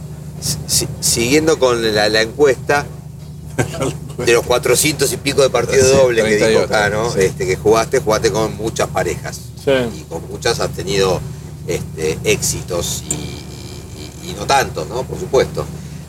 Si- 0.67 0.87
siguiendo 1.01 1.59
con 1.59 1.95
la, 1.95 2.09
la 2.09 2.21
encuesta, 2.23 2.85
de 4.25 4.33
los 4.33 4.45
400 4.45 5.13
y 5.13 5.17
pico 5.17 5.43
de 5.43 5.51
partidos 5.51 5.89
Sí, 5.91 5.97
dobles 5.97 6.25
que 6.25 6.31
dijo 6.37 6.67
38, 6.67 6.69
Cano, 6.69 7.11
sí. 7.13 7.21
este, 7.23 7.47
que 7.47 7.57
jugaste, 7.57 8.01
jugaste 8.01 8.31
con 8.31 8.57
muchas 8.57 8.89
parejas. 8.89 9.41
sí, 9.65 9.71
y 9.97 10.03
con 10.09 10.27
muchas 10.29 10.61
has 10.61 10.71
tenido 10.71 11.21
este, 11.67 12.19
éxitos 12.25 13.03
y, 13.11 13.15
y- 13.15 14.31
y 14.31 14.35
no 14.35 14.45
tantos, 14.47 14.87
¿no? 14.89 15.03
Por 15.05 15.19
supuesto. 15.19 15.65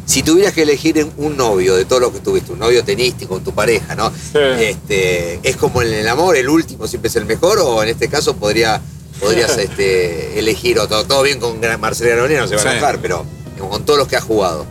Si 0.06 0.24
tuvieras 0.24 0.54
que 0.54 0.64
elegir 0.64 1.08
un 1.18 1.38
novio 1.38 1.76
de 1.76 1.86
todo 1.86 2.00
lo 2.00 2.12
que 2.12 2.20
tuviste, 2.20 2.52
un 2.52 2.58
novio 2.60 2.84
tenístico 2.84 3.36
con 3.36 3.44
tu 3.44 3.54
pareja, 3.54 3.94
¿no? 3.96 4.10
Sí. 4.10 4.40
Este, 4.60 5.40
¿Es 5.44 5.56
como 5.56 5.82
en 5.84 5.94
el 5.94 6.08
amor, 6.08 6.36
el 6.36 6.50
último 6.50 6.88
siempre 6.88 7.10
es 7.10 7.16
el 7.16 7.26
mejor 7.26 7.60
o 7.60 7.84
en 7.84 7.90
este 7.90 8.08
caso 8.10 8.36
podría, 8.36 8.82
podrías 9.20 9.58
este, 9.58 10.40
elegir 10.40 10.80
otro? 10.80 11.06
Todo 11.06 11.24
bien 11.24 11.40
con 11.40 11.60
Marcelo 11.80 12.10
Garolina, 12.12 12.42
no 12.42 12.48
se 12.48 12.56
va 12.56 12.62
a 12.64 12.72
enojar, 12.74 13.00
pero 13.00 13.26
con 13.58 13.84
todos 13.86 14.00
los 14.00 14.08
que 14.08 14.16
has 14.16 14.24
jugado. 14.24 14.66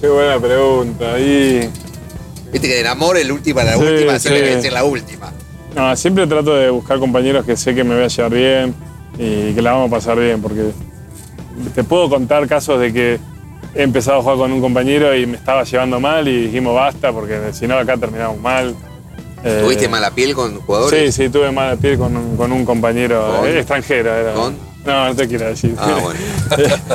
Qué 0.00 0.08
buena 0.08 0.38
pregunta. 0.38 1.18
Y 1.18 1.68
Viste 2.52 2.66
que 2.68 2.80
el 2.80 2.86
amor 2.86 3.16
el 3.18 3.30
última, 3.30 3.62
la 3.64 3.74
Sí, 3.76 3.82
última 3.82 4.18
siempre 4.18 4.42
debe 4.42 4.62
ser 4.62 4.72
la 4.72 4.84
última. 4.84 5.32
no, 5.74 5.94
siempre 5.96 6.26
trato 6.26 6.54
de 6.56 6.70
buscar 6.70 6.98
compañeros 6.98 7.44
que 7.44 7.56
sé 7.56 7.74
que 7.74 7.84
me 7.84 7.94
voy 7.94 8.04
a 8.04 8.08
llevar 8.08 8.32
bien 8.32 8.74
y 9.18 9.52
que 9.52 9.60
la 9.60 9.72
vamos 9.72 9.88
a 9.88 9.96
pasar 9.96 10.18
bien, 10.18 10.40
porque 10.40 10.70
te 11.74 11.84
puedo 11.84 12.08
contar 12.08 12.46
casos 12.48 12.80
de 12.80 12.92
que 12.92 13.18
he 13.74 13.82
empezado 13.82 14.20
a 14.20 14.22
jugar 14.22 14.38
con 14.38 14.52
un 14.52 14.60
compañero 14.60 15.14
y 15.14 15.26
me 15.26 15.36
estaba 15.36 15.64
llevando 15.64 16.00
mal 16.00 16.26
y 16.26 16.44
dijimos 16.46 16.74
basta, 16.74 17.12
porque 17.12 17.38
si 17.52 17.66
no 17.66 17.76
acá 17.76 17.96
terminamos 17.96 18.38
mal. 18.40 18.74
Eh, 19.48 19.60
¿Tuviste 19.62 19.88
mala 19.88 20.10
piel 20.10 20.34
con 20.34 20.52
Sí, 20.54 20.60
jugadores? 20.66 21.14
sí, 21.14 21.28
tuve 21.28 21.50
mala 21.50 21.76
piel 21.76 21.98
con 21.98 22.16
un, 22.16 22.36
con 22.36 22.52
un 22.52 22.64
compañero 22.64 23.36
¿Con? 23.40 23.48
eh, 23.48 23.58
extranjero. 23.58 24.12
Era. 24.14 24.32
¿Con? 24.34 24.56
No, 24.84 25.06
no 25.08 25.14
te 25.16 25.26
quiero 25.28 25.46
decir. 25.46 25.74
Ah, 25.78 25.98
bueno. 26.02 26.20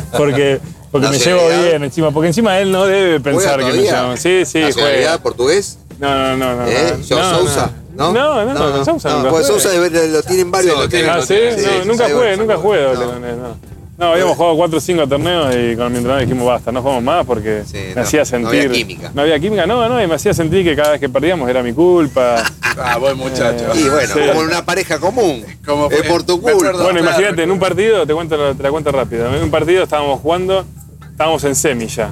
porque 0.17 0.59
porque 0.91 1.07
me 1.09 1.17
llevo 1.17 1.47
bien 1.47 1.83
encima, 1.83 2.11
porque 2.11 2.27
encima 2.27 2.59
él 2.59 2.71
no 2.71 2.85
debe 2.85 3.19
pensar 3.19 3.59
que 3.59 3.65
me 3.65 3.73
llevo. 3.81 4.15
Sí, 4.17 4.45
sí, 4.45 4.59
¿Nacionalidad 4.61 4.73
juega. 5.03 5.17
portugués? 5.19 5.77
No, 5.99 6.09
no, 6.15 6.37
no, 6.37 6.55
no. 6.57 6.67
¿Eh? 6.67 6.95
no, 6.97 7.03
¿Yo 7.03 7.19
no, 7.19 7.37
Sousa? 7.39 7.71
¿No? 7.95 8.11
No, 8.11 8.45
no, 8.45 8.53
no, 8.53 8.85
Sousa 8.85 9.09
nunca 9.17 9.29
pues. 9.29 9.45
Sousa 9.47 9.69
lo 9.73 10.23
tienen 10.23 10.49
varios. 10.51 10.73
Sí, 10.75 10.81
lo 10.81 10.89
tienen, 10.89 11.09
Ah, 11.09 11.17
lo 11.17 11.21
sí, 11.25 11.35
no, 11.51 11.57
sí, 11.57 11.67
nunca 11.87 12.07
sí, 12.07 12.13
jugué, 12.13 12.33
sí, 12.33 12.39
nunca 12.39 12.55
sí. 12.55 12.59
jugué 12.61 12.81
No. 12.81 12.89
doble 12.93 13.05
con 13.13 13.25
él, 13.25 13.37
no. 13.41 13.72
No, 14.03 14.11
habíamos 14.13 14.35
jugado 14.37 14.55
cuatro 14.57 14.77
o 14.77 14.81
cinco 14.81 15.07
torneos 15.07 15.55
y 15.55 15.75
con 15.75 15.91
mi 15.91 15.97
entrenador 15.99 16.21
dijimos 16.25 16.45
basta, 16.47 16.71
no 16.71 16.81
jugamos 16.81 17.03
más 17.03 17.25
porque 17.25 17.63
Sí, 17.65 17.77
me 17.89 17.95
no, 17.95 18.01
hacía 18.01 18.19
no 18.21 18.25
sentir. 18.25 18.59
había 18.61 18.71
química. 18.71 19.11
No 19.13 19.21
había 19.21 19.39
química, 19.39 19.65
no, 19.65 19.87
no, 19.89 20.03
y 20.03 20.07
me 20.07 20.15
hacía 20.15 20.33
sentir 20.33 20.63
que 20.65 20.75
cada 20.75 20.91
vez 20.91 20.99
que 20.99 21.09
perdíamos 21.09 21.49
era 21.49 21.63
mi 21.63 21.73
culpa. 21.73 22.43
Ah, 22.75 22.97
buen 22.97 23.15
muchacho. 23.17 23.65
Y 23.75 23.87
bueno, 23.87 24.11
Sí. 24.15 24.19
como 24.29 24.41
en 24.41 24.47
una 24.47 24.65
pareja 24.65 24.97
común. 24.99 25.45
Como 25.63 25.91
es 25.91 25.99
fue- 25.99 26.07
por 26.09 26.23
tu 26.23 26.37
me 26.37 26.41
culpa. 26.41 26.57
acuerdo. 26.69 26.83
Bueno, 26.85 26.99
claro, 27.01 27.15
imagínate, 27.17 27.43
en 27.43 27.51
un 27.51 27.59
partido, 27.59 28.07
te, 28.07 28.13
cuento, 28.15 28.55
te 28.55 28.63
la 28.63 28.71
cuento 28.71 28.91
rápido. 28.91 29.31
En 29.35 29.43
un 29.43 29.51
partido 29.51 29.83
estábamos 29.83 30.19
jugando, 30.21 30.65
estábamos 31.11 31.43
en 31.43 31.53
semi 31.53 31.85
ya. 31.85 32.11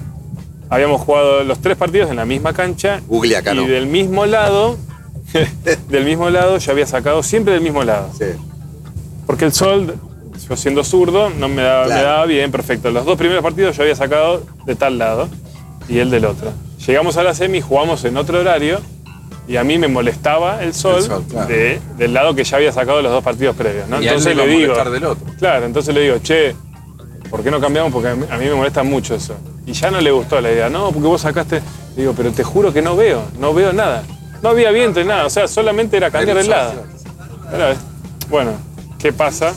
Habíamos 0.69 1.01
jugado 1.01 1.43
los 1.43 1.59
tres 1.59 1.75
partidos 1.77 2.11
en 2.11 2.17
la 2.17 2.25
misma 2.25 2.53
cancha. 2.53 3.01
Google 3.07 3.37
acá, 3.37 3.53
y 3.53 3.57
¿no? 3.57 3.65
del 3.67 3.87
mismo 3.87 4.27
lado, 4.27 4.77
del 5.89 6.05
mismo 6.05 6.29
lado, 6.29 6.59
yo 6.59 6.71
había 6.71 6.85
sacado 6.85 7.23
siempre 7.23 7.53
del 7.55 7.63
mismo 7.63 7.83
lado. 7.83 8.09
Sí. 8.15 8.25
Porque 9.25 9.45
el 9.45 9.53
sol, 9.53 9.95
yo 10.47 10.55
siendo 10.57 10.83
zurdo, 10.83 11.29
no 11.29 11.47
me 11.47 11.61
daba, 11.61 11.85
Claro. 11.85 12.01
me 12.01 12.07
daba 12.07 12.25
bien, 12.25 12.51
perfecto. 12.51 12.91
Los 12.91 13.05
dos 13.05 13.17
primeros 13.17 13.43
partidos 13.43 13.75
yo 13.77 13.83
había 13.83 13.95
sacado 13.95 14.43
de 14.65 14.75
tal 14.75 14.97
lado 14.97 15.27
y 15.87 15.99
él 15.99 16.09
del 16.11 16.25
otro. 16.25 16.51
Llegamos 16.85 17.17
a 17.17 17.23
la 17.23 17.33
semi, 17.33 17.61
jugamos 17.61 18.03
en 18.05 18.17
otro 18.17 18.39
horario 18.39 18.79
y 19.47 19.57
a 19.57 19.63
mí 19.63 19.77
me 19.77 19.87
molestaba 19.87 20.63
el 20.63 20.73
sol, 20.73 20.97
El 20.97 21.03
sol, 21.03 21.25
claro. 21.29 21.47
de- 21.47 21.79
del 21.97 22.13
lado 22.13 22.33
que 22.35 22.43
ya 22.43 22.57
había 22.57 22.71
sacado 22.71 23.01
los 23.01 23.11
dos 23.11 23.23
partidos 23.23 23.55
previos. 23.55 23.87
¿no? 23.87 24.01
Y 24.01 24.07
Entonces 24.07 24.35
le 24.35 24.45
le 24.47 24.51
digo, 24.57 24.73
del 24.91 25.05
otro. 25.05 25.25
claro, 25.37 25.65
entonces 25.65 25.93
le 25.93 26.01
digo, 26.01 26.17
che, 26.19 26.55
¿por 27.29 27.43
qué 27.43 27.51
no 27.51 27.59
cambiamos? 27.59 27.91
Porque 27.91 28.09
a 28.09 28.15
mí, 28.15 28.25
a 28.29 28.37
mí 28.37 28.45
me 28.45 28.55
molesta 28.55 28.83
mucho 28.83 29.15
eso. 29.15 29.35
Y 29.65 29.73
ya 29.73 29.91
no 29.91 30.01
le 30.01 30.11
gustó 30.11 30.41
la 30.41 30.51
idea, 30.51 30.69
no, 30.69 30.91
porque 30.91 31.07
vos 31.07 31.21
sacaste. 31.21 31.61
Digo, 31.95 32.13
pero 32.15 32.31
te 32.31 32.43
juro 32.43 32.71
que 32.73 32.81
no 32.81 32.95
veo, 32.95 33.23
no 33.39 33.53
veo 33.53 33.73
nada. 33.73 34.03
No 34.41 34.49
había 34.49 34.71
viento 34.71 34.99
ni 35.01 35.05
nada, 35.07 35.25
o 35.25 35.29
sea, 35.29 35.47
solamente 35.47 35.97
era 35.97 36.09
cambiar 36.09 36.37
el 36.37 36.49
lado. 36.49 36.83
Bueno, 38.29 38.51
¿qué 38.97 39.11
pasa? 39.13 39.53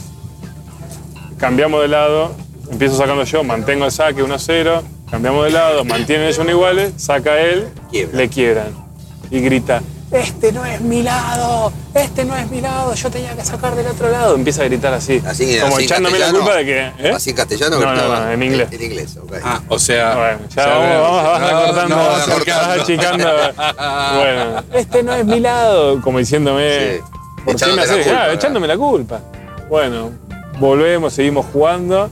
Cambiamos 1.37 1.81
de 1.81 1.87
lado, 1.89 2.31
empiezo 2.71 2.95
sacando 2.97 3.23
yo, 3.23 3.43
mantengo 3.43 3.85
el 3.85 3.91
saque 3.91 4.23
1-0, 4.23 4.81
cambiamos 5.11 5.43
de 5.45 5.51
lado, 5.51 5.83
mantienen 5.83 6.27
ellos 6.27 6.47
iguales, 6.47 6.93
saca 6.97 7.39
él, 7.39 7.67
Quiebra. 7.91 8.17
le 8.17 8.29
quiebran. 8.29 8.85
Y 9.29 9.39
grita, 9.41 9.81
este 10.11 10.51
no 10.53 10.63
es 10.63 10.79
mi 10.79 11.03
lado, 11.03 11.73
este 11.93 12.23
no 12.23 12.37
es 12.37 12.49
mi 12.49 12.61
lado, 12.61 12.93
yo 12.93 13.09
tenía 13.11 13.35
que 13.35 13.43
sacar 13.43 13.75
del 13.75 13.87
otro 13.87 14.09
lado. 14.09 14.35
Empieza 14.35 14.61
a 14.61 14.65
gritar 14.65 14.93
así, 14.93 15.21
Así, 15.25 15.59
como 15.59 15.75
así 15.75 15.85
echándome 15.85 16.17
la 16.19 16.31
culpa 16.31 16.55
de 16.55 16.65
que... 16.65 16.79
¿eh? 16.99 17.11
Así 17.13 17.31
en 17.31 17.35
castellano. 17.35 17.79
No, 17.79 17.93
no, 17.95 18.07
no, 18.07 18.31
en 18.31 18.43
inglés. 18.43 18.69
En 18.71 18.81
inglés, 18.83 19.17
ok. 19.21 19.33
Ah, 19.43 19.61
o 19.67 19.77
sea. 19.77 20.15
Bueno, 20.15 20.39
ya 20.55 20.63
ya 20.63 20.77
vamos, 20.77 21.01
vamos, 21.01 21.23
vas 21.25 21.49
No, 21.49 21.57
acortando, 21.57 21.95
no, 21.95 22.07
vas 22.07 22.79
achicando. 22.79 23.27
Bueno, 24.15 24.63
este 24.73 25.03
no 25.03 25.13
es 25.13 25.25
mi 25.25 25.39
lado, 25.41 26.01
como 26.01 26.19
diciéndome, 26.19 26.95
Sí. 26.95 27.01
¿por 27.43 27.55
qué 27.57 27.65
me 27.65 27.71
Echándote 27.73 27.75
la 27.75 27.83
haces? 27.83 28.05
culpa, 28.07 28.31
echándome 28.33 28.67
la 28.67 28.77
culpa. 28.77 29.19
Bueno, 29.69 30.11
volvemos, 30.59 31.13
seguimos 31.13 31.45
jugando, 31.51 32.09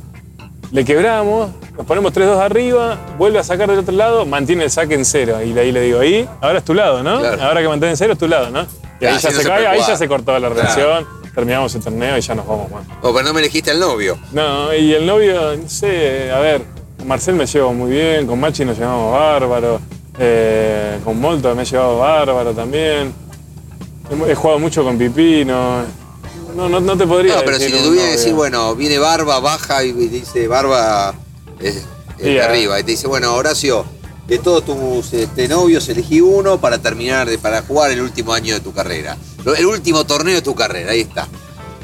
le 0.71 0.83
quebramos, 0.85 1.49
nos 1.77 1.85
ponemos 1.85 2.13
3-2 2.13 2.39
arriba, 2.39 2.97
vuelve 3.17 3.39
a 3.39 3.43
sacar 3.43 3.69
del 3.69 3.79
otro 3.79 3.93
lado, 3.95 4.25
mantiene 4.25 4.63
el 4.65 4.71
saque 4.71 4.95
en 4.95 5.05
cero. 5.05 5.37
Y 5.43 5.57
ahí 5.57 5.71
le 5.71 5.81
digo, 5.81 5.99
ahí, 5.99 6.27
ahora 6.41 6.59
es 6.59 6.65
tu 6.65 6.73
lado, 6.73 7.03
¿no? 7.03 7.19
Claro. 7.19 7.41
Ahora 7.43 7.61
que 7.61 7.67
mantiene 7.67 7.91
en 7.91 7.97
cero 7.97 8.13
es 8.13 8.19
tu 8.19 8.27
lado, 8.27 8.49
¿no? 8.49 8.61
Y 8.99 9.05
ahí 9.05 9.15
Ah, 9.15 9.19
ya 9.19 9.29
si 9.29 9.35
no 9.35 9.41
se 9.41 9.47
cae, 9.47 9.55
puede 9.63 9.67
ahí 9.67 9.81
ya 9.87 9.97
se 9.97 10.07
cortó 10.07 10.31
la 10.33 10.39
Claro. 10.39 10.55
relación, 10.55 11.07
terminamos 11.35 11.75
el 11.75 11.83
torneo 11.83 12.17
y 12.17 12.21
ya 12.21 12.35
nos 12.35 12.47
vamos 12.47 12.71
más. 12.71 12.83
Oh, 13.01 13.13
pero 13.13 13.25
no 13.27 13.33
me 13.33 13.39
elegiste 13.41 13.71
al 13.71 13.79
novio. 13.79 14.17
No, 14.31 14.73
y 14.73 14.93
el 14.93 15.05
novio, 15.05 15.55
no 15.57 15.69
sé, 15.69 16.31
a 16.31 16.39
ver, 16.39 16.61
con 16.97 17.07
Marcel 17.07 17.35
me 17.35 17.45
llevo 17.45 17.73
muy 17.73 17.91
bien, 17.91 18.25
con 18.27 18.39
Machi 18.39 18.65
nos 18.65 18.77
llevamos 18.77 19.11
bárbaro, 19.13 19.79
eh, 20.19 20.99
con 21.03 21.19
Molto 21.19 21.53
me 21.55 21.63
he 21.63 21.65
llevado 21.65 21.99
bárbaro 21.99 22.51
también. 22.53 23.13
He, 24.27 24.31
he 24.31 24.35
jugado 24.35 24.59
mucho 24.59 24.83
con 24.83 24.97
Pipino. 24.97 25.83
No, 26.55 26.69
no, 26.69 26.79
no 26.79 26.97
te 26.97 27.07
podría 27.07 27.35
No, 27.35 27.41
pero 27.45 27.57
si 27.57 27.71
te 27.71 27.81
tuviera 27.81 28.07
que 28.07 28.11
decir, 28.13 28.33
bueno, 28.33 28.75
viene 28.75 28.99
Barba, 28.99 29.39
baja 29.39 29.83
y 29.83 29.91
dice 29.91 30.47
Barba 30.47 31.13
es, 31.59 31.85
de 32.17 32.41
arriba. 32.41 32.79
Y 32.79 32.83
te 32.83 32.91
dice, 32.91 33.07
bueno, 33.07 33.33
Horacio, 33.33 33.85
de 34.27 34.39
todos 34.39 34.65
tus 34.65 35.13
este, 35.13 35.47
novios 35.47 35.87
elegí 35.89 36.21
uno 36.21 36.59
para 36.59 36.77
terminar, 36.77 37.29
de, 37.29 37.37
para 37.37 37.61
jugar 37.61 37.91
el 37.91 38.01
último 38.01 38.33
año 38.33 38.53
de 38.53 38.59
tu 38.61 38.73
carrera. 38.73 39.17
El 39.57 39.65
último 39.65 40.05
torneo 40.05 40.35
de 40.35 40.41
tu 40.41 40.55
carrera, 40.55 40.91
ahí 40.91 41.01
está. 41.01 41.27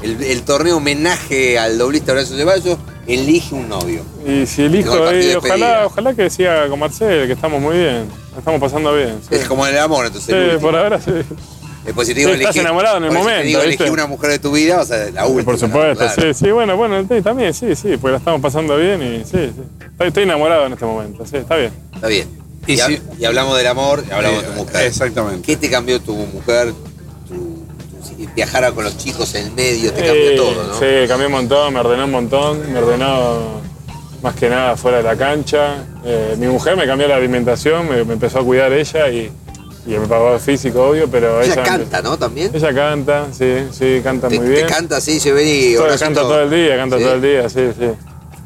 El, 0.02 0.22
el 0.22 0.42
torneo 0.42 0.78
homenaje 0.78 1.58
al 1.58 1.76
doblista 1.76 2.12
Horacio 2.12 2.36
Ceballos, 2.36 2.78
elige 3.06 3.54
un 3.54 3.68
novio. 3.68 4.02
Y 4.26 4.46
si 4.46 4.62
elijo, 4.62 5.08
el 5.08 5.20
eh, 5.22 5.36
ojalá, 5.36 5.86
ojalá 5.86 6.14
que 6.14 6.30
siga 6.30 6.68
con 6.68 6.78
Marcel, 6.78 7.26
que 7.26 7.32
estamos 7.32 7.60
muy 7.60 7.76
bien, 7.76 8.08
estamos 8.36 8.60
pasando 8.60 8.94
bien. 8.94 9.18
Sí, 9.28 9.34
Es 9.34 9.46
como 9.46 9.66
en 9.66 9.74
el 9.74 9.80
amor, 9.80 10.06
entonces. 10.06 10.52
Sí, 10.52 10.58
por 10.60 10.76
ahora 10.76 11.00
sí. 11.00 11.12
Después 11.84 12.06
si 12.06 12.14
te 12.14 12.20
digo 12.20 12.32
Sí, 12.32 12.40
estás 12.40 12.56
enamorado 12.56 12.98
en 12.98 13.04
el 13.04 13.10
si 13.10 13.16
momento, 13.16 13.60
te 13.60 13.84
digo 13.84 13.92
una 13.94 14.06
mujer 14.06 14.30
de 14.30 14.38
tu 14.38 14.52
vida, 14.52 14.80
o 14.80 14.84
sea, 14.84 15.10
la 15.12 15.24
última. 15.26 15.44
por 15.44 15.58
supuesto, 15.58 16.04
¿no? 16.04 16.10
Claro. 16.14 16.34
sí, 16.34 16.44
sí, 16.44 16.50
bueno, 16.50 16.76
bueno, 16.76 17.06
sí, 17.08 17.22
también, 17.22 17.54
sí, 17.54 17.74
sí, 17.74 17.96
porque 17.96 18.12
la 18.12 18.18
estamos 18.18 18.40
pasando 18.42 18.76
bien 18.76 19.02
y 19.02 19.18
sí, 19.24 19.50
sí. 19.54 19.62
Estoy, 19.90 20.08
estoy 20.08 20.22
enamorado 20.24 20.66
en 20.66 20.72
este 20.74 20.84
momento, 20.84 21.24
sí, 21.26 21.36
está 21.38 21.56
bien. 21.56 21.72
Está 21.94 22.06
bien. 22.08 22.28
Y, 22.66 22.74
Y 22.74 22.80
ha- 22.80 22.86
si- 22.86 23.00
y 23.18 23.24
hablamos 23.24 23.56
del 23.56 23.66
amor, 23.66 24.04
y 24.06 24.12
hablamos 24.12 24.42
de 24.42 24.48
tu 24.48 24.54
mujer. 24.54 24.86
Exactamente. 24.86 25.42
¿Qué 25.42 25.56
te 25.56 25.70
cambió 25.70 26.00
tu 26.00 26.14
mujer? 26.14 26.72
Tu, 27.26 27.34
tu- 27.34 27.66
si 28.06 28.26
viajara 28.36 28.72
con 28.72 28.84
los 28.84 28.98
chicos 28.98 29.34
en 29.34 29.46
el 29.46 29.52
medio, 29.52 29.92
te 29.94 30.04
cambió 30.04 30.36
todo, 30.36 30.66
¿no? 30.68 30.78
Sí, 30.78 31.08
cambió 31.08 31.26
un 31.28 31.32
montón, 31.32 31.72
me 31.72 31.80
ordenó 31.80 32.04
un 32.04 32.10
montón, 32.10 32.72
me 32.72 32.78
ordenó 32.78 33.60
más 34.22 34.34
que 34.34 34.50
nada 34.50 34.76
fuera 34.76 34.98
de 34.98 35.02
la 35.04 35.16
cancha. 35.16 35.76
Eh, 36.04 36.36
mi 36.38 36.46
mujer 36.46 36.76
me 36.76 36.86
cambió 36.86 37.08
la 37.08 37.16
alimentación, 37.16 37.88
me, 37.88 38.04
me 38.04 38.12
empezó 38.12 38.40
a 38.40 38.44
cuidar 38.44 38.70
ella 38.72 39.08
y, 39.08 39.30
y 39.86 39.94
el 39.94 40.40
físico, 40.40 40.88
obvio, 40.88 41.08
pero 41.10 41.40
Ella 41.40 41.54
ella... 41.54 41.62
canta, 41.62 42.02
¿no? 42.02 42.18
También. 42.18 42.50
Ella 42.54 42.74
canta, 42.74 43.26
sí, 43.32 43.66
sí, 43.72 44.00
canta 44.04 44.28
Te, 44.28 44.36
muy 44.36 44.46
te 44.46 44.52
bien. 44.52 44.66
canta 44.68 44.98
así, 44.98 45.18
se 45.18 45.32
ven 45.32 45.46
y 45.48 45.74
Todo- 45.74 45.84
Horacio 45.84 46.06
canta 46.06 46.20
todo. 46.20 46.30
todo 46.30 46.42
el 46.42 46.50
día, 46.50 46.76
canta 46.76 46.98
Sí. 46.98 47.02
todo 47.04 47.14
el 47.14 47.22
día, 47.22 47.48
sí, 47.48 47.60
sí. 47.78 47.86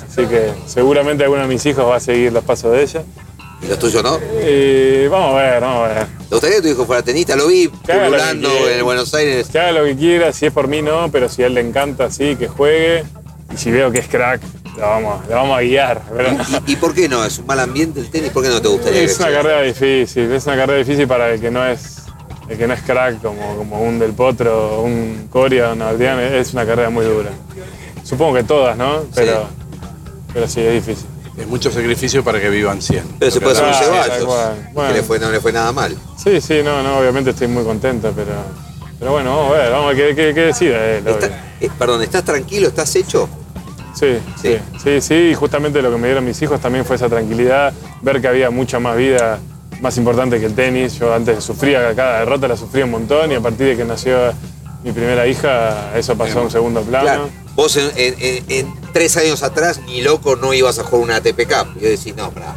Así 0.08 0.26
que 0.28 0.52
seguramente 0.66 1.24
alguno 1.24 1.42
de 1.42 1.48
mis 1.48 1.64
hijos 1.66 1.84
va 1.86 1.96
a 1.96 2.00
seguir 2.00 2.32
los 2.32 2.44
pasos 2.44 2.70
de 2.72 2.82
ella. 2.82 3.02
Y 3.62 3.66
los 3.66 3.78
tuyos 3.78 4.02
no. 4.02 4.18
Y 4.46 5.06
vamos 5.08 5.34
a 5.34 5.42
ver, 5.42 5.60
vamos 5.60 5.88
a 5.90 5.94
ver. 5.94 6.06
¿Te 6.06 6.34
gustaría 6.34 6.56
que 6.56 6.62
tu 6.62 6.68
hijo 6.68 6.84
fuera 6.86 7.02
tenista? 7.02 7.34
Lo 7.34 7.46
vi 7.48 7.68
quiera. 7.84 8.30
en 8.30 8.84
Buenos 8.84 9.12
Aires. 9.14 9.48
Que 9.50 9.58
haga 9.58 9.72
lo 9.72 9.84
que 9.84 9.96
quiera, 9.96 10.32
si 10.32 10.46
es 10.46 10.52
por 10.52 10.68
mí 10.68 10.82
no, 10.82 11.10
pero 11.10 11.28
si 11.28 11.42
a 11.42 11.46
él 11.46 11.54
le 11.54 11.62
encanta, 11.62 12.10
sí, 12.10 12.36
que 12.36 12.46
juegue. 12.46 13.04
Y 13.52 13.56
si 13.56 13.70
veo 13.70 13.90
que 13.90 13.98
es 14.00 14.08
crack, 14.08 14.40
lo 14.76 14.80
vamos, 14.82 15.28
lo 15.28 15.34
vamos 15.34 15.58
a 15.58 15.60
guiar. 15.62 16.02
pero- 16.16 16.30
¿Y, 16.66 16.72
y 16.72 16.76
por 16.76 16.94
qué 16.94 17.08
no? 17.08 17.24
¿Es 17.24 17.38
un 17.38 17.46
mal 17.46 17.60
ambiente 17.60 18.00
el 18.00 18.10
tenis? 18.10 18.30
¿Por 18.30 18.42
qué 18.42 18.48
no 18.48 18.60
te 18.60 18.68
gustaría 18.68 19.02
Es 19.02 19.16
que 19.16 19.22
una 19.24 19.32
carrera 19.32 19.62
difícil, 19.62 20.32
es 20.32 20.46
una 20.46 20.56
carrera 20.56 20.78
difícil 20.78 21.06
para 21.06 21.30
el 21.32 21.40
que 21.40 21.50
no 21.50 21.64
es, 21.66 22.02
el 22.48 22.58
que 22.58 22.66
no 22.66 22.74
es 22.74 22.82
crack 22.82 23.22
como, 23.22 23.56
como 23.56 23.80
un 23.82 23.98
Del 23.98 24.12
Potro, 24.12 24.82
un 24.82 25.28
Coria, 25.30 25.72
un 25.72 25.82
Aldean, 25.82 26.18
es 26.20 26.52
una 26.52 26.66
carrera 26.66 26.90
muy 26.90 27.04
dura. 27.04 27.30
Supongo 28.02 28.34
que 28.34 28.42
todas, 28.44 28.76
¿no? 28.76 29.04
Pero, 29.14 29.46
pero 30.32 30.48
sí, 30.48 30.60
es 30.60 30.84
difícil. 30.86 31.06
Es 31.38 31.46
mucho 31.48 31.70
sacrificio 31.70 32.22
para 32.22 32.40
que 32.40 32.48
vivan 32.48 32.80
100. 32.80 33.02
Pero 33.18 33.30
se 33.30 33.40
puede 33.40 33.56
hacer 33.56 33.66
un 33.68 33.74
Ceballos. 33.74 34.18
que 34.18 34.72
Bueno. 34.72 34.92
le 34.94 35.02
fue- 35.02 35.18
no 35.18 35.30
le 35.32 35.40
fue 35.40 35.52
nada 35.52 35.72
mal. 35.72 35.96
Sí, 36.22 36.40
sí, 36.40 36.60
no, 36.64 36.82
no, 36.82 36.98
obviamente 36.98 37.30
estoy 37.30 37.48
muy 37.48 37.64
contento, 37.64 38.12
pero, 38.14 38.30
pero 38.98 39.12
bueno, 39.12 39.36
vamos 39.36 39.54
a 39.56 39.58
ver, 39.62 39.72
vamos 39.72 39.86
a 39.92 39.94
ver 39.96 40.14
qué, 40.14 40.14
qué, 40.28 40.34
qué 40.34 40.40
decida 40.42 40.84
él. 40.84 41.08
Está- 41.08 41.26
eh, 41.60 41.70
perdón, 41.78 42.02
¿estás 42.02 42.22
tranquilo? 42.24 42.68
¿Estás 42.68 42.94
hecho? 42.94 43.28
Sí, 43.94 44.18
Sí. 44.42 44.58
sí, 44.82 45.00
sí, 45.00 45.14
y 45.30 45.34
justamente 45.34 45.80
lo 45.80 45.90
que 45.90 45.96
me 45.98 46.08
dieron 46.08 46.24
mis 46.24 46.40
hijos 46.42 46.60
también 46.60 46.84
fue 46.84 46.96
esa 46.96 47.08
tranquilidad, 47.08 47.72
ver 48.02 48.20
que 48.20 48.28
había 48.28 48.50
mucha 48.50 48.78
más 48.80 48.96
vida, 48.96 49.38
más 49.80 49.96
importante 49.96 50.40
que 50.40 50.46
el 50.46 50.54
tenis. 50.54 50.98
Yo 50.98 51.14
antes 51.14 51.42
sufría, 51.44 51.94
cada 51.94 52.20
derrota 52.20 52.48
la 52.48 52.56
sufría 52.56 52.84
un 52.84 52.90
montón 52.90 53.30
y 53.32 53.34
a 53.36 53.40
partir 53.40 53.68
de 53.68 53.76
que 53.76 53.84
nació 53.84 54.32
mi 54.82 54.92
primera 54.92 55.26
hija, 55.26 55.96
eso 55.96 56.16
pasó 56.16 56.40
a 56.40 56.42
un 56.42 56.50
segundo 56.50 56.82
plano. 56.82 57.04
Claro. 57.04 57.28
Vos 57.54 57.76
en, 57.76 57.90
en- 57.96 58.14
en- 58.18 58.44
en 58.48 58.74
tres 58.92 59.16
años 59.16 59.42
atrás, 59.44 59.80
ni 59.86 60.02
loco, 60.02 60.34
no 60.36 60.52
ibas 60.52 60.78
a 60.80 60.82
jugar 60.84 61.04
una 61.04 61.16
ATP 61.16 61.46
Cup. 61.46 61.68
Y 61.76 61.84
decís, 61.84 62.14
no, 62.16 62.30
para 62.32 62.54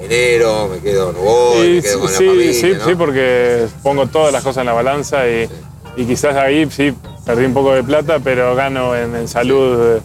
enero, 0.00 0.68
me 0.68 0.80
quedo, 0.80 1.12
no 1.12 1.20
voy, 1.20 1.66
Sí, 1.66 1.72
me 1.76 1.82
quedo 1.82 1.92
sí, 1.92 1.98
con 2.00 2.12
la 2.12 2.18
sí, 2.18 2.26
familia, 2.26 2.52
sí, 2.54 2.72
¿no? 2.78 2.84
sí, 2.84 2.94
porque 2.96 3.66
pongo 3.82 4.06
todas 4.08 4.32
las 4.32 4.42
cosas 4.42 4.62
en 4.62 4.66
la 4.66 4.72
balanza 4.72 5.28
y, 5.28 5.48
y 5.96 6.04
quizás 6.04 6.34
ahí 6.36 6.68
sí 6.70 6.92
perdí 7.24 7.44
un 7.44 7.54
poco 7.54 7.72
de 7.74 7.82
plata, 7.84 8.18
pero 8.22 8.54
gano 8.56 8.96
en, 8.96 9.14
en 9.14 9.28
salud 9.28 10.00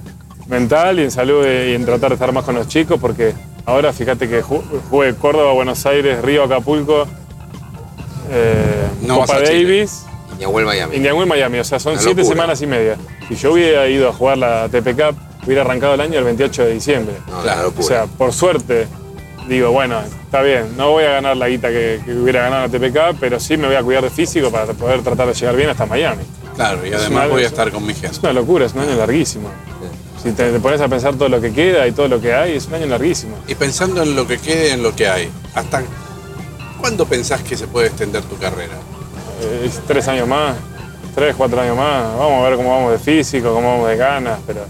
mental 0.48 1.00
y 1.00 1.04
en 1.04 1.12
salud 1.12 1.46
y 1.46 1.74
en 1.74 1.86
tratar 1.86 2.10
de 2.10 2.16
estar 2.16 2.32
más 2.32 2.44
con 2.44 2.56
los 2.56 2.68
chicos, 2.68 3.00
porque 3.00 3.34
ahora 3.66 3.92
fíjate 3.94 4.28
que 4.30 4.44
ju- 4.44 4.64
jugué 4.90 5.16
Córdoba, 5.16 5.54
Buenos 5.54 5.86
Aires, 5.86 6.22
Río, 6.22 6.44
Acapulco, 6.44 7.08
eh, 8.32 8.88
No 9.02 9.20
Copa. 9.22 9.40
Davis, 9.42 10.04
Iñahuel, 10.38 10.66
Miami. 10.66 11.26
Miami, 11.26 11.60
o 11.60 11.64
sea, 11.64 11.80
son 11.80 11.94
Una 11.94 12.02
siete 12.02 12.22
locura. 12.22 12.36
semanas 12.36 12.62
y 12.62 12.68
media. 12.68 12.98
Si 13.28 13.36
yo 13.36 13.54
hubiera 13.54 13.88
ido 13.88 14.10
a 14.10 14.14
jugar 14.14 14.38
la 14.38 14.68
TP 14.70 14.94
Cup, 14.94 15.16
hubiera 15.46 15.62
arrancado 15.62 15.94
el 15.94 16.02
año 16.02 16.20
el 16.20 16.26
28 16.26 16.66
de 16.66 16.74
diciembre. 16.74 17.16
No, 17.30 17.42
Claro, 17.42 17.74
O 17.78 17.82
sea, 17.82 18.06
por 18.06 18.34
suerte, 18.34 18.88
digo, 19.48 19.72
bueno, 19.72 20.00
está 20.24 20.42
bien, 20.42 20.76
no 20.76 20.92
voy 20.92 21.06
a 21.06 21.12
ganar 21.12 21.38
la 21.38 21.48
guita 21.48 21.70
que, 21.70 22.02
que 22.04 22.14
hubiera 22.14 22.42
ganado 22.44 22.64
la 22.64 22.70
TPK, 22.70 23.18
pero 23.20 23.40
sí 23.40 23.56
me 23.58 23.68
voy 23.68 23.76
a 23.76 23.84
cuidar 23.84 24.04
de 24.04 24.10
físico 24.10 24.52
para 24.52 24.66
poder 24.74 25.02
tratar 25.04 25.28
de 25.28 25.34
llegar 25.34 25.56
bien 25.56 25.70
hasta 25.70 25.86
Miami. 25.86 26.24
Claro, 26.56 26.86
y 26.86 26.90
Es 26.90 26.96
además 26.96 27.26
una- 27.26 27.28
voy 27.28 27.42
a 27.44 27.46
es- 27.46 27.52
estar 27.52 27.72
con 27.72 27.86
mi 27.86 27.92
Es 27.94 28.02
gente. 28.02 28.18
una 28.24 28.34
locura, 28.34 28.66
es 28.66 28.74
un 28.74 28.80
año 28.82 28.96
larguísimo. 28.96 29.50
Si 30.26 30.32
te, 30.32 30.52
te 30.52 30.60
pones 30.60 30.82
a 30.82 30.88
pensar 30.88 31.14
todo 31.14 31.30
lo 31.30 31.40
que 31.40 31.54
queda 31.54 31.86
y 31.86 31.92
todo 31.92 32.08
lo 32.08 32.20
que 32.20 32.34
hay, 32.34 32.56
es 32.56 32.66
un 32.66 32.74
año 32.74 32.88
larguísimo. 32.88 33.38
Y 33.48 33.54
pensando 33.54 34.02
en 34.02 34.16
lo 34.16 34.26
que 34.26 34.40
quede, 34.40 34.72
en 34.72 34.82
lo 34.82 34.96
que 34.96 35.08
hay, 35.08 35.30
¿hasta 35.54 35.84
cuándo 36.82 37.06
pensás 37.06 37.44
que 37.44 37.56
se 37.56 37.68
puede 37.68 37.90
extender 37.90 38.24
tu 38.24 38.36
carrera? 38.40 38.74
Eh, 39.44 39.66
es 39.66 39.80
tres 39.86 40.08
años 40.08 40.28
más, 40.28 40.56
tres, 41.14 41.36
cuatro 41.38 41.62
años 41.62 41.78
más. 41.78 42.18
Vamos 42.18 42.44
a 42.44 42.50
ver 42.50 42.58
cómo 42.58 42.72
vamos 42.72 42.94
de 42.94 42.98
físico, 42.98 43.54
cómo 43.54 43.74
vamos 43.74 43.88
de 43.88 43.98
ganas, 43.98 44.40
pero 44.48 44.62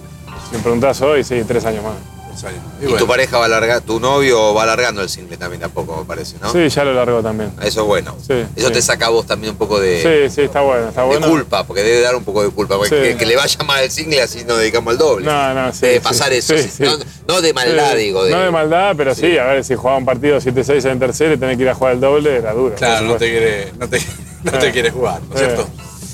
si 0.50 0.58
me 0.58 0.62
preguntás 0.62 1.00
hoy, 1.02 1.24
sí, 1.24 1.42
tres 1.48 1.66
años 1.66 1.86
más. 1.86 2.15
Y, 2.82 2.84
bueno, 2.86 2.98
tu 2.98 3.08
pareja 3.08 3.38
va 3.38 3.44
a 3.44 3.48
alargar, 3.48 3.82
tu 3.82 4.00
novio 4.00 4.54
va 4.54 4.64
alargando 4.64 5.02
el 5.02 5.10
single 5.10 5.38
también 5.38 5.62
tampoco, 5.62 5.98
me 5.98 6.06
parece, 6.06 6.36
¿no? 6.42 6.52
Sí, 6.52 6.68
ya 6.70 6.84
lo 6.84 6.94
largo 6.94 7.22
también. 7.22 7.52
Eso 7.64 7.82
es 7.82 7.88
bueno. 7.88 8.16
Sí, 8.26 8.34
Eso 8.56 8.68
sí. 8.68 8.74
te 8.74 8.82
saca 8.82 9.06
a 9.08 9.10
vos 9.10 9.26
también 9.26 9.52
un 9.52 9.58
poco 9.58 9.80
de, 9.80 10.28
Sí, 10.30 10.36
sí, 10.36 10.42
está 10.42 10.62
bueno, 10.62 10.90
está 10.90 11.02
de 11.02 11.08
bueno. 11.08 11.28
culpa, 11.28 11.64
porque 11.66 11.82
debe 11.84 12.02
dar 12.02 12.16
un 12.16 12.24
poco 12.24 12.44
de 12.44 12.50
culpa. 12.50 12.76
Porque 12.78 12.90
Sí. 12.90 12.96
que, 13.14 13.18
que 13.18 13.26
le 13.26 13.36
vaya 13.36 13.58
mal 13.64 13.84
el 13.84 13.92
single 13.92 14.22
así 14.22 14.44
nos 14.44 14.58
dedicamos 14.58 14.92
al 14.92 14.98
doble. 14.98 15.26
No, 15.26 15.54
no, 15.54 15.72
sí. 15.74 15.80
Debe 15.82 16.02
pasar 16.02 16.32
sí, 16.32 16.38
eso. 16.38 16.58
sí, 16.58 16.64
sí. 16.64 16.70
sí. 16.78 16.84
No, 16.84 16.98
no 17.36 17.42
de 17.42 17.54
maldad, 17.54 17.92
Sí, 17.94 17.98
digo. 18.00 18.24
De, 18.24 18.32
No 18.32 18.40
de 18.42 18.52
maldad, 18.52 18.94
pero 18.98 19.16
sí. 19.16 19.38
a 19.38 19.46
ver, 19.46 19.64
si 19.64 19.76
jugaba 19.76 19.98
un 19.98 20.06
partido 20.06 20.38
7-6 20.40 20.86
en 20.92 21.00
tercero 21.00 21.34
y 21.34 21.38
tenés 21.38 21.58
que 21.58 21.64
ir 21.64 21.70
a 21.70 21.76
jugar 21.76 21.94
el 21.94 22.02
doble, 22.02 22.36
era 22.36 22.54
duro. 22.54 22.76
claro, 22.76 23.06
no 23.08 23.16
te 23.16 23.30
quiere, 23.32 23.72
no 23.80 23.88
te, 23.90 24.02
no 24.44 24.52
te 24.52 24.72
quiere 24.72 24.92
jugar, 24.92 25.22
¿no 25.30 25.36
es 25.36 25.40
cierto? 25.42 25.68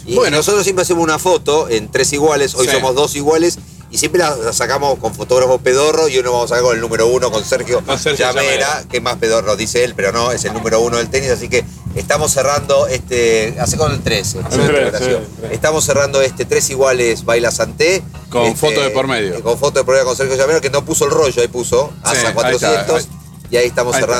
Y 0.05 0.15
Bueno. 0.15 0.37
nosotros 0.37 0.63
siempre 0.63 0.81
hacemos 0.81 1.03
una 1.03 1.19
foto 1.19 1.69
en 1.69 1.89
tres 1.91 2.11
iguales, 2.13 2.55
hoy 2.55 2.65
Sí. 2.67 2.73
somos 2.73 2.95
dos 2.95 3.15
iguales, 3.15 3.59
y 3.91 3.97
siempre 3.97 4.19
la, 4.19 4.35
la 4.37 4.53
sacamos 4.53 4.97
con 4.99 5.13
fotógrafo 5.13 5.57
pedorro 5.59 6.07
y 6.07 6.17
uno 6.17 6.31
vamos 6.31 6.45
a 6.45 6.55
sacar 6.55 6.63
con 6.63 6.75
el 6.75 6.81
número 6.81 7.07
uno, 7.07 7.29
con 7.31 7.43
Sergio, 7.43 7.81
Con 7.85 7.99
Sergio 7.99 8.25
Llamera, 8.25 8.43
Llamera. 8.67 8.83
que 8.89 8.97
es 8.97 9.03
más 9.03 9.17
pedorro, 9.17 9.55
dice 9.55 9.83
él, 9.83 9.93
pero 9.95 10.11
no, 10.11 10.31
es 10.31 10.43
el 10.45 10.53
número 10.53 10.79
uno 10.79 10.97
del 10.97 11.09
tenis, 11.09 11.29
así 11.29 11.49
que 11.49 11.65
estamos 11.95 12.31
cerrando 12.31 12.87
este, 12.87 13.55
hace 13.59 13.75
con 13.77 13.91
el 13.91 14.01
13, 14.01 14.39
hace 14.39 14.55
El 14.55 14.61
con 14.61 14.67
13, 14.75 14.87
Horacio. 14.87 15.07
sí, 15.07 15.13
el 15.13 15.25
13. 15.39 15.53
estamos 15.55 15.83
cerrando 15.83 16.21
este 16.21 16.45
tres 16.45 16.69
iguales 16.69 17.25
Baila 17.25 17.51
Santé. 17.51 18.01
Con 18.29 18.43
este, 18.43 18.57
foto 18.57 18.81
de 18.81 18.89
por 18.91 19.07
medio. 19.07 19.35
eh, 19.35 19.41
Con 19.41 19.57
foto 19.59 19.79
de 19.79 19.83
por 19.85 19.93
medio 19.95 20.05
con 20.05 20.15
Sergio 20.15 20.37
Llamera, 20.37 20.61
que 20.61 20.69
no 20.69 20.85
puso 20.85 21.03
el 21.05 21.11
rollo, 21.11 21.41
ahí 21.41 21.47
puso, 21.49 21.87
Sí, 21.89 21.99
hasta 22.03 22.27
ahí 22.29 22.33
400, 22.33 22.99
está, 23.01 23.13
y 23.49 23.57
ahí 23.57 23.67
estamos 23.67 23.93
Ahí 23.95 24.01
está. 24.01 24.13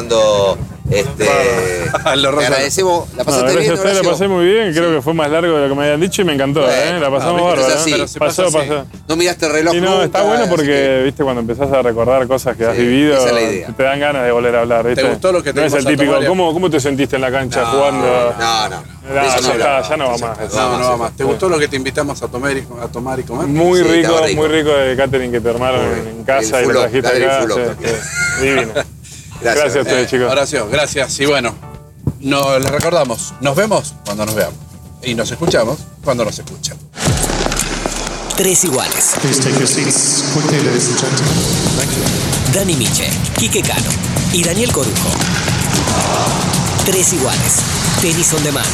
Este, 0.92 1.26
Lo 2.18 2.38
te 2.38 2.46
agradecemos, 2.46 3.10
la 3.16 3.24
No, 3.24 3.26
pasaste 3.26 3.54
gracias 3.54 3.84
bien, 3.84 3.96
la 3.96 4.10
pasé 4.10 4.28
muy 4.28 4.46
bien, 4.46 4.74
creo 4.74 4.96
que 4.96 5.02
fue 5.02 5.14
más 5.14 5.30
largo 5.30 5.56
de 5.56 5.64
lo 5.64 5.70
que 5.70 5.76
me 5.76 5.86
habían 5.86 6.02
dicho 6.02 6.22
y 6.22 6.26
me 6.26 6.34
encantó, 6.34 6.62
Bueno, 6.62 6.98
¿eh? 6.98 7.00
La 7.00 7.10
pasamos 7.10 7.42
no, 7.42 7.48
bárbaro. 7.48 7.74
¿eh? 7.74 7.78
Pero 7.86 8.06
pasó, 8.20 8.52
pasó. 8.52 8.86
No 9.08 9.16
miraste 9.16 9.46
el 9.46 9.52
reloj 9.54 9.76
Y 9.76 9.82
no, 9.82 9.92
nunca, 9.92 10.06
está 10.06 10.24
bueno 10.24 10.46
porque, 10.50 10.66
que- 10.66 11.02
viste, 11.06 11.24
cuando 11.24 11.42
empezás 11.42 11.72
a 11.72 11.82
recordar 11.82 12.28
cosas 12.28 12.56
que 12.58 12.66
has 12.66 12.78
vivido, 12.78 13.16
esa 13.16 13.28
es 13.28 13.34
la 13.34 13.42
idea. 13.42 13.68
te 13.76 13.84
dan 13.84 14.00
ganas 14.00 14.26
de 14.26 14.32
volver 14.32 14.56
a 14.56 14.62
hablar, 14.62 14.86
¿viste? 14.88 15.04
gustó 15.04 15.32
lo 15.32 15.42
que 15.44 15.54
te 15.54 15.62
No 15.62 15.68
es 15.68 15.74
el 15.74 15.86
típico, 15.86 16.14
¿cómo, 16.28 16.54
¿cómo 16.54 16.70
te 16.70 16.80
sentiste 16.80 17.16
en 17.16 17.22
la 17.22 17.32
cancha 17.32 17.66
jugando? 17.66 18.36
No, 18.40 18.70
no. 18.70 19.02
No, 19.02 19.16
ya 19.16 19.98
no 19.98 20.06
va 20.12 20.18
más. 20.18 20.54
No, 20.54 20.78
no 20.78 20.90
va 20.90 20.98
más. 20.98 21.12
¿Te 21.18 21.24
gustó 21.24 21.50
lo 21.50 21.60
que 21.60 21.68
te 21.68 21.76
invitamos 21.76 22.22
a 22.22 22.28
tomar 22.28 22.56
y, 22.56 22.66
a 22.82 22.88
tomar 22.88 23.20
y 23.20 23.24
comer? 23.24 23.48
Muy 23.48 23.80
Sí, 23.80 23.84
rico, 23.86 24.16
muy 24.36 24.48
rico 24.48 24.70
de 24.70 24.96
catering 24.96 25.32
que 25.32 25.42
te 25.42 25.50
armaron 25.50 25.82
en, 26.08 26.24
casa 26.24 26.62
y 26.62 26.68
lo 26.68 26.82
trajiste 26.82 27.08
acá. 27.08 27.46
Divino. 28.42 28.72
Gracias. 29.42 29.56
Gracias 29.64 29.76
a 29.76 29.82
ustedes, 29.82 30.06
Eh, 30.08 30.10
chicos. 30.10 30.32
Horacio, 30.32 30.70
gracias. 30.70 31.20
Y 31.20 31.26
bueno, 31.26 31.54
no, 32.20 32.60
les 32.60 32.72
recordamos, 32.72 33.34
nos 33.42 33.56
vemos 33.56 33.94
cuando 34.06 34.26
nos 34.26 34.36
veamos. 34.36 34.58
Y 35.04 35.16
nos 35.16 35.32
escuchamos 35.32 35.80
cuando 36.04 36.24
nos 36.26 36.38
escuchan. 36.38 36.78
Tres 38.38 38.64
iguales. 38.64 39.12
Please 39.22 39.42
take 39.42 39.58
your 39.58 39.68
seats 39.68 40.24
quickly, 40.34 40.60
ladies 40.64 40.88
and 40.88 41.00
gentlemen. 41.00 41.34
Thank 41.78 41.92
you. 41.92 42.54
Dani 42.54 42.76
Miche, 42.76 43.10
Quique 43.38 43.62
Cano 43.62 43.90
y 44.34 44.44
Daniel 44.44 44.72
Corujo. 44.72 45.10
Tres 46.86 47.14
iguales. 47.14 47.54
Tenis 48.02 48.34
on 48.34 48.44
demand. 48.44 48.68